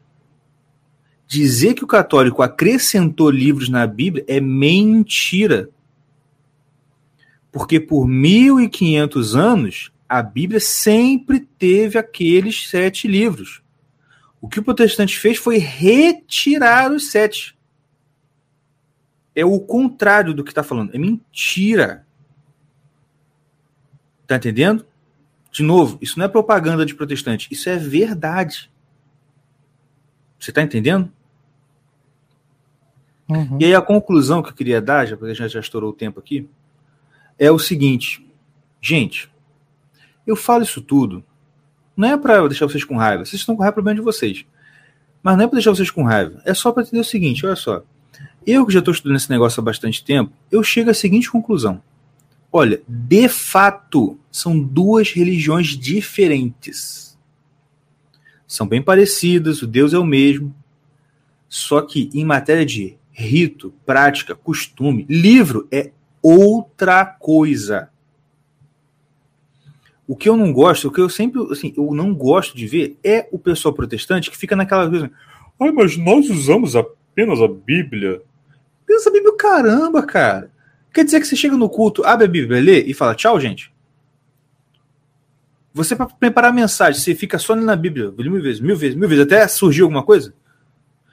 Dizer 1.27 1.75
que 1.75 1.85
o 1.85 1.87
católico 1.87 2.41
acrescentou 2.41 3.29
livros 3.29 3.69
na 3.69 3.87
Bíblia 3.87 4.25
é 4.27 4.41
mentira. 4.41 5.69
Porque 7.53 7.79
por 7.79 8.09
1500 8.09 9.37
anos, 9.37 9.93
a 10.09 10.23
Bíblia 10.23 10.59
sempre 10.59 11.41
teve 11.41 11.99
aqueles 11.99 12.67
sete 12.69 13.07
livros. 13.07 13.63
O 14.41 14.49
que 14.49 14.59
o 14.59 14.65
protestante 14.65 15.19
fez 15.19 15.37
foi 15.37 15.59
retirar 15.59 16.91
os 16.91 17.11
sete. 17.11 17.59
É 19.35 19.45
o 19.45 19.61
contrário 19.61 20.33
do 20.33 20.43
que 20.43 20.51
está 20.51 20.63
falando. 20.63 20.95
É 20.95 20.99
mentira. 20.99 22.07
Tá 24.27 24.37
entendendo? 24.37 24.87
De 25.55 25.63
novo, 25.63 25.97
isso 26.03 26.19
não 26.19 26.27
é 26.27 26.29
propaganda 26.29 26.85
de 26.85 26.97
protestante, 26.97 27.47
isso 27.49 27.69
é 27.69 27.77
verdade. 27.77 28.69
Você 30.37 30.51
está 30.51 30.61
entendendo? 30.61 31.09
Uhum. 33.29 33.59
E 33.61 33.67
aí 33.67 33.73
a 33.73 33.81
conclusão 33.81 34.43
que 34.43 34.49
eu 34.49 34.53
queria 34.53 34.83
dar, 34.83 35.07
já 35.07 35.17
porque 35.17 35.31
a 35.31 35.35
gente 35.35 35.53
já 35.53 35.61
estourou 35.61 35.91
o 35.91 35.95
tempo 35.95 36.19
aqui, 36.19 36.49
é 37.39 37.53
o 37.53 37.59
seguinte. 37.61 38.29
Gente, 38.83 39.31
eu 40.27 40.35
falo 40.35 40.65
isso 40.65 40.83
tudo, 40.83 41.23
não 41.97 42.09
é 42.09 42.19
para 42.19 42.49
deixar 42.49 42.67
vocês 42.67 42.83
com 42.83 42.97
raiva, 42.97 43.25
vocês 43.25 43.41
estão 43.41 43.55
com 43.55 43.63
raiva 43.63 43.75
problema 43.75 44.01
de 44.01 44.05
vocês. 44.05 44.45
Mas 45.23 45.37
não 45.37 45.45
é 45.45 45.47
para 45.47 45.55
deixar 45.55 45.71
vocês 45.71 45.89
com 45.89 46.03
raiva, 46.03 46.43
é 46.45 46.53
só 46.53 46.73
para 46.73 46.83
entender 46.83 47.01
o 47.01 47.05
seguinte, 47.05 47.47
olha 47.47 47.55
só. 47.55 47.85
Eu 48.45 48.67
que 48.67 48.73
já 48.73 48.81
estou 48.81 48.93
estudando 48.93 49.19
esse 49.19 49.31
negócio 49.31 49.61
há 49.61 49.65
bastante 49.65 50.03
tempo, 50.03 50.33
eu 50.51 50.65
chego 50.65 50.91
à 50.91 50.95
seguinte 50.95 51.31
conclusão. 51.31 51.81
Olha, 52.57 52.81
de 52.87 53.29
fato, 53.29 54.17
são 54.31 54.57
duas 54.61 55.11
religiões 55.11 55.77
diferentes. 55.77 57.19
São 58.47 58.65
bem 58.65 58.81
parecidas, 58.81 59.61
o 59.61 59.67
Deus 59.67 59.93
é 59.93 59.99
o 59.99 60.05
mesmo. 60.05 60.55
Só 61.49 61.81
que 61.81 62.09
em 62.15 62.25
matéria 62.25 62.65
de 62.65 62.97
rito, 63.11 63.75
prática, 63.85 64.37
costume, 64.37 65.05
livro 65.11 65.67
é 65.69 65.91
outra 66.23 67.05
coisa. 67.05 67.91
O 70.07 70.15
que 70.15 70.29
eu 70.29 70.37
não 70.37 70.53
gosto, 70.53 70.87
o 70.87 70.93
que 70.93 71.01
eu 71.01 71.09
sempre, 71.09 71.45
assim, 71.51 71.75
eu 71.77 71.93
não 71.93 72.15
gosto 72.15 72.57
de 72.57 72.69
ver 72.69 72.97
é 73.03 73.29
o 73.33 73.39
pessoal 73.39 73.75
protestante 73.75 74.31
que 74.31 74.37
fica 74.37 74.55
naquela 74.55 74.89
coisa, 74.89 75.11
ai, 75.61 75.73
mas 75.73 75.97
nós 75.97 76.31
usamos 76.31 76.77
apenas 76.77 77.41
a 77.41 77.49
Bíblia. 77.49 78.23
Pensa 78.87 79.11
a 79.11 79.13
Bíblia, 79.13 79.37
caramba, 79.37 80.05
cara. 80.05 80.54
Quer 80.95 81.05
dizer 81.05 81.21
que 81.21 81.27
você 81.27 81.35
chega 81.35 81.57
no 81.57 81.69
culto, 81.69 82.05
abre 82.07 82.25
a 82.25 82.29
Bíblia, 82.29 82.63
lê 82.63 82.83
e 82.85 82.95
fala 82.95 83.17
tchau, 83.17 83.41
gente? 83.41 83.75
Você, 85.73 85.97
para 85.97 86.07
preparar 86.07 86.53
a 86.53 86.55
mensagem, 86.55 87.01
você 87.01 87.17
fica 87.17 87.37
só 87.37 87.57
na 87.57 87.75
Bíblia, 87.75 88.13
mil 88.17 88.41
vezes, 88.41 88.61
mil 88.61 88.77
vezes, 88.77 88.97
mil 88.97 89.09
vezes, 89.09 89.25
até 89.25 89.49
surgir 89.49 89.83
alguma 89.83 90.05
coisa? 90.05 90.33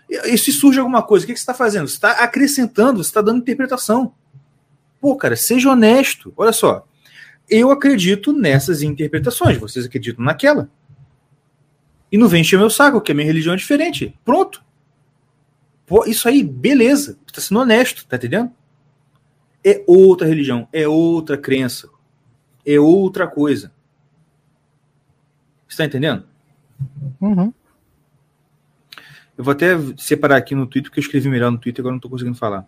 E 0.07 0.37
se 0.37 0.51
surge 0.51 0.77
alguma 0.77 1.01
coisa, 1.01 1.25
o 1.25 1.27
que 1.27 1.35
você 1.35 1.41
está 1.41 1.55
fazendo? 1.55 1.87
Você 1.87 1.95
está 1.95 2.11
acrescentando, 2.11 3.03
você 3.03 3.09
está 3.09 3.23
dando 3.23 3.39
interpretação. 3.39 4.13
Pô, 4.99 5.15
cara, 5.15 5.35
seja 5.35 5.71
honesto. 5.71 6.31
Olha 6.37 6.53
só. 6.53 6.85
Eu 7.49 7.71
acredito 7.71 8.31
nessas 8.31 8.83
interpretações, 8.83 9.57
vocês 9.57 9.85
acreditam 9.87 10.23
naquela. 10.23 10.69
E 12.11 12.19
não 12.19 12.27
vem 12.27 12.41
encher 12.41 12.59
meu 12.59 12.69
saco, 12.69 13.01
que 13.01 13.11
a 13.11 13.15
minha 13.15 13.25
religião 13.25 13.55
é 13.55 13.57
diferente. 13.57 14.15
Pronto. 14.23 14.63
Pô, 15.87 16.05
isso 16.05 16.27
aí, 16.27 16.43
beleza. 16.43 17.17
Está 17.25 17.41
sendo 17.41 17.61
honesto, 17.61 18.05
tá 18.05 18.17
entendendo? 18.17 18.51
É 19.63 19.83
outra 19.87 20.27
religião, 20.27 20.67
é 20.73 20.87
outra 20.87 21.37
crença, 21.37 21.89
é 22.65 22.79
outra 22.79 23.27
coisa. 23.27 23.71
Está 25.67 25.85
entendendo? 25.85 26.25
Uhum. 27.19 27.53
Eu 29.37 29.43
vou 29.43 29.53
até 29.53 29.75
separar 29.97 30.37
aqui 30.37 30.53
no 30.53 30.67
Twitter, 30.67 30.89
porque 30.89 30.99
eu 30.99 31.03
escrevi 31.03 31.29
melhor 31.29 31.51
no 31.51 31.57
Twitter, 31.57 31.81
agora 31.81 31.93
não 31.93 31.97
estou 31.97 32.11
conseguindo 32.11 32.37
falar. 32.37 32.67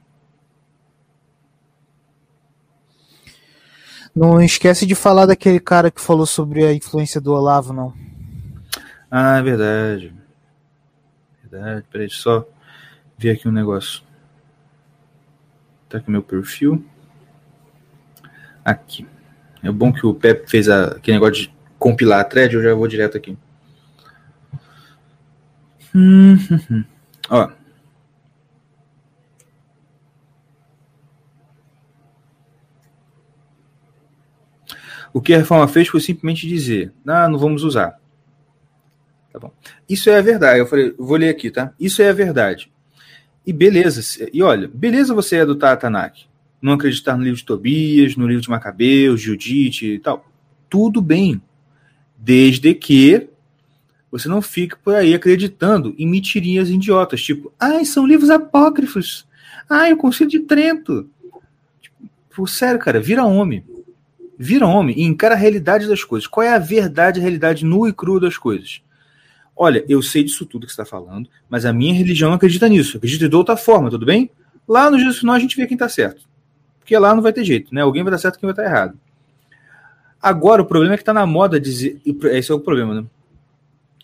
Não 4.15 4.41
esquece 4.41 4.85
de 4.85 4.93
falar 4.93 5.25
daquele 5.25 5.59
cara 5.59 5.89
que 5.89 5.99
falou 5.99 6.25
sobre 6.25 6.63
a 6.63 6.73
influência 6.73 7.19
do 7.19 7.33
Olavo, 7.33 7.73
não. 7.73 7.93
Ah, 9.09 9.37
é 9.37 9.41
verdade. 9.41 10.13
Verdade. 11.43 11.85
Peraí, 11.91 12.09
só 12.09 12.47
ver 13.17 13.31
aqui 13.31 13.47
um 13.47 13.51
negócio. 13.51 14.03
Tá 15.93 15.99
aqui 15.99 16.09
meu 16.09 16.23
perfil. 16.23 16.83
Aqui. 18.65 19.05
É 19.61 19.71
bom 19.71 19.93
que 19.93 20.03
o 20.07 20.15
Pepe 20.15 20.49
fez 20.49 20.67
a, 20.67 20.85
aquele 20.85 21.17
negócio 21.17 21.43
de 21.43 21.55
compilar 21.77 22.19
a 22.19 22.23
thread, 22.23 22.55
eu 22.55 22.63
já 22.63 22.73
vou 22.73 22.87
direto 22.87 23.15
aqui. 23.15 23.37
Ó. 27.29 27.51
O 35.13 35.21
que 35.21 35.35
a 35.35 35.37
reforma 35.37 35.67
fez 35.67 35.87
foi 35.89 36.01
simplesmente 36.01 36.47
dizer: 36.47 36.91
ah, 37.05 37.29
não 37.29 37.37
vamos 37.37 37.61
usar. 37.61 37.99
Tá 39.31 39.37
bom. 39.37 39.53
Isso 39.87 40.09
é 40.09 40.17
a 40.17 40.23
verdade. 40.23 40.57
Eu 40.57 40.65
falei, 40.65 40.95
vou 40.97 41.17
ler 41.17 41.29
aqui, 41.29 41.51
tá? 41.51 41.71
Isso 41.79 42.01
é 42.01 42.09
a 42.09 42.13
verdade. 42.13 42.72
E 43.45 43.51
beleza. 43.51 44.29
E 44.31 44.41
olha, 44.41 44.69
beleza 44.73 45.13
você 45.13 45.39
adotar 45.39 45.73
a 45.73 45.77
Tanakh. 45.77 46.25
Não 46.61 46.73
acreditar 46.73 47.17
no 47.17 47.23
livro 47.23 47.37
de 47.37 47.45
Tobias, 47.45 48.15
no 48.15 48.25
livro 48.25 48.41
de 48.41 48.49
Macabeus, 48.49 49.21
Judite 49.21 49.85
e 49.85 49.99
tal. 49.99 50.25
Tudo 50.69 51.01
bem. 51.01 51.41
Desde 52.17 52.73
que 52.73 53.27
você 54.09 54.29
não 54.29 54.41
fique 54.41 54.77
por 54.77 54.95
aí 54.95 55.13
acreditando 55.13 55.93
em 55.97 56.07
mentirinhas 56.07 56.69
idiotas, 56.69 57.21
tipo, 57.21 57.51
ai, 57.59 57.83
são 57.83 58.05
livros 58.05 58.29
apócrifos. 58.29 59.27
Ai, 59.69 59.91
o 59.91 59.97
Conselho 59.97 60.29
de 60.29 60.39
Trento. 60.39 61.09
Tipo, 61.81 62.47
sério, 62.47 62.79
cara, 62.79 62.99
vira 62.99 63.25
homem. 63.25 63.63
Vira 64.37 64.65
homem 64.65 64.97
e 64.97 65.03
encara 65.03 65.35
a 65.35 65.37
realidade 65.37 65.87
das 65.87 66.03
coisas. 66.03 66.27
Qual 66.27 66.45
é 66.45 66.53
a 66.53 66.59
verdade, 66.59 67.19
a 67.19 67.23
realidade 67.23 67.65
nua 67.65 67.89
e 67.89 67.93
crua 67.93 68.19
das 68.19 68.37
coisas? 68.37 68.81
Olha, 69.55 69.85
eu 69.87 70.01
sei 70.01 70.23
disso 70.23 70.45
tudo 70.45 70.65
que 70.65 70.73
você 70.73 70.81
está 70.81 70.85
falando, 70.85 71.29
mas 71.49 71.65
a 71.65 71.73
minha 71.73 71.93
religião 71.93 72.29
não 72.29 72.35
acredita 72.35 72.67
nisso. 72.67 72.97
Acredita 72.97 73.29
de 73.29 73.35
outra 73.35 73.55
forma, 73.55 73.89
tudo 73.89 74.05
bem? 74.05 74.29
Lá 74.67 74.89
no 74.89 74.97
Jesus 74.97 75.19
final 75.19 75.35
a 75.35 75.39
gente 75.39 75.55
vê 75.55 75.67
quem 75.67 75.75
está 75.75 75.87
certo. 75.87 76.27
Porque 76.79 76.97
lá 76.97 77.15
não 77.15 77.21
vai 77.21 77.31
ter 77.31 77.43
jeito, 77.43 77.73
né? 77.73 77.81
Alguém 77.81 78.03
vai 78.03 78.11
dar 78.11 78.17
certo, 78.17 78.39
quem 78.39 78.47
vai 78.47 78.53
estar 78.53 78.63
errado. 78.63 78.97
Agora, 80.21 80.61
o 80.61 80.65
problema 80.65 80.93
é 80.93 80.97
que 80.97 81.01
está 81.01 81.13
na 81.13 81.25
moda 81.25 81.59
dizer. 81.59 82.01
Esse 82.31 82.51
é 82.51 82.55
o 82.55 82.59
problema, 82.59 83.01
né? 83.01 83.05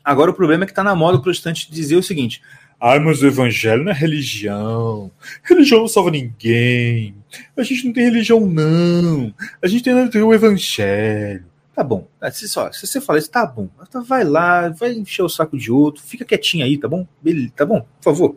Agora 0.04 0.32
o 0.32 0.34
problema 0.34 0.64
é 0.64 0.66
que 0.66 0.72
está 0.72 0.84
na 0.84 0.96
moda 0.96 1.18
o 1.18 1.22
protestante 1.22 1.72
dizer 1.72 1.96
o 1.96 2.04
seguinte: 2.04 2.42
ah, 2.80 2.98
mas 2.98 3.22
o 3.22 3.28
evangelho 3.28 3.84
não 3.84 3.92
é 3.92 3.96
religião. 3.96 5.12
Religião 5.44 5.82
não 5.82 5.88
salva 5.88 6.12
ninguém. 6.12 7.14
A 7.58 7.64
gente 7.64 7.86
não 7.86 7.92
tem 7.92 8.06
religião, 8.06 8.40
não. 8.40 9.34
A 9.62 9.68
gente 9.68 9.84
tem, 9.84 10.24
o 10.24 10.34
evangelho. 10.34 11.46
Tá 11.80 11.84
bom. 11.86 12.10
É, 12.20 12.30
se, 12.30 12.50
só, 12.50 12.70
se 12.74 12.86
você 12.86 13.00
fala 13.00 13.20
isso, 13.20 13.32
tá 13.32 13.46
bom. 13.46 13.70
Então 13.82 14.04
vai 14.04 14.26
lá, 14.26 14.68
vai 14.68 14.92
encher 14.92 15.24
o 15.24 15.30
saco 15.30 15.58
de 15.58 15.72
outro. 15.72 16.04
Fica 16.04 16.26
quietinho 16.26 16.66
aí, 16.66 16.78
tá 16.78 16.90
bom? 16.90 17.08
Beleza, 17.22 17.54
tá 17.56 17.66
bom? 17.66 17.80
Por 17.80 18.04
favor. 18.04 18.36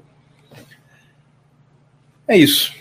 É 2.28 2.36
isso. 2.36 2.73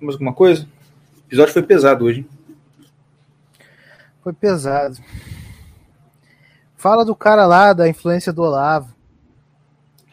Mais 0.00 0.14
alguma 0.14 0.34
coisa? 0.34 0.64
O 0.64 1.28
episódio 1.28 1.52
foi 1.52 1.62
pesado 1.62 2.04
hoje. 2.04 2.18
Hein? 2.18 2.28
Foi 4.24 4.32
pesado. 4.32 4.98
Fala 6.76 7.04
do 7.04 7.14
cara 7.14 7.46
lá, 7.46 7.72
da 7.72 7.88
influência 7.88 8.32
do 8.32 8.42
Olavo. 8.42 8.92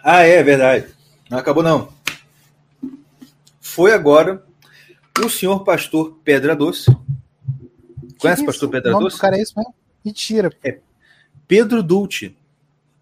Ah, 0.04 0.22
é, 0.22 0.44
verdade. 0.44 0.86
Não 1.32 1.40
acabou, 1.40 1.64
não. 1.64 1.92
Foi 3.60 3.92
agora 3.92 4.46
o 5.20 5.28
senhor 5.28 5.64
pastor 5.64 6.16
Pedra 6.24 6.56
Doce. 6.56 6.96
Conhece 8.20 8.44
o 8.44 8.46
pastor 8.46 8.70
Pedra 8.70 8.96
o 8.96 9.00
Doce? 9.00 9.18
O 9.18 9.20
cara 9.20 9.38
é 9.38 9.42
isso 9.42 9.54
mesmo? 9.56 9.74
Mentira. 10.04 10.52
É 10.64 10.80
Pedro 11.48 11.82
Dulce. 11.82 12.36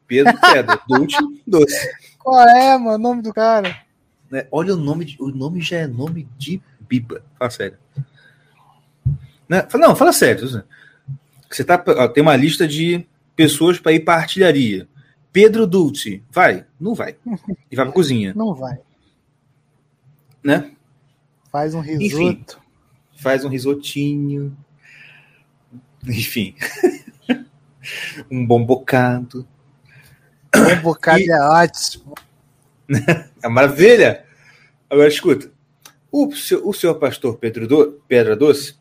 Pedro 0.08 0.34
Pedra, 0.40 0.80
Dulce 0.88 1.18
Doce. 1.46 1.90
Qual 2.20 2.48
é, 2.48 2.78
mano, 2.78 2.96
o 2.96 2.98
nome 2.98 3.22
do 3.22 3.34
cara? 3.34 3.86
É, 4.32 4.48
olha 4.52 4.74
o 4.74 4.78
nome, 4.78 5.06
de, 5.06 5.18
o 5.22 5.28
nome 5.28 5.62
já 5.62 5.78
é 5.78 5.88
nome 5.88 6.28
de 6.38 6.62
Biba. 6.80 7.24
Fala 7.38 7.52
sério. 7.52 7.78
Né? 9.48 9.68
Não, 9.76 9.96
fala 9.96 10.12
sério. 10.12 10.64
Você 11.50 11.64
tá, 11.64 11.78
tem 12.10 12.22
uma 12.22 12.36
lista 12.36 12.68
de 12.68 13.06
pessoas 13.36 13.80
para 13.80 13.94
ir 13.94 14.02
para 14.02 14.20
artilharia. 14.20 14.88
Pedro 15.32 15.68
Dulce, 15.68 16.24
vai? 16.32 16.66
Não 16.80 16.96
vai. 16.96 17.18
E 17.72 17.76
vai 17.76 17.86
para 17.86 17.94
cozinha. 17.94 18.34
Não 18.36 18.54
vai. 18.54 18.80
Né? 20.44 20.72
Faz 21.52 21.74
um 21.74 21.80
risoto. 21.80 22.24
Enfim, 22.24 22.46
faz 23.18 23.46
um 23.46 23.50
risotinho. 23.50 24.56
Enfim. 26.08 26.56
um 28.32 28.46
bom 28.46 28.64
bocado. 28.64 29.48
Um 30.56 30.82
bocado 30.82 31.20
e... 31.20 31.32
é 31.32 31.42
ótimo. 31.42 32.16
é 33.44 33.48
maravilha! 33.48 34.26
Agora 34.90 35.08
escuta. 35.08 35.52
O, 36.12 36.28
o 36.28 36.74
senhor 36.74 36.96
pastor 36.96 37.38
Pedro 37.38 37.68
Do, 37.68 38.02
Pedra 38.08 38.36
Doce 38.36 38.76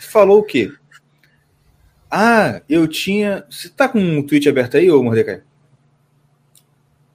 falou 0.00 0.40
o 0.40 0.44
quê? 0.44 0.72
Ah, 2.10 2.62
eu 2.68 2.86
tinha. 2.86 3.44
Você 3.50 3.68
tá 3.68 3.88
com 3.88 3.98
um 3.98 4.24
tweet 4.24 4.48
aberto 4.48 4.76
aí, 4.76 4.90
ô 4.90 5.02
Mordecai? 5.02 5.42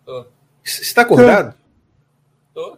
Tô. 0.05 0.25
Você 0.63 0.93
tá 0.93 1.01
acordado? 1.01 1.55
Tô. 2.53 2.77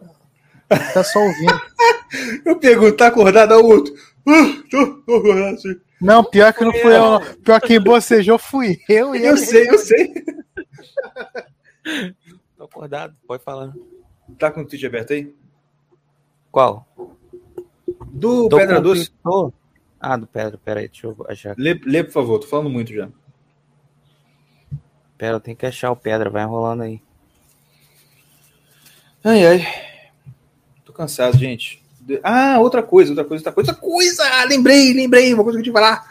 Tá 0.68 1.04
só 1.04 1.18
ouvindo. 1.20 1.60
eu 2.46 2.56
pergunto, 2.58 2.96
tá 2.96 3.08
acordado 3.08 3.52
ao 3.52 3.64
outro? 3.64 3.94
Ah, 4.26 4.62
tô, 4.70 4.94
tô 5.02 5.16
acordado, 5.16 5.60
sim. 5.60 5.80
Não, 6.02 6.24
pior 6.24 6.52
que 6.52 6.64
não 6.64 6.72
fui 6.72 6.96
eu. 6.96 7.36
Pior 7.44 7.60
que 7.60 7.78
bocejou 7.78 8.36
fui 8.36 8.80
eu 8.88 9.14
e 9.14 9.24
Eu 9.24 9.36
sei, 9.36 9.70
eu 9.70 9.78
sei. 9.78 10.12
Tô 12.58 12.64
acordado, 12.64 13.14
pode 13.24 13.44
falar. 13.44 13.72
Tá 14.36 14.50
com 14.50 14.62
o 14.62 14.66
tweet 14.66 14.84
aberto 14.84 15.12
aí? 15.12 15.32
Qual? 16.50 16.88
Do 18.08 18.48
Tô 18.48 18.56
Pedra 18.56 18.80
Doce. 18.80 19.12
tô. 19.22 19.52
Ah, 20.00 20.16
do 20.16 20.26
Pedra, 20.26 20.58
peraí, 20.58 20.88
deixa 20.88 21.06
eu 21.06 21.16
achar. 21.28 21.54
Lê, 21.56 21.80
lê, 21.84 22.02
por 22.02 22.12
favor, 22.12 22.40
tô 22.40 22.48
falando 22.48 22.68
muito 22.68 22.92
já. 22.92 23.08
Pera, 25.16 25.36
eu 25.36 25.40
tenho 25.40 25.56
que 25.56 25.66
achar 25.66 25.92
o 25.92 25.96
Pedra, 25.96 26.28
vai 26.28 26.42
enrolando 26.42 26.82
aí. 26.82 27.00
Ai, 29.22 29.46
ai. 29.46 29.66
Tô 30.84 30.92
cansado, 30.92 31.38
gente. 31.38 31.81
Ah, 32.22 32.58
outra 32.58 32.82
coisa, 32.82 33.10
outra 33.10 33.24
coisa, 33.24 33.40
outra 33.40 33.52
coisa, 33.52 33.70
outra 33.72 33.86
coisa! 33.88 34.22
Ah, 34.24 34.44
Lembrei, 34.44 34.92
lembrei, 34.92 35.32
uma 35.32 35.44
coisa 35.44 35.58
que 35.58 35.68
eu 35.68 35.72
te 35.72 35.74
falar. 35.74 36.04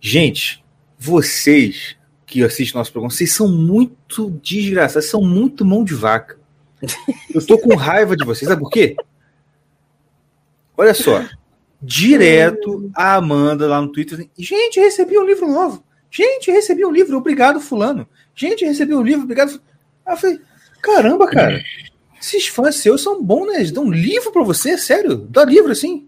Gente, 0.00 0.64
vocês 0.98 1.96
que 2.26 2.44
assistem 2.44 2.78
nosso 2.78 2.92
programa, 2.92 3.10
vocês 3.12 3.32
são 3.32 3.48
muito 3.48 4.30
desgraçados, 4.42 5.10
são 5.10 5.20
muito 5.20 5.64
mão 5.64 5.82
de 5.82 5.94
vaca. 5.94 6.38
Eu 7.34 7.44
tô 7.44 7.58
com 7.58 7.74
raiva 7.74 8.16
de 8.16 8.24
vocês, 8.24 8.48
sabe 8.48 8.62
por 8.62 8.70
quê? 8.70 8.96
Olha 10.76 10.94
só. 10.94 11.24
Direto 11.82 12.90
a 12.94 13.14
Amanda 13.16 13.66
lá 13.66 13.80
no 13.80 13.90
Twitter. 13.90 14.18
assim, 14.18 14.30
Gente, 14.38 14.78
recebi 14.78 15.18
um 15.18 15.24
livro 15.24 15.48
novo. 15.48 15.84
Gente, 16.10 16.50
recebi 16.50 16.84
um 16.84 16.90
livro, 16.90 17.16
obrigado, 17.16 17.60
fulano. 17.60 18.08
Gente, 18.34 18.64
recebi 18.64 18.94
um 18.94 19.02
livro, 19.02 19.24
obrigado. 19.24 19.50
fu-" 19.50 19.60
Aí 20.06 20.14
eu 20.14 20.16
falei, 20.16 20.40
caramba, 20.82 21.26
cara. 21.26 21.62
Esses 22.20 22.48
fãs 22.48 22.76
seus 22.76 23.02
são 23.02 23.22
bons, 23.22 23.46
né? 23.46 23.56
Eles 23.56 23.72
dão 23.72 23.84
um 23.84 23.90
livro 23.90 24.30
pra 24.30 24.42
você, 24.42 24.76
sério? 24.76 25.16
Dá 25.16 25.44
livro 25.44 25.72
assim? 25.72 26.06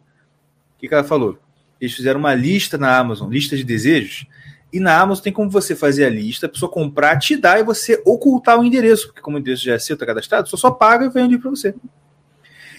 O 0.77 0.81
que, 0.81 0.89
que 0.89 0.95
ela 0.95 1.03
falou? 1.03 1.39
Eles 1.81 1.95
fizeram 1.95 2.21
uma 2.21 2.35
lista 2.35 2.77
na 2.77 2.97
Amazon, 2.97 3.31
lista 3.31 3.57
de 3.57 3.65
desejos. 3.65 4.27
E 4.73 4.79
na 4.79 4.99
Amazon 4.99 5.25
tem 5.25 5.33
como 5.33 5.51
você 5.51 5.75
fazer 5.75 6.05
a 6.05 6.11
lista, 6.11 6.47
a 6.47 6.49
pessoa 6.49 6.71
comprar, 6.71 7.19
te 7.19 7.37
dar 7.37 7.59
e 7.59 7.65
você 7.65 8.01
ocultar 8.05 8.59
o 8.59 8.65
endereço. 8.65 9.09
Porque 9.09 9.21
como 9.21 9.37
o 9.37 9.41
endereço 9.41 9.65
já 9.65 9.75
é 9.75 9.79
seu, 9.79 9.97
tá 9.97 10.07
cadastrado, 10.07 10.49
só 10.49 10.71
paga 10.71 11.07
e 11.07 11.11
vem 11.11 11.25
o 11.25 11.27
livro 11.27 11.43
pra 11.43 11.51
você. 11.51 11.75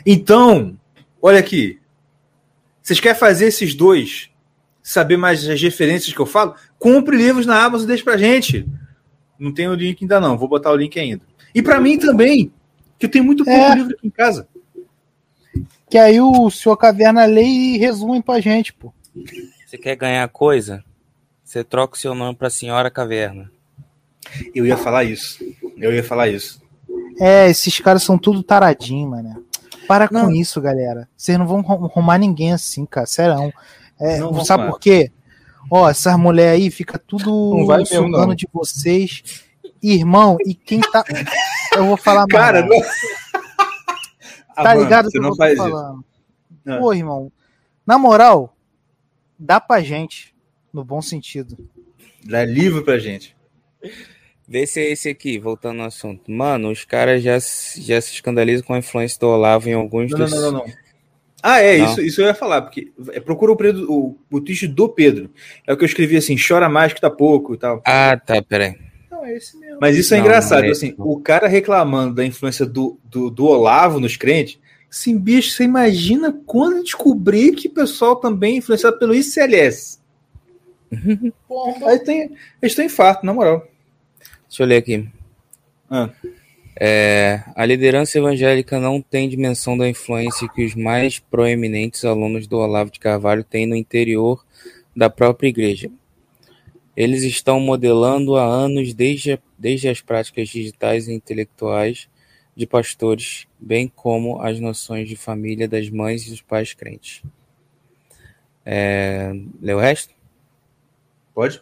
Então, 0.05 0.77
olha 1.21 1.39
aqui. 1.39 1.79
Vocês 2.81 2.99
querem 2.99 3.17
fazer 3.17 3.45
esses 3.45 3.73
dois, 3.73 4.29
saber 4.81 5.17
mais 5.17 5.47
as 5.47 5.61
referências 5.61 6.13
que 6.13 6.19
eu 6.19 6.25
falo? 6.25 6.55
Compre 6.77 7.15
livros 7.15 7.45
na 7.45 7.63
Amazon 7.63 7.85
e 7.85 7.87
deixe 7.87 8.03
pra 8.03 8.17
gente. 8.17 8.67
Não 9.39 9.53
tem 9.53 9.67
o 9.67 9.73
link 9.73 10.01
ainda 10.01 10.19
não, 10.19 10.37
vou 10.37 10.47
botar 10.47 10.71
o 10.71 10.75
link 10.75 10.99
ainda. 10.99 11.23
E 11.53 11.61
pra 11.61 11.79
mim 11.79 11.97
também, 11.97 12.51
que 13.03 13.07
eu 13.07 13.11
tenho 13.11 13.25
muito 13.25 13.43
pouco 13.43 13.59
É. 13.59 13.75
livro 13.75 13.93
aqui 13.97 14.07
em 14.07 14.09
casa. 14.09 14.47
Que 15.89 15.97
aí 15.97 16.19
o 16.21 16.49
senhor 16.49 16.77
Caverna 16.77 17.25
lê 17.25 17.43
e 17.43 17.77
resume 17.77 18.21
pra 18.23 18.39
gente, 18.39 18.73
pô. 18.73 18.93
Você 19.65 19.77
quer 19.77 19.95
ganhar 19.95 20.27
coisa? 20.29 20.83
Você 21.43 21.63
troca 21.63 21.95
o 21.95 21.99
seu 21.99 22.15
nome 22.15 22.35
pra 22.35 22.49
Senhora 22.49 22.89
Caverna. 22.89 23.51
Eu 24.55 24.65
ia 24.65 24.77
falar 24.77 25.03
isso. 25.03 25.37
Eu 25.77 25.93
ia 25.93 26.03
falar 26.03 26.29
isso. 26.29 26.61
É, 27.19 27.49
esses 27.49 27.77
caras 27.79 28.01
são 28.03 28.17
tudo 28.17 28.41
taradinho, 28.41 29.09
mano. 29.09 29.45
Para 29.87 30.07
Não. 30.11 30.25
com 30.25 30.31
isso, 30.31 30.59
galera. 30.61 31.07
Vocês 31.15 31.37
não 31.37 31.45
vão 31.45 31.59
arrum- 31.59 31.85
arrumar 31.85 32.17
ninguém 32.17 32.53
assim, 32.53 32.85
cara. 32.85 33.05
Serão. 33.05 33.51
É, 33.99 34.19
Não 34.19 34.43
sabe 34.45 34.63
arrumar. 34.63 34.71
por 34.77 34.79
quê? 34.79 35.11
Ó, 35.69 35.87
essas 35.89 36.17
mulheres 36.17 36.61
aí 36.63 36.71
fica 36.71 36.97
tudo 36.97 37.55
Não 37.57 37.65
vai 37.65 37.85
sugando 37.85 38.33
de 38.35 38.47
vocês. 38.51 39.21
Irmão, 39.81 40.37
e 40.45 40.55
quem 40.55 40.79
tá. 40.79 41.03
Eu 41.75 41.85
vou 41.85 41.97
falar 41.97 42.25
mais. 42.31 42.31
Cara, 42.31 42.61
não. 42.61 42.69
não... 42.69 42.81
Tá 44.55 44.61
Amanda, 44.71 44.83
ligado 44.83 45.05
Você 45.05 45.11
que 45.13 45.17
eu 45.17 45.21
não 45.23 45.29
tô 45.31 45.35
faz 45.37 45.53
isso. 45.53 45.63
falando? 45.63 46.05
Ah. 46.67 46.77
Pô, 46.77 46.93
irmão. 46.93 47.31
Na 47.87 47.97
moral, 47.97 48.55
dá 49.37 49.59
pra 49.59 49.81
gente. 49.81 50.33
No 50.71 50.83
bom 50.83 51.01
sentido. 51.01 51.57
Dá 52.23 52.45
livro 52.45 52.83
pra 52.83 52.99
gente. 52.99 53.35
Vê 54.47 54.67
se 54.67 54.79
é 54.79 54.91
esse 54.91 55.09
aqui, 55.09 55.39
voltando 55.39 55.81
ao 55.81 55.87
assunto. 55.87 56.29
Mano, 56.31 56.69
os 56.69 56.85
caras 56.85 57.23
já, 57.23 57.39
se- 57.39 57.81
já 57.81 57.99
se 57.99 58.11
escandalizam 58.13 58.63
com 58.65 58.73
a 58.73 58.77
influência 58.77 59.19
do 59.19 59.27
Olavo 59.27 59.67
em 59.69 59.73
alguns 59.73 60.11
Não, 60.11 60.19
não, 60.19 60.25
dos. 60.25 60.33
não, 60.35 60.41
não, 60.51 60.59
não. 60.59 60.65
Ah, 61.41 61.59
é, 61.59 61.77
Não. 61.79 61.85
Isso, 61.91 62.01
isso 62.01 62.21
eu 62.21 62.27
ia 62.27 62.35
falar, 62.35 62.61
porque 62.61 62.91
é, 63.11 63.19
procura 63.19 63.51
o, 63.51 63.57
Pedro, 63.57 63.91
o, 63.91 64.17
o 64.31 64.39
tweet 64.39 64.67
do 64.67 64.87
Pedro. 64.87 65.31
É 65.67 65.73
o 65.73 65.77
que 65.77 65.83
eu 65.83 65.87
escrevi 65.87 66.15
assim, 66.15 66.35
chora 66.37 66.69
mais 66.69 66.93
que 66.93 67.01
tá 67.01 67.09
pouco 67.09 67.55
e 67.55 67.57
tal. 67.57 67.81
Ah, 67.85 68.15
tá, 68.17 68.41
peraí. 68.41 68.77
Não, 69.11 69.25
é 69.25 69.35
esse 69.35 69.57
mesmo. 69.57 69.72
Mas 69.83 69.97
isso 69.97 70.13
é 70.13 70.17
Não, 70.17 70.23
engraçado, 70.23 70.61
não 70.61 70.69
é 70.69 70.71
assim, 70.71 70.95
o 70.97 71.19
cara 71.19 71.45
reclamando 71.45 72.15
da 72.15 72.25
influência 72.25 72.65
do, 72.65 72.97
do, 73.03 73.29
do 73.29 73.45
Olavo 73.47 73.99
nos 73.99 74.15
crentes, 74.15 74.57
assim, 74.89 75.17
bicho, 75.17 75.49
você 75.51 75.65
imagina 75.65 76.31
quando 76.45 76.85
descobrir 76.85 77.51
que 77.51 77.67
o 77.67 77.71
pessoal 77.73 78.15
também 78.15 78.53
é 78.53 78.57
influenciado 78.59 78.97
pelo 78.97 79.13
ICLS. 79.13 79.99
Aí 81.85 81.99
tem, 81.99 82.31
eles 82.61 82.73
têm 82.75 82.85
infarto, 82.85 83.25
na 83.25 83.33
moral. 83.33 83.67
Deixa 84.47 84.63
eu 84.63 84.67
ler 84.67 84.77
aqui. 84.77 85.05
Ah. 85.89 86.09
É, 86.79 87.43
a 87.53 87.65
liderança 87.65 88.17
evangélica 88.17 88.79
não 88.79 89.01
tem 89.01 89.27
dimensão 89.27 89.77
da 89.77 89.89
influência 89.89 90.47
que 90.47 90.63
os 90.63 90.75
mais 90.75 91.19
proeminentes 91.19 92.05
alunos 92.05 92.47
do 92.47 92.57
Olavo 92.57 92.89
de 92.89 93.01
Carvalho 93.01 93.43
têm 93.43 93.65
no 93.65 93.75
interior 93.75 94.45
da 94.95 95.09
própria 95.09 95.49
igreja. 95.49 95.91
Eles 96.95 97.23
estão 97.23 97.59
modelando 97.59 98.35
há 98.35 98.45
anos 98.45 98.93
desde, 98.93 99.39
desde 99.57 99.89
as 99.89 100.01
práticas 100.01 100.49
digitais 100.49 101.07
e 101.07 101.13
intelectuais 101.13 102.07
de 102.55 102.67
pastores, 102.67 103.47
bem 103.59 103.87
como 103.87 104.39
as 104.41 104.59
noções 104.59 105.09
de 105.09 105.15
família 105.15 105.67
das 105.67 105.89
mães 105.89 106.27
e 106.27 106.29
dos 106.29 106.41
pais 106.41 106.73
crentes. 106.73 107.23
É, 108.65 109.33
lê 109.59 109.73
o 109.73 109.79
resto? 109.79 110.13
Pode? 111.33 111.61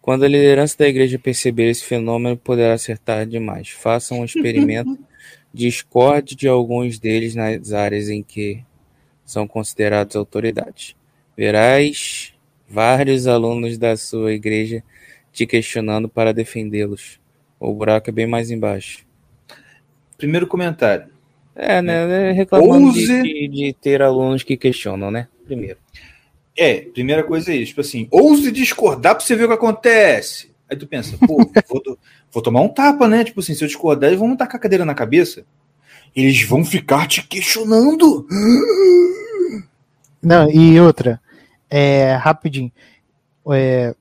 Quando 0.00 0.24
a 0.24 0.28
liderança 0.28 0.78
da 0.78 0.88
igreja 0.88 1.18
perceber 1.18 1.68
esse 1.68 1.84
fenômeno, 1.84 2.36
poderá 2.36 2.74
acertar 2.74 3.26
demais. 3.26 3.70
Façam 3.70 4.20
um 4.20 4.24
experimento, 4.24 4.98
discorde 5.52 6.36
de 6.36 6.48
alguns 6.48 6.98
deles 6.98 7.34
nas 7.34 7.72
áreas 7.72 8.08
em 8.08 8.22
que 8.22 8.64
são 9.24 9.46
considerados 9.46 10.16
autoridades. 10.16 10.96
Verás 11.36 12.34
vários 12.70 13.26
alunos 13.26 13.76
da 13.76 13.96
sua 13.96 14.32
igreja 14.32 14.82
te 15.32 15.46
questionando 15.46 16.08
para 16.08 16.32
defendê-los. 16.32 17.18
O 17.58 17.72
buraco 17.74 18.08
é 18.08 18.12
bem 18.12 18.26
mais 18.26 18.50
embaixo. 18.50 19.04
Primeiro 20.16 20.46
comentário. 20.46 21.06
É, 21.54 21.82
né? 21.82 22.32
Reclamando 22.32 22.92
de, 22.92 23.00
Ouse- 23.00 23.22
de- 23.22 23.48
de 23.48 23.72
ter 23.74 24.00
alunos 24.00 24.42
que 24.42 24.56
questionam, 24.56 25.10
né? 25.10 25.28
Primeiro. 25.44 25.78
É, 26.56 26.82
primeira 26.82 27.22
coisa 27.22 27.52
é 27.52 27.56
isso, 27.56 27.68
tipo 27.68 27.80
assim, 27.80 28.06
ouse 28.10 28.50
discordar 28.52 29.14
pra 29.14 29.24
você 29.24 29.34
ver 29.34 29.44
o 29.44 29.48
que 29.48 29.54
acontece. 29.54 30.50
Aí 30.68 30.76
tu 30.76 30.86
pensa, 30.86 31.16
pô, 31.26 31.36
vou, 31.68 31.98
vou 32.30 32.42
tomar 32.42 32.60
um 32.60 32.68
tapa, 32.68 33.08
né? 33.08 33.24
Tipo 33.24 33.40
assim, 33.40 33.54
se 33.54 33.64
eu 33.64 33.68
discordar, 33.68 34.08
eles 34.10 34.18
vão 34.20 34.28
me 34.28 34.36
tacar 34.36 34.56
a 34.56 34.58
cadeira 34.62 34.84
na 34.84 34.94
cabeça. 34.94 35.44
Eles 36.14 36.42
vão 36.42 36.64
ficar 36.64 37.06
te 37.06 37.26
questionando. 37.26 38.26
Não, 40.22 40.50
e 40.50 40.78
outra, 40.80 41.20
é, 41.70 42.14
rapidinho. 42.14 42.70
É, 43.52 43.94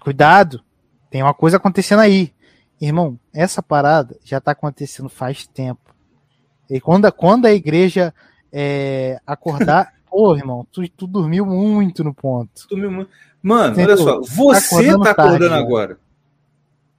cuidado, 0.00 0.62
tem 1.10 1.22
uma 1.22 1.34
coisa 1.34 1.56
acontecendo 1.58 2.00
aí. 2.00 2.32
Irmão, 2.80 3.18
essa 3.34 3.62
parada 3.62 4.16
já 4.24 4.40
tá 4.40 4.52
acontecendo 4.52 5.08
faz 5.08 5.46
tempo. 5.46 5.94
E 6.70 6.80
quando, 6.80 7.04
a- 7.06 7.12
quando 7.12 7.46
a 7.46 7.52
igreja 7.52 8.14
é, 8.52 9.20
acordar, 9.26 9.92
pô, 10.10 10.34
irmão, 10.36 10.66
tu, 10.72 10.88
tu 10.88 11.06
dormiu 11.06 11.44
muito 11.46 12.02
no 12.02 12.14
ponto. 12.14 12.66
Tu 12.68 12.76
me- 12.76 13.06
Mano, 13.42 13.72
Entendeu? 13.74 13.96
olha 13.96 14.04
só, 14.04 14.20
você 14.20 14.66
acordando 14.66 15.04
tá 15.04 15.10
acordando 15.10 15.38
tarde, 15.40 15.54
né? 15.54 15.60
agora. 15.60 15.98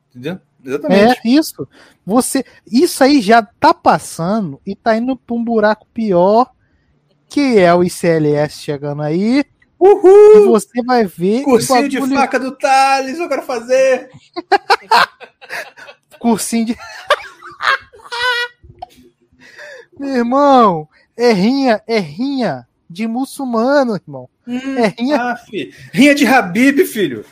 Entendeu? 0.09 0.39
Exatamente. 0.63 1.19
É 1.25 1.29
isso. 1.29 1.67
Você, 2.05 2.45
isso 2.69 3.03
aí 3.03 3.21
já 3.21 3.41
tá 3.41 3.73
passando 3.73 4.61
e 4.65 4.75
tá 4.75 4.95
indo 4.97 5.15
pra 5.17 5.35
um 5.35 5.43
buraco 5.43 5.85
pior, 5.93 6.51
que 7.27 7.59
é 7.59 7.73
o 7.73 7.83
ICLS 7.83 8.61
chegando 8.61 9.01
aí. 9.01 9.43
E 9.83 9.87
Uhul! 9.87 10.47
você 10.51 10.81
vai 10.85 11.05
ver 11.05 11.43
Cursinho 11.43 11.89
de 11.89 11.99
faca 12.15 12.39
do 12.39 12.51
Thales, 12.55 13.19
eu 13.19 13.27
quero 13.27 13.41
fazer. 13.43 14.09
cursinho 16.19 16.67
de. 16.67 16.77
Meu 19.99 20.09
irmão, 20.15 20.87
é 21.17 21.31
rinha, 21.33 21.81
é 21.85 21.99
rinha 21.99 22.67
de 22.89 23.07
muçulmano, 23.07 23.95
irmão. 23.95 24.29
Hum, 24.47 24.77
É 24.77 24.87
rinha- 24.87 25.17
ah, 25.21 25.35
rinha 25.93 26.15
de 26.15 26.25
Habib, 26.25 26.79
filho. 26.85 27.25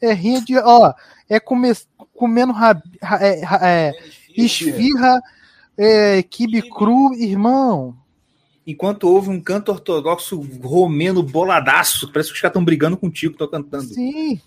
É 0.00 0.12
rinha 0.12 0.40
de. 0.40 0.56
Ó, 0.58 0.92
é 1.28 1.38
come, 1.40 1.72
comendo 2.14 2.52
rab, 2.52 2.80
ra- 3.02 3.18
é, 3.26 3.44
ra- 3.44 3.60
é, 3.68 3.92
esfirra, 4.36 5.20
é, 5.76 6.22
quibe 6.22 6.62
cru, 6.70 7.12
irmão. 7.14 7.96
Enquanto 8.66 9.08
houve 9.08 9.28
um 9.28 9.40
canto 9.40 9.72
ortodoxo 9.72 10.40
romeno 10.62 11.22
boladaço, 11.22 12.10
parece 12.12 12.28
que 12.30 12.36
os 12.36 12.40
caras 12.40 12.52
estão 12.52 12.64
brigando 12.64 12.96
contigo, 12.96 13.36
tô 13.36 13.48
cantando. 13.48 13.84
Sim. 13.92 14.40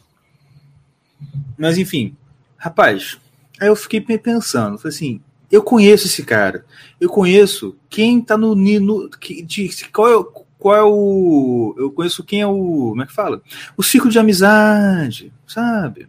Mas 1.58 1.78
enfim, 1.78 2.16
rapaz, 2.58 3.18
aí 3.60 3.68
eu 3.68 3.76
fiquei 3.76 4.00
pe- 4.02 4.18
pensando, 4.18 4.78
falei 4.78 4.96
assim, 4.96 5.22
eu 5.52 5.62
conheço 5.64 6.08
esse 6.08 6.24
cara, 6.24 6.66
eu 7.00 7.10
conheço 7.10 7.76
quem 7.90 8.22
tá 8.22 8.38
no, 8.38 8.56
ni- 8.56 8.80
no 8.80 9.10
que, 9.10 9.42
de, 9.42 9.70
qual, 9.92 10.08
é, 10.22 10.26
qual 10.58 10.76
é 10.76 10.84
o, 10.84 11.76
eu 11.78 11.92
conheço 11.92 12.24
quem 12.24 12.42
é 12.42 12.48
o, 12.48 12.90
como 12.90 13.04
é 13.04 13.06
que 13.06 13.14
fala? 13.14 13.42
O 13.78 13.84
ciclo 13.84 14.10
de 14.10 14.20
amizade, 14.20 15.32
sabe? 15.48 16.08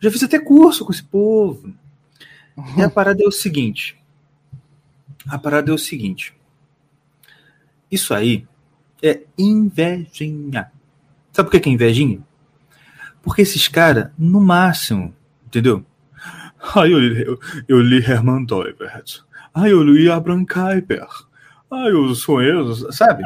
Já 0.00 0.10
fiz 0.10 0.22
até 0.22 0.38
curso 0.38 0.84
com 0.84 0.92
esse 0.92 1.02
povo. 1.02 1.72
E 2.76 2.82
a 2.82 2.88
parada 2.90 3.22
é 3.22 3.26
o 3.26 3.32
seguinte, 3.32 3.96
a 5.28 5.38
parada 5.38 5.70
é 5.70 5.74
o 5.74 5.78
seguinte, 5.78 6.34
isso 7.90 8.14
aí 8.14 8.46
é 9.02 9.20
invejinha. 9.38 10.70
Sabe 11.32 11.50
por 11.50 11.60
que 11.60 11.68
é 11.68 11.72
invejinha? 11.72 12.20
Porque 13.22 13.42
esses 13.42 13.68
caras, 13.68 14.10
no 14.18 14.40
máximo, 14.40 15.14
entendeu? 15.46 15.84
Ai, 16.74 16.92
eu, 16.92 16.98
li- 16.98 17.22
eu, 17.26 17.40
eu 17.68 17.80
li 17.80 17.98
Hermann 17.98 18.44
Doivert. 18.44 19.20
Ai, 19.54 19.72
eu 19.72 19.82
li 19.82 20.10
Abraham 20.10 20.44
Kuyper. 20.44 21.06
Ai, 21.70 21.90
eu 21.90 22.14
sou 22.14 22.42
eu, 22.42 22.74
sabe? 22.92 23.24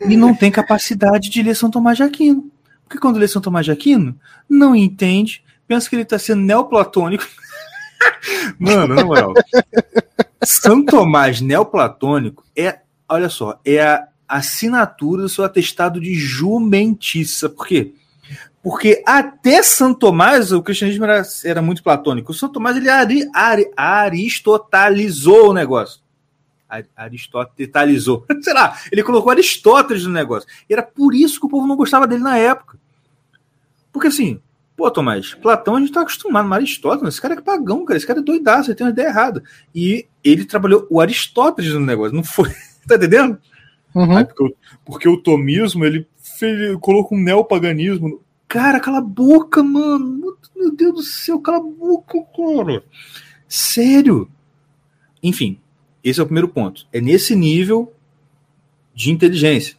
E 0.00 0.16
não 0.16 0.34
tem 0.34 0.50
capacidade 0.50 1.28
de 1.28 1.42
ler 1.42 1.54
São 1.54 1.70
Tomás 1.70 1.96
de 1.96 2.02
Aquino. 2.02 2.50
Porque 2.84 2.98
quando 2.98 3.18
lê 3.18 3.28
São 3.28 3.42
Tomás 3.42 3.66
de 3.66 3.72
Aquino, 3.72 4.18
não 4.48 4.74
entende, 4.74 5.44
pensa 5.66 5.88
que 5.88 5.96
ele 5.96 6.02
está 6.02 6.18
sendo 6.18 6.42
neoplatônico. 6.42 7.24
Mano, 8.58 8.94
na 8.94 9.04
moral. 9.04 9.34
São 10.42 10.84
Tomás 10.84 11.40
neoplatônico 11.40 12.44
é, 12.56 12.80
olha 13.08 13.28
só, 13.28 13.60
é 13.64 13.80
a 13.80 14.08
assinatura 14.26 15.22
do 15.22 15.28
seu 15.28 15.44
atestado 15.44 16.00
de 16.00 16.14
jumentice. 16.14 17.34
Sabe 17.40 17.54
Por 17.54 17.66
quê? 17.66 17.94
Porque 18.62 19.02
até 19.06 19.62
São 19.62 19.94
Tomás 19.94 20.52
o 20.52 20.62
cristianismo 20.62 21.04
era, 21.04 21.22
era 21.44 21.62
muito 21.62 21.82
platônico. 21.82 22.32
O 22.32 22.34
São 22.34 22.48
Tomás 22.48 22.76
ele 22.76 22.88
ari, 22.88 23.28
ari, 23.34 23.70
aristotalizou 23.76 25.50
o 25.50 25.54
negócio. 25.54 26.00
Ar- 26.68 26.84
Aristotelizou. 26.94 28.26
Sei 28.42 28.52
lá, 28.52 28.76
ele 28.92 29.02
colocou 29.02 29.30
Aristóteles 29.30 30.04
no 30.04 30.12
negócio. 30.12 30.48
E 30.68 30.72
era 30.72 30.82
por 30.82 31.14
isso 31.14 31.40
que 31.40 31.46
o 31.46 31.48
povo 31.48 31.66
não 31.66 31.76
gostava 31.76 32.06
dele 32.06 32.22
na 32.22 32.36
época. 32.36 32.78
Porque 33.90 34.08
assim, 34.08 34.40
pô, 34.78 34.88
Tomás, 34.92 35.34
Platão 35.34 35.74
a 35.74 35.80
gente 35.80 35.90
tá 35.92 36.02
acostumado, 36.02 36.48
mas 36.48 36.58
Aristóteles, 36.58 37.14
esse 37.14 37.20
cara 37.20 37.34
é 37.34 37.40
pagão, 37.40 37.84
cara, 37.84 37.96
esse 37.98 38.06
cara 38.06 38.20
é 38.20 38.22
doidaço, 38.22 38.70
ele 38.70 38.76
tem 38.76 38.86
uma 38.86 38.92
ideia 38.92 39.08
errada. 39.08 39.42
E 39.74 40.06
ele 40.22 40.44
trabalhou 40.44 40.86
o 40.88 41.00
Aristóteles 41.00 41.74
no 41.74 41.80
negócio, 41.80 42.14
não 42.14 42.22
foi. 42.22 42.48
tá 42.86 42.94
entendendo? 42.94 43.36
Uhum. 43.92 44.24
Porque, 44.24 44.44
o- 44.44 44.56
porque 44.84 45.08
o 45.08 45.16
tomismo, 45.20 45.84
ele, 45.84 46.06
ele 46.40 46.78
colocou 46.78 47.18
um 47.18 47.20
neopaganismo. 47.22 48.22
Cara, 48.46 48.78
cala 48.78 48.98
a 48.98 49.02
boca, 49.02 49.62
mano. 49.62 50.36
Meu 50.56 50.70
Deus 50.74 50.94
do 50.94 51.02
céu, 51.02 51.40
cala 51.40 51.58
a 51.58 51.60
boca, 51.60 52.16
cara. 52.36 52.84
Sério. 53.48 54.30
Enfim, 55.22 55.58
esse 56.04 56.20
é 56.20 56.22
o 56.22 56.26
primeiro 56.26 56.48
ponto. 56.48 56.86
É 56.92 57.00
nesse 57.00 57.34
nível 57.34 57.92
de 58.94 59.10
inteligência. 59.10 59.76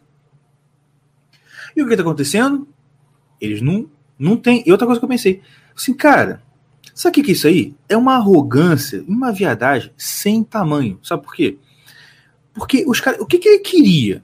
E 1.76 1.82
o 1.82 1.88
que 1.88 1.94
está 1.94 2.04
acontecendo? 2.04 2.68
Eles 3.40 3.62
não, 3.62 3.90
não 4.20 4.36
têm. 4.36 4.62
E 4.66 4.72
outra 4.72 4.86
coisa 4.86 5.00
que 5.00 5.06
eu 5.06 5.10
pensei. 5.10 5.42
Assim, 5.76 5.94
cara, 5.94 6.44
sabe 6.94 7.12
o 7.12 7.16
que 7.16 7.24
que 7.24 7.32
é 7.32 7.34
isso 7.34 7.48
aí? 7.48 7.74
É 7.88 7.96
uma 7.96 8.16
arrogância, 8.16 9.04
uma 9.08 9.32
viadagem 9.32 9.92
sem 9.98 10.44
tamanho. 10.44 11.00
Sabe 11.02 11.24
por 11.24 11.34
quê? 11.34 11.58
Porque 12.54 12.84
os 12.86 13.00
caras. 13.00 13.22
O 13.22 13.26
que, 13.26 13.38
que 13.38 13.48
ele 13.48 13.60
queria? 13.60 14.24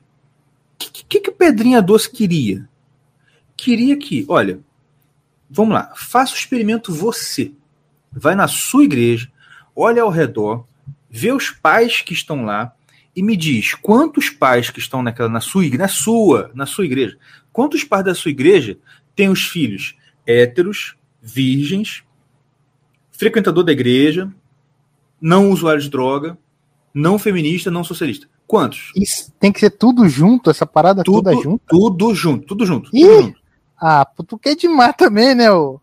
O 0.73 0.77
que, 0.77 1.03
que, 1.05 1.19
que 1.21 1.29
o 1.29 1.33
Pedrinha 1.33 1.81
Doce 1.81 2.11
queria? 2.11 2.67
Queria 3.55 3.97
que, 3.97 4.25
olha, 4.27 4.59
vamos 5.49 5.73
lá, 5.73 5.93
faça 5.95 6.33
o 6.33 6.37
experimento 6.37 6.93
você. 6.93 7.53
Vai 8.11 8.35
na 8.35 8.47
sua 8.47 8.83
igreja, 8.83 9.31
olha 9.73 10.03
ao 10.03 10.09
redor, 10.09 10.65
vê 11.09 11.31
os 11.31 11.49
pais 11.49 12.01
que 12.01 12.13
estão 12.13 12.43
lá 12.43 12.73
e 13.15 13.23
me 13.23 13.37
diz 13.37 13.73
quantos 13.73 14.29
pais 14.29 14.69
que 14.69 14.79
estão 14.79 15.01
naquela 15.01 15.29
na 15.29 15.39
sua 15.39 15.65
na 15.69 15.87
sua, 15.87 16.51
na 16.53 16.65
sua 16.65 16.85
igreja, 16.85 17.17
quantos 17.51 17.83
pais 17.85 18.03
da 18.03 18.13
sua 18.13 18.31
igreja 18.31 18.77
têm 19.15 19.29
os 19.29 19.43
filhos 19.43 19.95
héteros, 20.25 20.95
virgens, 21.21 22.03
frequentador 23.11 23.63
da 23.63 23.71
igreja, 23.71 24.31
não 25.21 25.49
usuário 25.49 25.81
de 25.81 25.89
droga, 25.89 26.37
não 26.93 27.17
feminista, 27.19 27.71
não 27.71 27.83
socialista. 27.83 28.27
Quantos? 28.47 28.91
Isso 28.95 29.31
tem 29.39 29.51
que 29.51 29.59
ser 29.59 29.71
tudo 29.71 30.07
junto, 30.07 30.49
essa 30.51 30.65
parada 30.65 31.03
Tudo, 31.03 31.23
toda 31.23 31.41
junto. 31.41 31.63
tudo 31.67 32.13
junto, 32.13 32.45
tudo 32.45 32.65
junto. 32.65 32.89
Ih! 32.93 33.01
Tudo 33.01 33.21
junto. 33.23 33.45
Ah, 33.77 34.05
tu 34.05 34.37
quer 34.37 34.55
demais 34.55 34.95
também, 34.95 35.35
né? 35.35 35.51
Ô? 35.51 35.81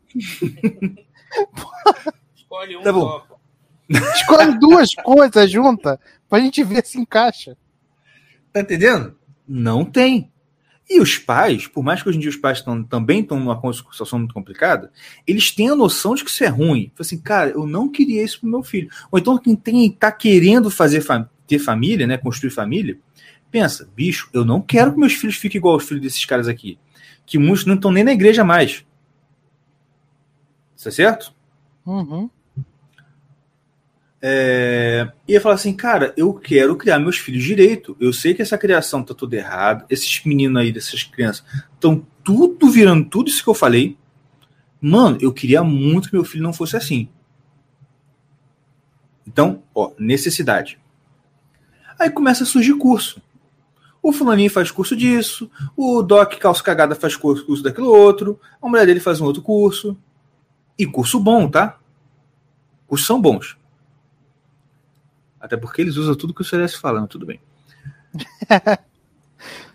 Escolhe 2.35 2.77
um 2.77 2.83
Tá 2.83 2.93
bom. 2.93 3.23
Escolhe 3.91 4.59
duas 4.59 4.95
coisas 4.95 5.51
juntas 5.51 5.99
pra 6.29 6.41
gente 6.41 6.65
ver 6.65 6.87
se 6.87 6.99
encaixa. 6.99 7.57
Tá 8.53 8.61
entendendo? 8.61 9.15
Não 9.47 9.85
tem. 9.85 10.32
E 10.95 11.01
os 11.01 11.17
pais, 11.17 11.67
por 11.67 11.83
mais 11.83 12.03
que 12.03 12.09
hoje 12.11 12.19
em 12.19 12.21
dia 12.21 12.29
os 12.29 12.37
pais 12.37 12.61
tão, 12.61 12.85
também 12.85 13.21
estão 13.21 13.41
numa 13.41 13.59
situação 13.73 14.19
muito 14.19 14.35
complicada, 14.35 14.93
eles 15.27 15.51
têm 15.51 15.71
a 15.71 15.75
noção 15.75 16.15
de 16.15 16.23
que 16.23 16.29
isso 16.29 16.45
é 16.45 16.49
ruim. 16.49 16.89
Fala 16.95 17.01
assim, 17.01 17.19
cara, 17.19 17.51
eu 17.51 17.67
não 17.67 17.89
queria 17.89 18.23
isso 18.23 18.41
pro 18.41 18.49
meu 18.51 18.63
filho. 18.63 18.91
Ou 19.11 19.19
então 19.19 19.39
quem 19.39 19.57
tem, 19.57 19.91
tá 19.91 20.13
querendo 20.13 20.71
fazer 20.71 21.01
fa- 21.01 21.27
ter 21.47 21.59
família, 21.59 22.07
né, 22.07 22.19
construir 22.19 22.51
família, 22.51 22.99
pensa, 23.51 23.89
bicho, 23.97 24.29
eu 24.35 24.45
não 24.45 24.61
quero 24.61 24.93
que 24.93 24.99
meus 25.01 25.15
filhos 25.15 25.37
fiquem 25.37 25.59
igual 25.59 25.75
aos 25.75 25.85
filhos 25.85 26.03
desses 26.03 26.25
caras 26.27 26.47
aqui, 26.47 26.79
que 27.25 27.39
muitos 27.39 27.65
não 27.65 27.75
estão 27.75 27.91
nem 27.91 28.05
na 28.05 28.13
igreja 28.13 28.45
mais. 28.45 28.85
Isso 30.77 30.89
é 30.89 30.93
certo? 30.93 31.33
Uhum. 31.87 32.29
É, 34.25 35.11
ia 35.27 35.41
falar 35.41 35.57
assim, 35.57 35.75
cara, 35.75 36.15
eu 36.17 36.33
quero 36.33 36.77
criar 36.77 37.01
meus 37.01 37.19
filhos 37.19 37.43
direito. 37.43 37.97
Eu 37.99 38.13
sei 38.13 38.35
que 38.35 38.41
essa 38.41 38.57
criação 38.57 39.03
tá 39.03 39.13
tudo 39.13 39.35
errado. 39.35 39.85
Esses 39.91 40.25
meninos 40.25 40.63
aí, 40.63 40.71
dessas 40.71 41.03
crianças, 41.03 41.45
estão 41.75 42.07
tudo 42.23 42.71
virando 42.71 43.09
tudo 43.09 43.29
isso 43.29 43.43
que 43.43 43.51
eu 43.51 43.55
falei. 43.55 43.99
Mano, 44.81 45.19
eu 45.21 45.33
queria 45.33 45.65
muito 45.65 46.09
que 46.09 46.15
meu 46.15 46.25
filho 46.25 46.45
não 46.45 46.53
fosse 46.53 46.77
assim. 46.77 47.09
Então, 49.27 49.63
ó, 49.75 49.93
necessidade. 49.99 50.79
Aí 51.99 52.09
começa 52.11 52.45
a 52.45 52.47
surgir 52.47 52.75
curso. 52.75 53.21
O 54.03 54.13
fulaninho 54.13 54.51
faz 54.51 54.71
curso 54.71 54.97
disso, 54.97 55.49
o 55.77 56.03
Doc 56.03 56.35
Calça 56.35 56.63
Cagada 56.63 56.97
faz 56.97 57.15
curso, 57.15 57.47
curso 57.47 57.63
daquilo 57.63 57.87
outro, 57.87 58.41
a 58.61 58.69
mulher 58.69 58.85
dele 58.85 58.99
faz 58.99 59.21
um 59.21 59.25
outro 59.25 59.41
curso. 59.43 59.97
E 60.77 60.85
curso 60.85 61.21
bom, 61.21 61.49
tá? 61.49 61.79
Cursos 62.89 63.07
são 63.07 63.21
bons. 63.21 63.57
Até 65.43 65.57
porque 65.57 65.83
eles 65.83 65.97
usam 65.97 66.15
tudo 66.15 66.33
que 66.33 66.41
o 66.41 66.45
CLS 66.45 66.77
fala, 66.77 67.01
mas 67.01 67.11
tudo 67.11 67.27
bem. 67.27 67.41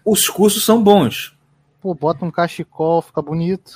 Os 0.05 0.29
cursos 0.29 0.63
são 0.63 0.81
bons. 0.81 1.37
Pô, 1.81 1.93
bota 1.93 2.23
um 2.23 2.31
cachecol, 2.31 3.01
fica 3.01 3.21
bonito. 3.21 3.73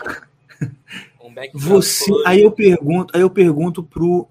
Você, 1.54 2.12
aí 2.26 2.42
eu 2.42 2.52
pergunto, 2.52 3.16
aí 3.16 3.22
eu 3.22 3.30
pergunto 3.30 3.84
pro 3.84 4.28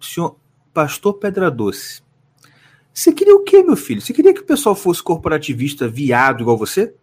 senhor 0.00 0.36
pastor 0.72 1.14
Pedra 1.14 1.50
Doce. 1.50 2.02
Você 2.92 3.12
queria 3.12 3.36
o 3.36 3.44
quê, 3.44 3.62
meu 3.62 3.76
filho? 3.76 4.00
Você 4.00 4.12
queria 4.12 4.32
que 4.32 4.40
o 4.40 4.46
pessoal 4.46 4.74
fosse 4.74 5.02
corporativista 5.02 5.86
viado 5.86 6.40
igual 6.40 6.56
você? 6.56 6.94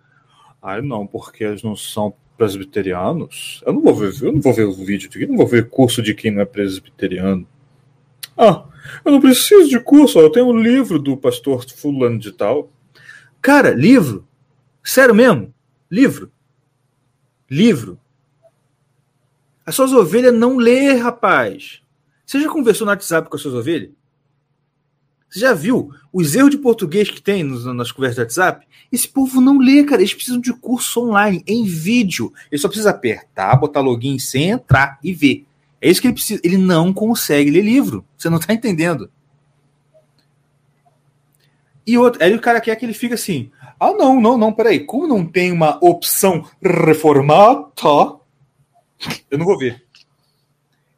Ai, 0.62 0.82
não, 0.82 1.06
porque 1.06 1.44
eles 1.44 1.62
não 1.62 1.76
são 1.76 2.14
presbiterianos. 2.36 3.62
Eu 3.66 3.74
não 3.74 3.82
vou 3.82 3.96
ver, 3.96 4.14
eu 4.22 4.32
não 4.32 4.42
vou 4.42 4.54
ver 4.54 4.66
o 4.66 4.74
vídeo 4.74 5.08
aqui, 5.08 5.28
não 5.28 5.38
vou 5.38 5.48
ver 5.48 5.70
curso 5.70 6.02
de 6.02 6.16
quem 6.16 6.32
não 6.32 6.42
é 6.42 6.46
presbiteriano. 6.46 7.48
Ah, 8.38 8.66
eu 9.04 9.12
não 9.12 9.20
preciso 9.20 9.70
de 9.70 9.80
curso, 9.80 10.20
eu 10.20 10.30
tenho 10.30 10.48
um 10.48 10.60
livro 10.60 11.00
do 11.00 11.18
pastor 11.18 11.66
fulano 11.70 12.20
de 12.20 12.32
tal. 12.32 12.72
Cara, 13.42 13.72
livro? 13.72 14.28
Sério 14.84 15.16
mesmo? 15.16 15.54
Livro? 15.90 16.32
Livro? 17.50 18.00
As 19.66 19.76
suas 19.76 19.92
ovelhas 19.92 20.34
não 20.34 20.58
lê, 20.58 20.94
rapaz. 20.94 21.82
Você 22.26 22.42
já 22.42 22.50
conversou 22.50 22.86
no 22.86 22.92
WhatsApp 22.92 23.30
com 23.30 23.36
as 23.36 23.42
suas 23.42 23.54
ovelhas? 23.54 23.92
Você 25.30 25.40
já 25.40 25.54
viu 25.54 25.92
os 26.12 26.36
erros 26.36 26.52
de 26.52 26.58
português 26.58 27.10
que 27.10 27.22
tem 27.22 27.44
nas 27.44 27.92
conversas 27.92 28.16
do 28.16 28.22
WhatsApp? 28.22 28.66
Esse 28.92 29.08
povo 29.08 29.42
não 29.42 29.58
lê, 29.58 29.84
cara. 29.84 30.02
Eles 30.02 30.14
precisam 30.14 30.40
de 30.40 30.54
curso 30.54 31.02
online, 31.02 31.44
em 31.46 31.66
vídeo. 31.66 32.34
Ele 32.50 32.60
só 32.60 32.70
precisa 32.70 32.92
apertar, 32.92 33.56
botar 33.58 33.82
login 33.82 34.18
sem 34.20 34.52
entrar 34.52 34.98
e 35.04 35.14
ver. 35.14 35.46
É 35.82 35.90
isso 35.90 36.02
que 36.02 36.08
ele 36.08 36.14
precisa. 36.14 36.42
Ele 36.44 36.58
não 36.58 36.94
consegue 36.94 37.52
ler 37.52 37.62
livro. 37.62 38.06
Você 38.18 38.30
não 38.30 38.38
está 38.38 38.54
entendendo. 38.54 39.10
E 41.86 41.98
outro, 41.98 42.22
aí 42.22 42.36
o 42.36 42.42
cara 42.42 42.60
quer 42.60 42.76
que 42.76 42.86
ele 42.86 42.94
fique 42.94 43.14
assim: 43.14 43.50
ah, 43.80 43.94
não, 43.94 44.20
não, 44.20 44.38
não, 44.38 44.52
peraí, 44.52 44.82
como 44.82 45.08
não 45.08 45.26
tem 45.26 45.52
uma 45.52 45.80
opção 45.82 46.46
reformada, 46.62 47.72
eu 49.32 49.38
não 49.38 49.46
vou 49.46 49.58
ver. 49.58 49.86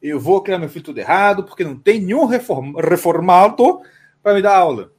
Eu 0.02 0.18
vou 0.18 0.42
criar 0.42 0.58
meu 0.58 0.68
filho 0.68 0.86
tudo 0.86 0.98
errado, 0.98 1.44
porque 1.44 1.62
não 1.62 1.76
tem 1.76 2.00
nenhum 2.00 2.24
reform, 2.24 2.74
reformado 2.76 3.82
para 4.22 4.34
me 4.34 4.42
dar 4.42 4.56
aula. 4.56 4.90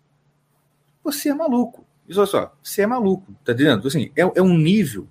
Você 1.03 1.29
é 1.29 1.33
maluco. 1.33 1.83
Isso 2.07 2.19
olha 2.19 2.29
só, 2.29 2.53
você 2.61 2.83
é 2.83 2.87
maluco, 2.87 3.33
tá 3.43 3.51
entendendo? 3.51 3.87
Assim, 3.87 4.11
é, 4.15 4.21
é 4.21 4.41
um 4.41 4.57
nível. 4.57 5.07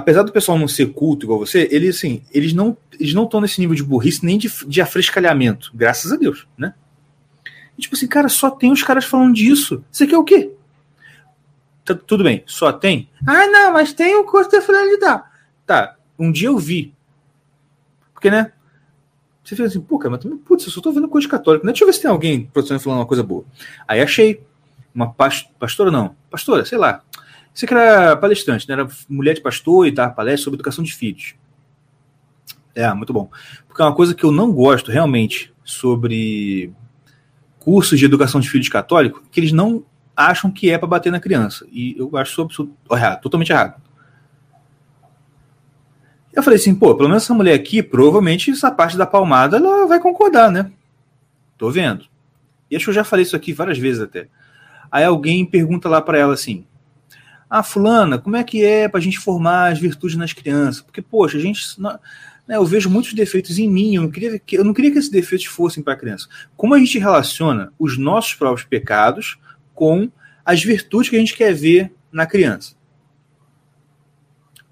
Apesar 0.00 0.22
do 0.22 0.32
pessoal 0.32 0.58
não 0.58 0.66
ser 0.66 0.92
culto 0.94 1.26
igual 1.26 1.38
você, 1.38 1.68
eles 1.70 1.96
assim, 1.96 2.22
eles 2.32 2.54
não 2.54 2.74
eles 2.98 3.12
não 3.12 3.24
estão 3.24 3.40
nesse 3.40 3.60
nível 3.60 3.76
de 3.76 3.82
burrice 3.82 4.24
nem 4.24 4.38
de, 4.38 4.50
de 4.66 4.80
afrescalhamento, 4.80 5.70
graças 5.74 6.10
a 6.10 6.16
Deus, 6.16 6.46
né? 6.56 6.74
E, 7.76 7.82
tipo 7.82 7.94
assim, 7.94 8.06
cara, 8.06 8.28
só 8.28 8.50
tem 8.50 8.72
os 8.72 8.82
caras 8.82 9.04
falando 9.04 9.34
disso. 9.34 9.84
Você 9.90 10.06
quer 10.06 10.16
o 10.16 10.24
quê? 10.24 10.52
Tá, 11.84 11.94
tudo 11.94 12.24
bem, 12.24 12.42
só 12.46 12.72
tem? 12.72 13.10
Ah, 13.26 13.46
não, 13.46 13.72
mas 13.74 13.92
tem 13.92 14.16
o 14.16 14.24
curso 14.24 14.50
de 14.50 14.60
finalidade. 14.62 15.22
Tá, 15.66 15.96
um 16.18 16.32
dia 16.32 16.48
eu 16.48 16.58
vi. 16.58 16.94
Porque, 18.12 18.30
né? 18.30 18.52
Você 19.44 19.56
fica 19.56 19.68
assim, 19.68 19.80
pô, 19.80 19.98
cara, 19.98 20.10
mas 20.10 20.40
putz, 20.44 20.64
eu 20.64 20.72
só 20.72 20.80
tô 20.80 20.92
vendo 20.92 21.08
coisa 21.08 21.28
católica. 21.28 21.66
Né? 21.66 21.72
Deixa 21.72 21.84
eu 21.84 21.88
ver 21.88 21.92
se 21.92 22.02
tem 22.02 22.10
alguém 22.10 22.46
produzindo 22.46 22.80
falando 22.80 23.00
uma 23.00 23.06
coisa 23.06 23.22
boa. 23.22 23.44
Aí 23.86 24.00
achei 24.00 24.42
uma 24.94 25.12
pastora, 25.12 25.90
não, 25.90 26.14
pastora, 26.30 26.64
sei 26.64 26.78
lá. 26.78 27.02
Você 27.52 27.66
que 27.66 27.74
era 27.74 28.16
palestrante, 28.16 28.68
né? 28.68 28.74
Era 28.74 28.88
mulher 29.08 29.34
de 29.34 29.40
pastor 29.40 29.86
e 29.86 29.90
dava 29.90 30.12
palestra 30.12 30.44
sobre 30.44 30.56
educação 30.56 30.84
de 30.84 30.94
filhos. 30.94 31.34
É, 32.74 32.92
muito 32.94 33.12
bom. 33.12 33.30
Porque 33.66 33.82
é 33.82 33.84
uma 33.84 33.94
coisa 33.94 34.14
que 34.14 34.24
eu 34.24 34.32
não 34.32 34.52
gosto 34.52 34.90
realmente 34.90 35.52
sobre 35.64 36.72
cursos 37.58 37.98
de 37.98 38.04
educação 38.04 38.40
de 38.40 38.48
filhos 38.48 38.68
católicos, 38.68 39.22
que 39.30 39.40
eles 39.40 39.52
não 39.52 39.84
acham 40.16 40.50
que 40.50 40.70
é 40.70 40.78
para 40.78 40.88
bater 40.88 41.12
na 41.12 41.20
criança. 41.20 41.66
E 41.70 41.94
eu 41.98 42.16
acho 42.16 42.46
isso 42.50 42.70
errado, 42.90 43.20
totalmente 43.20 43.50
errado. 43.50 43.80
Eu 46.32 46.42
falei 46.42 46.58
assim, 46.58 46.74
pô, 46.74 46.94
pelo 46.94 47.08
menos 47.08 47.24
essa 47.24 47.34
mulher 47.34 47.54
aqui, 47.54 47.82
provavelmente 47.82 48.50
essa 48.50 48.70
parte 48.70 48.96
da 48.96 49.06
palmada 49.06 49.56
ela 49.56 49.86
vai 49.86 49.98
concordar, 49.98 50.50
né? 50.50 50.70
Tô 51.58 51.70
vendo. 51.70 52.06
E 52.70 52.76
acho 52.76 52.84
que 52.86 52.90
eu 52.90 52.94
já 52.94 53.04
falei 53.04 53.24
isso 53.24 53.34
aqui 53.34 53.52
várias 53.52 53.78
vezes 53.78 54.00
até. 54.00 54.28
Aí 54.90 55.04
alguém 55.04 55.44
pergunta 55.44 55.88
lá 55.88 56.00
para 56.00 56.18
ela 56.18 56.34
assim: 56.34 56.64
Ah, 57.50 57.64
Fulana, 57.64 58.16
como 58.16 58.36
é 58.36 58.44
que 58.44 58.64
é 58.64 58.88
para 58.88 59.00
a 59.00 59.02
gente 59.02 59.18
formar 59.18 59.72
as 59.72 59.80
virtudes 59.80 60.16
nas 60.16 60.32
crianças? 60.32 60.80
Porque, 60.80 61.02
poxa, 61.02 61.36
a 61.36 61.40
gente. 61.40 61.60
Né, 61.80 62.56
eu 62.56 62.64
vejo 62.64 62.88
muitos 62.88 63.12
defeitos 63.12 63.58
em 63.58 63.68
mim, 63.68 63.96
eu 63.96 64.02
não 64.02 64.10
queria 64.10 64.38
que, 64.38 64.56
eu 64.56 64.64
não 64.64 64.72
queria 64.72 64.92
que 64.92 64.98
esses 64.98 65.10
defeitos 65.10 65.46
fossem 65.46 65.82
para 65.82 65.94
a 65.94 65.96
criança. 65.96 66.28
Como 66.56 66.74
a 66.74 66.78
gente 66.78 66.96
relaciona 66.96 67.72
os 67.76 67.98
nossos 67.98 68.34
próprios 68.34 68.64
pecados 68.64 69.36
com 69.74 70.10
as 70.44 70.62
virtudes 70.62 71.10
que 71.10 71.16
a 71.16 71.18
gente 71.18 71.36
quer 71.36 71.52
ver 71.52 71.92
na 72.12 72.24
criança? 72.24 72.76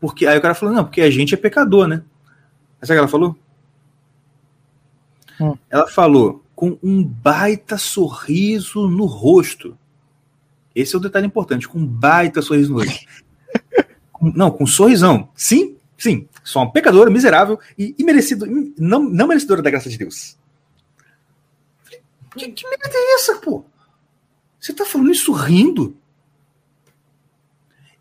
Porque 0.00 0.24
aí 0.24 0.38
o 0.38 0.40
cara 0.42 0.55
falou: 0.55 0.72
Não, 0.72 0.84
porque 0.84 1.00
a 1.00 1.10
gente 1.10 1.34
é 1.34 1.36
pecador, 1.36 1.88
né? 1.88 2.02
Sabe 2.80 2.92
o 2.92 2.94
que 2.94 2.98
ela 2.98 3.09
falou? 3.09 3.36
Hum. 5.40 5.56
Ela 5.68 5.88
falou 5.88 6.44
com 6.55 6.78
um 6.82 7.02
baita 7.02 7.76
sorriso 7.76 8.88
no 8.88 9.05
rosto. 9.05 9.76
Esse 10.78 10.94
é 10.94 10.98
o 10.98 11.00
detalhe 11.00 11.26
importante, 11.26 11.66
com 11.66 11.80
um 11.80 11.86
baita 11.86 12.40
sorriso 12.40 12.72
no 12.72 12.78
rosto. 12.78 13.05
não, 14.22 14.48
com 14.48 14.62
um 14.62 14.66
sorrisão. 14.66 15.28
Sim, 15.34 15.76
sim. 15.98 16.28
Sou 16.44 16.62
uma 16.62 16.70
pecadora, 16.70 17.10
miserável 17.10 17.59
e 17.76 17.96
imerecido, 17.98 18.46
não, 18.78 19.02
não 19.02 19.26
merecedora 19.26 19.60
da 19.60 19.70
graça 19.70 19.90
de 19.90 19.98
Deus. 19.98 20.38
Que, 22.36 22.52
que 22.52 22.68
merda 22.68 22.90
é 22.92 23.14
essa, 23.16 23.38
pô? 23.38 23.64
Você 24.60 24.72
tá 24.72 24.84
falando 24.84 25.10
isso 25.10 25.32
rindo? 25.32 25.96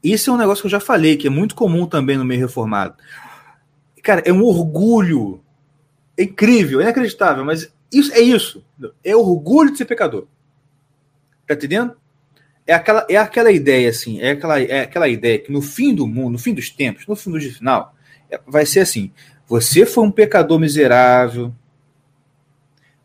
Esse 0.04 0.30
é 0.30 0.32
um 0.32 0.38
negócio 0.38 0.62
que 0.62 0.68
eu 0.68 0.72
já 0.72 0.80
falei, 0.80 1.18
que 1.18 1.26
é 1.26 1.32
muito 1.32 1.56
comum 1.56 1.88
também 1.88 2.16
no 2.16 2.26
meio 2.26 2.42
reformado. 2.42 2.96
Cara, 4.04 4.22
é 4.24 4.32
um 4.32 4.44
orgulho. 4.44 5.42
É 6.16 6.24
incrível, 6.24 6.80
é 6.80 6.84
inacreditável, 6.84 7.44
mas 7.44 7.74
isso 7.92 8.14
é 8.14 8.20
isso. 8.20 8.64
É 9.04 9.16
orgulho 9.16 9.72
de 9.72 9.80
ser 9.80 9.86
pecador. 9.86 10.28
Tá 11.48 11.56
entendendo? 11.56 11.96
É 12.68 12.74
aquela, 12.74 13.06
é 13.10 13.16
aquela 13.16 13.50
ideia, 13.50 13.90
assim, 13.90 14.20
é 14.20 14.32
aquela, 14.32 14.62
é 14.62 14.82
aquela 14.82 15.08
ideia 15.08 15.40
que 15.40 15.52
no 15.52 15.62
fim 15.62 15.96
do 15.96 16.06
mundo, 16.06 16.34
no 16.34 16.38
fim 16.38 16.54
dos 16.54 16.70
tempos, 16.70 17.08
no 17.08 17.16
fim 17.16 17.32
do 17.32 17.40
final, 17.40 17.96
é, 18.30 18.40
vai 18.46 18.66
ser 18.66 18.82
assim: 18.82 19.10
você 19.48 19.86
foi 19.86 20.04
um 20.04 20.12
pecador 20.12 20.60
miserável, 20.60 21.54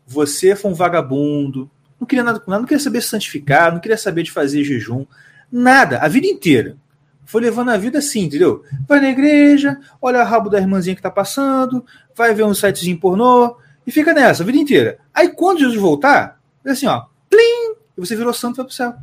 você 0.05 0.53
foi 0.53 0.69
um 0.69 0.73
vagabundo, 0.73 1.71
não 1.97 2.05
queria 2.05 2.25
nada 2.25 2.41
com 2.41 2.51
nada, 2.51 2.59
não 2.59 2.67
queria 2.67 2.83
saber 2.83 3.01
se 3.01 3.07
santificar, 3.07 3.71
não 3.71 3.79
queria 3.79 3.97
saber 3.97 4.23
de 4.23 4.31
fazer 4.31 4.65
jejum, 4.65 5.05
nada, 5.49 5.99
a 5.99 6.09
vida 6.09 6.27
inteira. 6.27 6.77
Foi 7.25 7.41
levando 7.41 7.69
a 7.69 7.77
vida 7.77 7.99
assim, 7.99 8.23
entendeu? 8.25 8.63
Vai 8.85 8.99
na 8.99 9.09
igreja, 9.09 9.79
olha 10.01 10.21
o 10.21 10.25
rabo 10.25 10.49
da 10.49 10.59
irmãzinha 10.59 10.93
que 10.93 11.01
tá 11.01 11.09
passando, 11.09 11.85
vai 12.13 12.33
ver 12.33 12.43
um 12.43 12.53
sitezinho 12.53 12.99
pornô 12.99 13.55
e 13.87 13.91
fica 13.91 14.13
nessa 14.13 14.43
a 14.43 14.45
vida 14.45 14.57
inteira. 14.57 14.99
Aí 15.13 15.29
quando 15.29 15.59
Jesus 15.59 15.79
voltar, 15.79 16.41
é 16.65 16.71
assim, 16.71 16.85
ó, 16.85 17.05
plim, 17.29 17.75
e 17.97 18.01
você 18.01 18.13
virou 18.13 18.33
santo 18.33 18.55
e 18.55 18.57
vai 18.57 18.65
pro 18.65 18.75
céu. 18.75 18.93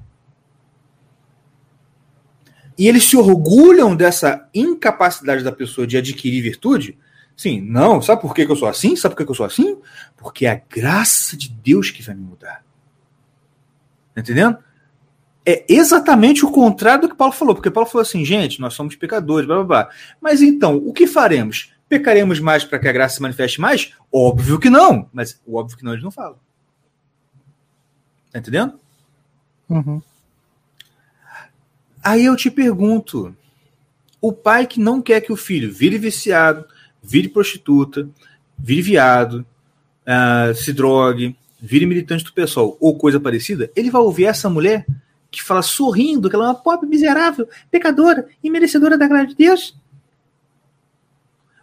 E 2.80 2.88
eles 2.88 3.04
se 3.04 3.14
orgulham 3.14 3.94
dessa 3.94 4.48
incapacidade 4.54 5.44
da 5.44 5.52
pessoa 5.52 5.86
de 5.86 5.98
adquirir 5.98 6.40
virtude. 6.40 6.96
Sim, 7.36 7.60
não, 7.60 8.00
sabe 8.00 8.22
por 8.22 8.34
que, 8.34 8.40
eu 8.40 8.56
sou 8.56 8.66
assim? 8.66 8.96
Sabe 8.96 9.14
por 9.14 9.22
que, 9.22 9.30
eu 9.30 9.34
sou 9.34 9.44
assim? 9.44 9.76
Porque 10.16 10.46
é 10.46 10.50
a 10.52 10.62
graça 10.66 11.36
de 11.36 11.50
Deus 11.50 11.90
que 11.90 12.02
vai 12.02 12.14
me 12.14 12.22
mudar. 12.22 12.64
Tá 14.14 14.22
entendendo? 14.22 14.56
É 15.44 15.62
exatamente 15.68 16.42
o 16.42 16.50
contrário 16.50 17.02
do 17.02 17.10
que 17.10 17.16
Paulo 17.16 17.34
falou, 17.34 17.54
porque 17.54 17.70
Paulo 17.70 17.86
falou 17.86 18.00
assim, 18.00 18.24
gente, 18.24 18.58
nós 18.62 18.72
somos 18.72 18.96
pecadores, 18.96 19.46
blá 19.46 19.56
blá 19.56 19.64
blá. 19.64 19.90
Mas 20.18 20.40
então, 20.40 20.76
o 20.76 20.90
que 20.94 21.06
faremos? 21.06 21.74
Pecaremos 21.86 22.40
mais 22.40 22.64
para 22.64 22.78
que 22.78 22.88
a 22.88 22.92
graça 22.92 23.16
se 23.16 23.22
manifeste 23.22 23.60
mais? 23.60 23.92
Óbvio 24.10 24.58
que 24.58 24.70
não, 24.70 25.06
mas 25.12 25.38
o 25.44 25.58
óbvio 25.58 25.76
que 25.76 25.84
não 25.84 25.92
ele 25.92 26.02
não 26.02 26.10
fala. 26.10 26.38
Tá 28.32 28.38
entendendo? 28.38 28.80
Uhum. 29.68 30.00
Aí 32.02 32.24
eu 32.24 32.36
te 32.36 32.50
pergunto: 32.50 33.34
o 34.20 34.32
pai 34.32 34.66
que 34.66 34.80
não 34.80 35.00
quer 35.00 35.20
que 35.20 35.32
o 35.32 35.36
filho 35.36 35.72
vire 35.72 35.98
viciado, 35.98 36.64
vire 37.02 37.28
prostituta, 37.28 38.08
vire 38.58 38.82
viado, 38.82 39.46
uh, 40.06 40.54
se 40.54 40.72
drogue, 40.72 41.36
vire 41.60 41.86
militante 41.86 42.24
do 42.24 42.32
pessoal 42.32 42.76
ou 42.80 42.96
coisa 42.96 43.20
parecida, 43.20 43.70
ele 43.76 43.90
vai 43.90 44.00
ouvir 44.00 44.24
essa 44.24 44.48
mulher 44.48 44.86
que 45.30 45.42
fala 45.42 45.62
sorrindo 45.62 46.28
que 46.28 46.34
ela 46.34 46.46
é 46.46 46.48
uma 46.48 46.54
pobre, 46.54 46.88
miserável, 46.88 47.48
pecadora 47.70 48.26
e 48.42 48.50
merecedora 48.50 48.98
da 48.98 49.06
glória 49.06 49.28
de 49.28 49.36
Deus? 49.36 49.76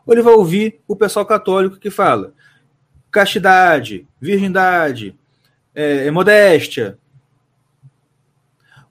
Ou 0.06 0.14
ele 0.14 0.22
vai 0.22 0.34
ouvir 0.34 0.80
o 0.88 0.96
pessoal 0.96 1.26
católico 1.26 1.78
que 1.78 1.90
fala 1.90 2.34
castidade, 3.12 4.08
virgindade, 4.22 5.16
é 5.74 6.12
modéstia. 6.12 6.98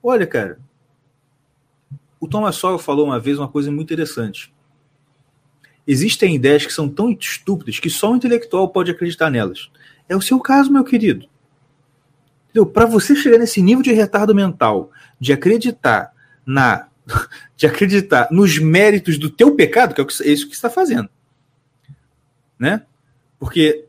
Olha, 0.03 0.27
cara, 0.27 0.59
o 2.19 2.27
Thomas 2.27 2.55
Sowell 2.55 2.79
falou 2.79 3.05
uma 3.05 3.19
vez 3.19 3.37
uma 3.37 3.47
coisa 3.47 3.71
muito 3.71 3.93
interessante. 3.93 4.53
Existem 5.85 6.35
ideias 6.35 6.65
que 6.65 6.73
são 6.73 6.89
tão 6.89 7.09
estúpidas 7.11 7.79
que 7.79 7.89
só 7.89 8.11
um 8.11 8.15
intelectual 8.17 8.69
pode 8.69 8.91
acreditar 8.91 9.29
nelas. 9.29 9.69
É 10.09 10.15
o 10.15 10.21
seu 10.21 10.39
caso, 10.39 10.71
meu 10.71 10.83
querido. 10.83 11.27
Para 12.73 12.85
você 12.85 13.15
chegar 13.15 13.37
nesse 13.37 13.61
nível 13.61 13.83
de 13.83 13.93
retardo 13.93 14.33
mental, 14.33 14.91
de 15.19 15.31
acreditar 15.31 16.11
na, 16.45 16.87
de 17.55 17.67
acreditar 17.67 18.27
nos 18.31 18.57
méritos 18.57 19.17
do 19.17 19.29
teu 19.29 19.55
pecado, 19.55 19.93
que 19.93 20.01
é 20.01 20.27
isso 20.27 20.47
que 20.47 20.55
está 20.55 20.69
fazendo, 20.69 21.09
né? 22.59 22.83
Porque 23.39 23.85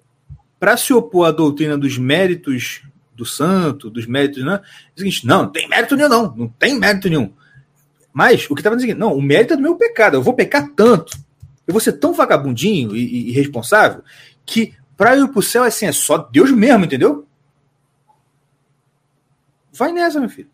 para 0.61 0.77
se 0.77 0.93
opor 0.93 1.27
à 1.29 1.31
doutrina 1.31 1.79
dos 1.79 1.97
méritos 1.97 2.83
do 3.15 3.25
santo, 3.25 3.91
dos 3.91 4.07
méritos, 4.07 4.45
né? 4.45 4.55
É 4.55 4.95
o 4.95 4.99
seguinte, 4.99 5.27
não, 5.27 5.45
não 5.45 5.51
tem 5.51 5.69
mérito 5.69 5.97
nenhum, 5.97 6.09
não, 6.09 6.37
não 6.37 6.49
tem 6.49 6.79
mérito 6.79 7.09
nenhum. 7.09 7.33
Mas 8.19 8.51
o 8.51 8.55
que 8.57 8.61
estava 8.63 8.75
dizendo, 8.75 8.99
não, 8.99 9.15
o 9.15 9.23
mérito 9.23 9.53
é 9.53 9.57
do 9.57 9.63
meu 9.63 9.77
pecado, 9.77 10.17
eu 10.17 10.23
vou 10.25 10.35
pecar 10.35 10.69
tanto, 10.75 11.17
eu 11.65 11.73
vou 11.73 11.81
ser 11.81 11.93
tão 11.93 12.13
vagabundinho 12.13 12.97
e, 12.97 13.31
irresponsável, 13.31 14.03
que 14.45 14.75
para 14.97 15.17
eu 15.17 15.27
ir 15.27 15.29
pro 15.29 15.41
céu 15.41 15.63
é 15.63 15.69
assim, 15.69 15.87
é 15.87 15.93
só 15.93 16.19
Deus 16.19 16.51
mesmo, 16.51 16.85
entendeu? 16.85 17.29
Vai 19.73 19.93
nessa, 19.93 20.19
meu 20.19 20.29
filho. 20.29 20.51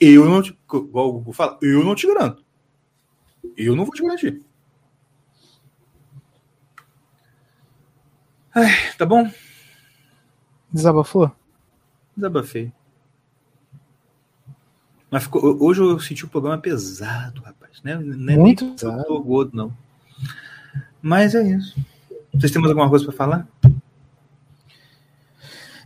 Eu 0.00 0.24
não 0.24 0.42
te. 0.42 0.50
Igual 0.74 1.10
o 1.10 1.12
Google 1.12 1.32
fala, 1.32 1.56
eu 1.62 1.84
não 1.84 1.94
te 1.94 2.08
garanto. 2.08 2.44
Eu 3.56 3.76
não 3.76 3.84
vou 3.84 3.94
te 3.94 4.02
garantir. 4.02 4.42
Ai, 8.52 8.72
tá 8.98 9.06
bom? 9.06 9.30
Desabafou? 10.72 11.30
Desabafei. 12.16 12.72
Mas 15.10 15.24
ficou, 15.24 15.56
hoje 15.60 15.80
eu 15.80 15.98
senti 15.98 16.24
o 16.24 16.28
programa 16.28 16.58
pesado, 16.58 17.42
rapaz. 17.42 17.82
Né? 17.82 17.96
Não 17.96 18.32
é 18.32 18.36
Muito 18.36 18.64
nem 18.64 18.74
pesado. 18.74 19.04
Eu 19.08 19.20
gordo, 19.20 19.56
não. 19.56 19.72
Mas 21.02 21.34
é 21.34 21.42
isso. 21.42 21.76
Vocês 22.32 22.52
têm 22.52 22.60
mais 22.60 22.70
alguma 22.70 22.88
coisa 22.88 23.04
para 23.04 23.14
falar? 23.14 23.48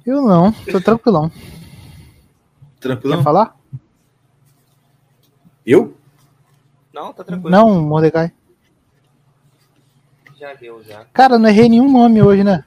Eu 0.05 0.21
não, 0.21 0.53
tô 0.53 0.81
tranquilão. 0.81 1.33
Tranquilo? 2.79 3.17
Quer 3.17 3.23
falar? 3.23 3.59
Eu? 5.65 5.97
Não, 6.93 7.13
tá 7.15 7.25
tranquilo. 7.25 7.51
Não, 7.51 7.81
Mordecai. 7.83 8.31
Já 10.39 10.53
deu, 10.53 10.85
já. 10.85 11.07
Cara, 11.07 11.39
não 11.39 11.49
errei 11.49 11.71
nenhum 11.71 11.91
nome 11.91 12.21
hoje, 12.21 12.45
né? 12.45 12.65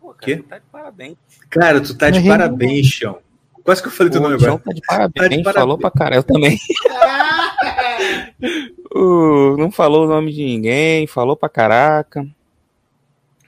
Pô, 0.00 0.08
cara, 0.08 0.18
Quê? 0.20 0.36
tu 0.38 0.42
tá 0.42 0.58
de 0.58 0.64
parabéns. 0.72 1.16
Cara, 1.48 1.80
tu 1.80 1.96
tá 1.96 2.10
de 2.10 2.18
Errei 2.18 2.30
parabéns, 2.30 2.86
Chão. 2.88 3.20
Quase 3.68 3.82
que 3.82 3.88
eu 3.88 3.92
falei 3.92 4.10
teu 4.10 4.22
nome 4.22 4.36
O 4.36 4.38
João 4.38 4.54
agora. 4.54 4.64
tá 4.64 4.72
de 4.72 4.80
parabéns, 4.80 5.12
Tá 5.14 5.28
de 5.28 5.42
parabéns. 5.42 5.54
falou 5.54 5.76
pra 5.76 5.90
caralho. 5.90 6.18
Eu 6.20 6.22
também. 6.22 6.58
Uh, 8.94 9.56
não 9.58 9.70
falou 9.70 10.06
o 10.06 10.08
nome 10.08 10.32
de 10.32 10.42
ninguém, 10.42 11.06
falou 11.06 11.36
pra 11.36 11.50
caraca. 11.50 12.26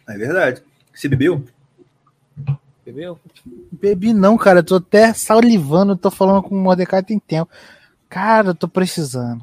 É 0.07 0.19
verdade. 0.19 0.63
Você 0.93 1.09
bebeu? 1.09 1.43
Entendeu? 2.83 3.19
Bebi 3.73 4.13
não, 4.13 4.37
cara. 4.37 4.59
Eu 4.59 4.65
tô 4.65 4.75
até 4.77 5.15
salivando. 5.15 5.97
Tô 5.97 6.11
falando 6.11 6.43
com 6.43 6.55
o 6.55 6.59
Mordecai 6.59 7.03
tem 7.03 7.19
tempo. 7.19 7.51
Cara, 8.11 8.49
eu 8.49 8.55
tô 8.55 8.69
precisando. 8.69 9.43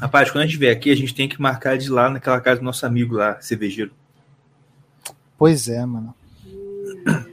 Rapaz, 0.00 0.30
quando 0.30 0.44
a 0.44 0.46
gente 0.46 0.58
vier 0.58 0.76
aqui, 0.76 0.90
a 0.92 0.96
gente 0.96 1.14
tem 1.14 1.26
que 1.28 1.40
marcar 1.40 1.78
de 1.78 1.86
ir 1.86 1.90
lá 1.90 2.10
naquela 2.10 2.40
casa 2.40 2.60
do 2.60 2.64
nosso 2.64 2.84
amigo 2.84 3.14
lá, 3.16 3.40
cervejeiro. 3.40 3.92
Pois 5.38 5.68
é, 5.68 5.84
mano. 5.86 6.14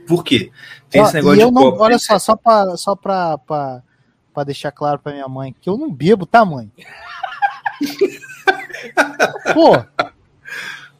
Por 0.07 0.23
quê? 0.23 0.51
Tem 0.89 1.01
Ó, 1.01 1.05
esse 1.05 1.13
negócio 1.15 1.41
e 1.41 1.45
de 1.45 1.51
não, 1.51 1.63
copo. 1.71 1.83
olha 1.83 1.99
só, 1.99 2.17
só 2.19 2.35
pra, 2.35 2.77
só 2.77 2.95
pra, 2.95 3.37
pra, 3.39 3.81
pra 4.33 4.43
deixar 4.43 4.71
claro 4.71 4.99
pra 4.99 5.11
minha 5.13 5.27
mãe 5.27 5.53
que 5.59 5.69
eu 5.69 5.77
não 5.77 5.91
bebo, 5.91 6.25
tá, 6.25 6.45
mãe? 6.45 6.71
pô, 9.53 9.77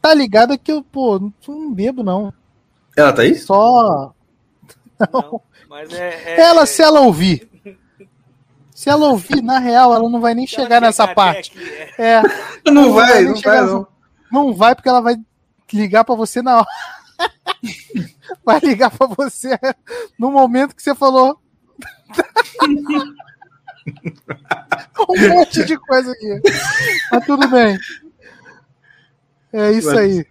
tá 0.00 0.14
ligado 0.14 0.58
que 0.58 0.72
eu, 0.72 0.82
pô, 0.82 1.18
não, 1.18 1.32
não 1.48 1.72
bebo, 1.72 2.02
não. 2.02 2.32
Ela 2.96 3.12
tá 3.12 3.22
aí? 3.22 3.34
Só. 3.34 4.12
Não, 5.12 5.40
mas 5.68 5.92
é. 5.92 6.34
é- 6.34 6.40
Ela, 6.40 6.66
se 6.66 6.82
ela 6.82 7.00
ouvir. 7.00 7.48
Se 8.74 8.88
ela 8.88 9.08
ouvir, 9.08 9.42
na 9.42 9.58
real, 9.58 9.92
ela 9.94 10.08
não 10.08 10.20
vai 10.20 10.34
nem 10.34 10.46
chegar 10.46 10.80
nessa 10.80 11.06
parte. 11.08 11.50
aqui, 11.52 11.68
é. 11.98 12.18
É, 12.18 12.22
Não 12.70 12.92
vai, 12.92 13.06
vai, 13.12 13.22
não 13.24 13.32
não 13.34 13.40
vai, 13.40 13.60
não. 13.60 13.66
não. 13.72 13.86
não 14.30 14.54
vai 14.54 14.74
porque 14.74 14.88
ela 14.88 15.00
vai 15.00 15.16
ligar 15.72 16.04
pra 16.04 16.14
você 16.14 16.40
na 16.42 16.58
hora. 16.58 16.66
Vai 18.44 18.60
ligar 18.60 18.90
pra 18.90 19.06
você 19.06 19.58
no 20.18 20.30
momento 20.30 20.74
que 20.74 20.82
você 20.82 20.94
falou. 20.94 21.40
um 25.08 25.28
monte 25.28 25.64
de 25.64 25.76
coisa 25.76 26.12
aqui. 26.12 26.40
Mas 27.10 27.26
tudo 27.26 27.48
bem. 27.48 27.78
É 29.52 29.72
isso 29.72 29.90
aí. 29.90 30.26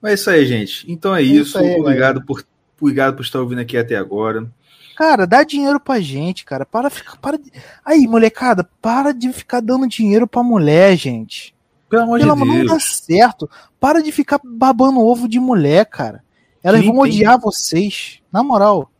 Mas 0.00 0.12
é 0.12 0.14
isso 0.14 0.30
aí, 0.30 0.46
gente. 0.46 0.90
Então 0.90 1.14
é 1.14 1.22
Isso 1.22 1.58
isso. 1.58 1.58
aí, 1.58 1.80
obrigado, 1.80 2.24
por, 2.24 2.44
obrigado 2.80 3.16
por 3.16 3.22
estar 3.22 3.40
ouvindo 3.40 3.60
aqui 3.60 3.76
até 3.76 3.96
agora. 3.96 4.48
Cara, 4.96 5.26
dá 5.26 5.42
dinheiro 5.44 5.78
pra 5.78 6.00
gente, 6.00 6.44
cara. 6.44 6.66
Para 6.66 6.90
ficar. 6.90 7.16
Para 7.16 7.38
de... 7.38 7.52
Aí, 7.84 8.06
molecada, 8.06 8.68
para 8.82 9.12
de 9.12 9.32
ficar 9.32 9.60
dando 9.60 9.88
dinheiro 9.88 10.26
pra 10.26 10.42
mulher, 10.42 10.96
gente. 10.96 11.54
Pelo 11.88 12.02
amor 12.02 12.18
Pelo 12.18 12.34
de 12.36 12.42
amor, 12.42 12.54
não 12.54 12.64
dá 12.66 12.72
Deus. 12.72 13.00
certo. 13.00 13.48
Para 13.80 14.02
de 14.02 14.12
ficar 14.12 14.40
babando 14.44 15.00
ovo 15.00 15.28
de 15.28 15.40
mulher, 15.40 15.86
cara. 15.86 16.22
Elas 16.62 16.80
Quem 16.82 16.92
vão 16.92 17.02
tem? 17.02 17.12
odiar 17.12 17.38
vocês. 17.38 18.20
Na 18.32 18.42
moral, 18.42 18.90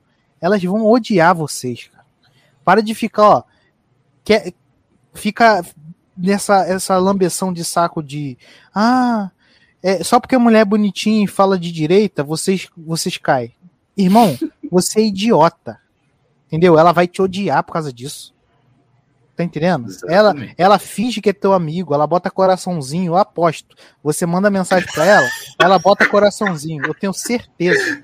elas 0.40 0.62
vão 0.62 0.86
odiar 0.86 1.34
vocês, 1.34 1.88
cara. 1.92 2.04
Para 2.64 2.82
de 2.82 2.94
ficar, 2.94 3.28
ó. 3.28 3.42
Quer, 4.24 4.52
fica 5.14 5.64
nessa 6.16 6.66
essa 6.66 6.96
lambeção 6.98 7.52
de 7.52 7.64
saco 7.64 8.02
de. 8.02 8.38
Ah, 8.74 9.30
é, 9.82 10.02
só 10.02 10.18
porque 10.18 10.34
a 10.34 10.38
mulher 10.38 10.60
é 10.60 10.64
bonitinha 10.64 11.24
e 11.24 11.28
fala 11.28 11.58
de 11.58 11.70
direita, 11.70 12.24
vocês, 12.24 12.68
vocês 12.76 13.16
caem. 13.18 13.54
Irmão, 13.96 14.36
você 14.70 15.00
é 15.00 15.06
idiota. 15.06 15.78
Entendeu? 16.46 16.78
Ela 16.78 16.92
vai 16.92 17.06
te 17.06 17.20
odiar 17.20 17.62
por 17.62 17.72
causa 17.72 17.92
disso. 17.92 18.34
Tá 19.38 19.44
entendendo? 19.44 19.86
Ela, 20.08 20.30
Exatamente. 20.30 20.54
ela 20.58 20.78
finge 20.80 21.20
que 21.20 21.30
é 21.30 21.32
teu 21.32 21.52
amigo, 21.52 21.94
ela 21.94 22.08
bota 22.08 22.28
coraçãozinho, 22.28 23.12
eu 23.12 23.16
aposto. 23.16 23.76
Você 24.02 24.26
manda 24.26 24.50
mensagem 24.50 24.88
pra 24.92 25.04
ela, 25.04 25.28
ela 25.60 25.78
bota 25.78 26.08
coraçãozinho, 26.08 26.84
eu 26.84 26.92
tenho 26.92 27.12
certeza. 27.12 28.02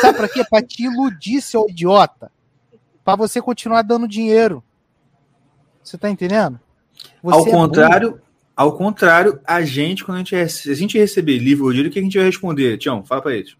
Sabe 0.00 0.16
pra 0.16 0.28
quê? 0.28 0.44
Pra 0.48 0.62
te 0.62 0.84
iludir, 0.84 1.42
seu 1.42 1.68
idiota. 1.68 2.30
Pra 3.04 3.16
você 3.16 3.42
continuar 3.42 3.82
dando 3.82 4.06
dinheiro. 4.06 4.62
Você 5.82 5.98
tá 5.98 6.08
entendendo? 6.08 6.60
Você 7.20 7.34
ao 7.34 7.40
é 7.40 7.50
burro. 7.50 7.66
contrário, 7.66 8.20
ao 8.54 8.72
contrário, 8.76 9.40
a 9.44 9.62
gente, 9.62 10.04
quando 10.04 10.18
a 10.18 10.20
gente, 10.20 10.36
a 10.36 10.74
gente 10.74 10.96
receber 10.96 11.38
livro 11.38 11.64
ou 11.64 11.72
dinheiro, 11.72 11.90
o 11.90 11.92
que 11.92 11.98
a 11.98 12.02
gente 12.02 12.16
vai 12.16 12.26
responder? 12.26 12.78
Tião, 12.78 13.04
fala 13.04 13.22
pra 13.22 13.34
eles. 13.34 13.56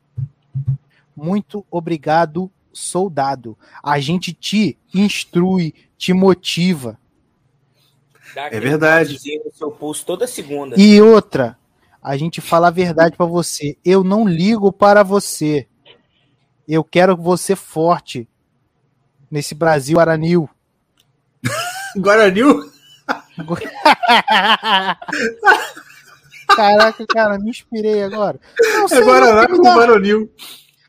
Muito 1.17 1.67
obrigado, 1.73 2.49
soldado. 2.73 3.59
A 3.83 3.99
gente 3.99 4.33
te 4.33 4.79
instrui, 4.95 5.75
te 5.99 6.13
motiva. 6.13 6.97
Dá 8.37 8.49
É 8.53 8.61
verdade. 8.61 9.19
No 9.43 9.51
seu 9.51 9.71
pulso 9.71 10.05
toda 10.05 10.27
segunda. 10.27 10.79
E 10.79 11.01
outra, 11.01 11.59
a 12.03 12.19
gente 12.19 12.43
fala 12.43 12.69
a 12.69 12.71
verdade 12.71 13.17
pra 13.17 13.25
você. 13.25 13.79
Eu 13.83 14.05
não 14.05 14.29
ligo 14.29 14.71
para 14.71 15.03
você. 15.03 15.67
Eu 16.69 16.85
quero 16.85 17.17
você 17.17 17.57
forte 17.57 18.29
nesse 19.31 19.55
Brasil 19.55 19.99
aranil. 19.99 20.51
Guaranil? 21.97 22.71
Caraca, 26.55 27.07
cara, 27.07 27.39
me 27.39 27.49
inspirei 27.49 28.03
agora. 28.03 28.39
Não 28.61 28.87
sei, 28.87 28.99
É 28.99 29.03
Guaraná 29.03 29.47
com 29.49 29.63
Guaranil. 29.63 30.31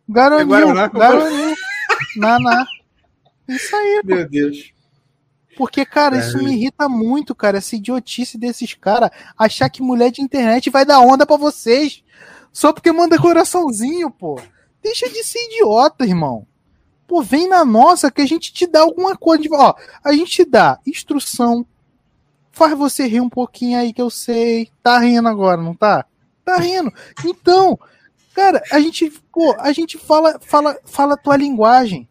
Garanil, 0.10 0.42
É 0.42 0.46
Guaraná 0.46 0.90
com 0.90 1.00
Garanil. 1.00 1.56
Naná. 2.18 2.66
Isso 3.48 3.74
aí, 3.74 4.02
Meu 4.04 4.28
Deus. 4.28 4.77
Porque, 5.58 5.84
cara, 5.84 6.20
isso 6.20 6.38
me 6.38 6.54
irrita 6.54 6.88
muito, 6.88 7.34
cara, 7.34 7.58
essa 7.58 7.76
idiotice 7.76 8.38
desses 8.38 8.76
caras 8.76 9.10
achar 9.36 9.68
que 9.70 9.82
mulher 9.82 10.12
de 10.12 10.22
internet 10.22 10.70
vai 10.70 10.86
dar 10.86 11.00
onda 11.00 11.26
pra 11.26 11.36
vocês 11.36 12.04
só 12.54 12.72
porque 12.72 12.92
manda 12.92 13.20
coraçãozinho, 13.20 14.12
pô. 14.12 14.40
Deixa 14.84 15.10
de 15.10 15.24
ser 15.24 15.40
idiota, 15.46 16.06
irmão. 16.06 16.46
Pô, 17.08 17.24
vem 17.24 17.48
na 17.48 17.66
nossa 17.66 18.12
que 18.12 18.22
a 18.22 18.26
gente 18.26 18.54
te 18.54 18.68
dá 18.68 18.82
alguma 18.82 19.18
coisa. 19.18 19.44
De... 19.44 19.54
Ó, 19.54 19.74
a 20.04 20.14
gente 20.14 20.32
te 20.32 20.46
dá 20.46 20.80
instrução. 20.86 21.66
Faz 22.52 22.78
você 22.78 23.08
rir 23.08 23.22
um 23.22 23.30
pouquinho 23.30 23.80
aí 23.80 23.92
que 23.92 24.02
eu 24.02 24.10
sei. 24.10 24.72
Tá 24.84 25.00
rindo 25.00 25.28
agora, 25.28 25.62
não 25.62 25.74
tá? 25.74 26.06
Tá 26.46 26.58
rindo. 26.58 26.94
Então, 27.26 27.80
cara, 28.36 28.62
a 28.72 28.80
gente, 28.80 29.12
pô, 29.32 29.56
a 29.60 29.72
gente 29.72 29.98
fala, 29.98 30.40
fala, 30.40 30.78
fala 30.86 31.14
a 31.16 31.18
tua 31.18 31.36
linguagem. 31.36 32.08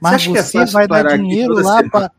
Mas 0.00 0.14
acha 0.14 0.32
que 0.32 0.38
é 0.38 0.42
você 0.42 0.58
fácil 0.58 0.72
vai 0.72 0.88
dar 0.88 1.16
dinheiro 1.16 1.54
lá 1.54 1.78
semana? 1.78 2.12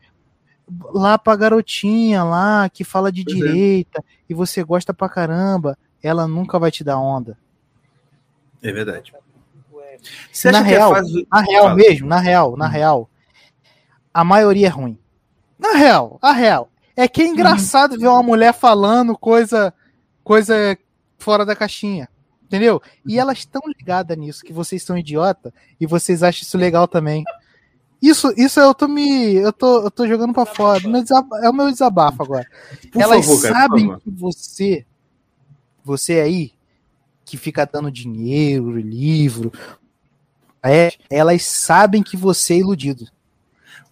Lá 0.92 1.18
pra 1.18 1.36
garotinha 1.36 2.22
lá 2.24 2.68
que 2.68 2.84
fala 2.84 3.10
de 3.10 3.24
Pois 3.24 3.36
é. 3.36 3.38
direita 3.40 4.04
e 4.28 4.34
você 4.34 4.62
gosta 4.62 4.92
pra 4.94 5.08
caramba. 5.08 5.76
Ela 6.02 6.26
nunca 6.26 6.58
vai 6.58 6.70
te 6.70 6.82
dar 6.82 6.98
onda. 6.98 7.38
É 8.62 8.72
verdade. 8.72 9.12
Você 10.32 10.50
Na 10.50 10.60
real, 10.60 10.96
é 10.96 10.98
fácil... 10.98 11.26
Na 11.30 11.40
real 11.40 11.74
mesmo, 11.76 12.08
na 12.08 12.18
real, 12.18 12.56
na 12.56 12.66
real. 12.66 13.08
A 14.12 14.24
maioria 14.24 14.66
é 14.66 14.70
ruim. 14.70 14.98
Na 15.58 15.72
real, 15.74 16.18
a 16.20 16.32
real. 16.32 16.70
É 16.96 17.06
que 17.06 17.22
é 17.22 17.26
engraçado 17.26 17.98
ver 17.98 18.08
uma 18.08 18.22
mulher 18.22 18.52
falando 18.52 19.16
coisa 19.16 19.72
coisa 20.24 20.76
fora 21.18 21.44
da 21.46 21.56
caixinha. 21.56 22.08
Entendeu? 22.44 22.82
E 23.06 23.18
elas 23.18 23.38
estão 23.38 23.62
ligadas 23.66 24.16
nisso, 24.16 24.44
que 24.44 24.52
vocês 24.52 24.82
são 24.82 24.98
idiota 24.98 25.54
e 25.80 25.86
vocês 25.86 26.22
acham 26.22 26.42
isso 26.42 26.58
legal 26.58 26.86
também. 26.86 27.24
Isso, 28.02 28.34
isso 28.36 28.58
eu 28.58 28.74
tô 28.74 28.88
me. 28.88 29.34
Eu 29.36 29.52
tô, 29.52 29.84
eu 29.84 29.90
tô 29.90 30.06
jogando 30.08 30.34
pra 30.34 30.44
fora. 30.44 30.82
É 31.42 31.48
o 31.48 31.52
meu 31.52 31.70
desabafo 31.70 32.20
agora. 32.22 32.44
Por 32.90 33.00
elas 33.00 33.24
favor, 33.24 33.42
cara, 33.42 33.54
sabem 33.54 33.96
que 33.98 34.10
você, 34.10 34.84
você 35.84 36.14
aí, 36.20 36.52
que 37.24 37.36
fica 37.36 37.64
dando 37.64 37.92
dinheiro, 37.92 38.76
livro, 38.76 39.52
é, 40.60 40.92
elas 41.08 41.44
sabem 41.44 42.02
que 42.02 42.16
você 42.16 42.54
é 42.54 42.58
iludido. 42.58 43.06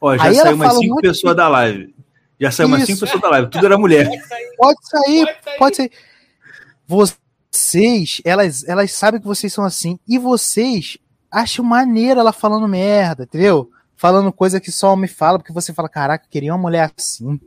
Ó, 0.00 0.16
já 0.16 0.24
Aí 0.24 0.34
saiu 0.34 0.54
umas 0.56 0.74
um 0.74 0.80
cinco 0.80 0.94
monte 0.94 1.02
de- 1.02 1.08
pessoas 1.08 1.36
da 1.36 1.48
live. 1.48 1.94
Já 2.40 2.50
saiu 2.50 2.66
umas 2.66 2.80
Isso. 2.80 2.86
cinco 2.88 3.00
pessoas 3.00 3.22
da 3.22 3.28
live. 3.30 3.50
Tudo 3.50 3.66
era 3.66 3.78
mulher. 3.78 4.08
Pode 4.56 4.78
sair, 4.88 5.36
pode 5.58 5.76
sair. 5.76 5.92
Vocês, 6.86 8.20
elas, 8.24 8.64
elas 8.66 8.90
sabem 8.92 9.20
que 9.20 9.26
vocês 9.26 9.52
são 9.52 9.64
assim. 9.64 9.98
E 10.08 10.18
vocês 10.18 10.98
acham 11.30 11.64
maneiro 11.64 12.18
ela 12.18 12.32
falando 12.32 12.66
merda, 12.66 13.22
entendeu? 13.22 13.70
Falando 14.00 14.32
coisa 14.32 14.58
que 14.58 14.72
só 14.72 14.94
homem 14.94 15.06
fala, 15.06 15.38
porque 15.38 15.52
você 15.52 15.74
fala, 15.74 15.86
caraca, 15.86 16.24
eu 16.24 16.30
queria 16.30 16.54
uma 16.54 16.62
mulher 16.62 16.90
assim. 16.96 17.38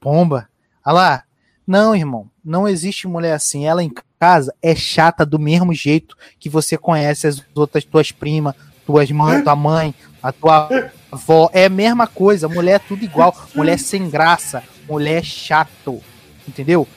Pomba. 0.00 0.48
Olha 0.82 0.94
lá. 0.94 1.24
Não, 1.66 1.94
irmão, 1.94 2.30
não 2.42 2.66
existe 2.66 3.06
mulher 3.06 3.34
assim. 3.34 3.66
Ela 3.66 3.84
em 3.84 3.92
casa 4.18 4.54
é 4.62 4.74
chata 4.74 5.26
do 5.26 5.38
mesmo 5.38 5.74
jeito 5.74 6.16
que 6.38 6.48
você 6.48 6.78
conhece 6.78 7.26
as 7.26 7.44
outras 7.54 7.84
tuas 7.84 8.10
primas, 8.10 8.54
tuas 8.86 9.10
mães, 9.10 9.44
tua 9.44 9.54
mãe, 9.54 9.94
a 10.22 10.32
tua 10.32 10.70
avó. 11.12 11.50
É 11.52 11.66
a 11.66 11.68
mesma 11.68 12.06
coisa. 12.06 12.48
Mulher 12.48 12.76
é 12.76 12.78
tudo 12.78 13.04
igual. 13.04 13.36
Mulher 13.54 13.78
sem 13.78 14.08
graça. 14.08 14.62
Mulher 14.88 15.22
chato. 15.22 16.00
Entendeu? 16.48 16.88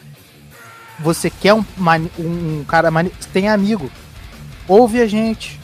Você 1.02 1.30
quer 1.30 1.54
um, 1.54 1.66
um 2.18 2.64
cara 2.64 2.90
tem 3.34 3.50
amigo. 3.50 3.92
Ouve 4.66 5.02
a 5.02 5.08
gente. 5.08 5.60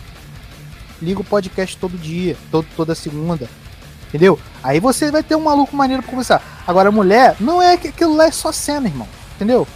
Liga 1.02 1.22
o 1.22 1.24
podcast 1.24 1.78
todo 1.78 1.98
dia, 1.98 2.36
todo, 2.52 2.68
toda 2.76 2.96
segunda. 2.96 3.50
Entendeu? 4.08 4.40
Aí 4.64 4.80
você 4.80 5.12
vai 5.12 5.22
ter 5.22 5.36
um 5.36 5.44
maluco 5.44 5.76
maneiro 5.76 6.02
pra 6.02 6.10
conversar. 6.10 6.64
Agora, 6.66 6.92
mulher, 6.92 7.36
não 7.40 7.62
é 7.62 7.78
que 7.78 7.90
aquilo 7.90 8.16
lá 8.16 8.26
é 8.26 8.32
só 8.32 8.52
cena, 8.52 8.88
irmão. 8.88 9.08
Entendeu? 9.36 9.68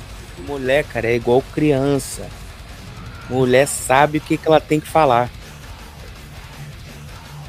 Mulher, 0.47 0.83
cara, 0.85 1.07
é 1.07 1.15
igual 1.15 1.43
criança. 1.53 2.27
Mulher 3.29 3.67
sabe 3.67 4.17
o 4.17 4.21
que, 4.21 4.37
que 4.37 4.47
ela 4.47 4.59
tem 4.59 4.79
que 4.79 4.87
falar. 4.87 5.29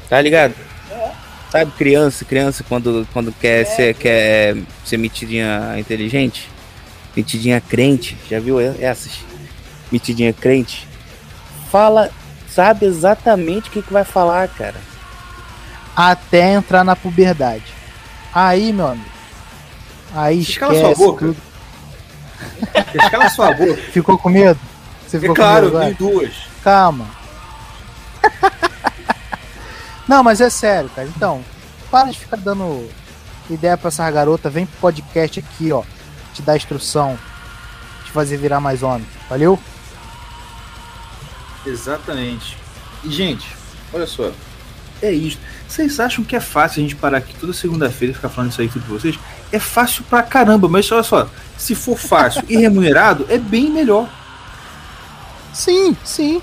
Tá 0.07 0.21
ligado? 0.21 0.53
Sabe 1.49 1.71
criança, 1.71 2.25
criança 2.25 2.63
quando, 2.67 3.07
quando 3.11 3.31
quer, 3.31 3.65
ser, 3.65 3.95
quer 3.95 4.57
ser 4.83 4.97
metidinha 4.97 5.75
inteligente? 5.77 6.49
Metidinha 7.15 7.61
crente, 7.61 8.17
já 8.29 8.39
viu 8.39 8.59
essas? 8.59 9.19
Metidinha 9.91 10.33
crente? 10.33 10.87
Fala, 11.71 12.11
sabe 12.55 12.85
exatamente 12.85 13.69
o 13.69 13.71
que, 13.71 13.81
que 13.81 13.93
vai 13.93 14.03
falar, 14.05 14.47
cara. 14.47 14.75
Até 15.95 16.53
entrar 16.53 16.83
na 16.83 16.95
puberdade. 16.95 17.73
Aí, 18.33 18.71
meu 18.73 18.87
amigo. 18.87 19.09
Aí 20.13 20.39
Escala 20.41 20.73
esquece 20.73 20.95
sua 20.95 21.05
boca. 21.05 21.25
tudo. 21.25 21.37
Escala 23.03 23.29
sua 23.29 23.53
boca. 23.53 23.75
Ficou 23.91 24.17
com 24.17 24.29
medo? 24.29 24.59
Você 25.07 25.17
É 25.17 25.19
ficou 25.19 25.35
claro, 25.35 25.71
com 25.71 25.79
tem 25.79 25.87
medo? 25.89 26.07
agora? 26.07 26.19
duas. 26.19 26.35
Calma. 26.63 27.05
Não, 30.07 30.23
mas 30.23 30.39
é 30.41 30.49
sério, 30.49 30.89
cara. 30.95 31.07
Então, 31.07 31.43
para 31.89 32.11
de 32.11 32.19
ficar 32.19 32.37
dando 32.37 32.87
ideia 33.49 33.77
pra 33.77 33.87
essa 33.89 34.09
garota. 34.09 34.49
Vem 34.49 34.65
pro 34.65 34.77
podcast 34.79 35.39
aqui, 35.39 35.71
ó. 35.71 35.83
Te 36.33 36.41
dar 36.41 36.55
instrução. 36.55 37.17
Te 38.05 38.11
fazer 38.11 38.37
virar 38.37 38.59
mais 38.59 38.83
homem. 38.83 39.05
Valeu? 39.29 39.59
Exatamente. 41.65 42.57
E, 43.03 43.09
gente, 43.11 43.47
olha 43.93 44.07
só. 44.07 44.31
É 45.01 45.11
isso. 45.11 45.37
Vocês 45.67 45.99
acham 45.99 46.23
que 46.23 46.35
é 46.35 46.39
fácil 46.39 46.79
a 46.79 46.83
gente 46.83 46.95
parar 46.95 47.17
aqui 47.17 47.33
toda 47.39 47.51
segunda-feira 47.53 48.11
e 48.11 48.15
ficar 48.15 48.29
falando 48.29 48.51
isso 48.51 48.61
aí 48.61 48.69
tudo 48.69 48.85
pra 48.85 48.93
vocês? 48.93 49.19
É 49.51 49.59
fácil 49.59 50.03
pra 50.09 50.23
caramba, 50.23 50.67
mas 50.69 50.89
olha 50.91 51.03
só. 51.03 51.29
Se 51.57 51.75
for 51.75 51.97
fácil 51.97 52.43
e 52.47 52.55
remunerado, 52.57 53.25
é 53.29 53.37
bem 53.37 53.69
melhor. 53.69 54.09
Sim, 55.53 55.95
sim. 56.03 56.41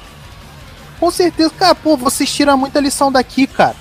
Com 0.98 1.10
certeza, 1.10 1.50
cara, 1.58 1.74
pô, 1.74 1.96
vocês 1.96 2.32
tiram 2.32 2.56
muita 2.56 2.80
lição 2.80 3.10
daqui, 3.10 3.46
cara. 3.46 3.74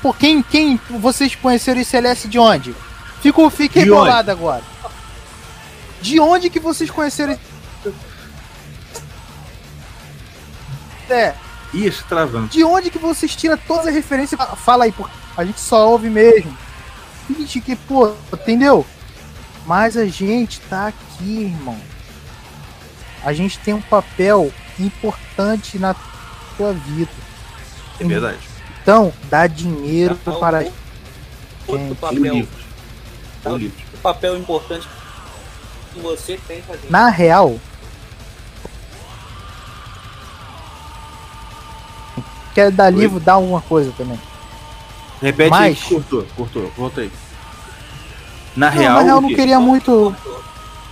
Pô, 0.00 0.12
quem, 0.12 0.42
quem 0.42 0.80
vocês 0.90 1.34
conheceram 1.34 1.80
esse 1.80 1.96
LS 1.96 2.26
de 2.28 2.38
onde? 2.38 2.74
Fico, 3.20 3.48
fiquei 3.50 3.84
De 3.84 3.90
onde? 3.90 4.00
bolado 4.00 4.30
agora. 4.30 4.62
De 6.00 6.18
onde 6.18 6.50
que 6.50 6.58
vocês 6.58 6.90
conheceram 6.90 7.38
É, 11.12 11.34
Isso, 11.72 12.04
travando. 12.08 12.48
de 12.48 12.64
onde 12.64 12.90
que 12.90 12.98
vocês 12.98 13.34
tiram 13.36 13.56
todas 13.56 13.86
as 13.86 13.94
referências? 13.94 14.40
Fala 14.58 14.84
aí, 14.84 14.92
pô. 14.92 15.08
A 15.36 15.44
gente 15.44 15.60
só 15.60 15.88
ouve 15.88 16.08
mesmo. 16.10 16.56
Finge 17.26 17.60
que, 17.60 17.76
pô, 17.76 18.12
entendeu? 18.32 18.84
Mas 19.66 19.96
a 19.96 20.04
gente 20.06 20.60
tá 20.62 20.88
aqui, 20.88 21.44
irmão. 21.44 21.78
A 23.24 23.32
gente 23.32 23.58
tem 23.60 23.72
um 23.72 23.80
papel 23.80 24.52
importante 24.78 25.78
na 25.78 25.94
tua 26.56 26.72
vida. 26.72 27.10
É 28.00 28.04
verdade. 28.04 28.38
Então, 28.82 29.12
dá 29.30 29.46
dinheiro 29.46 30.16
Tá 30.24 30.32
para 30.32 30.60
a 30.60 30.64
Outro 31.66 31.94
papel, 31.94 32.34
livros. 32.34 32.64
o 33.94 33.98
papel 34.02 34.36
importante 34.36 34.88
que 35.94 36.00
você 36.00 36.38
tem 36.48 36.60
fazer. 36.62 36.90
Na 36.90 37.08
real, 37.08 37.60
quer 42.54 42.70
dar 42.70 42.90
livro, 42.90 43.18
dá 43.20 43.34
alguma 43.34 43.60
coisa 43.60 43.92
também. 43.96 44.18
Repete 45.20 45.50
Mas- 45.50 45.78
aí. 45.78 45.88
cortou. 46.36 46.70
Volta 46.76 47.00
aí. 47.02 47.10
Na 48.56 48.70
Não, 48.70 48.76
real, 48.78 48.94
na 48.96 49.02
real, 49.02 49.20
não 49.20 49.28
queria 49.34 49.60
muito. 49.60 50.14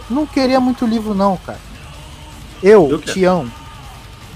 Não 0.08 0.26
queria 0.26 0.58
muito 0.60 0.86
livro, 0.86 1.14
não, 1.14 1.36
cara. 1.36 1.58
Eu, 2.62 2.88
Eu. 2.90 3.00
Tião, 3.00 3.50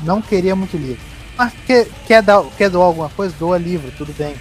não 0.03 0.21
queria 0.21 0.55
muito 0.55 0.77
livro. 0.77 1.01
Mas 1.37 1.53
quer, 1.67 1.89
quer, 2.07 2.23
dar, 2.23 2.43
quer 2.57 2.71
doar 2.71 2.87
alguma 2.87 3.09
coisa? 3.09 3.35
Doa 3.39 3.59
livro, 3.59 3.91
tudo 3.97 4.13
bem. 4.17 4.37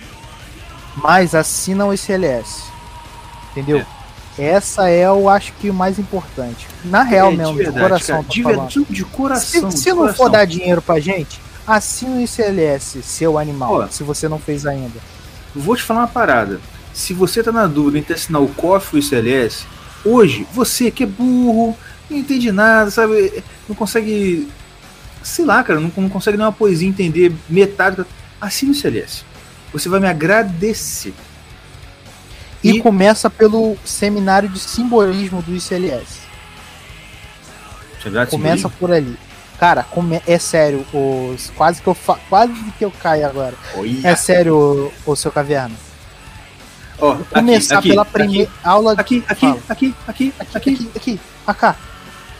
Mas 0.95 1.33
assina 1.33 1.85
o 1.85 1.93
ICLS. 1.93 2.63
Entendeu? 3.51 3.83
Essa 4.37 4.89
é, 4.89 5.05
eu 5.05 5.29
acho 5.29 5.53
que 5.53 5.69
o 5.69 5.73
mais 5.73 5.97
importante. 5.99 6.67
Na 6.85 7.03
real 7.03 7.31
É, 7.31 7.35
mesmo, 7.35 7.53
de, 7.53 7.63
verdade, 7.63 7.79
coração. 7.79 8.15
cara, 8.17 8.27
de, 8.29 8.43
falando. 8.43 8.85
de 8.89 9.05
coração. 9.05 9.71
Se, 9.71 9.77
de 9.77 9.79
se 9.79 9.89
não 9.89 9.97
coração. 9.97 10.17
for 10.17 10.29
dar 10.29 10.45
dinheiro 10.45 10.81
pra 10.81 10.99
gente, 10.99 11.39
assina 11.65 12.15
o 12.17 12.21
ICLS, 12.21 13.01
seu 13.03 13.37
animal, 13.37 13.87
se 13.91 14.03
você 14.03 14.27
não 14.27 14.39
fez 14.39 14.65
ainda. 14.65 14.99
Vou 15.55 15.75
te 15.75 15.83
falar 15.83 16.01
uma 16.01 16.07
parada. 16.07 16.59
Se 16.93 17.13
você 17.13 17.41
tá 17.41 17.51
na 17.51 17.65
dúvida 17.67 17.99
entre 17.99 18.13
assinar 18.13 18.41
o 18.41 18.47
COF 18.49 18.95
ou 18.95 19.01
o 19.01 19.03
ICLS, 19.05 19.65
hoje, 20.05 20.47
você 20.53 20.91
que 20.91 21.03
é 21.03 21.07
burro, 21.07 21.75
não 22.09 22.17
entende 22.17 22.51
nada, 22.51 22.91
sabe? 22.91 23.43
Não 23.67 23.75
consegue. 23.75 24.47
Sei 25.23 25.45
lá, 25.45 25.63
cara, 25.63 25.79
não, 25.79 25.91
não 25.95 26.09
consegue 26.09 26.37
nem 26.37 26.45
uma 26.45 26.51
poesia 26.51 26.87
entender 26.87 27.33
metade. 27.49 28.03
Assine 28.41 28.71
o 28.71 28.75
ICLS. 28.75 29.23
Você 29.71 29.89
vai 29.89 29.99
me 29.99 30.07
agradecer. 30.07 31.13
E, 32.63 32.71
E- 32.71 32.81
começa 32.81 33.29
pelo 33.29 33.75
seminário 33.83 34.47
de 34.49 34.59
simbolismo 34.59 35.41
do 35.41 35.55
ICLS. 35.55 36.21
Começa 38.29 38.69
por 38.69 38.91
ali. 38.91 39.17
Cara, 39.63 39.83
come- 39.89 40.21
é 40.27 40.37
sério, 40.37 40.85
os, 40.93 41.49
quase 41.55 41.81
que 41.81 41.87
eu 41.87 41.93
fa- 41.93 42.19
quase 42.29 42.51
que 42.77 42.83
eu 42.83 42.91
caio 42.91 43.25
agora. 43.25 43.53
É 44.03 44.13
sério, 44.13 44.91
o, 45.05 45.15
seu 45.15 45.31
caverna. 45.31 45.73
Ó, 46.99 47.15
Começar 47.33 47.77
aqui, 47.79 47.87
pela 47.87 48.01
aqui, 48.01 48.11
primeira 48.11 48.51
aula 48.61 48.91
Aqui, 48.97 49.23
aqui, 49.25 49.45
aqui, 49.45 49.61
aqui, 49.69 49.95
aqui, 50.05 50.33
aqui, 50.37 50.57
aqui, 50.57 50.91
aqui, 50.97 51.19
aqui. 51.45 51.69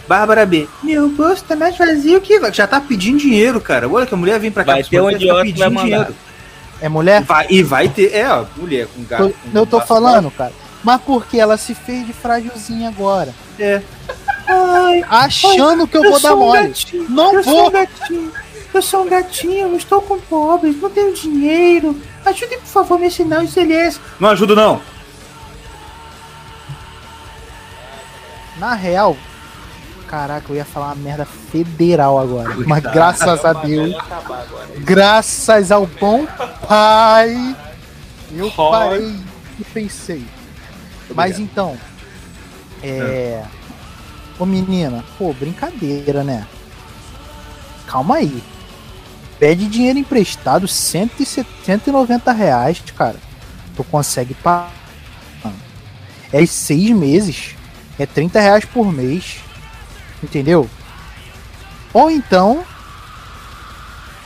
Bárbara 0.05 0.45
B. 0.45 0.67
Meu 0.83 1.07
bolso 1.07 1.45
tá 1.45 1.55
mais 1.55 1.77
vazio 1.77 2.19
que. 2.19 2.37
Já 2.51 2.67
tá 2.67 2.81
pedindo 2.81 3.19
dinheiro, 3.19 3.61
cara. 3.61 3.87
Olha 3.87 4.05
que 4.05 4.13
a 4.13 4.17
mulher 4.17 4.37
vem 4.37 4.51
pra 4.51 4.65
cá. 4.65 4.73
Vai 4.73 4.83
ter 4.83 4.99
um 4.99 5.09
idiota 5.09 5.45
que 5.45 5.53
vai 5.53 5.69
mandar. 5.69 6.11
É 6.81 6.89
mulher? 6.89 7.23
Vai, 7.23 7.47
e 7.49 7.63
vai 7.63 7.87
ter. 7.87 8.13
É, 8.13 8.29
ó, 8.29 8.43
mulher 8.57 8.85
com 8.87 9.01
gato. 9.05 9.33
Eu 9.53 9.65
tô 9.65 9.79
falando, 9.79 10.29
cara. 10.29 10.51
Mas 10.83 11.01
porque 11.01 11.39
ela 11.39 11.55
se 11.55 11.73
fez 11.73 12.05
de 12.05 12.11
frágilzinha 12.11 12.89
agora. 12.89 13.33
É. 13.57 13.81
Ai, 14.47 15.03
Achando 15.07 15.87
que 15.87 15.97
eu 15.97 16.03
vou 16.03 16.19
dar 16.19 16.35
um 16.35 16.39
mole. 16.39 16.67
gatinho, 16.67 17.09
Não 17.09 17.33
eu 17.33 17.43
vou. 17.43 17.53
Sou 17.55 17.67
um 17.67 17.71
gatinho. 17.71 18.31
Eu 18.73 18.81
sou 18.81 19.03
um 19.03 19.09
gatinho, 19.09 19.67
eu 19.67 19.75
estou 19.77 20.01
com 20.01 20.19
pobres, 20.19 20.75
não 20.81 20.89
tenho 20.89 21.13
dinheiro. 21.13 21.95
Ajude, 22.25 22.57
por 22.57 22.65
favor, 22.65 22.99
me 22.99 23.05
ensinar 23.07 23.39
o 23.41 23.43
ICLS. 23.43 23.99
Não 24.19 24.29
ajudo, 24.29 24.55
não. 24.55 24.81
Na 28.57 28.73
real, 28.75 29.17
caraca, 30.07 30.45
eu 30.49 30.55
ia 30.55 30.65
falar 30.65 30.87
uma 30.87 30.95
merda 30.95 31.25
federal 31.25 32.19
agora. 32.19 32.55
Mas 32.65 32.83
graças 32.83 33.43
a 33.43 33.53
Deus, 33.53 33.95
graças 34.79 35.71
ao 35.71 35.85
bom 35.85 36.25
pai, 36.67 37.55
eu 38.35 38.49
parei 38.51 39.15
e 39.59 39.63
pensei. 39.63 40.23
Mas 41.13 41.39
então, 41.39 41.77
é. 42.81 43.43
Ô 44.39 44.45
menina, 44.45 45.03
pô, 45.17 45.33
brincadeira, 45.33 46.23
né? 46.23 46.47
Calma 47.87 48.15
aí. 48.15 48.43
Pede 49.39 49.67
dinheiro 49.67 49.99
emprestado, 49.99 50.67
170, 50.67 51.49
190 51.63 52.31
reais, 52.31 52.81
cara. 52.95 53.17
Tu 53.75 53.83
consegue 53.83 54.33
pagar. 54.33 54.71
É 56.31 56.45
seis 56.45 56.89
meses. 56.91 57.55
É 57.99 58.05
30 58.05 58.39
reais 58.39 58.65
por 58.65 58.91
mês. 58.91 59.37
Entendeu? 60.21 60.69
Ou 61.93 62.09
então. 62.09 62.65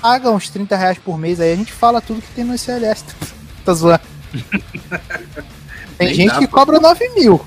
Paga 0.01 0.29
uns 0.31 0.49
30 0.49 0.77
reais 0.77 0.97
por 0.99 1.17
mês, 1.17 1.39
aí 1.41 1.51
a 1.51 1.55
gente 1.55 1.73
fala 1.73 1.99
tudo 1.99 2.21
que 2.21 2.31
tem 2.31 2.45
no 2.45 2.55
ICLS. 2.55 3.03
tá 3.65 3.73
zoando. 3.73 4.01
Tem 5.97 6.09
Nem 6.09 6.15
gente 6.15 6.37
que 6.37 6.47
pô. 6.47 6.57
cobra 6.57 6.79
9 6.79 7.09
mil. 7.15 7.43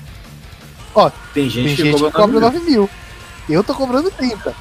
Tem 1.33 1.49
gente, 1.49 1.67
Tem 1.67 1.75
que 1.75 1.83
gente 1.83 2.03
que 2.03 2.11
cobra 2.11 2.39
nove 2.39 2.57
9 2.59 2.69
mil. 2.71 2.89
Eu 3.49 3.63
tô 3.63 3.73
cobrando 3.73 4.09
30. 4.11 4.53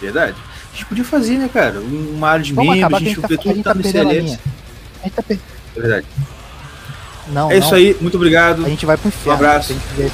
Verdade. 0.00 0.36
A 0.50 0.72
gente 0.72 0.86
podia 0.86 1.04
fazer, 1.04 1.38
né, 1.38 1.48
cara? 1.52 1.80
Um- 1.80 2.14
Uma 2.16 2.30
área 2.30 2.44
de 2.44 2.52
Vamos 2.52 2.76
acabar 2.78 2.96
a 2.96 3.00
a 3.00 3.02
gente 3.02 3.20
tá, 3.20 3.26
a 3.26 3.28
tudo 3.28 3.38
que 3.40 3.48
gente 3.48 3.64
tá 3.64 3.74
no 3.74 3.80
a 3.80 3.88
ICLS. 3.88 4.38
A 5.00 5.04
gente 5.04 5.14
tá 5.14 5.22
per... 5.22 5.38
É 5.76 5.80
verdade. 5.80 6.06
Não, 7.28 7.50
É 7.50 7.58
isso 7.58 7.70
não. 7.70 7.76
aí, 7.76 7.96
muito 8.00 8.16
obrigado. 8.16 8.64
A 8.64 8.68
gente 8.68 8.86
vai 8.86 8.96
pro 8.96 9.08
inferno. 9.08 9.30
Um 9.30 9.34
abraço. 9.34 9.72
A 9.72 9.74
gente- 9.74 10.12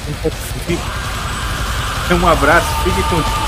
a 2.09 2.13
Um 2.15 2.27
abraço, 2.27 2.67
fique 2.83 3.01
com 3.09 3.44